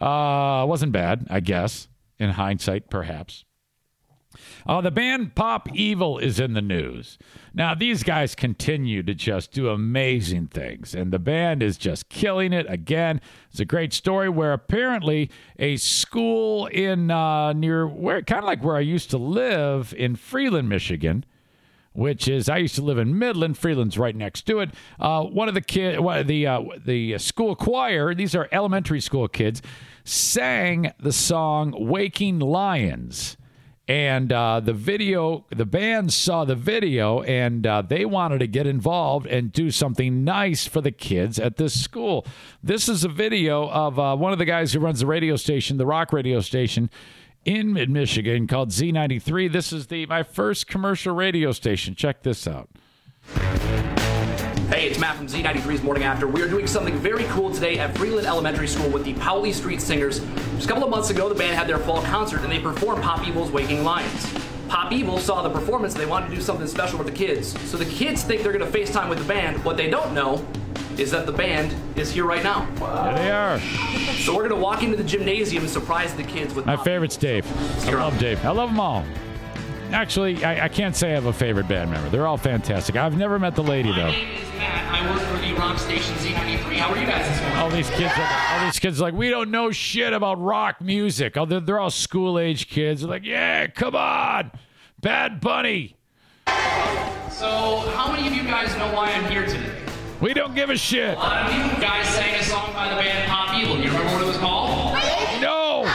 Uh, 0.00 0.66
wasn't 0.66 0.92
bad, 0.92 1.26
I 1.30 1.40
guess, 1.40 1.88
in 2.18 2.30
hindsight, 2.30 2.90
perhaps. 2.90 3.44
Uh, 4.66 4.80
the 4.80 4.90
band 4.90 5.34
Pop 5.34 5.68
Evil 5.74 6.18
is 6.18 6.38
in 6.38 6.52
the 6.52 6.62
news. 6.62 7.18
Now, 7.54 7.74
these 7.74 8.02
guys 8.02 8.34
continue 8.34 9.02
to 9.02 9.14
just 9.14 9.52
do 9.52 9.68
amazing 9.68 10.48
things, 10.48 10.94
and 10.94 11.12
the 11.12 11.18
band 11.18 11.62
is 11.62 11.76
just 11.76 12.08
killing 12.08 12.52
it 12.52 12.66
again. 12.68 13.20
It's 13.50 13.60
a 13.60 13.64
great 13.64 13.92
story 13.92 14.28
where 14.28 14.52
apparently 14.52 15.30
a 15.58 15.76
school 15.76 16.66
in 16.66 17.10
uh, 17.10 17.52
near 17.52 17.86
where, 17.86 18.22
kind 18.22 18.40
of 18.40 18.46
like 18.46 18.62
where 18.62 18.76
I 18.76 18.80
used 18.80 19.10
to 19.10 19.18
live 19.18 19.94
in 19.96 20.14
Freeland, 20.16 20.68
Michigan, 20.68 21.24
which 21.98 22.28
is 22.28 22.48
I 22.48 22.58
used 22.58 22.76
to 22.76 22.82
live 22.82 22.96
in 22.96 23.18
Midland. 23.18 23.58
Freeland's 23.58 23.98
right 23.98 24.14
next 24.14 24.42
to 24.42 24.60
it. 24.60 24.70
Uh, 25.00 25.24
one 25.24 25.48
of 25.48 25.54
the 25.54 25.60
kid, 25.60 25.98
one 25.98 26.18
of 26.18 26.26
the 26.28 26.46
uh, 26.46 26.62
the 26.84 27.18
school 27.18 27.56
choir. 27.56 28.14
These 28.14 28.36
are 28.36 28.48
elementary 28.52 29.00
school 29.00 29.26
kids. 29.26 29.60
Sang 30.04 30.92
the 31.00 31.12
song 31.12 31.74
"Waking 31.76 32.38
Lions." 32.38 33.36
And 33.88 34.30
uh, 34.32 34.60
the 34.60 34.74
video, 34.74 35.46
the 35.48 35.64
band 35.64 36.12
saw 36.12 36.44
the 36.44 36.54
video 36.54 37.22
and 37.22 37.66
uh, 37.66 37.80
they 37.80 38.04
wanted 38.04 38.40
to 38.40 38.46
get 38.46 38.66
involved 38.66 39.26
and 39.26 39.50
do 39.50 39.70
something 39.70 40.24
nice 40.24 40.66
for 40.66 40.82
the 40.82 40.90
kids 40.90 41.38
at 41.38 41.56
this 41.56 41.80
school. 41.80 42.26
This 42.62 42.86
is 42.90 43.02
a 43.02 43.08
video 43.08 43.66
of 43.70 43.98
uh, 43.98 44.14
one 44.14 44.32
of 44.34 44.38
the 44.38 44.44
guys 44.44 44.74
who 44.74 44.80
runs 44.80 45.00
the 45.00 45.06
radio 45.06 45.36
station, 45.36 45.78
the 45.78 45.86
rock 45.86 46.12
radio 46.12 46.40
station 46.40 46.90
in 47.48 47.72
mid 47.72 47.88
Michigan 47.88 48.46
called 48.46 48.68
Z93. 48.68 49.50
This 49.50 49.72
is 49.72 49.86
the 49.86 50.04
my 50.04 50.22
first 50.22 50.66
commercial 50.66 51.14
radio 51.14 51.50
station. 51.52 51.94
Check 51.94 52.22
this 52.22 52.46
out. 52.46 52.68
Hey, 54.68 54.86
it's 54.86 54.98
Matt 54.98 55.16
from 55.16 55.28
Z93's 55.28 55.82
Morning 55.82 56.02
After. 56.02 56.28
We 56.28 56.42
are 56.42 56.48
doing 56.48 56.66
something 56.66 56.98
very 56.98 57.24
cool 57.24 57.50
today 57.50 57.78
at 57.78 57.96
Freeland 57.96 58.26
Elementary 58.26 58.68
School 58.68 58.90
with 58.90 59.04
the 59.04 59.14
Powley 59.14 59.54
Street 59.54 59.80
Singers. 59.80 60.20
Just 60.56 60.66
a 60.66 60.68
couple 60.68 60.84
of 60.84 60.90
months 60.90 61.08
ago, 61.08 61.30
the 61.30 61.34
band 61.34 61.56
had 61.56 61.66
their 61.66 61.78
fall 61.78 62.02
concert 62.02 62.42
and 62.42 62.52
they 62.52 62.60
performed 62.60 63.02
Pop 63.02 63.26
Evil's 63.26 63.50
Waking 63.50 63.82
Lions. 63.82 64.30
Pop 64.68 64.92
Evil 64.92 65.18
saw 65.18 65.40
the 65.40 65.48
performance 65.48 65.94
and 65.94 66.02
they 66.02 66.06
wanted 66.06 66.28
to 66.28 66.34
do 66.34 66.42
something 66.42 66.66
special 66.66 66.98
with 66.98 67.06
the 67.06 67.14
kids. 67.14 67.58
So 67.70 67.78
the 67.78 67.86
kids 67.86 68.22
think 68.24 68.42
they're 68.42 68.52
going 68.52 68.70
to 68.70 68.78
FaceTime 68.78 69.08
with 69.08 69.20
the 69.20 69.24
band. 69.24 69.64
What 69.64 69.78
they 69.78 69.88
don't 69.88 70.12
know 70.12 70.46
is 70.98 71.12
that 71.12 71.26
the 71.26 71.32
band 71.32 71.74
is 71.96 72.10
here 72.10 72.24
right 72.24 72.42
now. 72.42 72.68
There 72.76 73.14
they 73.14 73.30
are. 73.30 73.60
So 74.18 74.34
we're 74.34 74.48
going 74.48 74.60
to 74.60 74.64
walk 74.64 74.82
into 74.82 74.96
the 74.96 75.04
gymnasium 75.04 75.62
and 75.62 75.70
surprise 75.70 76.14
the 76.14 76.24
kids 76.24 76.54
with 76.54 76.66
My 76.66 76.76
favorite's 76.76 77.16
Dave. 77.16 77.46
I 77.86 77.92
love 77.92 78.18
Dave. 78.18 78.44
I 78.44 78.50
love 78.50 78.70
them 78.70 78.80
all. 78.80 79.04
Actually, 79.92 80.44
I, 80.44 80.64
I 80.64 80.68
can't 80.68 80.94
say 80.94 81.12
I 81.12 81.14
have 81.14 81.26
a 81.26 81.32
favorite 81.32 81.68
band 81.68 81.90
member. 81.90 82.10
They're 82.10 82.26
all 82.26 82.36
fantastic. 82.36 82.96
I've 82.96 83.16
never 83.16 83.38
met 83.38 83.54
the 83.54 83.62
lady 83.62 83.90
though. 83.90 84.10
Matt. 84.58 84.92
I 84.92 85.10
work 85.10 85.22
for 85.22 85.38
the 85.38 85.54
rock 85.54 85.78
station 85.78 86.14
Z93. 86.16 86.76
How 86.76 86.90
are 86.90 86.98
you 86.98 87.06
guys 87.06 87.26
this 87.28 87.40
morning? 87.40 87.58
All 87.58 87.70
these 87.70 87.88
kids, 87.90 88.12
are, 88.16 88.54
all 88.58 88.66
these 88.66 88.78
kids, 88.78 89.00
are 89.00 89.04
like 89.04 89.14
we 89.14 89.30
don't 89.30 89.50
know 89.50 89.70
shit 89.70 90.12
about 90.12 90.40
rock 90.40 90.80
music. 90.80 91.36
Oh, 91.36 91.46
they're, 91.46 91.60
they're 91.60 91.78
all 91.78 91.90
school 91.90 92.38
age 92.38 92.68
kids. 92.68 93.00
They're 93.00 93.10
like, 93.10 93.24
yeah, 93.24 93.68
come 93.68 93.94
on, 93.94 94.50
Bad 95.00 95.40
Bunny. 95.40 95.96
So, 97.30 97.78
how 97.94 98.10
many 98.12 98.26
of 98.26 98.34
you 98.34 98.42
guys 98.42 98.76
know 98.76 98.92
why 98.92 99.12
I'm 99.12 99.30
here 99.30 99.46
today? 99.46 99.87
We 100.20 100.34
don't 100.34 100.52
give 100.52 100.68
a 100.68 100.76
shit. 100.76 101.16
A 101.16 101.20
lot 101.20 101.46
of 101.46 101.54
you 101.54 101.80
guys 101.80 102.08
sang 102.08 102.34
a 102.34 102.42
song 102.42 102.72
by 102.72 102.88
the 102.90 102.96
band 102.96 103.30
Pop 103.30 103.54
Evil. 103.54 103.76
You 103.78 103.86
remember 103.86 104.12
what 104.14 104.22
it 104.22 104.26
was 104.26 104.36
called? 104.38 104.94
No. 105.40 105.86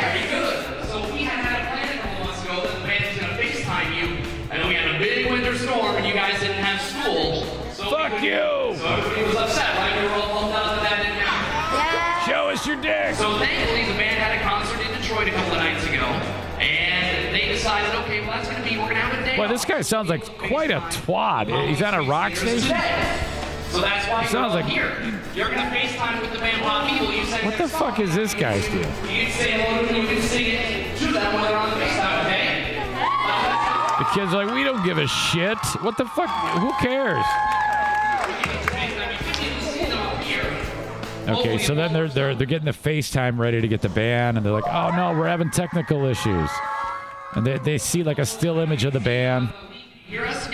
Very 0.00 0.22
good. 0.30 0.86
So 0.86 1.02
we 1.12 1.26
had 1.26 1.42
had 1.42 1.58
a 1.58 1.66
plan 1.74 1.98
a 1.98 2.02
couple 2.02 2.26
months 2.26 2.42
ago 2.44 2.62
that 2.62 2.78
the 2.78 2.86
band 2.86 3.02
was 3.10 3.18
going 3.18 3.34
to 3.34 3.42
FaceTime 3.42 3.90
you. 3.98 4.06
I 4.52 4.58
know 4.58 4.68
we 4.68 4.74
had 4.78 4.94
a 4.94 4.98
big 5.00 5.26
winter 5.32 5.58
storm 5.58 5.96
and 5.96 6.06
you 6.06 6.14
guys 6.14 6.38
didn't 6.38 6.62
have 6.62 6.78
school. 6.78 7.42
So 7.74 7.90
Fuck 7.90 8.22
you. 8.22 8.38
So 8.78 8.86
everybody 8.86 9.26
was 9.26 9.34
upset, 9.34 9.74
right? 9.82 9.98
We 9.98 10.06
were 10.06 10.14
all 10.14 10.30
bummed 10.30 10.54
out 10.54 10.78
that 10.78 10.86
that 10.86 11.02
didn't 11.02 11.18
happen. 11.26 12.30
Show 12.30 12.50
us 12.54 12.64
your 12.64 12.76
dick. 12.78 13.16
So 13.16 13.36
thankfully, 13.38 13.82
the 13.90 13.98
band 13.98 14.22
had 14.22 14.38
a 14.38 14.42
concert 14.46 14.78
in 14.78 14.94
Detroit 15.02 15.26
a 15.26 15.32
couple 15.34 15.58
of 15.58 15.58
nights 15.58 15.82
ago. 15.82 16.06
And 16.62 17.34
they 17.34 17.48
decided, 17.48 17.92
okay, 18.06 18.20
well, 18.20 18.30
that's 18.30 18.48
going 18.48 18.62
to 18.62 18.68
be, 18.68 18.76
we're 18.78 18.84
going 18.84 18.94
to 18.94 19.02
have 19.02 19.18
a 19.18 19.24
day 19.24 19.36
Boy, 19.36 19.48
this 19.48 19.64
guy 19.64 19.80
sounds 19.80 20.08
like 20.08 20.22
quite 20.38 20.70
a 20.70 20.78
twat. 21.02 21.50
He's 21.68 21.82
on 21.82 21.94
a 21.94 22.02
rock 22.02 22.36
station. 22.36 22.70
So 23.74 23.80
that's 23.80 24.06
why 24.08 24.22
It 24.24 24.28
sounds 24.28 24.54
you're 24.54 24.62
like- 24.62 24.72
here. 24.72 25.20
You're 25.34 25.48
going 25.50 25.58
to 25.58 25.76
FaceTime 25.76 26.20
with 26.20 26.32
the 26.32 26.38
band 26.38 26.62
Pop 26.62 26.90
Evil. 26.92 27.12
You 27.12 27.24
sang 27.24 27.44
What 27.44 27.58
the 27.58 27.68
fuck 27.68 27.96
song. 27.96 28.04
is 28.06 28.14
this 28.14 28.32
guy's 28.34 28.64
deal? 28.68 28.78
You 28.78 28.86
can 29.26 29.30
say 29.32 29.50
hello 29.50 29.86
to 29.88 29.96
you 30.00 30.06
can 30.06 30.22
sing 30.22 30.46
it 30.46 30.96
to 30.98 31.06
them 31.12 31.34
when 31.34 31.42
they're 31.42 31.56
on 31.56 31.70
the 31.70 31.76
FaceTime, 31.76 32.24
okay? 32.24 32.70
The 33.98 34.04
kids 34.14 34.32
are 34.34 34.44
like, 34.44 34.54
we 34.54 34.62
don't 34.62 34.84
give 34.84 34.98
a 34.98 35.06
shit. 35.08 35.58
What 35.82 35.96
the 35.96 36.04
fuck? 36.04 36.28
Who 36.60 36.72
cares? 36.80 37.24
Okay, 41.26 41.56
so 41.58 41.74
then 41.74 41.92
they're 41.94 42.06
they're 42.08 42.34
they're 42.34 42.46
getting 42.46 42.66
the 42.66 42.72
FaceTime 42.72 43.38
ready 43.38 43.60
to 43.60 43.66
get 43.66 43.80
the 43.80 43.88
band, 43.88 44.36
and 44.36 44.44
they're 44.44 44.52
like, 44.52 44.66
oh 44.68 44.90
no, 44.94 45.18
we're 45.18 45.26
having 45.26 45.50
technical 45.50 46.04
issues. 46.04 46.50
And 47.34 47.46
they, 47.46 47.56
they 47.58 47.78
see 47.78 48.02
like 48.02 48.18
a 48.18 48.26
still 48.26 48.58
image 48.60 48.84
of 48.84 48.92
the 48.92 49.00
band. 49.00 49.48
Hear 50.06 50.26
us? 50.26 50.46
Can 50.48 50.53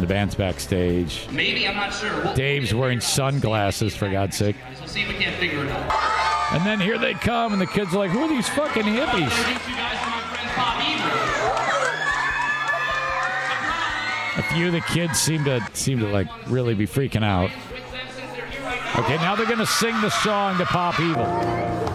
And 0.00 0.08
the 0.08 0.14
band's 0.14 0.34
backstage. 0.34 1.28
Maybe, 1.30 1.68
I'm 1.68 1.76
not 1.76 1.92
sure. 1.92 2.24
We'll, 2.24 2.32
Dave's 2.32 2.72
wearing 2.72 3.00
sunglasses, 3.00 3.94
for 3.94 4.08
God's 4.08 4.34
sake. 4.34 4.56
we'll 4.78 4.88
see 4.88 5.02
if 5.02 5.08
we 5.08 5.14
can't 5.14 5.36
figure 5.36 5.62
it 5.62 5.70
out. 5.70 6.54
And 6.54 6.64
then 6.64 6.80
here 6.80 6.96
they 6.96 7.12
come, 7.12 7.52
and 7.52 7.60
the 7.60 7.66
kids 7.66 7.94
are 7.94 7.98
like, 7.98 8.10
who 8.10 8.20
are 8.20 8.28
these 8.28 8.48
fucking 8.48 8.84
hippies? 8.84 9.24
Introduce 9.24 9.68
you 9.68 9.76
guys 9.76 10.00
to 10.00 10.08
my 10.08 10.22
friend 10.22 10.48
Pop 10.56 10.80
Evil. 10.88 11.10
A 14.38 14.54
few 14.54 14.68
of 14.68 14.72
the 14.72 14.80
kids 14.80 15.20
seem 15.20 15.44
to 15.44 15.60
seem 15.74 15.98
to 15.98 16.06
like 16.06 16.28
really 16.46 16.72
be 16.72 16.86
freaking 16.86 17.22
out. 17.22 17.50
Okay, 18.96 19.16
now 19.16 19.36
they're 19.36 19.44
gonna 19.44 19.66
sing 19.66 20.00
the 20.00 20.08
song 20.08 20.56
to 20.56 20.64
Pop 20.64 20.98
Evil. 20.98 21.89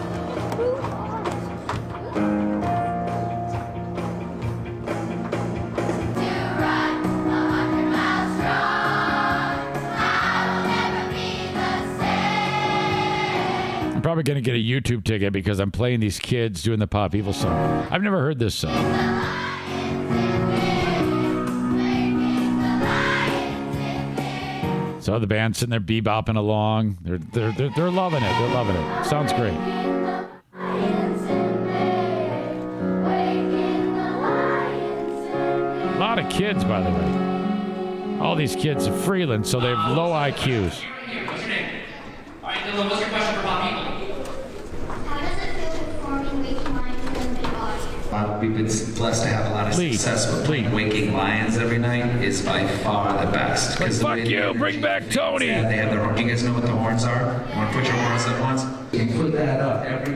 Probably 14.06 14.22
gonna 14.22 14.40
get 14.40 14.54
a 14.54 14.58
YouTube 14.58 15.02
ticket 15.02 15.32
because 15.32 15.58
I'm 15.58 15.72
playing 15.72 15.98
these 15.98 16.20
kids 16.20 16.62
doing 16.62 16.78
the 16.78 16.86
Pop 16.86 17.12
Evil 17.16 17.32
song. 17.32 17.88
I've 17.90 18.04
never 18.04 18.20
heard 18.20 18.38
this 18.38 18.54
song. 18.54 18.72
So 25.00 25.18
the 25.18 25.26
band's 25.26 25.58
sitting 25.58 25.72
there 25.72 25.80
bebopping 25.80 26.36
along. 26.36 26.98
They're 27.02 27.18
they're 27.18 27.50
they're, 27.50 27.70
they're 27.70 27.90
loving 27.90 28.22
it. 28.22 28.30
They're 28.38 28.54
loving 28.54 28.76
it. 28.76 29.06
Sounds 29.06 29.32
great. 29.32 29.54
A 35.94 35.98
lot 35.98 36.20
of 36.20 36.30
kids, 36.30 36.62
by 36.62 36.80
the 36.80 36.90
way. 36.90 38.18
All 38.20 38.36
these 38.36 38.54
kids 38.54 38.86
are 38.86 38.96
Freeland, 38.98 39.44
so 39.44 39.58
they 39.58 39.74
have 39.74 39.96
low 39.96 40.10
IQs. 40.12 40.84
All 42.44 42.50
right, 42.50 42.58
Dylan, 42.58 42.88
what's 42.88 43.00
your 43.00 43.08
question 43.08 43.40
for? 43.42 43.95
Uh, 48.16 48.38
we've 48.40 48.56
been 48.56 48.64
blessed 48.94 49.24
to 49.24 49.28
have 49.28 49.44
a 49.44 49.50
lot 49.50 49.68
of 49.68 49.74
Please, 49.74 50.00
success 50.00 50.32
with 50.32 50.46
playing 50.46 50.72
Waking 50.72 51.12
Lions 51.12 51.58
every 51.58 51.76
night 51.76 52.24
is 52.24 52.40
by 52.40 52.66
far 52.78 53.12
the 53.22 53.30
best. 53.30 53.78
the 53.78 53.90
Fuck 53.90 54.16
the 54.16 54.26
you, 54.26 54.54
bring 54.54 54.80
back 54.80 55.10
Tony. 55.10 55.48
They 55.48 55.52
have 55.52 55.92
you 56.18 56.26
guys 56.26 56.42
know 56.42 56.54
what 56.54 56.62
the 56.62 56.68
horns 56.72 57.04
are? 57.04 57.44
You 57.50 57.56
want 57.58 57.72
to 57.72 57.78
put 57.78 57.86
your 57.86 57.96
horns 57.96 58.24
at 58.24 58.40
once? 58.40 58.62
You 58.94 59.20
put 59.20 59.32
that 59.32 59.60
up 59.60 59.84
every 59.84 60.14
night 60.14 60.14
to 60.14 60.15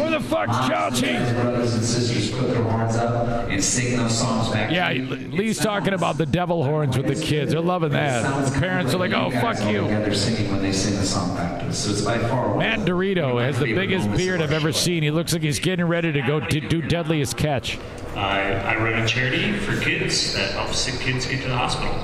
Where 0.00 0.10
the 0.10 0.20
fuck's 0.20 0.52
moms 0.52 1.00
Chachi? 1.00 1.08
and 1.08 1.36
brothers 1.42 1.74
and 1.74 1.84
sisters 1.84 2.30
put 2.30 2.48
their 2.50 2.62
horns 2.62 2.96
up 2.96 3.48
and 3.50 3.62
sing 3.62 3.96
those 3.96 4.18
songs 4.18 4.48
back. 4.50 4.70
Yeah, 4.70 4.88
to 4.88 4.94
you. 4.96 5.06
Leigh's 5.30 5.58
talking 5.58 5.92
about 5.94 6.16
the 6.18 6.26
devil 6.26 6.64
horns 6.64 6.96
with 6.96 7.06
the 7.06 7.14
kids. 7.14 7.52
They're 7.52 7.60
loving 7.60 7.90
that. 7.90 8.50
The 8.52 8.58
parents 8.58 8.94
are 8.94 8.98
like, 8.98 9.12
"Oh, 9.12 9.30
guys 9.30 9.42
fuck 9.58 9.66
all 9.66 9.72
you." 9.72 9.82
Together 9.82 10.14
singing 10.14 10.50
when 10.50 10.62
they 10.62 10.72
sing 10.72 10.96
the 10.98 11.04
song 11.06 11.36
back 11.36 11.60
to 11.60 11.66
us. 11.66 11.78
So 11.78 11.90
it's 11.90 12.00
by 12.02 12.18
far. 12.18 12.56
Matt 12.56 12.78
of 12.80 12.84
the- 12.86 12.90
Dorito 12.92 13.40
has 13.42 13.58
the 13.58 13.74
biggest 13.74 14.10
beard 14.16 14.40
I've 14.40 14.52
ever 14.52 14.72
seen. 14.72 15.02
He 15.02 15.10
looks 15.10 15.32
like 15.32 15.42
he's 15.42 15.58
getting 15.60 15.84
ready 15.86 16.12
to 16.12 16.22
go 16.22 16.40
d- 16.40 16.60
do 16.60 16.80
Deadliest 16.82 17.36
Catch. 17.36 17.78
I, 18.16 18.52
I 18.52 18.76
run 18.76 18.94
a 19.02 19.06
charity 19.06 19.52
for 19.52 19.78
kids 19.80 20.34
that 20.34 20.50
helps 20.52 20.78
sick 20.78 20.98
kids 21.00 21.26
get 21.26 21.42
to 21.42 21.48
the 21.48 21.56
hospital. 21.56 21.94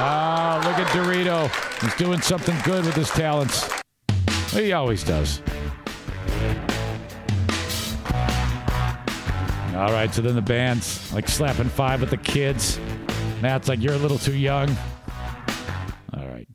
Ah, 0.00 0.60
look 0.64 0.78
at 0.78 0.86
Dorito. 0.88 1.50
He's 1.82 1.94
doing 1.94 2.20
something 2.20 2.56
good 2.64 2.84
with 2.84 2.94
his 2.94 3.10
talents. 3.10 3.68
He 4.52 4.72
always 4.72 5.02
does. 5.04 5.40
All 9.78 9.92
right, 9.92 10.12
so 10.12 10.22
then 10.22 10.34
the 10.34 10.42
band's 10.42 11.12
like 11.12 11.28
slapping 11.28 11.68
five 11.68 12.00
with 12.00 12.10
the 12.10 12.16
kids. 12.16 12.80
Matt's 13.40 13.68
like, 13.68 13.80
you're 13.80 13.94
a 13.94 13.98
little 13.98 14.18
too 14.18 14.36
young. 14.36 14.68
All 16.12 16.26
right. 16.26 16.48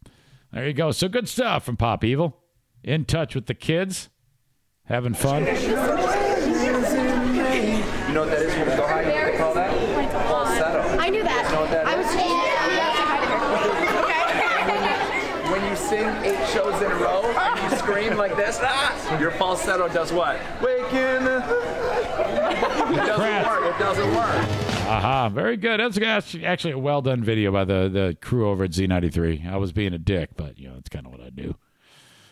There 0.52 0.68
you 0.68 0.74
go. 0.74 0.92
So 0.92 1.08
good 1.08 1.30
stuff 1.30 1.64
from 1.64 1.78
Pop 1.78 2.04
Evil. 2.04 2.36
In 2.84 3.06
touch 3.06 3.34
with 3.34 3.46
the 3.46 3.54
kids. 3.54 4.10
Having 4.88 5.14
fun. 5.14 5.46
You 5.46 5.52
know 8.14 8.24
what 8.24 8.30
that 8.30 8.42
is? 8.42 8.54
Go 8.78 8.86
high. 8.86 9.06
What 9.06 9.32
they 9.32 9.38
call 9.38 9.54
that? 9.54 10.28
Falsetto. 10.28 10.82
I 11.00 11.10
knew 11.10 11.24
that. 11.24 11.46
You 11.46 11.56
know 11.56 11.62
what 11.62 11.72
that 11.72 11.88
I 11.88 11.94
is? 11.94 12.06
was 12.06 12.16
okay. 14.04 15.50
When 15.54 15.64
you 15.70 15.76
sing 15.78 16.10
eight 16.26 16.46
shows 16.50 16.82
in 16.82 16.92
a 16.92 16.96
row 16.96 17.24
and 17.24 17.72
you 17.72 17.78
scream 17.78 18.18
like 18.18 18.36
this, 18.36 18.60
ah, 18.64 19.18
your 19.18 19.32
falsetto 19.32 19.88
does 19.88 20.12
what? 20.12 20.38
Waking. 20.62 22.03
It 22.64 22.96
doesn't 22.96 23.16
Crap. 23.16 23.46
work. 23.48 23.76
It 23.76 23.80
doesn't 23.80 24.10
work. 24.16 24.36
Aha, 24.88 25.30
very 25.30 25.58
good. 25.58 25.80
That's 25.80 25.98
actually 26.00 26.46
actually 26.46 26.74
a 26.74 26.78
well 26.80 27.02
done 27.02 27.24
video 27.24 27.52
by 27.52 27.64
the, 27.66 27.90
the 27.90 28.18
crew 28.22 28.50
over 28.50 28.64
at 28.66 28.72
Z93. 28.72 29.50
I 29.52 29.58
was 29.58 29.72
being 29.72 29.94
a 29.94 29.98
dick, 29.98 30.32
but 30.36 30.60
you 30.60 30.68
know, 30.68 30.76
that's 30.76 30.90
kind 30.90 31.06
of 31.06 31.12
what 31.12 31.22
I 31.22 31.30
do. 31.30 31.56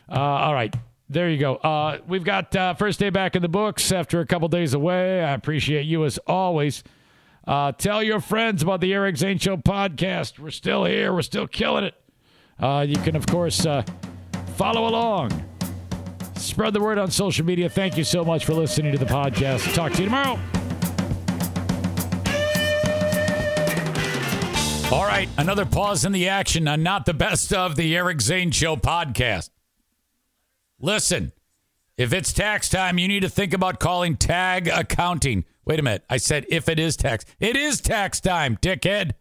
Uh, 0.10 0.20
all 0.20 0.54
right, 0.54 0.76
there 1.10 1.30
you 1.30 1.38
go. 1.38 1.56
Uh, 1.56 2.00
we've 2.08 2.24
got 2.24 2.56
uh, 2.56 2.74
first 2.74 3.00
day 3.00 3.10
back 3.10 3.36
in 3.36 3.42
the 3.42 3.48
books 3.50 3.92
after 3.92 4.20
a 4.20 4.26
couple 4.26 4.48
days 4.50 4.74
away. 4.74 5.24
I 5.24 5.32
appreciate 5.34 5.84
you 5.86 6.06
as 6.06 6.18
always. 6.28 6.84
Uh, 7.48 7.72
tell 7.72 8.04
your 8.04 8.20
friends 8.20 8.62
about 8.62 8.82
the 8.82 8.94
Eric 8.94 9.18
Zane 9.18 9.38
Show 9.40 9.58
podcast. 9.58 10.38
We're 10.38 10.52
still 10.52 10.86
here. 10.86 11.12
We're 11.14 11.22
still 11.24 11.48
killing 11.48 11.86
it. 11.86 11.96
Uh, 12.60 12.86
you 12.88 12.98
can, 12.98 13.16
of 13.16 13.26
course, 13.26 13.66
uh, 13.66 13.84
follow 14.56 14.88
along. 14.88 15.32
Spread 16.42 16.74
the 16.74 16.82
word 16.82 16.98
on 16.98 17.12
social 17.12 17.46
media. 17.46 17.70
Thank 17.70 17.98
you 17.98 18.04
so 18.04 18.26
much 18.26 18.46
for 18.46 18.54
listening 18.54 18.92
to 18.92 18.98
the 18.98 19.06
podcast. 19.06 19.74
Talk 19.76 19.94
to 19.94 20.00
you 20.00 20.06
tomorrow. 20.06 20.40
All 24.92 25.06
right, 25.06 25.30
another 25.38 25.66
pause 25.66 26.04
in 26.04 26.12
the 26.12 26.28
action 26.28 26.68
on 26.68 26.84
not 26.84 27.06
the 27.06 27.14
best 27.14 27.54
of 27.54 27.76
the 27.76 27.96
Eric 27.96 28.20
Zane 28.22 28.52
Show 28.52 28.76
podcast. 28.76 29.52
Listen, 30.80 31.32
if 31.96 32.12
it's 32.12 32.34
tax 32.34 32.68
time, 32.68 32.98
you 32.98 33.08
need 33.08 33.22
to 33.22 33.30
think 33.30 33.54
about 33.54 33.80
calling 33.80 34.18
Tag 34.18 34.68
Accounting. 34.68 35.46
Wait 35.64 35.80
a 35.80 35.84
minute, 35.84 36.04
I 36.10 36.18
said 36.18 36.46
if 36.50 36.68
it 36.68 36.80
is 36.80 36.98
tax. 36.98 37.24
It 37.40 37.56
is 37.56 37.80
tax 37.80 38.20
time, 38.20 38.58
dickhead. 38.58 39.12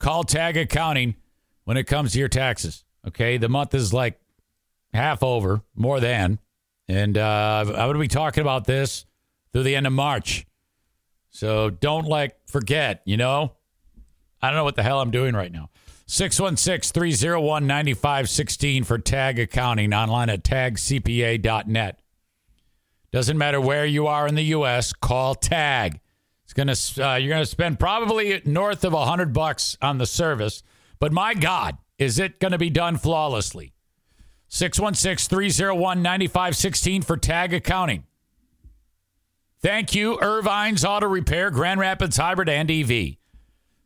Call 0.00 0.24
Tag 0.24 0.56
Accounting 0.56 1.14
when 1.64 1.76
it 1.76 1.84
comes 1.84 2.12
to 2.12 2.18
your 2.18 2.28
taxes. 2.28 2.84
Okay, 3.06 3.38
the 3.38 3.48
month 3.48 3.72
is 3.72 3.94
like 3.94 4.20
half 4.92 5.22
over, 5.22 5.62
more 5.74 6.00
than, 6.00 6.38
and 6.88 7.18
uh, 7.18 7.64
I'm 7.66 7.74
going 7.74 7.94
to 7.94 7.98
be 7.98 8.08
talking 8.08 8.40
about 8.40 8.64
this 8.64 9.04
through 9.52 9.64
the 9.64 9.76
end 9.76 9.86
of 9.86 9.92
March. 9.92 10.46
So 11.30 11.70
don't 11.70 12.06
like 12.06 12.36
forget, 12.46 13.02
you 13.04 13.16
know? 13.16 13.52
I 14.40 14.48
don't 14.48 14.56
know 14.56 14.64
what 14.64 14.76
the 14.76 14.82
hell 14.82 15.00
I'm 15.00 15.10
doing 15.10 15.34
right 15.34 15.52
now. 15.52 15.70
616 16.06 16.92
301 16.92 17.66
9516 17.66 18.84
for 18.84 18.98
Tag 18.98 19.38
Accounting 19.38 19.92
online 19.92 20.30
at 20.30 20.42
tagcpa.net. 20.42 22.00
Doesn't 23.10 23.38
matter 23.38 23.60
where 23.60 23.84
you 23.84 24.06
are 24.06 24.26
in 24.26 24.34
the 24.34 24.44
U.S., 24.44 24.92
call 24.92 25.34
Tag. 25.34 26.00
It's 26.44 26.54
gonna 26.54 26.74
uh, 27.06 27.16
you're 27.16 27.28
gonna 27.28 27.44
spend 27.44 27.78
probably 27.78 28.40
north 28.46 28.84
of 28.84 28.94
a 28.94 29.04
hundred 29.04 29.34
bucks 29.34 29.76
on 29.82 29.98
the 29.98 30.06
service, 30.06 30.62
but 30.98 31.12
my 31.12 31.34
God, 31.34 31.76
is 31.98 32.18
it 32.18 32.40
gonna 32.40 32.56
be 32.56 32.70
done 32.70 32.96
flawlessly? 32.96 33.74
616 34.48 35.28
301 35.28 36.02
9516 36.02 37.02
for 37.02 37.16
Tag 37.16 37.52
Accounting. 37.52 38.04
Thank 39.60 39.94
you, 39.94 40.16
Ervine's 40.18 40.84
Auto 40.84 41.06
Repair, 41.06 41.50
Grand 41.50 41.80
Rapids 41.80 42.16
Hybrid 42.16 42.48
and 42.48 42.70
EV. 42.70 43.16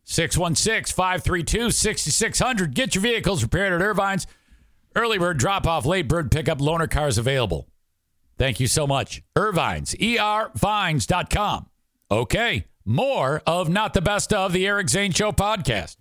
616 0.04 0.94
532 0.94 1.70
6600. 1.70 2.74
Get 2.74 2.94
your 2.94 3.02
vehicles 3.02 3.42
repaired 3.42 3.72
at 3.72 3.80
Ervine's. 3.80 4.26
Early 4.94 5.18
bird 5.18 5.38
drop 5.38 5.66
off, 5.66 5.86
late 5.86 6.08
bird 6.08 6.30
pickup, 6.30 6.58
loaner 6.58 6.90
cars 6.90 7.16
available. 7.16 7.68
Thank 8.36 8.60
you 8.60 8.66
so 8.66 8.86
much. 8.86 9.22
Ervine's, 9.36 9.94
ervines.com. 9.94 11.66
Okay, 12.10 12.66
more 12.84 13.42
of 13.46 13.68
Not 13.70 13.94
the 13.94 14.02
Best 14.02 14.32
of 14.32 14.52
the 14.52 14.66
Eric 14.66 14.90
Zane 14.90 15.12
Show 15.12 15.32
podcast. 15.32 15.96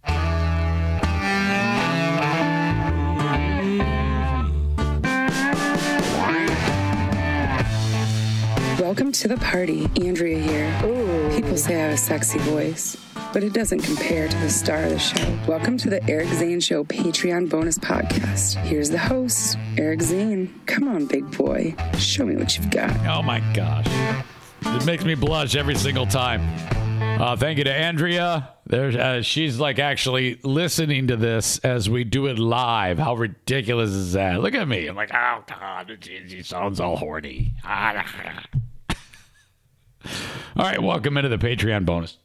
Welcome 8.91 9.13
to 9.13 9.29
the 9.29 9.37
party. 9.37 9.89
Andrea 10.05 10.37
here. 10.37 11.31
People 11.33 11.55
say 11.55 11.75
I 11.75 11.85
have 11.85 11.93
a 11.93 11.97
sexy 11.97 12.39
voice, 12.39 12.97
but 13.31 13.41
it 13.41 13.53
doesn't 13.53 13.79
compare 13.79 14.27
to 14.27 14.37
the 14.39 14.49
star 14.49 14.83
of 14.83 14.89
the 14.89 14.99
show. 14.99 15.39
Welcome 15.47 15.77
to 15.77 15.89
the 15.89 16.03
Eric 16.09 16.27
Zane 16.27 16.59
Show 16.59 16.83
Patreon 16.83 17.49
bonus 17.49 17.77
podcast. 17.77 18.61
Here's 18.65 18.89
the 18.89 18.97
host, 18.97 19.57
Eric 19.77 20.01
Zane. 20.01 20.53
Come 20.65 20.89
on, 20.89 21.05
big 21.05 21.31
boy. 21.37 21.73
Show 21.97 22.25
me 22.25 22.35
what 22.35 22.57
you've 22.57 22.69
got. 22.69 22.91
Oh 23.07 23.21
my 23.21 23.39
gosh. 23.53 23.87
It 24.65 24.85
makes 24.85 25.05
me 25.05 25.15
blush 25.15 25.55
every 25.55 25.75
single 25.75 26.05
time. 26.05 26.41
Uh, 27.01 27.37
thank 27.37 27.59
you 27.59 27.63
to 27.63 27.73
Andrea. 27.73 28.49
There's, 28.65 28.97
uh, 28.97 29.21
she's 29.21 29.57
like 29.57 29.79
actually 29.79 30.37
listening 30.43 31.07
to 31.07 31.15
this 31.15 31.59
as 31.59 31.89
we 31.89 32.03
do 32.03 32.27
it 32.27 32.37
live. 32.37 32.99
How 32.99 33.15
ridiculous 33.15 33.91
is 33.91 34.11
that? 34.13 34.41
Look 34.41 34.53
at 34.53 34.67
me. 34.67 34.87
I'm 34.87 34.97
like, 34.97 35.13
oh 35.13 35.45
God, 35.47 35.97
she 36.01 36.43
sounds 36.43 36.81
all 36.81 36.97
horny. 36.97 37.53
all 40.55 40.65
right, 40.65 40.81
welcome 40.81 41.17
into 41.17 41.29
the 41.29 41.37
Patreon 41.37 41.85
bonus. 41.85 42.17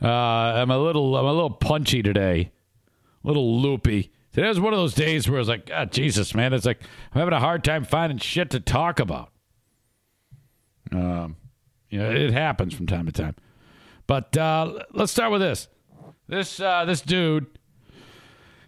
Uh, 0.00 0.06
I'm 0.08 0.70
a 0.70 0.78
little, 0.78 1.16
I'm 1.16 1.24
a 1.24 1.32
little 1.32 1.50
punchy 1.50 2.02
today, 2.02 2.52
a 3.24 3.26
little 3.26 3.60
loopy. 3.60 4.12
Today 4.32 4.48
was 4.48 4.60
one 4.60 4.72
of 4.72 4.78
those 4.78 4.94
days 4.94 5.28
where 5.28 5.38
I 5.38 5.40
was 5.40 5.48
like, 5.48 5.66
God, 5.66 5.90
Jesus, 5.90 6.34
man, 6.34 6.52
it's 6.52 6.66
like 6.66 6.82
I'm 7.12 7.18
having 7.18 7.34
a 7.34 7.40
hard 7.40 7.64
time 7.64 7.84
finding 7.84 8.18
shit 8.18 8.50
to 8.50 8.60
talk 8.60 9.00
about. 9.00 9.32
Um, 10.92 11.36
you 11.90 11.98
know, 11.98 12.10
it 12.10 12.32
happens 12.32 12.74
from 12.74 12.86
time 12.86 13.06
to 13.06 13.12
time. 13.12 13.34
But 14.06 14.36
uh, 14.36 14.84
let's 14.92 15.12
start 15.12 15.32
with 15.32 15.40
this. 15.40 15.68
This 16.28 16.60
uh, 16.60 16.84
this 16.84 17.00
dude, 17.00 17.46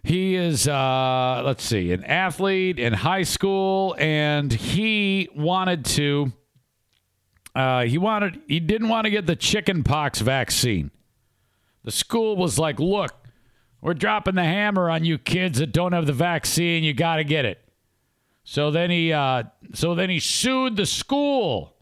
he 0.03 0.35
is 0.35 0.67
uh, 0.67 1.41
let's 1.45 1.63
see, 1.63 1.91
an 1.93 2.03
athlete 2.03 2.79
in 2.79 2.93
high 2.93 3.23
school, 3.23 3.95
and 3.97 4.51
he 4.51 5.29
wanted 5.35 5.85
to. 5.85 6.33
Uh, 7.53 7.83
he 7.83 7.97
wanted 7.97 8.41
he 8.47 8.59
didn't 8.59 8.87
want 8.87 9.05
to 9.05 9.11
get 9.11 9.25
the 9.25 9.35
chicken 9.35 9.83
pox 9.83 10.19
vaccine. 10.19 10.91
The 11.83 11.91
school 11.91 12.37
was 12.37 12.57
like, 12.57 12.79
"Look, 12.79 13.11
we're 13.81 13.93
dropping 13.93 14.35
the 14.35 14.43
hammer 14.43 14.89
on 14.89 15.03
you 15.03 15.17
kids 15.17 15.59
that 15.59 15.73
don't 15.73 15.91
have 15.91 16.05
the 16.05 16.13
vaccine. 16.13 16.83
You 16.83 16.93
got 16.93 17.17
to 17.17 17.23
get 17.23 17.45
it." 17.45 17.59
So 18.43 18.71
then 18.71 18.89
he 18.89 19.11
uh, 19.11 19.43
so 19.73 19.95
then 19.95 20.09
he 20.09 20.19
sued 20.19 20.77
the 20.77 20.85
school. 20.85 21.75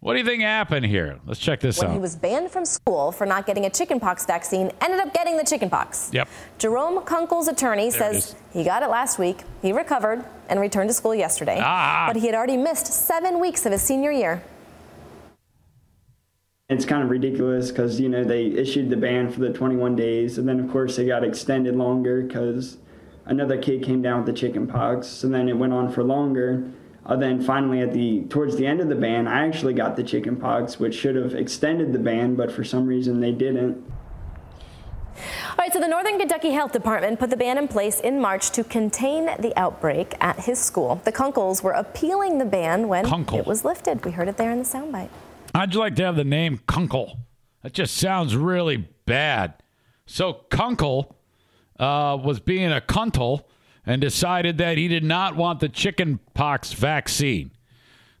What 0.00 0.12
do 0.12 0.18
you 0.20 0.24
think 0.24 0.42
happened 0.42 0.86
here? 0.86 1.18
Let's 1.26 1.40
check 1.40 1.58
this 1.58 1.78
when 1.78 1.88
out. 1.88 1.94
he 1.94 1.98
was 1.98 2.14
banned 2.14 2.50
from 2.50 2.64
school 2.64 3.10
for 3.10 3.26
not 3.26 3.46
getting 3.46 3.66
a 3.66 3.70
chickenpox 3.70 4.24
vaccine, 4.24 4.70
ended 4.80 5.00
up 5.00 5.12
getting 5.12 5.36
the 5.36 5.42
chickenpox. 5.42 6.10
Yep. 6.12 6.28
Jerome 6.58 7.00
Kunkel's 7.04 7.48
attorney 7.48 7.90
There 7.90 8.12
says 8.12 8.36
he 8.52 8.62
got 8.62 8.82
it 8.82 8.88
last 8.88 9.18
week. 9.18 9.42
He 9.62 9.72
recovered 9.72 10.24
and 10.48 10.60
returned 10.60 10.90
to 10.90 10.94
school 10.94 11.14
yesterday. 11.14 11.58
Ah. 11.60 12.04
But 12.06 12.16
he 12.16 12.26
had 12.26 12.34
already 12.34 12.56
missed 12.56 12.86
seven 12.86 13.40
weeks 13.40 13.66
of 13.66 13.72
his 13.72 13.82
senior 13.82 14.12
year. 14.12 14.42
It's 16.68 16.84
kind 16.84 17.04
of 17.04 17.10
ridiculous 17.10 17.70
because, 17.70 18.00
you 18.00 18.08
know, 18.08 18.24
they 18.24 18.46
issued 18.46 18.90
the 18.90 18.96
ban 18.96 19.30
for 19.30 19.38
the 19.38 19.52
21 19.52 19.94
days, 19.94 20.36
and 20.36 20.48
then, 20.48 20.58
of 20.58 20.68
course, 20.68 20.96
they 20.96 21.06
got 21.06 21.22
extended 21.22 21.76
longer 21.76 22.22
because 22.22 22.78
another 23.24 23.56
kid 23.56 23.84
came 23.84 24.02
down 24.02 24.24
with 24.24 24.26
the 24.26 24.32
chicken 24.32 24.66
pox. 24.66 25.06
So 25.06 25.28
then 25.28 25.48
it 25.48 25.56
went 25.56 25.72
on 25.72 25.92
for 25.92 26.02
longer. 26.02 26.68
Uh, 27.04 27.14
then 27.14 27.40
finally, 27.40 27.82
at 27.82 27.92
the 27.92 28.24
towards 28.24 28.56
the 28.56 28.66
end 28.66 28.80
of 28.80 28.88
the 28.88 28.96
ban, 28.96 29.28
I 29.28 29.46
actually 29.46 29.74
got 29.74 29.94
the 29.94 30.02
chicken 30.02 30.34
pox, 30.34 30.80
which 30.80 30.92
should 30.96 31.14
have 31.14 31.36
extended 31.36 31.92
the 31.92 32.00
ban, 32.00 32.34
but 32.34 32.50
for 32.50 32.64
some 32.64 32.84
reason 32.88 33.20
they 33.20 33.30
didn't. 33.30 33.76
All 35.50 35.56
right, 35.58 35.72
so 35.72 35.78
the 35.78 35.86
Northern 35.86 36.18
Kentucky 36.18 36.50
Health 36.50 36.72
Department 36.72 37.20
put 37.20 37.30
the 37.30 37.36
ban 37.36 37.58
in 37.58 37.68
place 37.68 38.00
in 38.00 38.20
March 38.20 38.50
to 38.50 38.64
contain 38.64 39.26
the 39.38 39.52
outbreak 39.56 40.14
at 40.20 40.40
his 40.40 40.58
school. 40.58 41.00
The 41.04 41.12
Kunkels 41.12 41.62
were 41.62 41.70
appealing 41.70 42.38
the 42.38 42.44
ban 42.44 42.88
when 42.88 43.04
Kunkel. 43.04 43.38
it 43.38 43.46
was 43.46 43.64
lifted. 43.64 44.04
We 44.04 44.10
heard 44.10 44.26
it 44.26 44.36
there 44.36 44.50
in 44.50 44.58
the 44.58 44.64
soundbite. 44.64 45.10
How'd 45.56 45.72
you 45.72 45.80
like 45.80 45.96
to 45.96 46.04
have 46.04 46.16
the 46.16 46.22
name 46.24 46.60
Kunkel? 46.66 47.16
That 47.62 47.72
just 47.72 47.96
sounds 47.96 48.36
really 48.36 48.76
bad. 49.06 49.54
So 50.04 50.34
Kunkel 50.50 51.16
uh, 51.80 52.18
was 52.22 52.40
being 52.40 52.70
a 52.70 52.82
cuntle 52.82 53.44
and 53.86 54.02
decided 54.02 54.58
that 54.58 54.76
he 54.76 54.86
did 54.86 55.02
not 55.02 55.34
want 55.34 55.60
the 55.60 55.70
chicken 55.70 56.20
pox 56.34 56.74
vaccine. 56.74 57.52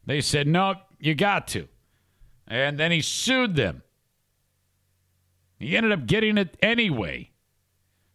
They 0.06 0.22
said, 0.22 0.46
no, 0.46 0.76
you 0.98 1.14
got 1.14 1.46
to. 1.48 1.68
And 2.48 2.80
then 2.80 2.90
he 2.90 3.02
sued 3.02 3.54
them. 3.54 3.82
He 5.58 5.76
ended 5.76 5.92
up 5.92 6.06
getting 6.06 6.38
it 6.38 6.56
anyway. 6.62 7.32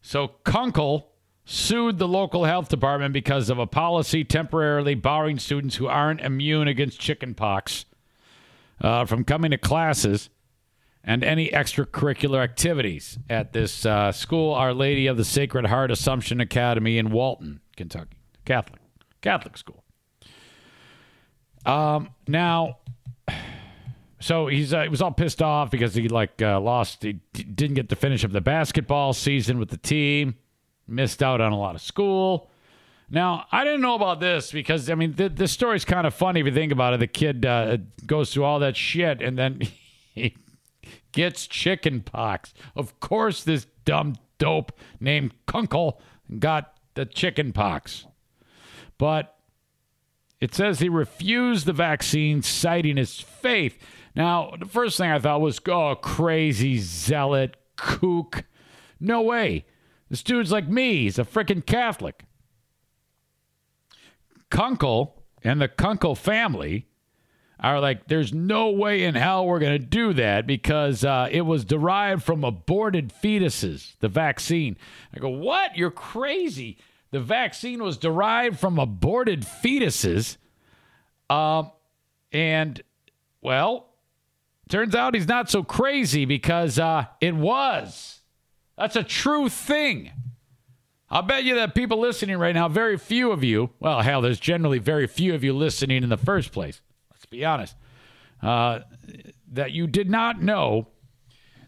So 0.02 0.30
Kunkel 0.44 1.12
sued 1.46 2.00
the 2.00 2.08
local 2.08 2.46
health 2.46 2.70
department 2.70 3.14
because 3.14 3.52
of 3.52 3.60
a 3.60 3.68
policy 3.68 4.24
temporarily 4.24 4.96
barring 4.96 5.38
students 5.38 5.76
who 5.76 5.86
aren't 5.86 6.22
immune 6.22 6.68
against 6.68 7.00
chickenpox 7.00 7.86
uh, 8.82 9.06
from 9.06 9.24
coming 9.24 9.52
to 9.52 9.58
classes 9.58 10.30
and 11.04 11.24
any 11.24 11.50
extracurricular 11.50 12.44
activities 12.44 13.18
at 13.30 13.54
this 13.54 13.86
uh, 13.86 14.12
school, 14.12 14.54
Our 14.54 14.74
Lady 14.74 15.08
of 15.08 15.18
the 15.18 15.26
Sacred 15.26 15.66
Heart 15.66 15.92
Assumption 15.92 16.40
Academy 16.40 16.98
in 16.98 17.12
Walton, 17.12 17.62
Kentucky, 17.76 18.18
Catholic 18.46 18.82
Catholic 19.22 19.58
school. 19.58 19.84
Um, 21.66 22.10
now, 22.28 22.80
so 24.20 24.48
he's 24.48 24.74
uh, 24.74 24.84
he 24.84 24.90
was 24.90 25.02
all 25.02 25.12
pissed 25.12 25.42
off 25.42 25.72
because 25.72 25.94
he 25.94 26.08
like 26.08 26.42
uh, 26.42 26.60
lost. 26.60 27.04
He 27.04 27.14
d- 27.34 27.44
didn't 27.44 27.76
get 27.76 27.90
to 27.90 27.96
finish 27.96 28.26
up 28.26 28.32
the 28.32 28.42
basketball 28.42 29.14
season 29.14 29.60
with 29.60 29.70
the 29.70 29.78
team. 29.78 30.36
Missed 30.88 31.24
out 31.24 31.40
on 31.40 31.52
a 31.52 31.58
lot 31.58 31.76
of 31.76 31.82
school. 31.82 32.51
Now 33.12 33.46
I 33.52 33.66
didn't 33.66 33.82
know 33.82 33.96
about 33.96 34.22
this 34.22 34.52
because 34.52 34.90
I 34.90 34.96
mean 34.96 35.14
th- 35.14 35.34
this 35.36 35.52
story's 35.52 35.86
kind 35.86 36.08
of 36.08 36.14
funny 36.14 36.40
if 36.40 36.46
you 36.46 36.54
think 36.54 36.72
about 36.72 36.94
it. 36.94 37.02
The 37.02 37.08
kid 37.08 37.46
uh, 37.46 37.78
goes 38.06 38.34
through 38.34 38.46
all 38.46 38.60
that 38.60 38.78
shit 38.78 39.22
and 39.22 39.38
then 39.38 39.62
he 40.16 40.36
gets 41.12 41.46
chicken 41.46 42.02
pox. 42.02 42.54
Of 42.76 43.00
course, 43.02 43.44
this 43.44 43.68
dumb 43.86 44.16
dope 44.38 44.72
named 45.00 45.34
Kunkel 45.46 46.02
got 46.40 46.74
the 46.94 47.06
chicken 47.06 47.52
pox. 47.52 48.06
But 48.98 49.36
it 50.40 50.56
says 50.56 50.80
he 50.80 50.90
refused 50.90 51.66
the 51.66 51.74
vaccine, 51.74 52.42
citing 52.42 52.98
his 52.98 53.20
faith. 53.20 53.78
Now, 54.16 54.54
the 54.60 54.66
first 54.66 54.98
thing 54.98 55.12
I 55.12 55.20
thought 55.20 55.42
was, 55.42 55.60
oh, 55.68 55.96
crazy 55.96 56.78
zealot, 56.80 57.56
kook. 57.76 58.44
No 59.00 59.22
way. 59.22 59.66
This 60.10 60.24
dude's 60.24 60.52
like 60.52 60.68
me. 60.68 61.04
He's 61.04 61.20
a 61.20 61.24
freaking 61.24 61.66
Catholic. 61.66 62.26
Kunkel 64.52 65.24
and 65.44 65.60
the 65.60 65.68
Kunkel 65.68 66.14
family 66.14 66.86
are 67.60 67.80
like, 67.80 68.08
there's 68.08 68.34
no 68.34 68.72
way 68.72 69.04
in 69.04 69.16
hell 69.16 69.46
we're 69.46 69.60
going 69.60 69.80
to 69.80 69.86
do 69.86 70.14
that 70.14 70.46
because 70.46 71.04
uh, 71.06 71.28
it 71.32 71.42
was 71.42 71.64
derived 71.64 72.24
from 72.24 72.44
aborted 72.44 73.14
fetuses, 73.14 73.98
the 74.00 74.08
vaccine. 74.08 74.78
I 75.16 75.20
go, 75.20 75.30
what? 75.30 75.78
You're 75.78 75.92
crazy. 75.92 76.78
The 77.12 77.20
vaccine 77.20 77.84
was 77.84 77.98
derived 77.98 78.60
from 78.60 78.80
aborted 78.80 79.42
fetuses. 79.42 80.38
Um, 81.30 81.72
and, 82.32 82.82
well, 83.42 83.90
turns 84.70 84.96
out 84.96 85.14
he's 85.14 85.28
not 85.28 85.50
so 85.50 85.64
crazy 85.64 86.26
because 86.26 86.80
uh, 86.80 87.06
it 87.20 87.36
was. 87.36 88.22
That's 88.78 88.96
a 88.96 89.04
true 89.04 89.50
thing. 89.50 90.12
I'll 91.12 91.22
bet 91.22 91.44
you 91.44 91.56
that 91.56 91.76
people 91.76 92.00
listening 92.00 92.38
right 92.38 92.56
now, 92.56 92.70
very 92.70 92.98
few 92.98 93.34
of 93.34 93.44
you, 93.44 93.72
well, 93.82 94.02
hell, 94.02 94.22
there's 94.22 94.40
generally 94.40 94.80
very 94.80 95.08
few 95.08 95.36
of 95.36 95.44
you 95.44 95.52
listening 95.52 96.04
in 96.04 96.10
the 96.10 96.16
first 96.16 96.54
place. 96.54 96.82
Let's 97.12 97.26
be 97.26 97.44
honest. 97.44 97.76
Uh, 98.42 98.80
that 99.52 99.72
you 99.72 99.88
did 99.88 100.10
not 100.10 100.42
know 100.42 100.88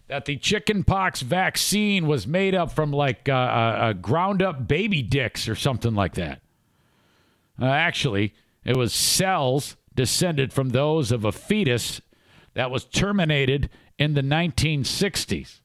that 0.07 0.23
the 0.23 0.37
chickenpox 0.37 1.21
vaccine 1.21 2.07
was 2.07 2.25
made 2.25 2.55
up 2.55 2.71
from 2.71 2.93
like 2.93 3.27
uh, 3.27 3.33
uh, 3.33 3.93
ground 3.93 4.41
up 4.41 4.65
baby 4.65 5.01
dicks 5.01 5.49
or 5.49 5.55
something 5.55 5.93
like 5.93 6.13
that. 6.13 6.41
Uh, 7.61 7.65
actually, 7.65 8.33
it 8.63 8.77
was 8.77 8.93
cells 8.93 9.75
descended 9.93 10.53
from 10.53 10.69
those 10.69 11.11
of 11.11 11.25
a 11.25 11.33
fetus 11.33 11.99
that 12.53 12.71
was 12.71 12.85
terminated 12.85 13.69
in 13.99 14.13
the 14.13 14.21
1960s. 14.21 15.59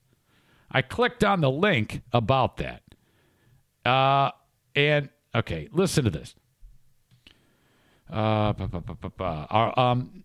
I 0.71 0.83
clicked 0.83 1.23
on 1.23 1.41
the 1.41 1.51
link 1.51 2.03
about 2.13 2.57
that. 2.57 2.83
Uh, 3.89 4.31
and 4.75 5.09
okay, 5.35 5.69
listen 5.73 6.05
to 6.05 6.11
this. 6.11 6.35
Uh, 8.13 8.53
um, 9.77 10.25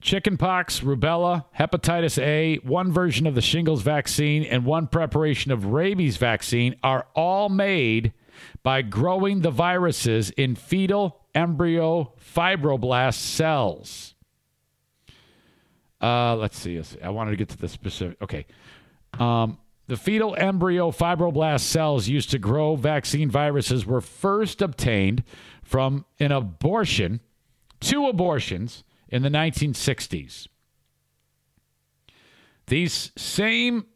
chickenpox, 0.00 0.80
rubella, 0.80 1.44
hepatitis 1.58 2.22
A, 2.22 2.56
one 2.58 2.92
version 2.92 3.26
of 3.26 3.34
the 3.34 3.40
shingles 3.40 3.82
vaccine, 3.82 4.44
and 4.44 4.64
one 4.64 4.86
preparation 4.86 5.50
of 5.50 5.66
rabies 5.66 6.16
vaccine 6.16 6.76
are 6.82 7.06
all 7.14 7.48
made 7.48 8.12
by 8.62 8.82
growing 8.82 9.40
the 9.40 9.50
viruses 9.50 10.30
in 10.30 10.54
fetal 10.54 11.22
embryo 11.34 12.12
fibroblast 12.34 13.14
cells. 13.14 14.14
Uh, 16.00 16.36
let's 16.36 16.58
see. 16.58 16.76
Let's 16.76 16.90
see. 16.90 17.00
I 17.00 17.08
wanted 17.08 17.32
to 17.32 17.36
get 17.36 17.48
to 17.48 17.56
the 17.56 17.68
specific. 17.68 18.20
Okay. 18.22 18.46
Um, 19.18 19.58
the 19.86 19.96
fetal 19.96 20.34
embryo 20.36 20.90
fibroblast 20.90 21.60
cells 21.60 22.08
used 22.08 22.30
to 22.30 22.38
grow 22.38 22.76
vaccine 22.76 23.30
viruses 23.30 23.86
were 23.86 24.00
first 24.00 24.60
obtained 24.60 25.22
from 25.62 26.04
an 26.18 26.32
abortion, 26.32 27.20
two 27.80 28.06
abortions 28.06 28.84
in 29.08 29.22
the 29.22 29.28
1960s. 29.28 30.48
These 32.66 33.12
same 33.16 33.86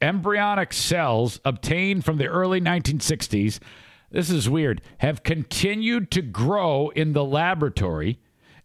embryonic 0.00 0.72
cells 0.72 1.40
obtained 1.44 2.04
from 2.04 2.16
the 2.16 2.26
early 2.26 2.60
1960s, 2.60 3.58
this 4.10 4.30
is 4.30 4.48
weird, 4.48 4.80
have 4.98 5.22
continued 5.22 6.10
to 6.12 6.22
grow 6.22 6.88
in 6.90 7.12
the 7.12 7.24
laboratory 7.24 8.18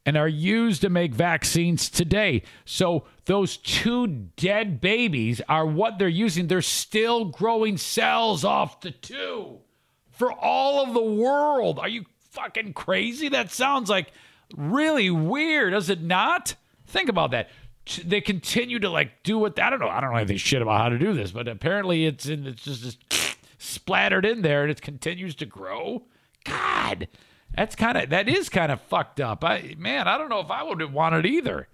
and 0.05 0.17
are 0.17 0.27
used 0.27 0.81
to 0.81 0.89
make 0.89 1.13
vaccines 1.13 1.89
today. 1.89 2.43
So 2.65 3.05
those 3.25 3.57
two 3.57 4.07
dead 4.07 4.81
babies 4.81 5.41
are 5.47 5.65
what 5.65 5.99
they're 5.99 6.07
using. 6.07 6.47
They're 6.47 6.61
still 6.61 7.25
growing 7.25 7.77
cells 7.77 8.43
off 8.43 8.81
the 8.81 8.91
two 8.91 9.59
for 10.11 10.31
all 10.31 10.83
of 10.83 10.93
the 10.93 11.01
world. 11.01 11.79
Are 11.79 11.87
you 11.87 12.05
fucking 12.31 12.73
crazy? 12.73 13.29
That 13.29 13.51
sounds 13.51 13.89
like 13.89 14.11
really 14.55 15.09
weird, 15.09 15.73
does 15.73 15.89
it 15.89 16.01
not? 16.01 16.55
Think 16.87 17.09
about 17.09 17.31
that. 17.31 17.49
They 18.03 18.21
continue 18.21 18.79
to 18.79 18.89
like 18.89 19.23
do 19.23 19.37
what 19.37 19.59
I 19.59 19.69
don't 19.69 19.79
know. 19.79 19.89
I 19.89 20.01
don't 20.01 20.11
know 20.11 20.17
anything 20.17 20.37
shit 20.37 20.61
about 20.61 20.81
how 20.81 20.89
to 20.89 20.99
do 20.99 21.13
this, 21.13 21.31
but 21.31 21.47
apparently 21.47 22.05
it's 22.05 22.27
in, 22.27 22.45
it's 22.45 22.63
just, 22.63 22.81
just 22.81 23.37
splattered 23.57 24.25
in 24.25 24.41
there 24.41 24.63
and 24.63 24.71
it 24.71 24.81
continues 24.81 25.35
to 25.35 25.45
grow. 25.45 26.03
God, 26.43 27.07
that's 27.55 27.75
kind 27.75 27.97
of 27.97 28.09
that 28.09 28.29
is 28.29 28.49
kind 28.49 28.71
of 28.71 28.81
fucked 28.81 29.19
up. 29.19 29.43
I 29.43 29.75
man, 29.77 30.07
I 30.07 30.17
don't 30.17 30.29
know 30.29 30.39
if 30.39 30.51
I 30.51 30.63
would 30.63 30.81
have 30.81 30.93
wanted 30.93 31.25
either. 31.25 31.67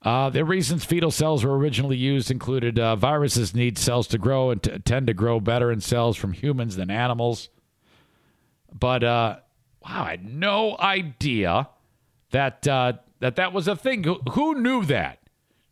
Uh, 0.00 0.30
the 0.30 0.44
reasons 0.44 0.84
fetal 0.84 1.10
cells 1.10 1.44
were 1.44 1.58
originally 1.58 1.96
used 1.96 2.30
included 2.30 2.78
uh, 2.78 2.94
viruses 2.94 3.54
need 3.54 3.76
cells 3.76 4.06
to 4.06 4.16
grow 4.16 4.50
and 4.50 4.62
t- 4.62 4.78
tend 4.78 5.08
to 5.08 5.14
grow 5.14 5.40
better 5.40 5.72
in 5.72 5.80
cells 5.80 6.16
from 6.16 6.32
humans 6.32 6.76
than 6.76 6.88
animals. 6.88 7.48
But 8.72 9.02
uh, 9.02 9.38
wow, 9.84 10.04
I 10.04 10.10
had 10.10 10.24
no 10.24 10.76
idea 10.78 11.68
that 12.30 12.66
uh, 12.68 12.92
that 13.18 13.36
that 13.36 13.52
was 13.52 13.66
a 13.66 13.74
thing. 13.74 14.04
Who, 14.04 14.20
who 14.30 14.60
knew 14.60 14.84
that? 14.84 15.18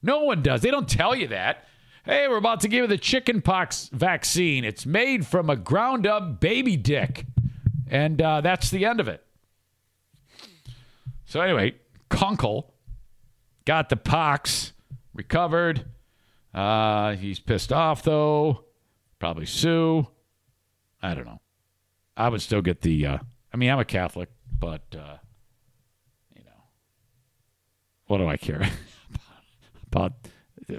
No 0.03 0.25
one 0.25 0.43
does. 0.43 0.61
They 0.61 0.71
don't 0.71 0.89
tell 0.89 1.15
you 1.15 1.29
that. 1.29 1.65
Hey, 2.05 2.29
we're 2.29 2.37
about 2.37 2.61
to 2.61 2.69
give 2.69 2.83
you 2.83 2.87
the 2.87 2.99
chickenpox 2.99 3.91
vaccine. 3.93 4.65
It's 4.65 4.87
made 4.87 5.27
from 5.27 5.51
a 5.51 5.57
ground 5.57 6.07
up 6.07 6.41
baby 6.41 6.77
dick. 6.77 7.27
And 7.89 8.21
uh, 8.21 8.41
that's 8.41 8.71
the 8.71 8.85
end 8.85 9.01
of 9.01 9.09
it. 9.09 9.25
So, 11.25 11.41
anyway, 11.41 11.75
Kunkel 12.09 12.73
got 13.65 13.89
the 13.89 13.97
pox, 13.97 14.73
recovered. 15.13 15.85
Uh, 16.55 17.17
he's 17.17 17.39
pissed 17.39 17.73
off, 17.73 18.03
though. 18.03 18.65
Probably 19.19 19.47
sue. 19.47 20.07
I 21.03 21.15
don't 21.15 21.27
know. 21.27 21.41
I 22.17 22.29
would 22.29 22.41
still 22.41 22.63
get 22.63 22.81
the. 22.83 23.07
Uh, 23.07 23.19
I 23.53 23.57
mean, 23.57 23.71
I'm 23.71 23.79
a 23.79 23.85
Catholic, 23.85 24.29
but, 24.59 24.83
uh, 24.95 25.17
you 26.35 26.45
know, 26.45 26.65
what 28.07 28.19
do 28.19 28.27
I 28.27 28.37
care 28.37 28.69
about 29.93 30.13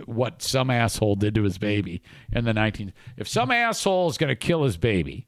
what 0.06 0.42
some 0.42 0.70
asshole 0.70 1.16
did 1.16 1.36
to 1.36 1.44
his 1.44 1.58
baby 1.58 2.02
in 2.32 2.46
the 2.46 2.54
19th? 2.54 2.94
If 3.18 3.28
some 3.28 3.52
asshole 3.52 4.10
is 4.10 4.18
going 4.18 4.30
to 4.30 4.36
kill 4.36 4.64
his 4.64 4.78
baby, 4.78 5.28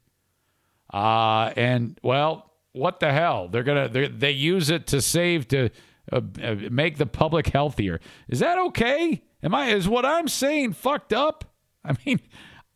uh, 0.92 1.52
and 1.56 1.98
well, 2.02 2.50
what 2.72 3.00
the 3.00 3.12
hell? 3.12 3.48
They're 3.48 3.62
gonna 3.62 3.88
they 3.88 4.08
they 4.08 4.30
use 4.32 4.70
it 4.70 4.86
to 4.88 5.00
save 5.00 5.48
to 5.48 5.70
uh, 6.12 6.20
uh, 6.42 6.54
make 6.70 6.98
the 6.98 7.06
public 7.06 7.48
healthier. 7.48 8.00
Is 8.28 8.40
that 8.40 8.58
okay? 8.58 9.22
Am 9.42 9.54
I 9.54 9.70
is 9.70 9.88
what 9.88 10.04
I'm 10.04 10.28
saying 10.28 10.74
fucked 10.74 11.12
up? 11.12 11.44
I 11.84 11.96
mean, 12.04 12.20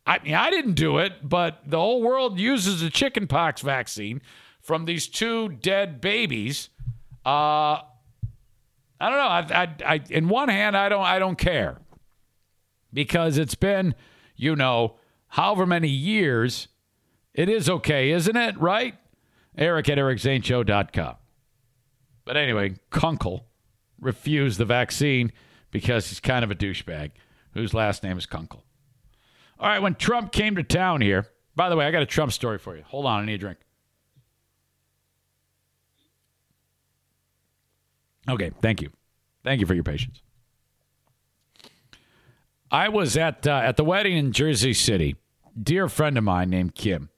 I 0.05 0.19
mean 0.23 0.33
I 0.33 0.49
didn't 0.49 0.73
do 0.73 0.97
it, 0.97 1.27
but 1.27 1.61
the 1.65 1.79
whole 1.79 2.01
world 2.01 2.39
uses 2.39 2.81
the 2.81 2.89
chickenpox 2.89 3.61
vaccine 3.61 4.21
from 4.61 4.85
these 4.85 5.07
two 5.07 5.49
dead 5.49 6.01
babies. 6.01 6.69
Uh, 7.25 7.81
I 8.99 9.09
don't 9.09 9.11
know. 9.11 9.55
I, 9.55 9.63
I, 9.63 9.93
I, 9.93 10.01
in 10.09 10.29
one 10.29 10.49
hand, 10.49 10.77
I 10.77 10.89
don't, 10.89 11.03
I 11.03 11.19
don't 11.19 11.37
care 11.37 11.79
because 12.93 13.37
it's 13.37 13.55
been, 13.55 13.93
you 14.35 14.55
know, 14.55 14.95
however 15.27 15.65
many 15.65 15.89
years 15.89 16.67
it 17.35 17.49
is 17.49 17.69
okay, 17.69 18.11
isn't 18.11 18.35
it? 18.35 18.57
Right? 18.59 18.95
Eric 19.57 19.89
at 19.89 19.97
ericzaneshow.com. 19.97 21.15
But 22.23 22.37
anyway, 22.37 22.75
Kunkel 22.89 23.45
refused 23.99 24.57
the 24.57 24.65
vaccine 24.65 25.31
because 25.69 26.07
he's 26.07 26.19
kind 26.19 26.43
of 26.43 26.51
a 26.51 26.55
douchebag 26.55 27.11
whose 27.53 27.73
last 27.73 28.03
name 28.03 28.17
is 28.17 28.25
Kunkel. 28.25 28.63
All 29.59 29.69
right, 29.69 29.81
when 29.81 29.95
Trump 29.95 30.31
came 30.31 30.55
to 30.55 30.63
town 30.63 31.01
here, 31.01 31.27
by 31.55 31.69
the 31.69 31.75
way, 31.75 31.85
I 31.85 31.91
got 31.91 32.01
a 32.01 32.07
Trump 32.07 32.31
story 32.31 32.57
for 32.57 32.75
you. 32.75 32.83
Hold 32.87 33.05
on, 33.05 33.21
I 33.21 33.25
need 33.25 33.35
a 33.35 33.37
drink. 33.37 33.59
Okay, 38.27 38.51
thank 38.61 38.81
you. 38.81 38.89
Thank 39.43 39.59
you 39.59 39.67
for 39.67 39.75
your 39.75 39.83
patience. 39.83 40.21
I 42.71 42.89
was 42.89 43.15
at 43.15 43.45
uh, 43.45 43.61
at 43.63 43.77
the 43.77 43.83
wedding 43.83 44.17
in 44.17 44.31
Jersey 44.31 44.73
City. 44.73 45.15
Dear 45.61 45.87
friend 45.87 46.17
of 46.17 46.23
mine 46.23 46.49
named 46.49 46.75
Kim. 46.75 47.09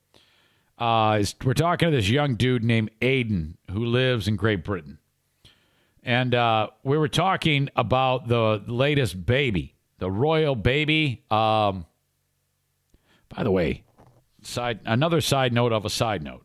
Uh, 0.78 1.18
is- 1.22 1.36
we're 1.44 1.54
talking 1.54 1.90
to 1.90 1.96
this 1.96 2.10
young 2.10 2.36
dude 2.36 2.64
named 2.64 2.92
Aiden 3.02 3.54
who 3.72 3.86
lives 3.86 4.28
in 4.28 4.36
Great 4.36 4.64
Britain, 4.64 5.00
and 6.04 6.36
uh, 6.36 6.68
we 6.84 6.98
were 6.98 7.08
talking 7.08 7.70
about 7.76 8.28
the 8.28 8.64
latest 8.68 9.26
baby, 9.26 9.76
the 9.98 10.12
royal 10.12 10.56
baby. 10.56 11.24
Um, 11.32 11.86
by 13.36 13.44
the 13.44 13.52
way, 13.52 13.84
side 14.44 14.80
another 14.86 15.20
side 15.20 15.52
note 15.52 15.74
of 15.74 15.84
a 15.84 15.90
side 15.90 16.22
note. 16.24 16.44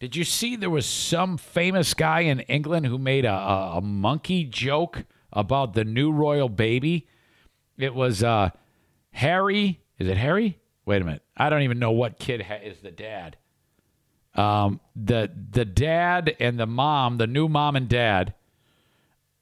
Did 0.00 0.14
you 0.16 0.24
see 0.24 0.56
there 0.56 0.70
was 0.70 0.86
some 0.86 1.36
famous 1.36 1.92
guy 1.92 2.20
in 2.20 2.40
England 2.40 2.86
who 2.86 2.98
made 2.98 3.24
a, 3.24 3.32
a, 3.32 3.72
a 3.78 3.80
monkey 3.80 4.44
joke 4.44 5.04
about 5.32 5.74
the 5.74 5.84
new 5.84 6.12
royal 6.12 6.48
baby? 6.48 7.08
It 7.76 7.94
was 7.94 8.22
uh, 8.22 8.50
Harry. 9.10 9.80
Is 9.98 10.06
it 10.08 10.16
Harry? 10.16 10.58
Wait 10.88 11.02
a 11.02 11.04
minute. 11.04 11.22
I 11.36 11.50
don't 11.50 11.60
even 11.64 11.78
know 11.78 11.90
what 11.90 12.18
kid 12.18 12.40
ha- 12.40 12.60
is 12.64 12.78
the 12.78 12.90
dad. 12.90 13.36
Um, 14.34 14.80
the 14.96 15.30
the 15.50 15.66
dad 15.66 16.34
and 16.40 16.58
the 16.58 16.64
mom, 16.64 17.18
the 17.18 17.26
new 17.26 17.46
mom 17.46 17.76
and 17.76 17.90
dad. 17.90 18.32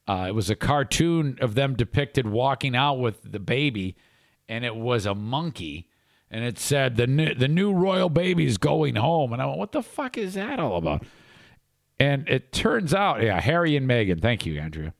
Uh, 0.08 0.24
it 0.26 0.34
was 0.34 0.50
a 0.50 0.56
cartoon 0.56 1.38
of 1.40 1.54
them 1.54 1.76
depicted 1.76 2.26
walking 2.26 2.74
out 2.74 2.94
with 2.94 3.30
the 3.30 3.38
baby, 3.38 3.94
and 4.48 4.64
it 4.64 4.74
was 4.74 5.06
a 5.06 5.14
monkey, 5.14 5.88
and 6.32 6.42
it 6.42 6.58
said 6.58 6.96
the 6.96 7.06
new 7.06 7.32
the 7.32 7.46
new 7.46 7.72
royal 7.72 8.08
baby's 8.08 8.58
going 8.58 8.96
home, 8.96 9.32
and 9.32 9.40
I 9.40 9.46
went, 9.46 9.58
what 9.58 9.70
the 9.70 9.84
fuck 9.84 10.18
is 10.18 10.34
that 10.34 10.58
all 10.58 10.76
about? 10.76 11.04
And 12.00 12.28
it 12.28 12.50
turns 12.50 12.92
out, 12.92 13.22
yeah, 13.22 13.40
Harry 13.40 13.76
and 13.76 13.88
Meghan. 13.88 14.20
Thank 14.20 14.46
you, 14.46 14.58
Andrea. 14.58 14.94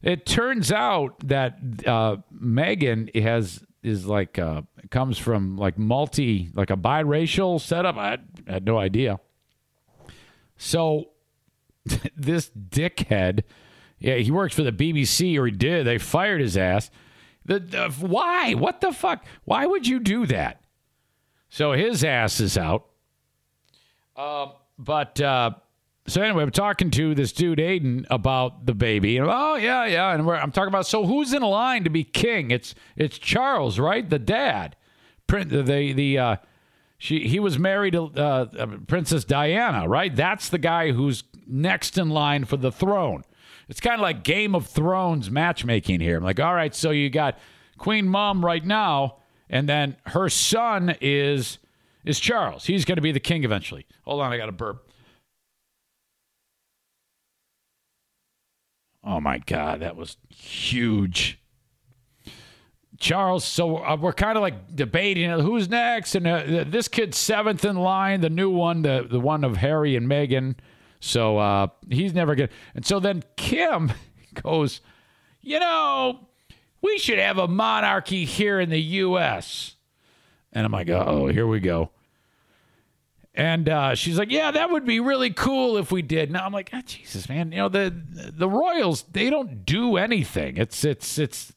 It 0.00 0.26
turns 0.26 0.70
out 0.70 1.18
that 1.26 1.58
uh, 1.84 2.18
Meghan 2.32 3.20
has 3.20 3.64
is 3.82 4.06
like 4.06 4.38
uh, 4.84 4.88
comes 4.90 5.18
from 5.18 5.56
like 5.56 5.78
multi 5.78 6.50
like 6.54 6.70
a 6.70 6.76
biracial 6.76 7.60
setup. 7.60 7.96
I 7.96 8.18
had, 8.46 8.66
no 8.66 8.78
idea. 8.78 9.20
So 10.56 11.10
this 12.16 12.50
dickhead, 12.50 13.42
yeah, 13.98 14.16
he 14.16 14.30
works 14.30 14.54
for 14.54 14.62
the 14.62 14.72
BBC 14.72 15.38
or 15.38 15.46
he 15.46 15.52
did. 15.52 15.86
They 15.86 15.98
fired 15.98 16.40
his 16.40 16.56
ass. 16.56 16.90
The, 17.44 17.58
the 17.60 17.90
why? 18.00 18.54
What 18.54 18.80
the 18.80 18.92
fuck? 18.92 19.24
Why 19.44 19.66
would 19.66 19.86
you 19.86 20.00
do 20.00 20.26
that? 20.26 20.62
So 21.48 21.72
his 21.72 22.02
ass 22.02 22.40
is 22.40 22.56
out. 22.56 22.86
Um, 24.16 24.52
but 24.78 25.20
uh, 25.20 25.52
so 26.06 26.20
anyway, 26.20 26.42
I'm 26.42 26.50
talking 26.50 26.90
to 26.92 27.14
this 27.14 27.32
dude 27.32 27.58
Aiden 27.58 28.04
about 28.10 28.66
the 28.66 28.74
baby, 28.74 29.16
and 29.16 29.26
oh 29.28 29.56
yeah, 29.56 29.86
yeah, 29.86 30.12
and 30.12 30.28
I'm 30.28 30.52
talking 30.52 30.68
about 30.68 30.86
so 30.86 31.06
who's 31.06 31.32
in 31.32 31.42
line 31.42 31.84
to 31.84 31.90
be 31.90 32.04
king? 32.04 32.50
It's 32.50 32.74
it's 32.96 33.18
Charles, 33.18 33.78
right? 33.78 34.08
The 34.08 34.18
dad, 34.18 34.76
Prin- 35.26 35.48
the 35.48 35.62
the, 35.62 35.92
the 35.94 36.18
uh, 36.18 36.36
she 36.98 37.26
he 37.26 37.40
was 37.40 37.58
married 37.58 37.92
to 37.92 38.10
uh, 38.16 38.46
uh, 38.58 38.66
Princess 38.86 39.24
Diana, 39.24 39.88
right? 39.88 40.14
That's 40.14 40.50
the 40.50 40.58
guy 40.58 40.92
who's 40.92 41.24
next 41.46 41.96
in 41.96 42.10
line 42.10 42.44
for 42.44 42.58
the 42.58 42.72
throne. 42.72 43.24
It's 43.68 43.80
kind 43.80 43.94
of 43.94 44.00
like 44.00 44.24
Game 44.24 44.54
of 44.54 44.66
Thrones 44.66 45.30
matchmaking 45.30 46.00
here. 46.00 46.18
I'm 46.18 46.24
like, 46.24 46.38
all 46.38 46.54
right, 46.54 46.74
so 46.74 46.90
you 46.90 47.08
got 47.08 47.38
Queen 47.78 48.06
Mom 48.06 48.44
right 48.44 48.64
now, 48.64 49.16
and 49.48 49.66
then 49.66 49.96
her 50.06 50.28
son 50.28 50.96
is 51.00 51.58
is 52.04 52.20
Charles. 52.20 52.66
He's 52.66 52.84
going 52.84 52.96
to 52.96 53.02
be 53.02 53.12
the 53.12 53.20
king 53.20 53.44
eventually. 53.44 53.86
Hold 54.04 54.20
on, 54.20 54.32
I 54.32 54.36
got 54.36 54.50
a 54.50 54.52
burp. 54.52 54.86
Oh 59.04 59.20
my 59.20 59.38
God, 59.38 59.80
that 59.80 59.96
was 59.96 60.16
huge. 60.30 61.38
Charles, 62.98 63.44
so 63.44 63.78
uh, 63.78 63.96
we're 64.00 64.12
kind 64.12 64.38
of 64.38 64.42
like 64.42 64.74
debating 64.74 65.30
uh, 65.30 65.40
who's 65.40 65.68
next, 65.68 66.14
and 66.14 66.26
uh, 66.26 66.64
this 66.66 66.88
kid's 66.88 67.18
seventh 67.18 67.64
in 67.64 67.76
line, 67.76 68.22
the 68.22 68.30
new 68.30 68.48
one, 68.48 68.82
the 68.82 69.06
the 69.08 69.20
one 69.20 69.44
of 69.44 69.58
Harry 69.58 69.94
and 69.94 70.08
Meghan. 70.08 70.54
So 71.00 71.36
uh, 71.36 71.66
he's 71.90 72.14
never 72.14 72.34
good. 72.34 72.48
And 72.74 72.86
so 72.86 73.00
then 73.00 73.22
Kim 73.36 73.92
goes, 74.42 74.80
you 75.42 75.60
know, 75.60 76.28
we 76.80 76.98
should 76.98 77.18
have 77.18 77.36
a 77.36 77.46
monarchy 77.46 78.24
here 78.24 78.58
in 78.58 78.70
the 78.70 78.80
U.S. 78.80 79.76
And 80.52 80.64
I'm 80.64 80.72
like, 80.72 80.88
oh, 80.88 81.26
here 81.26 81.46
we 81.46 81.60
go. 81.60 81.90
And 83.34 83.68
uh, 83.68 83.94
she's 83.96 84.16
like, 84.16 84.30
"Yeah, 84.30 84.52
that 84.52 84.70
would 84.70 84.84
be 84.84 85.00
really 85.00 85.30
cool 85.30 85.76
if 85.76 85.90
we 85.90 86.02
did." 86.02 86.30
Now 86.30 86.46
I'm 86.46 86.52
like, 86.52 86.70
oh, 86.72 86.80
"Jesus, 86.86 87.28
man! 87.28 87.50
You 87.50 87.58
know 87.58 87.68
the 87.68 87.92
the 88.32 88.48
royals 88.48 89.02
they 89.10 89.28
don't 89.28 89.66
do 89.66 89.96
anything. 89.96 90.56
It's 90.56 90.84
it's 90.84 91.18
it's 91.18 91.52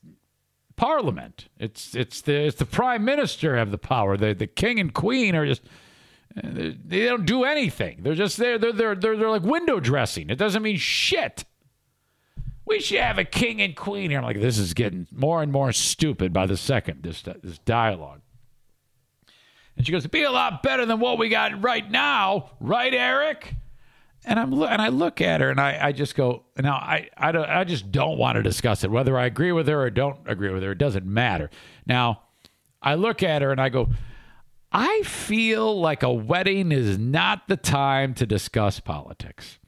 Parliament. 0.76 1.49
It's 1.60 1.95
it's 1.95 2.22
the 2.22 2.34
it's 2.34 2.58
the 2.58 2.66
Prime 2.66 3.06
Minister 3.06 3.58
have 3.58 3.70
the 3.70 3.78
power. 3.78 4.18
The 4.18 4.34
the 4.34 4.48
King 4.48 4.80
and 4.80 4.91
Queen 4.91 5.36
are 5.36 5.45
just 5.45 5.62
they 6.44 7.06
don't 7.06 7.26
do 7.26 7.44
anything. 7.44 7.99
They're 8.02 8.16
just 8.16 8.38
there. 8.38 8.58
They're 8.58 8.74
they're 8.74 8.95
they're 8.95 9.18
they're 9.18 9.30
like 9.30 9.44
window 9.44 9.80
dressing. 9.80 10.30
It 10.30 10.38
doesn't 10.38 10.64
mean 10.64 10.78
shit. 10.78 11.45
We 12.66 12.80
should 12.80 12.99
have 12.99 13.18
a 13.18 13.24
king 13.24 13.62
and 13.62 13.76
queen 13.76 14.10
here. 14.10 14.20
I'm 14.20 14.26
like, 14.26 14.41
this 14.41 14.58
is 14.58 14.74
getting 14.74 15.08
more 15.12 15.41
and 15.41 15.52
more 15.52 15.72
stupid 15.72 16.34
by 16.34 16.45
the 16.45 16.58
second. 16.58 17.04
This 17.04 17.22
this 17.22 17.60
dialogue. 17.60 18.22
And 19.78 19.86
she 19.86 19.91
goes, 19.91 20.02
"It'd 20.02 20.12
be 20.12 20.24
a 20.24 20.32
lot 20.32 20.64
better 20.64 20.86
than 20.86 20.99
what 20.99 21.18
we 21.18 21.30
got 21.30 21.64
right 21.64 21.90
now, 21.90 22.52
right, 22.60 22.94
Eric?" 22.94 23.56
And 24.26 24.40
I'm 24.40 24.52
and 24.54 24.82
I 24.82 24.90
look 24.90 25.22
at 25.22 25.40
her 25.40 25.49
and 25.49 25.60
I, 25.60 25.78
I 25.82 25.91
just 25.94 26.16
go, 26.16 26.44
now 26.58 26.76
I 26.76 27.10
I 27.16 27.32
don't 27.32 27.49
I 27.49 27.64
just 27.64 27.91
don't 27.91 28.18
want 28.18 28.36
to 28.36 28.44
discuss 28.44 28.84
it 28.84 28.91
whether 28.91 29.18
I 29.18 29.26
agree 29.26 29.54
with 29.54 29.68
her 29.68 29.84
or 29.84 29.90
don't 29.90 30.20
agree 30.26 30.52
with 30.52 30.64
her. 30.64 30.72
It 30.72 30.78
doesn't 30.78 31.06
matter. 31.06 31.49
Now, 31.86 32.24
I 32.82 32.95
look 32.95 33.24
at 33.24 33.41
her 33.41 33.52
and 33.52 33.62
I 33.62 33.70
go, 33.70 33.90
I 34.72 35.02
feel 35.04 35.80
like 35.80 36.04
a 36.04 36.12
wedding 36.12 36.72
is 36.72 36.98
not 36.98 37.48
the 37.48 37.56
time 37.56 38.14
to 38.16 38.26
discuss 38.26 38.80
politics. 38.80 39.60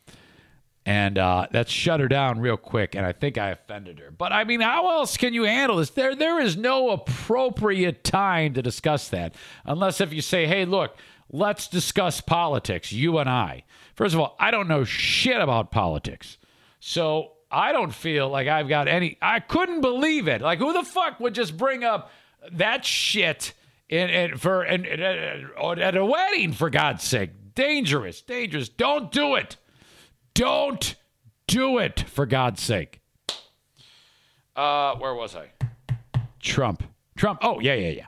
And 0.89 1.19
uh, 1.19 1.45
that 1.51 1.69
shut 1.69 1.99
her 1.99 2.07
down 2.07 2.39
real 2.39 2.57
quick, 2.57 2.95
and 2.95 3.05
I 3.05 3.11
think 3.11 3.37
I 3.37 3.49
offended 3.49 3.99
her. 3.99 4.09
But 4.09 4.31
I 4.31 4.43
mean, 4.43 4.59
how 4.59 4.89
else 4.89 5.17
can 5.17 5.35
you 5.35 5.43
handle 5.43 5.77
this? 5.77 5.91
There, 5.91 6.15
there 6.15 6.39
is 6.39 6.57
no 6.57 6.89
appropriate 6.89 8.03
time 8.03 8.55
to 8.55 8.63
discuss 8.63 9.07
that, 9.09 9.35
unless 9.65 10.01
if 10.01 10.11
you 10.11 10.23
say, 10.23 10.47
"Hey, 10.47 10.65
look, 10.65 10.97
let's 11.29 11.67
discuss 11.67 12.21
politics, 12.21 12.91
you 12.91 13.19
and 13.19 13.29
I." 13.29 13.65
First 13.93 14.15
of 14.15 14.19
all, 14.19 14.35
I 14.39 14.49
don't 14.49 14.67
know 14.67 14.83
shit 14.83 15.39
about 15.39 15.69
politics, 15.69 16.39
so 16.79 17.33
I 17.51 17.71
don't 17.71 17.93
feel 17.93 18.27
like 18.27 18.47
I've 18.47 18.67
got 18.67 18.87
any. 18.87 19.19
I 19.21 19.41
couldn't 19.41 19.81
believe 19.81 20.27
it. 20.27 20.41
Like, 20.41 20.57
who 20.57 20.73
the 20.73 20.81
fuck 20.81 21.19
would 21.19 21.35
just 21.35 21.55
bring 21.55 21.83
up 21.83 22.11
that 22.53 22.83
shit 22.83 23.53
in, 23.89 24.09
in 24.09 24.37
for 24.37 24.65
in, 24.65 24.85
in, 24.85 24.99
at 24.99 25.95
a 25.95 26.03
wedding? 26.03 26.51
For 26.51 26.71
God's 26.71 27.03
sake, 27.03 27.29
dangerous, 27.53 28.21
dangerous. 28.21 28.69
Don't 28.69 29.11
do 29.11 29.35
it. 29.35 29.55
Don't 30.39 30.95
do 31.47 31.79
it, 31.79 31.99
for 32.07 32.25
God's 32.25 32.61
sake. 32.61 33.01
Uh, 34.55 34.95
where 34.95 35.13
was 35.13 35.35
I? 35.35 35.49
Trump. 36.39 36.81
Trump. 37.17 37.39
Oh, 37.41 37.59
yeah, 37.59 37.73
yeah, 37.73 37.89
yeah. 37.89 38.05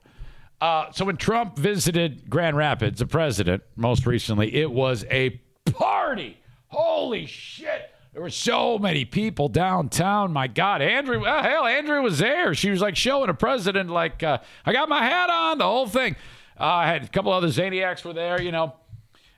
Uh, 0.61 0.89
so 0.93 1.03
when 1.03 1.17
Trump 1.17 1.57
visited 1.57 2.29
Grand 2.29 2.55
Rapids, 2.55 2.99
the 2.99 3.05
president, 3.05 3.63
most 3.75 4.05
recently, 4.05 4.55
it 4.55 4.71
was 4.71 5.03
a 5.11 5.41
party. 5.73 6.37
Holy 6.67 7.25
shit. 7.25 7.89
There 8.13 8.21
were 8.21 8.29
so 8.29 8.79
many 8.79 9.03
people 9.03 9.49
downtown. 9.49 10.31
My 10.31 10.47
God, 10.47 10.81
Andrew, 10.81 11.19
well, 11.19 11.43
hell, 11.43 11.65
Andrew 11.65 12.01
was 12.01 12.19
there. 12.19 12.53
She 12.53 12.69
was 12.69 12.79
like 12.79 12.95
showing 12.95 13.29
a 13.29 13.33
president, 13.33 13.89
like, 13.89 14.23
uh, 14.23 14.37
I 14.65 14.71
got 14.71 14.87
my 14.87 15.03
hat 15.03 15.29
on, 15.29 15.57
the 15.57 15.65
whole 15.65 15.85
thing. 15.85 16.15
Uh, 16.57 16.63
I 16.63 16.87
had 16.87 17.03
a 17.03 17.07
couple 17.09 17.33
other 17.33 17.47
Zaniacs 17.47 18.05
were 18.05 18.13
there, 18.13 18.41
you 18.41 18.53
know. 18.53 18.75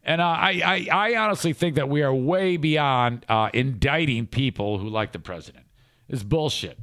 And 0.04 0.20
uh, 0.20 0.26
I, 0.26 0.88
I, 0.92 1.12
I 1.12 1.16
honestly 1.16 1.54
think 1.54 1.76
that 1.76 1.88
we 1.88 2.02
are 2.02 2.14
way 2.14 2.58
beyond 2.58 3.26
uh, 3.30 3.50
indicting 3.54 4.28
people 4.28 4.78
who 4.78 4.90
like 4.90 5.14
the 5.14 5.20
president. 5.20 5.66
It's 6.10 6.24
bullshit. 6.24 6.78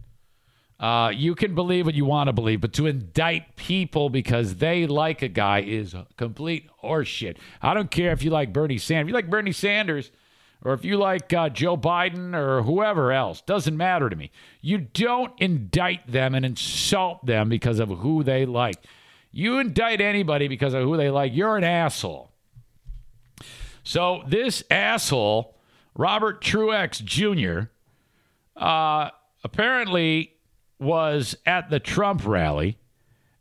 Uh, 0.79 1.13
you 1.15 1.35
can 1.35 1.55
believe 1.55 1.85
what 1.85 1.95
you 1.95 2.07
want 2.07 2.29
to 2.29 2.33
believe, 2.33 2.63
but 2.63 2.73
to 2.73 2.87
indict 2.87 3.55
people 3.57 4.09
because 4.09 4.57
they 4.57 4.87
like 4.87 5.21
a 5.21 5.29
guy 5.29 5.61
is 5.61 5.95
complete 6.17 6.71
horseshit. 6.83 7.37
I 7.61 7.75
don't 7.75 7.91
care 7.91 8.13
if 8.13 8.23
you 8.23 8.31
like 8.31 8.55
Bernie 8.55 8.79
Sanders. 8.79 9.05
If 9.05 9.09
you 9.09 9.15
like 9.15 9.29
Bernie 9.29 9.53
Sanders, 9.53 10.11
or 10.65 10.73
if 10.73 10.83
you 10.83 10.97
like 10.97 11.33
uh, 11.35 11.51
Joe 11.51 11.77
Biden 11.77 12.35
or 12.35 12.63
whoever 12.63 13.13
else, 13.13 13.43
doesn't 13.43 13.77
matter 13.77 14.09
to 14.09 14.17
me. 14.17 14.31
You 14.63 14.79
don't 14.79 15.33
indict 15.39 16.11
them 16.11 16.35
and 16.35 16.47
insult 16.47 17.27
them 17.27 17.51
because 17.51 17.79
of 17.79 17.91
who 17.91 18.23
they 18.23 18.47
like. 18.47 18.77
You 19.33 19.59
indict 19.59 20.01
anybody 20.01 20.49
because 20.49 20.73
of 20.73 20.83
who 20.83 20.97
they 20.97 21.11
like, 21.11 21.33
you're 21.35 21.59
an 21.59 21.65
asshole. 21.65 22.30
So 23.91 24.23
this 24.25 24.63
asshole, 24.71 25.57
Robert 25.97 26.41
Truax 26.41 27.01
Jr., 27.01 27.63
uh, 28.57 29.11
apparently 29.43 30.35
was 30.79 31.37
at 31.45 31.71
the 31.71 31.81
Trump 31.81 32.25
rally 32.25 32.79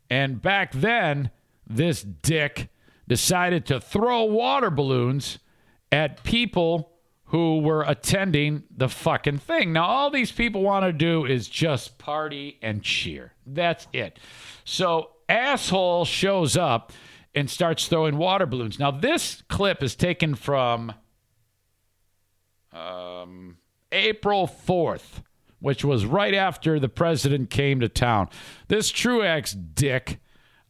And 0.09 0.41
back 0.41 0.71
then, 0.71 1.30
this 1.67 2.01
dick 2.01 2.69
decided 3.07 3.67
to 3.67 3.80
throw 3.80 4.23
water 4.23 4.71
balloons 4.71 5.38
at 5.91 6.23
people 6.23 6.93
who 7.26 7.59
were 7.59 7.84
attending 7.84 8.63
the 8.76 8.89
fucking 8.89 9.38
thing. 9.38 9.71
Now, 9.71 9.85
all 9.85 10.09
these 10.09 10.31
people 10.31 10.63
want 10.63 10.84
to 10.84 10.91
do 10.91 11.26
is 11.26 11.47
just 11.47 11.99
party 11.99 12.57
and 12.63 12.81
cheer. 12.81 13.34
That's 13.45 13.85
it. 13.93 14.17
So, 14.63 15.11
asshole 15.30 16.05
shows 16.05 16.57
up 16.57 16.91
and 17.35 17.49
starts 17.49 17.88
throwing 17.88 18.18
water 18.18 18.45
balloons. 18.45 18.80
Now, 18.80 18.91
this 18.91 19.43
clip 19.49 19.84
is 19.84 19.95
taken 19.95 20.35
from 20.35 20.93
um, 22.72 23.57
April 23.91 24.47
4th, 24.47 25.23
which 25.60 25.84
was 25.84 26.06
right 26.06 26.34
after 26.34 26.80
the 26.80 26.89
president 26.89 27.49
came 27.49 27.80
to 27.80 27.89
town. 27.89 28.30
This 28.68 28.89
Truax 28.89 29.53
dick 29.53 30.19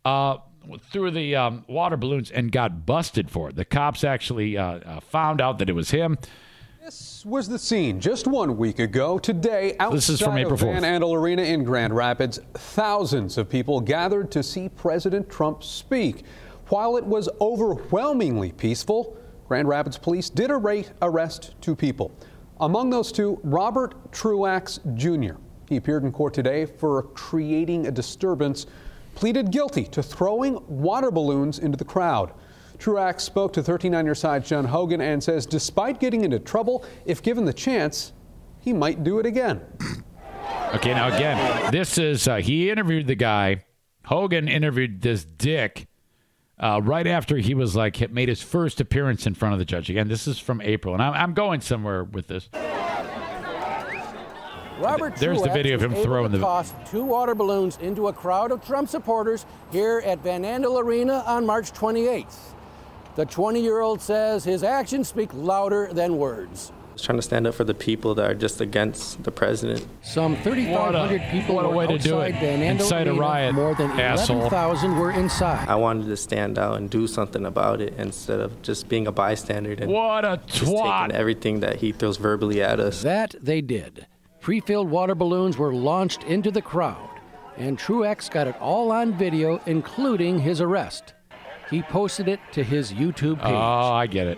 uh, 0.03 0.37
threw 0.91 1.11
the 1.11 1.35
um, 1.35 1.65
water 1.67 1.97
balloons 1.97 2.31
and 2.31 2.51
got 2.51 2.85
busted 2.85 3.29
for 3.29 3.49
it. 3.49 3.55
The 3.55 3.65
cops 3.65 4.03
actually 4.03 4.57
uh, 4.57 4.63
uh, 4.63 4.99
found 4.99 5.41
out 5.41 5.59
that 5.59 5.69
it 5.69 5.73
was 5.73 5.91
him. 5.91 6.17
This 6.83 7.23
was 7.25 7.47
the 7.47 7.59
scene 7.59 7.99
just 7.99 8.25
one 8.25 8.57
week 8.57 8.79
ago. 8.79 9.19
Today, 9.19 9.75
outside 9.79 9.97
This 9.97 10.09
is 10.09 10.21
from 10.21 10.37
April 10.37 10.53
of 10.53 10.61
Van 10.61 10.81
Andel 10.81 11.15
Arena 11.15 11.43
in 11.43 11.63
Grand 11.63 11.95
Rapids, 11.95 12.39
thousands 12.55 13.37
of 13.37 13.47
people 13.47 13.79
gathered 13.79 14.31
to 14.31 14.41
see 14.41 14.69
President 14.69 15.29
Trump 15.29 15.63
speak. 15.63 16.23
While 16.69 16.97
it 16.97 17.05
was 17.05 17.27
overwhelmingly 17.41 18.51
peaceful, 18.51 19.17
Grand 19.47 19.67
Rapids 19.67 19.97
police 19.97 20.29
did 20.29 20.51
arrest 20.51 21.55
two 21.61 21.75
people. 21.75 22.11
Among 22.59 22.91
those 22.91 23.11
two, 23.11 23.39
Robert 23.43 24.11
Truax 24.11 24.79
Jr. 24.93 25.37
He 25.67 25.77
appeared 25.77 26.03
in 26.03 26.11
court 26.11 26.35
today 26.35 26.67
for 26.67 27.01
creating 27.01 27.87
a 27.87 27.91
disturbance, 27.91 28.67
pleaded 29.15 29.49
guilty 29.49 29.85
to 29.85 30.03
throwing 30.03 30.59
water 30.67 31.09
balloons 31.09 31.57
into 31.57 31.75
the 31.75 31.85
crowd. 31.85 32.33
Truax 32.77 33.23
spoke 33.23 33.51
to 33.53 33.63
13 33.63 33.95
on 33.95 34.05
your 34.05 34.13
side 34.13 34.45
John 34.45 34.65
Hogan 34.65 35.01
and 35.01 35.23
says 35.23 35.47
despite 35.47 35.99
getting 35.99 36.23
into 36.23 36.37
trouble, 36.37 36.85
if 37.03 37.23
given 37.23 37.45
the 37.45 37.53
chance, 37.53 38.13
he 38.59 38.73
might 38.73 39.03
do 39.03 39.17
it 39.17 39.25
again. 39.25 39.61
Okay, 40.73 40.93
now 40.93 41.07
again, 41.07 41.71
this 41.71 41.97
is 41.97 42.27
uh, 42.27 42.35
he 42.35 42.69
interviewed 42.69 43.07
the 43.07 43.15
guy. 43.15 43.65
Hogan 44.05 44.47
interviewed 44.47 45.01
this 45.01 45.23
dick 45.23 45.87
uh, 46.59 46.81
right 46.83 47.07
after 47.07 47.37
he 47.37 47.53
was 47.53 47.75
like 47.75 48.11
made 48.11 48.29
his 48.29 48.41
first 48.41 48.81
appearance 48.81 49.25
in 49.25 49.33
front 49.33 49.53
of 49.53 49.59
the 49.59 49.65
judge. 49.65 49.89
Again, 49.89 50.07
this 50.07 50.27
is 50.27 50.39
from 50.39 50.61
April, 50.61 50.93
and 50.93 51.01
I'm, 51.03 51.13
I'm 51.13 51.33
going 51.33 51.61
somewhere 51.61 52.03
with 52.03 52.27
this. 52.27 52.49
Robert 54.79 55.15
There's 55.17 55.41
the 55.41 55.49
video 55.49 55.75
of 55.75 55.83
him 55.83 55.93
throwing 55.93 56.31
the- 56.31 56.39
toss 56.39 56.73
two 56.89 57.03
water 57.03 57.35
balloons 57.35 57.77
into 57.81 58.07
a 58.07 58.13
crowd 58.13 58.51
of 58.51 58.65
Trump 58.65 58.87
supporters 58.87 59.45
here 59.71 60.01
at 60.05 60.19
Van 60.19 60.43
Andel 60.43 60.81
Arena 60.81 61.23
on 61.25 61.45
March 61.45 61.71
28th. 61.73 62.53
The 63.15 63.25
20-year-old 63.25 63.99
says 64.01 64.45
his 64.45 64.63
actions 64.63 65.09
speak 65.09 65.31
louder 65.33 65.89
than 65.91 66.17
words. 66.17 66.71
Was 66.99 67.05
trying 67.05 67.17
to 67.17 67.21
stand 67.21 67.47
up 67.47 67.53
for 67.53 67.63
the 67.63 67.73
people 67.73 68.13
that 68.15 68.29
are 68.29 68.33
just 68.33 68.59
against 68.59 69.23
the 69.23 69.31
president. 69.31 69.87
Some 70.01 70.35
3,500 70.35 71.21
people 71.31 71.55
what 71.55 71.63
a 71.63 71.69
were 71.69 71.75
way 71.75 71.87
to 71.87 71.97
do 71.97 72.19
it. 72.19 72.33
Van 72.33 72.59
Andel 72.59 72.81
Incite 72.81 73.07
a 73.07 73.13
riot, 73.13 73.55
More 73.55 73.73
than 73.73 73.91
11,000 73.91 74.97
were 74.97 75.11
inside. 75.11 75.69
I 75.69 75.75
wanted 75.75 76.07
to 76.07 76.17
stand 76.17 76.59
out 76.59 76.75
and 76.75 76.89
do 76.89 77.07
something 77.07 77.45
about 77.45 77.79
it 77.79 77.93
instead 77.97 78.41
of 78.41 78.61
just 78.63 78.89
being 78.89 79.07
a 79.07 79.13
bystander 79.13 79.71
and 79.79 79.89
what 79.89 80.25
a 80.25 80.41
just 80.45 80.73
twat. 80.73 81.03
taking 81.03 81.15
everything 81.15 81.61
that 81.61 81.77
he 81.77 81.93
throws 81.93 82.17
verbally 82.17 82.61
at 82.61 82.81
us. 82.81 83.01
That 83.01 83.33
they 83.41 83.61
did. 83.61 84.05
Pre-filled 84.41 84.89
water 84.89 85.15
balloons 85.15 85.57
were 85.57 85.73
launched 85.73 86.23
into 86.23 86.51
the 86.51 86.61
crowd, 86.61 87.09
and 87.55 87.79
Truax 87.79 88.27
got 88.27 88.45
it 88.47 88.59
all 88.59 88.91
on 88.91 89.17
video, 89.17 89.61
including 89.67 90.39
his 90.39 90.59
arrest. 90.59 91.13
He 91.69 91.81
posted 91.81 92.27
it 92.27 92.41
to 92.51 92.61
his 92.61 92.91
YouTube 92.91 93.37
page. 93.37 93.53
Oh, 93.53 93.93
I 93.93 94.05
get 94.05 94.27
it. 94.27 94.37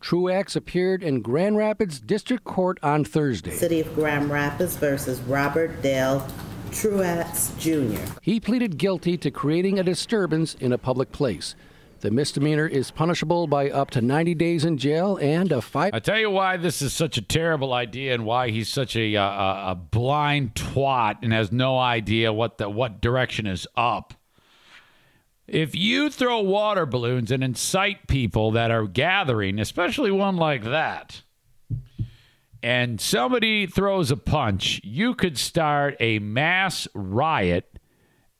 Truax 0.00 0.56
appeared 0.56 1.02
in 1.02 1.20
Grand 1.20 1.56
Rapids 1.56 2.00
District 2.00 2.42
Court 2.44 2.78
on 2.82 3.04
Thursday. 3.04 3.50
City 3.50 3.80
of 3.80 3.94
Grand 3.94 4.30
Rapids 4.30 4.76
versus 4.76 5.20
Robert 5.22 5.82
Dale 5.82 6.26
Truax 6.72 7.52
Jr. 7.58 8.00
He 8.22 8.40
pleaded 8.40 8.78
guilty 8.78 9.18
to 9.18 9.30
creating 9.30 9.78
a 9.78 9.82
disturbance 9.82 10.54
in 10.54 10.72
a 10.72 10.78
public 10.78 11.12
place. 11.12 11.54
The 12.00 12.10
misdemeanor 12.10 12.66
is 12.66 12.90
punishable 12.90 13.46
by 13.46 13.68
up 13.68 13.90
to 13.90 14.00
90 14.00 14.34
days 14.34 14.64
in 14.64 14.78
jail 14.78 15.18
and 15.20 15.52
a 15.52 15.60
five. 15.60 15.92
I 15.92 15.98
tell 15.98 16.18
you 16.18 16.30
why 16.30 16.56
this 16.56 16.80
is 16.80 16.94
such 16.94 17.18
a 17.18 17.22
terrible 17.22 17.74
idea 17.74 18.14
and 18.14 18.24
why 18.24 18.48
he's 18.48 18.70
such 18.70 18.96
a 18.96 19.16
uh, 19.16 19.22
a, 19.22 19.70
a 19.72 19.74
blind 19.74 20.54
twat 20.54 21.18
and 21.20 21.30
has 21.34 21.52
no 21.52 21.78
idea 21.78 22.32
what 22.32 22.56
the 22.56 22.70
what 22.70 23.02
direction 23.02 23.46
is 23.46 23.66
up. 23.76 24.14
If 25.50 25.74
you 25.74 26.10
throw 26.10 26.38
water 26.38 26.86
balloons 26.86 27.32
and 27.32 27.42
incite 27.42 28.06
people 28.06 28.52
that 28.52 28.70
are 28.70 28.86
gathering, 28.86 29.58
especially 29.58 30.12
one 30.12 30.36
like 30.36 30.62
that, 30.62 31.22
and 32.62 33.00
somebody 33.00 33.66
throws 33.66 34.12
a 34.12 34.16
punch, 34.16 34.80
you 34.84 35.12
could 35.12 35.36
start 35.36 35.96
a 35.98 36.20
mass 36.20 36.86
riot 36.94 37.66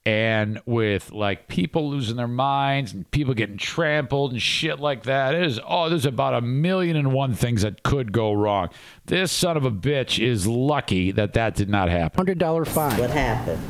and 0.05 0.61
with 0.65 1.11
like 1.11 1.49
people 1.49 1.89
losing 1.89 2.15
their 2.15 2.29
minds 2.29 2.93
and 2.93 3.11
people 3.11 3.33
getting 3.33 3.57
trampled 3.57 4.31
and 4.31 4.41
shit 4.41 4.79
like 4.79 5.03
that. 5.03 5.35
It 5.35 5.43
is 5.43 5.59
oh, 5.67 5.89
there's 5.89 6.05
about 6.05 6.33
a 6.33 6.41
million 6.41 6.95
and 6.95 7.11
one 7.11 7.33
things 7.33 7.63
that 7.63 7.83
could 7.83 8.13
go 8.13 8.31
wrong. 8.31 8.69
This 9.05 9.33
son 9.33 9.57
of 9.57 9.65
a 9.65 9.71
bitch 9.71 10.17
is 10.17 10.47
lucky 10.47 11.11
that 11.11 11.33
that 11.33 11.55
did 11.55 11.69
not 11.69 11.89
happen. 11.89 12.17
Hundred 12.17 12.37
dollar 12.39 12.63
fine. 12.63 12.97
What 12.97 13.09
happened? 13.09 13.61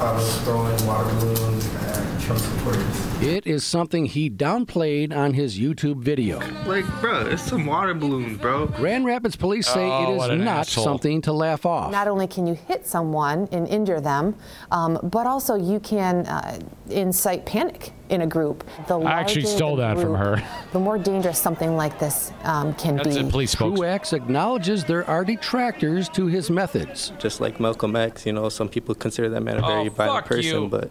I 0.00 0.12
was 0.12 0.34
throwing 0.44 0.86
water 0.86 1.14
balloons 1.16 1.74
at 1.74 2.20
Trump 2.22 2.40
supporters. 2.40 3.09
It 3.22 3.46
is 3.46 3.64
something 3.64 4.06
he 4.06 4.30
downplayed 4.30 5.14
on 5.14 5.34
his 5.34 5.58
YouTube 5.58 5.96
video. 6.02 6.38
Like, 6.64 6.86
bro, 7.02 7.26
it's 7.26 7.42
some 7.42 7.66
water 7.66 7.92
balloons, 7.92 8.38
bro. 8.38 8.66
Grand 8.68 9.04
Rapids 9.04 9.36
police 9.36 9.66
say 9.68 9.84
Oh, 9.84 10.14
it 10.14 10.16
what 10.16 10.30
is 10.30 10.38
an 10.38 10.44
not 10.46 10.60
asshole. 10.60 10.84
something 10.84 11.20
to 11.22 11.32
laugh 11.32 11.66
off. 11.66 11.92
Not 11.92 12.08
only 12.08 12.26
can 12.26 12.46
you 12.46 12.54
hit 12.54 12.86
someone 12.86 13.46
and 13.52 13.68
injure 13.68 14.00
them, 14.00 14.36
um, 14.70 14.98
but 15.02 15.26
also 15.26 15.54
you 15.54 15.80
can 15.80 16.24
uh, 16.26 16.58
incite 16.88 17.44
panic 17.44 17.92
in 18.08 18.22
a 18.22 18.26
group. 18.26 18.64
The 18.88 18.98
I 18.98 19.20
actually 19.20 19.44
stole 19.44 19.76
the 19.76 19.82
that 19.82 19.98
from 19.98 20.14
her. 20.14 20.42
The 20.72 20.80
more 20.80 20.96
dangerous 20.96 21.38
something 21.38 21.76
like 21.76 21.98
this 21.98 22.32
um, 22.44 22.72
can 22.74 22.96
That's 22.96 23.16
be. 23.16 23.20
a 23.20 23.24
police 23.30 23.50
spokesman. 23.52 23.76
Truax 23.80 24.12
acknowledges 24.14 24.84
there 24.84 25.08
are 25.08 25.26
detractors 25.26 26.08
to 26.10 26.26
his 26.26 26.48
methods. 26.50 27.12
Just 27.18 27.42
like 27.42 27.60
Malcolm 27.60 27.96
X, 27.96 28.24
you 28.24 28.32
know, 28.32 28.48
some 28.48 28.70
people 28.70 28.94
consider 28.94 29.28
that 29.28 29.42
man 29.42 29.58
a 29.58 29.60
very 29.60 29.88
Oh, 29.88 29.90
violent 29.90 30.24
person, 30.24 30.62
you. 30.62 30.68
but 30.68 30.90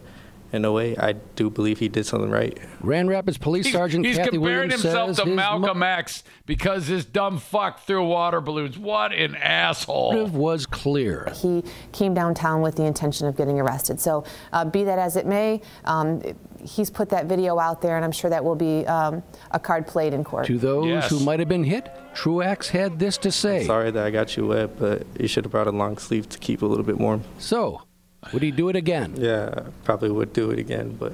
in 0.51 0.65
a 0.65 0.71
way, 0.71 0.97
I 0.97 1.13
do 1.13 1.49
believe 1.49 1.79
he 1.79 1.89
did 1.89 2.05
something 2.05 2.29
right. 2.29 2.57
Grand 2.81 3.09
Rapids 3.09 3.37
Police 3.37 3.67
He's, 3.67 3.75
Sergeant 3.75 4.05
he's 4.05 4.17
Kathy 4.17 4.31
comparing 4.31 4.69
Williams 4.69 4.81
himself 4.81 5.17
to 5.17 5.25
his 5.25 5.35
Malcolm 5.35 5.83
X 5.83 6.23
because 6.45 6.87
this 6.87 7.05
dumb 7.05 7.37
fuck 7.37 7.81
threw 7.81 8.05
water 8.05 8.41
balloons. 8.41 8.77
What 8.77 9.13
an 9.13 9.35
asshole. 9.35 10.13
motive 10.13 10.35
was 10.35 10.65
clear. 10.65 11.31
He 11.35 11.63
came 11.91 12.13
downtown 12.13 12.61
with 12.61 12.75
the 12.75 12.83
intention 12.83 13.27
of 13.27 13.35
getting 13.35 13.59
arrested. 13.59 13.99
So, 13.99 14.23
uh, 14.51 14.65
be 14.65 14.83
that 14.83 14.99
as 14.99 15.15
it 15.15 15.25
may, 15.25 15.61
um, 15.85 16.21
he's 16.59 16.89
put 16.89 17.09
that 17.09 17.25
video 17.25 17.59
out 17.59 17.81
there, 17.81 17.95
and 17.95 18.03
I'm 18.03 18.11
sure 18.11 18.29
that 18.29 18.43
will 18.43 18.55
be 18.55 18.85
um, 18.87 19.23
a 19.51 19.59
card 19.59 19.87
played 19.87 20.13
in 20.13 20.23
court. 20.23 20.47
To 20.47 20.57
those 20.57 21.05
who 21.07 21.19
might 21.19 21.39
have 21.39 21.49
been 21.49 21.63
hit, 21.63 21.89
Truax 22.13 22.69
had 22.69 22.99
this 22.99 23.17
to 23.19 23.31
say. 23.31 23.65
Sorry 23.65 23.91
that 23.91 24.05
I 24.05 24.09
got 24.11 24.35
you 24.35 24.47
wet, 24.47 24.77
but 24.77 25.05
you 25.19 25.27
should 25.27 25.45
have 25.45 25.51
brought 25.51 25.67
a 25.67 25.71
long 25.71 25.97
sleeve 25.97 26.27
to 26.29 26.39
keep 26.39 26.61
a 26.61 26.65
little 26.65 26.83
bit 26.83 26.97
warm. 26.97 27.23
So, 27.37 27.83
would 28.33 28.43
he 28.43 28.51
do 28.51 28.69
it 28.69 28.75
again? 28.75 29.15
Yeah, 29.17 29.67
probably 29.83 30.11
would 30.11 30.33
do 30.33 30.51
it 30.51 30.59
again, 30.59 30.95
but 30.99 31.13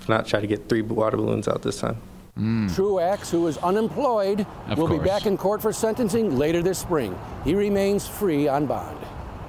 if 0.00 0.08
not, 0.08 0.26
try 0.26 0.40
to 0.40 0.46
get 0.46 0.68
three 0.68 0.82
water 0.82 1.16
balloons 1.16 1.48
out 1.48 1.62
this 1.62 1.80
time. 1.80 1.96
Truax, 2.74 3.30
who 3.30 3.46
is 3.46 3.58
unemployed, 3.58 4.44
Of 4.66 4.78
will 4.78 4.88
be 4.88 4.98
back 4.98 5.26
in 5.26 5.36
court 5.36 5.62
for 5.62 5.72
sentencing 5.72 6.36
later 6.36 6.62
this 6.62 6.78
spring. 6.78 7.16
He 7.44 7.54
remains 7.54 8.08
free 8.08 8.48
on 8.48 8.66
bond. 8.66 8.98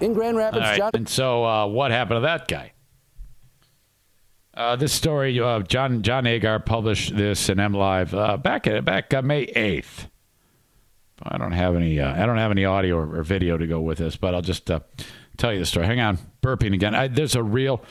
In 0.02 0.14
Grand 0.14 0.38
Rapids, 0.38 0.62
right, 0.62 0.78
John. 0.78 0.92
And 0.94 1.10
so, 1.10 1.44
uh, 1.44 1.66
what 1.66 1.90
happened 1.90 2.18
to 2.18 2.22
that 2.22 2.48
guy? 2.48 2.74
Uh, 4.54 4.76
this 4.76 4.94
story, 4.94 5.40
uh, 5.40 5.62
John 5.62 6.02
John 6.02 6.28
Agar 6.28 6.60
published 6.60 7.16
this 7.16 7.50
in 7.50 7.58
MLive 7.58 8.14
uh, 8.14 8.38
back 8.38 8.68
at 8.68 8.86
back 8.86 9.14
uh, 9.14 9.22
May 9.22 9.44
eighth. 9.44 10.08
I 11.24 11.38
don't 11.38 11.52
have 11.54 11.76
any 11.76 12.00
uh, 12.00 12.22
I 12.22 12.26
don't 12.26 12.38
have 12.38 12.52
any 12.52 12.66
audio 12.66 12.98
or, 12.98 13.18
or 13.18 13.24
video 13.24 13.58
to 13.58 13.68
go 13.68 13.82
with 13.82 13.98
this, 13.98 14.16
but 14.16 14.34
I'll 14.36 14.42
just 14.42 14.70
uh, 14.70 14.82
tell 15.36 15.54
you 15.54 15.60
the 15.60 15.66
story. 15.66 15.86
Hang 15.86 16.00
on, 16.00 16.18
burping 16.42 16.74
again. 16.74 16.96
I, 16.96 17.08
there's 17.08 17.36
a 17.36 17.44
real 17.44 17.84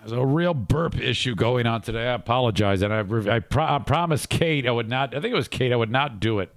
there's 0.00 0.12
a 0.12 0.24
real 0.24 0.54
burp 0.54 0.98
issue 0.98 1.34
going 1.34 1.66
on 1.66 1.82
today. 1.82 2.08
I 2.08 2.14
apologize, 2.14 2.82
and 2.82 2.92
I 2.92 3.00
I, 3.34 3.40
pro- 3.40 3.64
I 3.64 3.78
promised 3.78 4.28
Kate 4.28 4.66
I 4.66 4.70
would 4.70 4.88
not. 4.88 5.14
I 5.14 5.20
think 5.20 5.32
it 5.32 5.36
was 5.36 5.48
Kate. 5.48 5.72
I 5.72 5.76
would 5.76 5.90
not 5.90 6.20
do 6.20 6.38
it. 6.40 6.56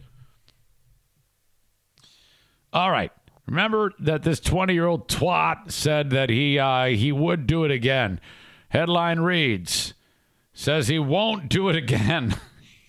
All 2.71 2.91
right. 2.91 3.11
Remember 3.47 3.93
that 3.99 4.21
this 4.21 4.39
20 4.39 4.73
year 4.73 4.85
old 4.85 5.07
twat 5.07 5.71
said 5.71 6.11
that 6.11 6.29
he 6.29 6.59
uh, 6.59 6.85
he 6.85 7.11
would 7.11 7.47
do 7.47 7.63
it 7.63 7.71
again. 7.71 8.19
Headline 8.69 9.19
reads 9.21 9.95
says 10.59 10.89
he 10.89 10.99
won't 10.99 11.47
do 11.47 11.69
it 11.69 11.75
again. 11.77 12.35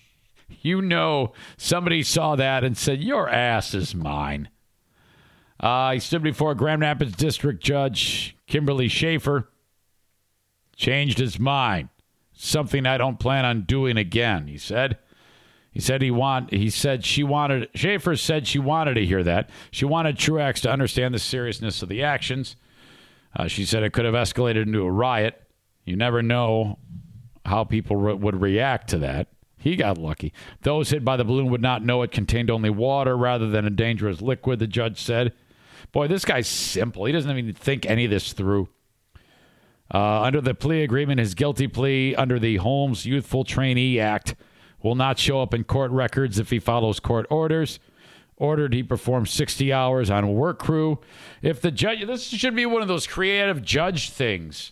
you 0.61 0.81
know, 0.81 1.31
somebody 1.57 2.03
saw 2.03 2.35
that 2.35 2.65
and 2.65 2.77
said, 2.77 3.01
Your 3.01 3.29
ass 3.29 3.73
is 3.73 3.95
mine. 3.95 4.49
Uh, 5.61 5.91
he 5.93 5.99
stood 5.99 6.23
before 6.23 6.55
Grand 6.55 6.81
Rapids 6.81 7.15
District 7.15 7.63
Judge 7.63 8.35
Kimberly 8.47 8.87
Schaefer 8.87 9.47
changed 10.75 11.19
his 11.19 11.39
mind. 11.39 11.89
Something 12.33 12.87
I 12.87 12.97
don't 12.97 13.19
plan 13.19 13.45
on 13.45 13.61
doing 13.61 13.95
again, 13.95 14.47
he 14.47 14.57
said. 14.57 14.97
He 15.71 15.79
said 15.79 16.01
he 16.01 16.09
want 16.09 16.51
he 16.51 16.69
said 16.71 17.05
she 17.05 17.23
wanted 17.23 17.69
Schaefer 17.75 18.15
said 18.15 18.47
she 18.47 18.57
wanted 18.57 18.95
to 18.95 19.05
hear 19.05 19.23
that. 19.23 19.49
She 19.69 19.85
wanted 19.85 20.17
Truax 20.17 20.59
to 20.61 20.71
understand 20.71 21.13
the 21.13 21.19
seriousness 21.19 21.83
of 21.83 21.89
the 21.89 22.03
actions. 22.03 22.55
Uh, 23.35 23.47
she 23.47 23.63
said 23.63 23.83
it 23.83 23.93
could 23.93 24.05
have 24.05 24.15
escalated 24.15 24.63
into 24.63 24.81
a 24.81 24.91
riot. 24.91 25.41
You 25.85 25.95
never 25.95 26.23
know 26.23 26.79
how 27.45 27.63
people 27.63 27.95
re- 27.95 28.13
would 28.13 28.41
react 28.41 28.89
to 28.89 28.97
that. 28.97 29.27
He 29.57 29.75
got 29.75 29.97
lucky. 29.97 30.33
Those 30.63 30.89
hit 30.89 31.05
by 31.05 31.17
the 31.17 31.23
balloon 31.23 31.51
would 31.51 31.61
not 31.61 31.85
know 31.85 32.01
it 32.01 32.11
contained 32.11 32.49
only 32.49 32.71
water 32.71 33.15
rather 33.15 33.47
than 33.47 33.65
a 33.65 33.69
dangerous 33.69 34.21
liquid, 34.21 34.57
the 34.59 34.67
judge 34.67 34.99
said. 34.99 35.33
Boy, 35.91 36.07
this 36.07 36.25
guy's 36.25 36.47
simple. 36.47 37.05
He 37.05 37.11
doesn't 37.11 37.37
even 37.37 37.53
think 37.53 37.85
any 37.85 38.05
of 38.05 38.11
this 38.11 38.33
through. 38.33 38.69
Uh, 39.93 40.21
under 40.21 40.39
the 40.39 40.53
plea 40.53 40.83
agreement, 40.83 41.19
his 41.19 41.33
guilty 41.33 41.67
plea 41.67 42.15
under 42.15 42.39
the 42.39 42.57
Holmes 42.57 43.05
Youthful 43.05 43.43
Trainee 43.43 43.99
Act 43.99 44.35
will 44.81 44.95
not 44.95 45.19
show 45.19 45.41
up 45.41 45.53
in 45.53 45.65
court 45.65 45.91
records 45.91 46.39
if 46.39 46.49
he 46.49 46.59
follows 46.59 46.99
court 46.99 47.27
orders. 47.29 47.79
Ordered 48.37 48.73
he 48.73 48.81
perform 48.81 49.25
60 49.25 49.71
hours 49.71 50.09
on 50.09 50.23
a 50.23 50.31
work 50.31 50.59
crew. 50.59 50.99
If 51.41 51.61
the 51.61 51.71
judge, 51.71 52.07
this 52.07 52.23
should 52.23 52.55
be 52.55 52.65
one 52.65 52.81
of 52.81 52.87
those 52.87 53.05
creative 53.05 53.61
judge 53.61 54.09
things 54.09 54.71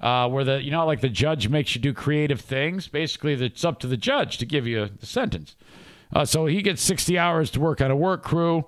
uh, 0.00 0.28
where 0.28 0.44
the, 0.44 0.62
you 0.62 0.70
know, 0.70 0.84
like 0.86 1.00
the 1.00 1.08
judge 1.08 1.48
makes 1.48 1.74
you 1.74 1.80
do 1.80 1.92
creative 1.92 2.40
things. 2.40 2.88
Basically, 2.88 3.34
it's 3.34 3.64
up 3.64 3.78
to 3.80 3.86
the 3.86 3.96
judge 3.96 4.38
to 4.38 4.46
give 4.46 4.66
you 4.66 4.88
the 4.98 5.06
sentence. 5.06 5.54
Uh, 6.12 6.24
so 6.24 6.46
he 6.46 6.62
gets 6.62 6.82
60 6.82 7.18
hours 7.18 7.50
to 7.50 7.60
work 7.60 7.80
on 7.80 7.90
a 7.90 7.96
work 7.96 8.24
crew. 8.24 8.64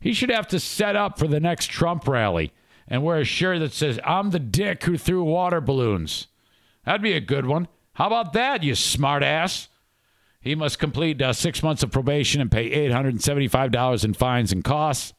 He 0.00 0.12
should 0.12 0.30
have 0.30 0.48
to 0.48 0.60
set 0.60 0.96
up 0.96 1.18
for 1.18 1.28
the 1.28 1.40
next 1.40 1.66
Trump 1.66 2.08
rally 2.08 2.52
and 2.88 3.02
wear 3.02 3.18
a 3.18 3.24
shirt 3.24 3.60
that 3.60 3.72
says, 3.72 4.00
I'm 4.04 4.30
the 4.30 4.38
dick 4.38 4.82
who 4.84 4.96
threw 4.96 5.22
water 5.22 5.60
balloons. 5.60 6.26
That'd 6.84 7.02
be 7.02 7.12
a 7.12 7.20
good 7.20 7.46
one. 7.46 7.68
How 7.94 8.06
about 8.06 8.32
that, 8.32 8.62
you 8.62 8.72
smartass? 8.72 9.68
He 10.40 10.54
must 10.54 10.78
complete 10.78 11.20
uh, 11.20 11.34
six 11.34 11.62
months 11.62 11.82
of 11.82 11.90
probation 11.90 12.40
and 12.40 12.50
pay 12.50 12.88
$875 12.88 14.04
in 14.04 14.14
fines 14.14 14.52
and 14.52 14.64
costs. 14.64 15.12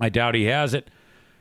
I 0.00 0.08
doubt 0.08 0.34
he 0.34 0.44
has 0.44 0.74
it. 0.74 0.90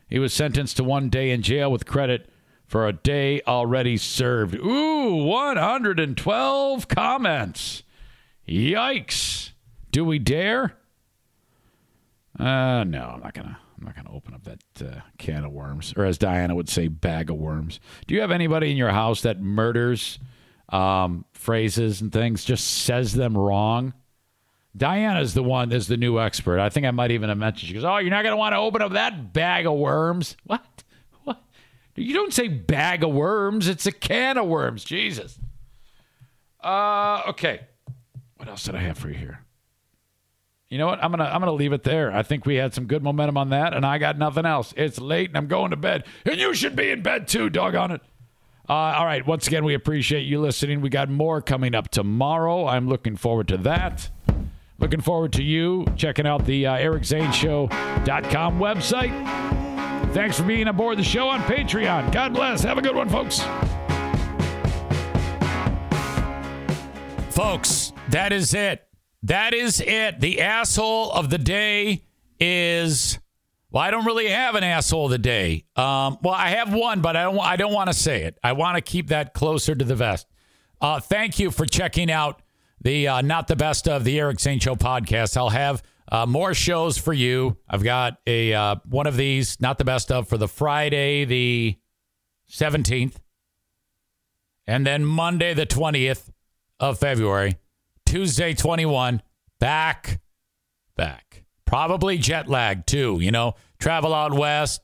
He 0.08 0.20
was 0.20 0.34
sentenced 0.34 0.78
to 0.78 0.84
one 0.84 1.10
day 1.10 1.32
in 1.32 1.42
jail 1.42 1.72
with 1.72 1.88
credit 1.88 2.30
for 2.68 2.88
a 2.88 2.94
day 2.94 3.42
already 3.48 3.98
served. 3.98 4.56
Ooh, 4.56 5.24
112 5.24 6.88
comments. 6.88 7.84
Yikes. 8.48 9.52
Do 9.92 10.06
we 10.06 10.20
dare? 10.20 10.76
Uh, 12.40 12.86
no, 12.86 13.12
I'm 13.16 13.22
not 13.22 13.34
gonna. 13.34 13.58
I'm 13.78 13.86
not 13.86 13.96
gonna 13.96 14.14
open 14.14 14.34
up 14.34 14.44
that 14.44 14.62
uh, 14.82 15.00
can 15.18 15.46
of 15.46 15.52
worms, 15.52 15.94
or 15.96 16.06
as 16.06 16.18
Diana 16.18 16.56
would 16.56 16.70
say, 16.70 16.88
bag 16.88 17.30
of 17.30 17.38
worms. 17.38 17.80
Do 18.08 18.16
you 18.16 18.22
have 18.22 18.32
anybody 18.32 18.72
in 18.72 18.78
your 18.78 18.92
house 18.92 19.22
that 19.22 19.42
murders 19.42 20.20
um, 20.70 21.26
phrases 21.34 22.02
and 22.02 22.12
things, 22.12 22.44
just 22.44 22.66
says 22.66 23.14
them 23.14 23.38
wrong? 23.38 23.94
Diana's 24.76 25.34
the 25.34 25.44
one 25.44 25.70
that's 25.70 25.88
the 25.88 25.98
new 25.98 26.20
expert. 26.20 26.60
I 26.60 26.70
think 26.70 26.86
I 26.86 26.92
might 26.92 27.12
even 27.12 27.30
have 27.30 27.38
mentioned. 27.38 27.68
She 27.68 27.74
goes, 27.74 27.84
"Oh, 27.84 27.98
you're 27.98 28.10
not 28.10 28.24
gonna 28.24 28.38
want 28.38 28.54
to 28.54 28.60
open 28.60 28.82
up 28.82 28.94
that 28.94 29.34
bag 29.34 29.66
of 29.66 29.78
worms." 29.78 30.38
What? 30.46 30.64
What? 31.24 31.42
You 31.96 32.14
don't 32.14 32.34
say 32.34 32.48
bag 32.48 33.04
of 33.04 33.12
worms. 33.12 33.68
It's 33.68 33.86
a 33.86 33.92
can 33.92 34.38
of 34.38 34.48
worms. 34.48 34.84
Jesus. 34.84 35.38
Uh, 36.64 37.24
okay. 37.30 37.62
What 38.38 38.48
else 38.48 38.64
did 38.64 38.76
I 38.76 38.80
have 38.80 38.98
for 38.98 39.10
you 39.10 39.16
here? 39.16 39.44
You 40.70 40.78
know 40.78 40.86
what? 40.86 41.04
I'm 41.04 41.10
gonna 41.10 41.24
I'm 41.24 41.40
gonna 41.40 41.52
leave 41.52 41.74
it 41.74 41.84
there. 41.84 42.12
I 42.12 42.22
think 42.22 42.46
we 42.46 42.56
had 42.56 42.76
some 42.76 42.86
good 42.86 43.02
momentum 43.02 43.38
on 43.38 43.50
that, 43.50 43.74
and 43.74 43.84
I 43.84 43.98
got 43.98 44.20
nothing 44.20 44.46
else. 44.46 44.72
It's 44.78 45.00
late, 45.00 45.30
and 45.30 45.38
I'm 45.38 45.48
going 45.48 45.72
to 45.72 45.78
bed, 45.78 46.06
and 46.26 46.40
you 46.40 46.54
should 46.54 46.76
be 46.76 46.92
in 46.92 47.02
bed 47.02 47.28
too. 47.28 47.50
Doggone 47.50 47.92
it. 47.92 48.02
Uh, 48.70 48.74
all 48.74 49.06
right. 49.06 49.26
Once 49.26 49.48
again, 49.48 49.66
we 49.66 49.74
appreciate 49.74 50.22
you 50.22 50.40
listening. 50.40 50.82
We 50.82 50.90
got 50.90 51.10
more 51.10 51.42
coming 51.42 51.74
up 51.74 51.90
tomorrow. 51.90 52.68
I'm 52.68 52.88
looking 52.88 53.16
forward 53.16 53.48
to 53.48 53.58
that. 53.58 54.12
Looking 54.78 55.02
forward 55.02 55.34
to 55.34 55.44
you 55.44 55.86
checking 55.98 56.28
out 56.28 56.46
the 56.46 56.68
uh, 56.68 56.78
EricZaneShow.com 56.78 58.60
website. 58.60 60.14
Thanks 60.14 60.38
for 60.38 60.44
being 60.46 60.68
aboard 60.68 61.00
the 61.00 61.04
show 61.04 61.28
on 61.30 61.42
Patreon. 61.42 62.12
God 62.12 62.34
bless. 62.36 62.62
Have 62.62 62.78
a 62.78 62.82
good 62.82 62.96
one, 62.96 63.10
folks. 63.10 63.40
Folks, 67.32 67.92
that 68.10 68.32
is 68.32 68.54
it. 68.54 68.89
That 69.24 69.54
is 69.54 69.82
it. 69.82 70.20
The 70.20 70.42
asshole 70.42 71.12
of 71.12 71.30
the 71.30 71.38
day 71.38 72.04
is. 72.40 73.20
Well, 73.72 73.84
I 73.84 73.92
don't 73.92 74.06
really 74.06 74.30
have 74.30 74.56
an 74.56 74.64
asshole 74.64 75.06
of 75.06 75.12
the 75.12 75.20
day. 75.20 75.66
Um, 75.76 76.18
well, 76.24 76.34
I 76.34 76.50
have 76.50 76.74
one, 76.74 77.02
but 77.02 77.16
I 77.16 77.24
don't. 77.24 77.40
I 77.40 77.56
don't 77.56 77.74
want 77.74 77.88
to 77.88 77.94
say 77.94 78.24
it. 78.24 78.38
I 78.44 78.54
want 78.54 78.76
to 78.78 78.82
keep 78.82 79.10
that 79.10 79.34
closer 79.34 79.76
to 79.76 79.86
the 79.86 79.96
vest. 79.96 80.26
Uh, 80.82 81.00
thank 81.00 81.38
you 81.38 81.52
for 81.52 81.66
checking 81.66 82.10
out 82.10 82.42
the 82.82 83.08
uh, 83.08 83.22
not 83.22 83.48
the 83.48 83.56
best 83.56 83.88
of 83.88 84.04
the 84.06 84.20
Eric 84.20 84.40
Zane 84.40 84.60
Show 84.60 84.76
podcast. 84.76 85.38
I'll 85.38 85.50
have 85.50 85.84
uh, 86.12 86.26
more 86.26 86.54
shows 86.54 86.98
for 86.98 87.14
you. 87.14 87.58
I've 87.70 87.84
got 87.84 88.18
a 88.26 88.54
uh, 88.54 88.76
one 88.86 89.06
of 89.06 89.18
these, 89.18 89.60
not 89.62 89.78
the 89.78 89.86
best 89.86 90.12
of, 90.12 90.28
for 90.28 90.38
the 90.38 90.48
Friday 90.48 91.26
the 91.26 91.78
seventeenth, 92.48 93.20
and 94.66 94.88
then 94.88 95.06
Monday 95.06 95.54
the 95.54 95.66
twentieth 95.66 96.32
of 96.80 96.98
February. 96.98 97.58
Tuesday 98.10 98.56
21, 98.56 99.22
back, 99.60 100.20
back. 100.98 101.44
Probably 101.66 102.18
jet 102.18 102.48
lag 102.50 102.88
too, 102.88 103.20
you 103.22 103.30
know, 103.30 103.54
travel 103.78 104.16
out 104.16 104.34
west 104.34 104.82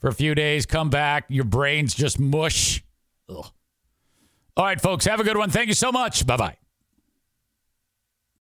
for 0.00 0.08
a 0.08 0.12
few 0.12 0.34
days, 0.34 0.66
come 0.66 0.90
back, 0.90 1.26
your 1.28 1.44
brain's 1.44 1.94
just 1.94 2.18
mush. 2.18 2.82
Ugh. 3.28 3.46
All 4.56 4.64
right, 4.64 4.80
folks, 4.80 5.04
have 5.04 5.20
a 5.20 5.24
good 5.24 5.36
one. 5.36 5.50
Thank 5.50 5.68
you 5.68 5.74
so 5.74 5.92
much. 5.92 6.26
Bye 6.26 6.36
bye. 6.36 6.56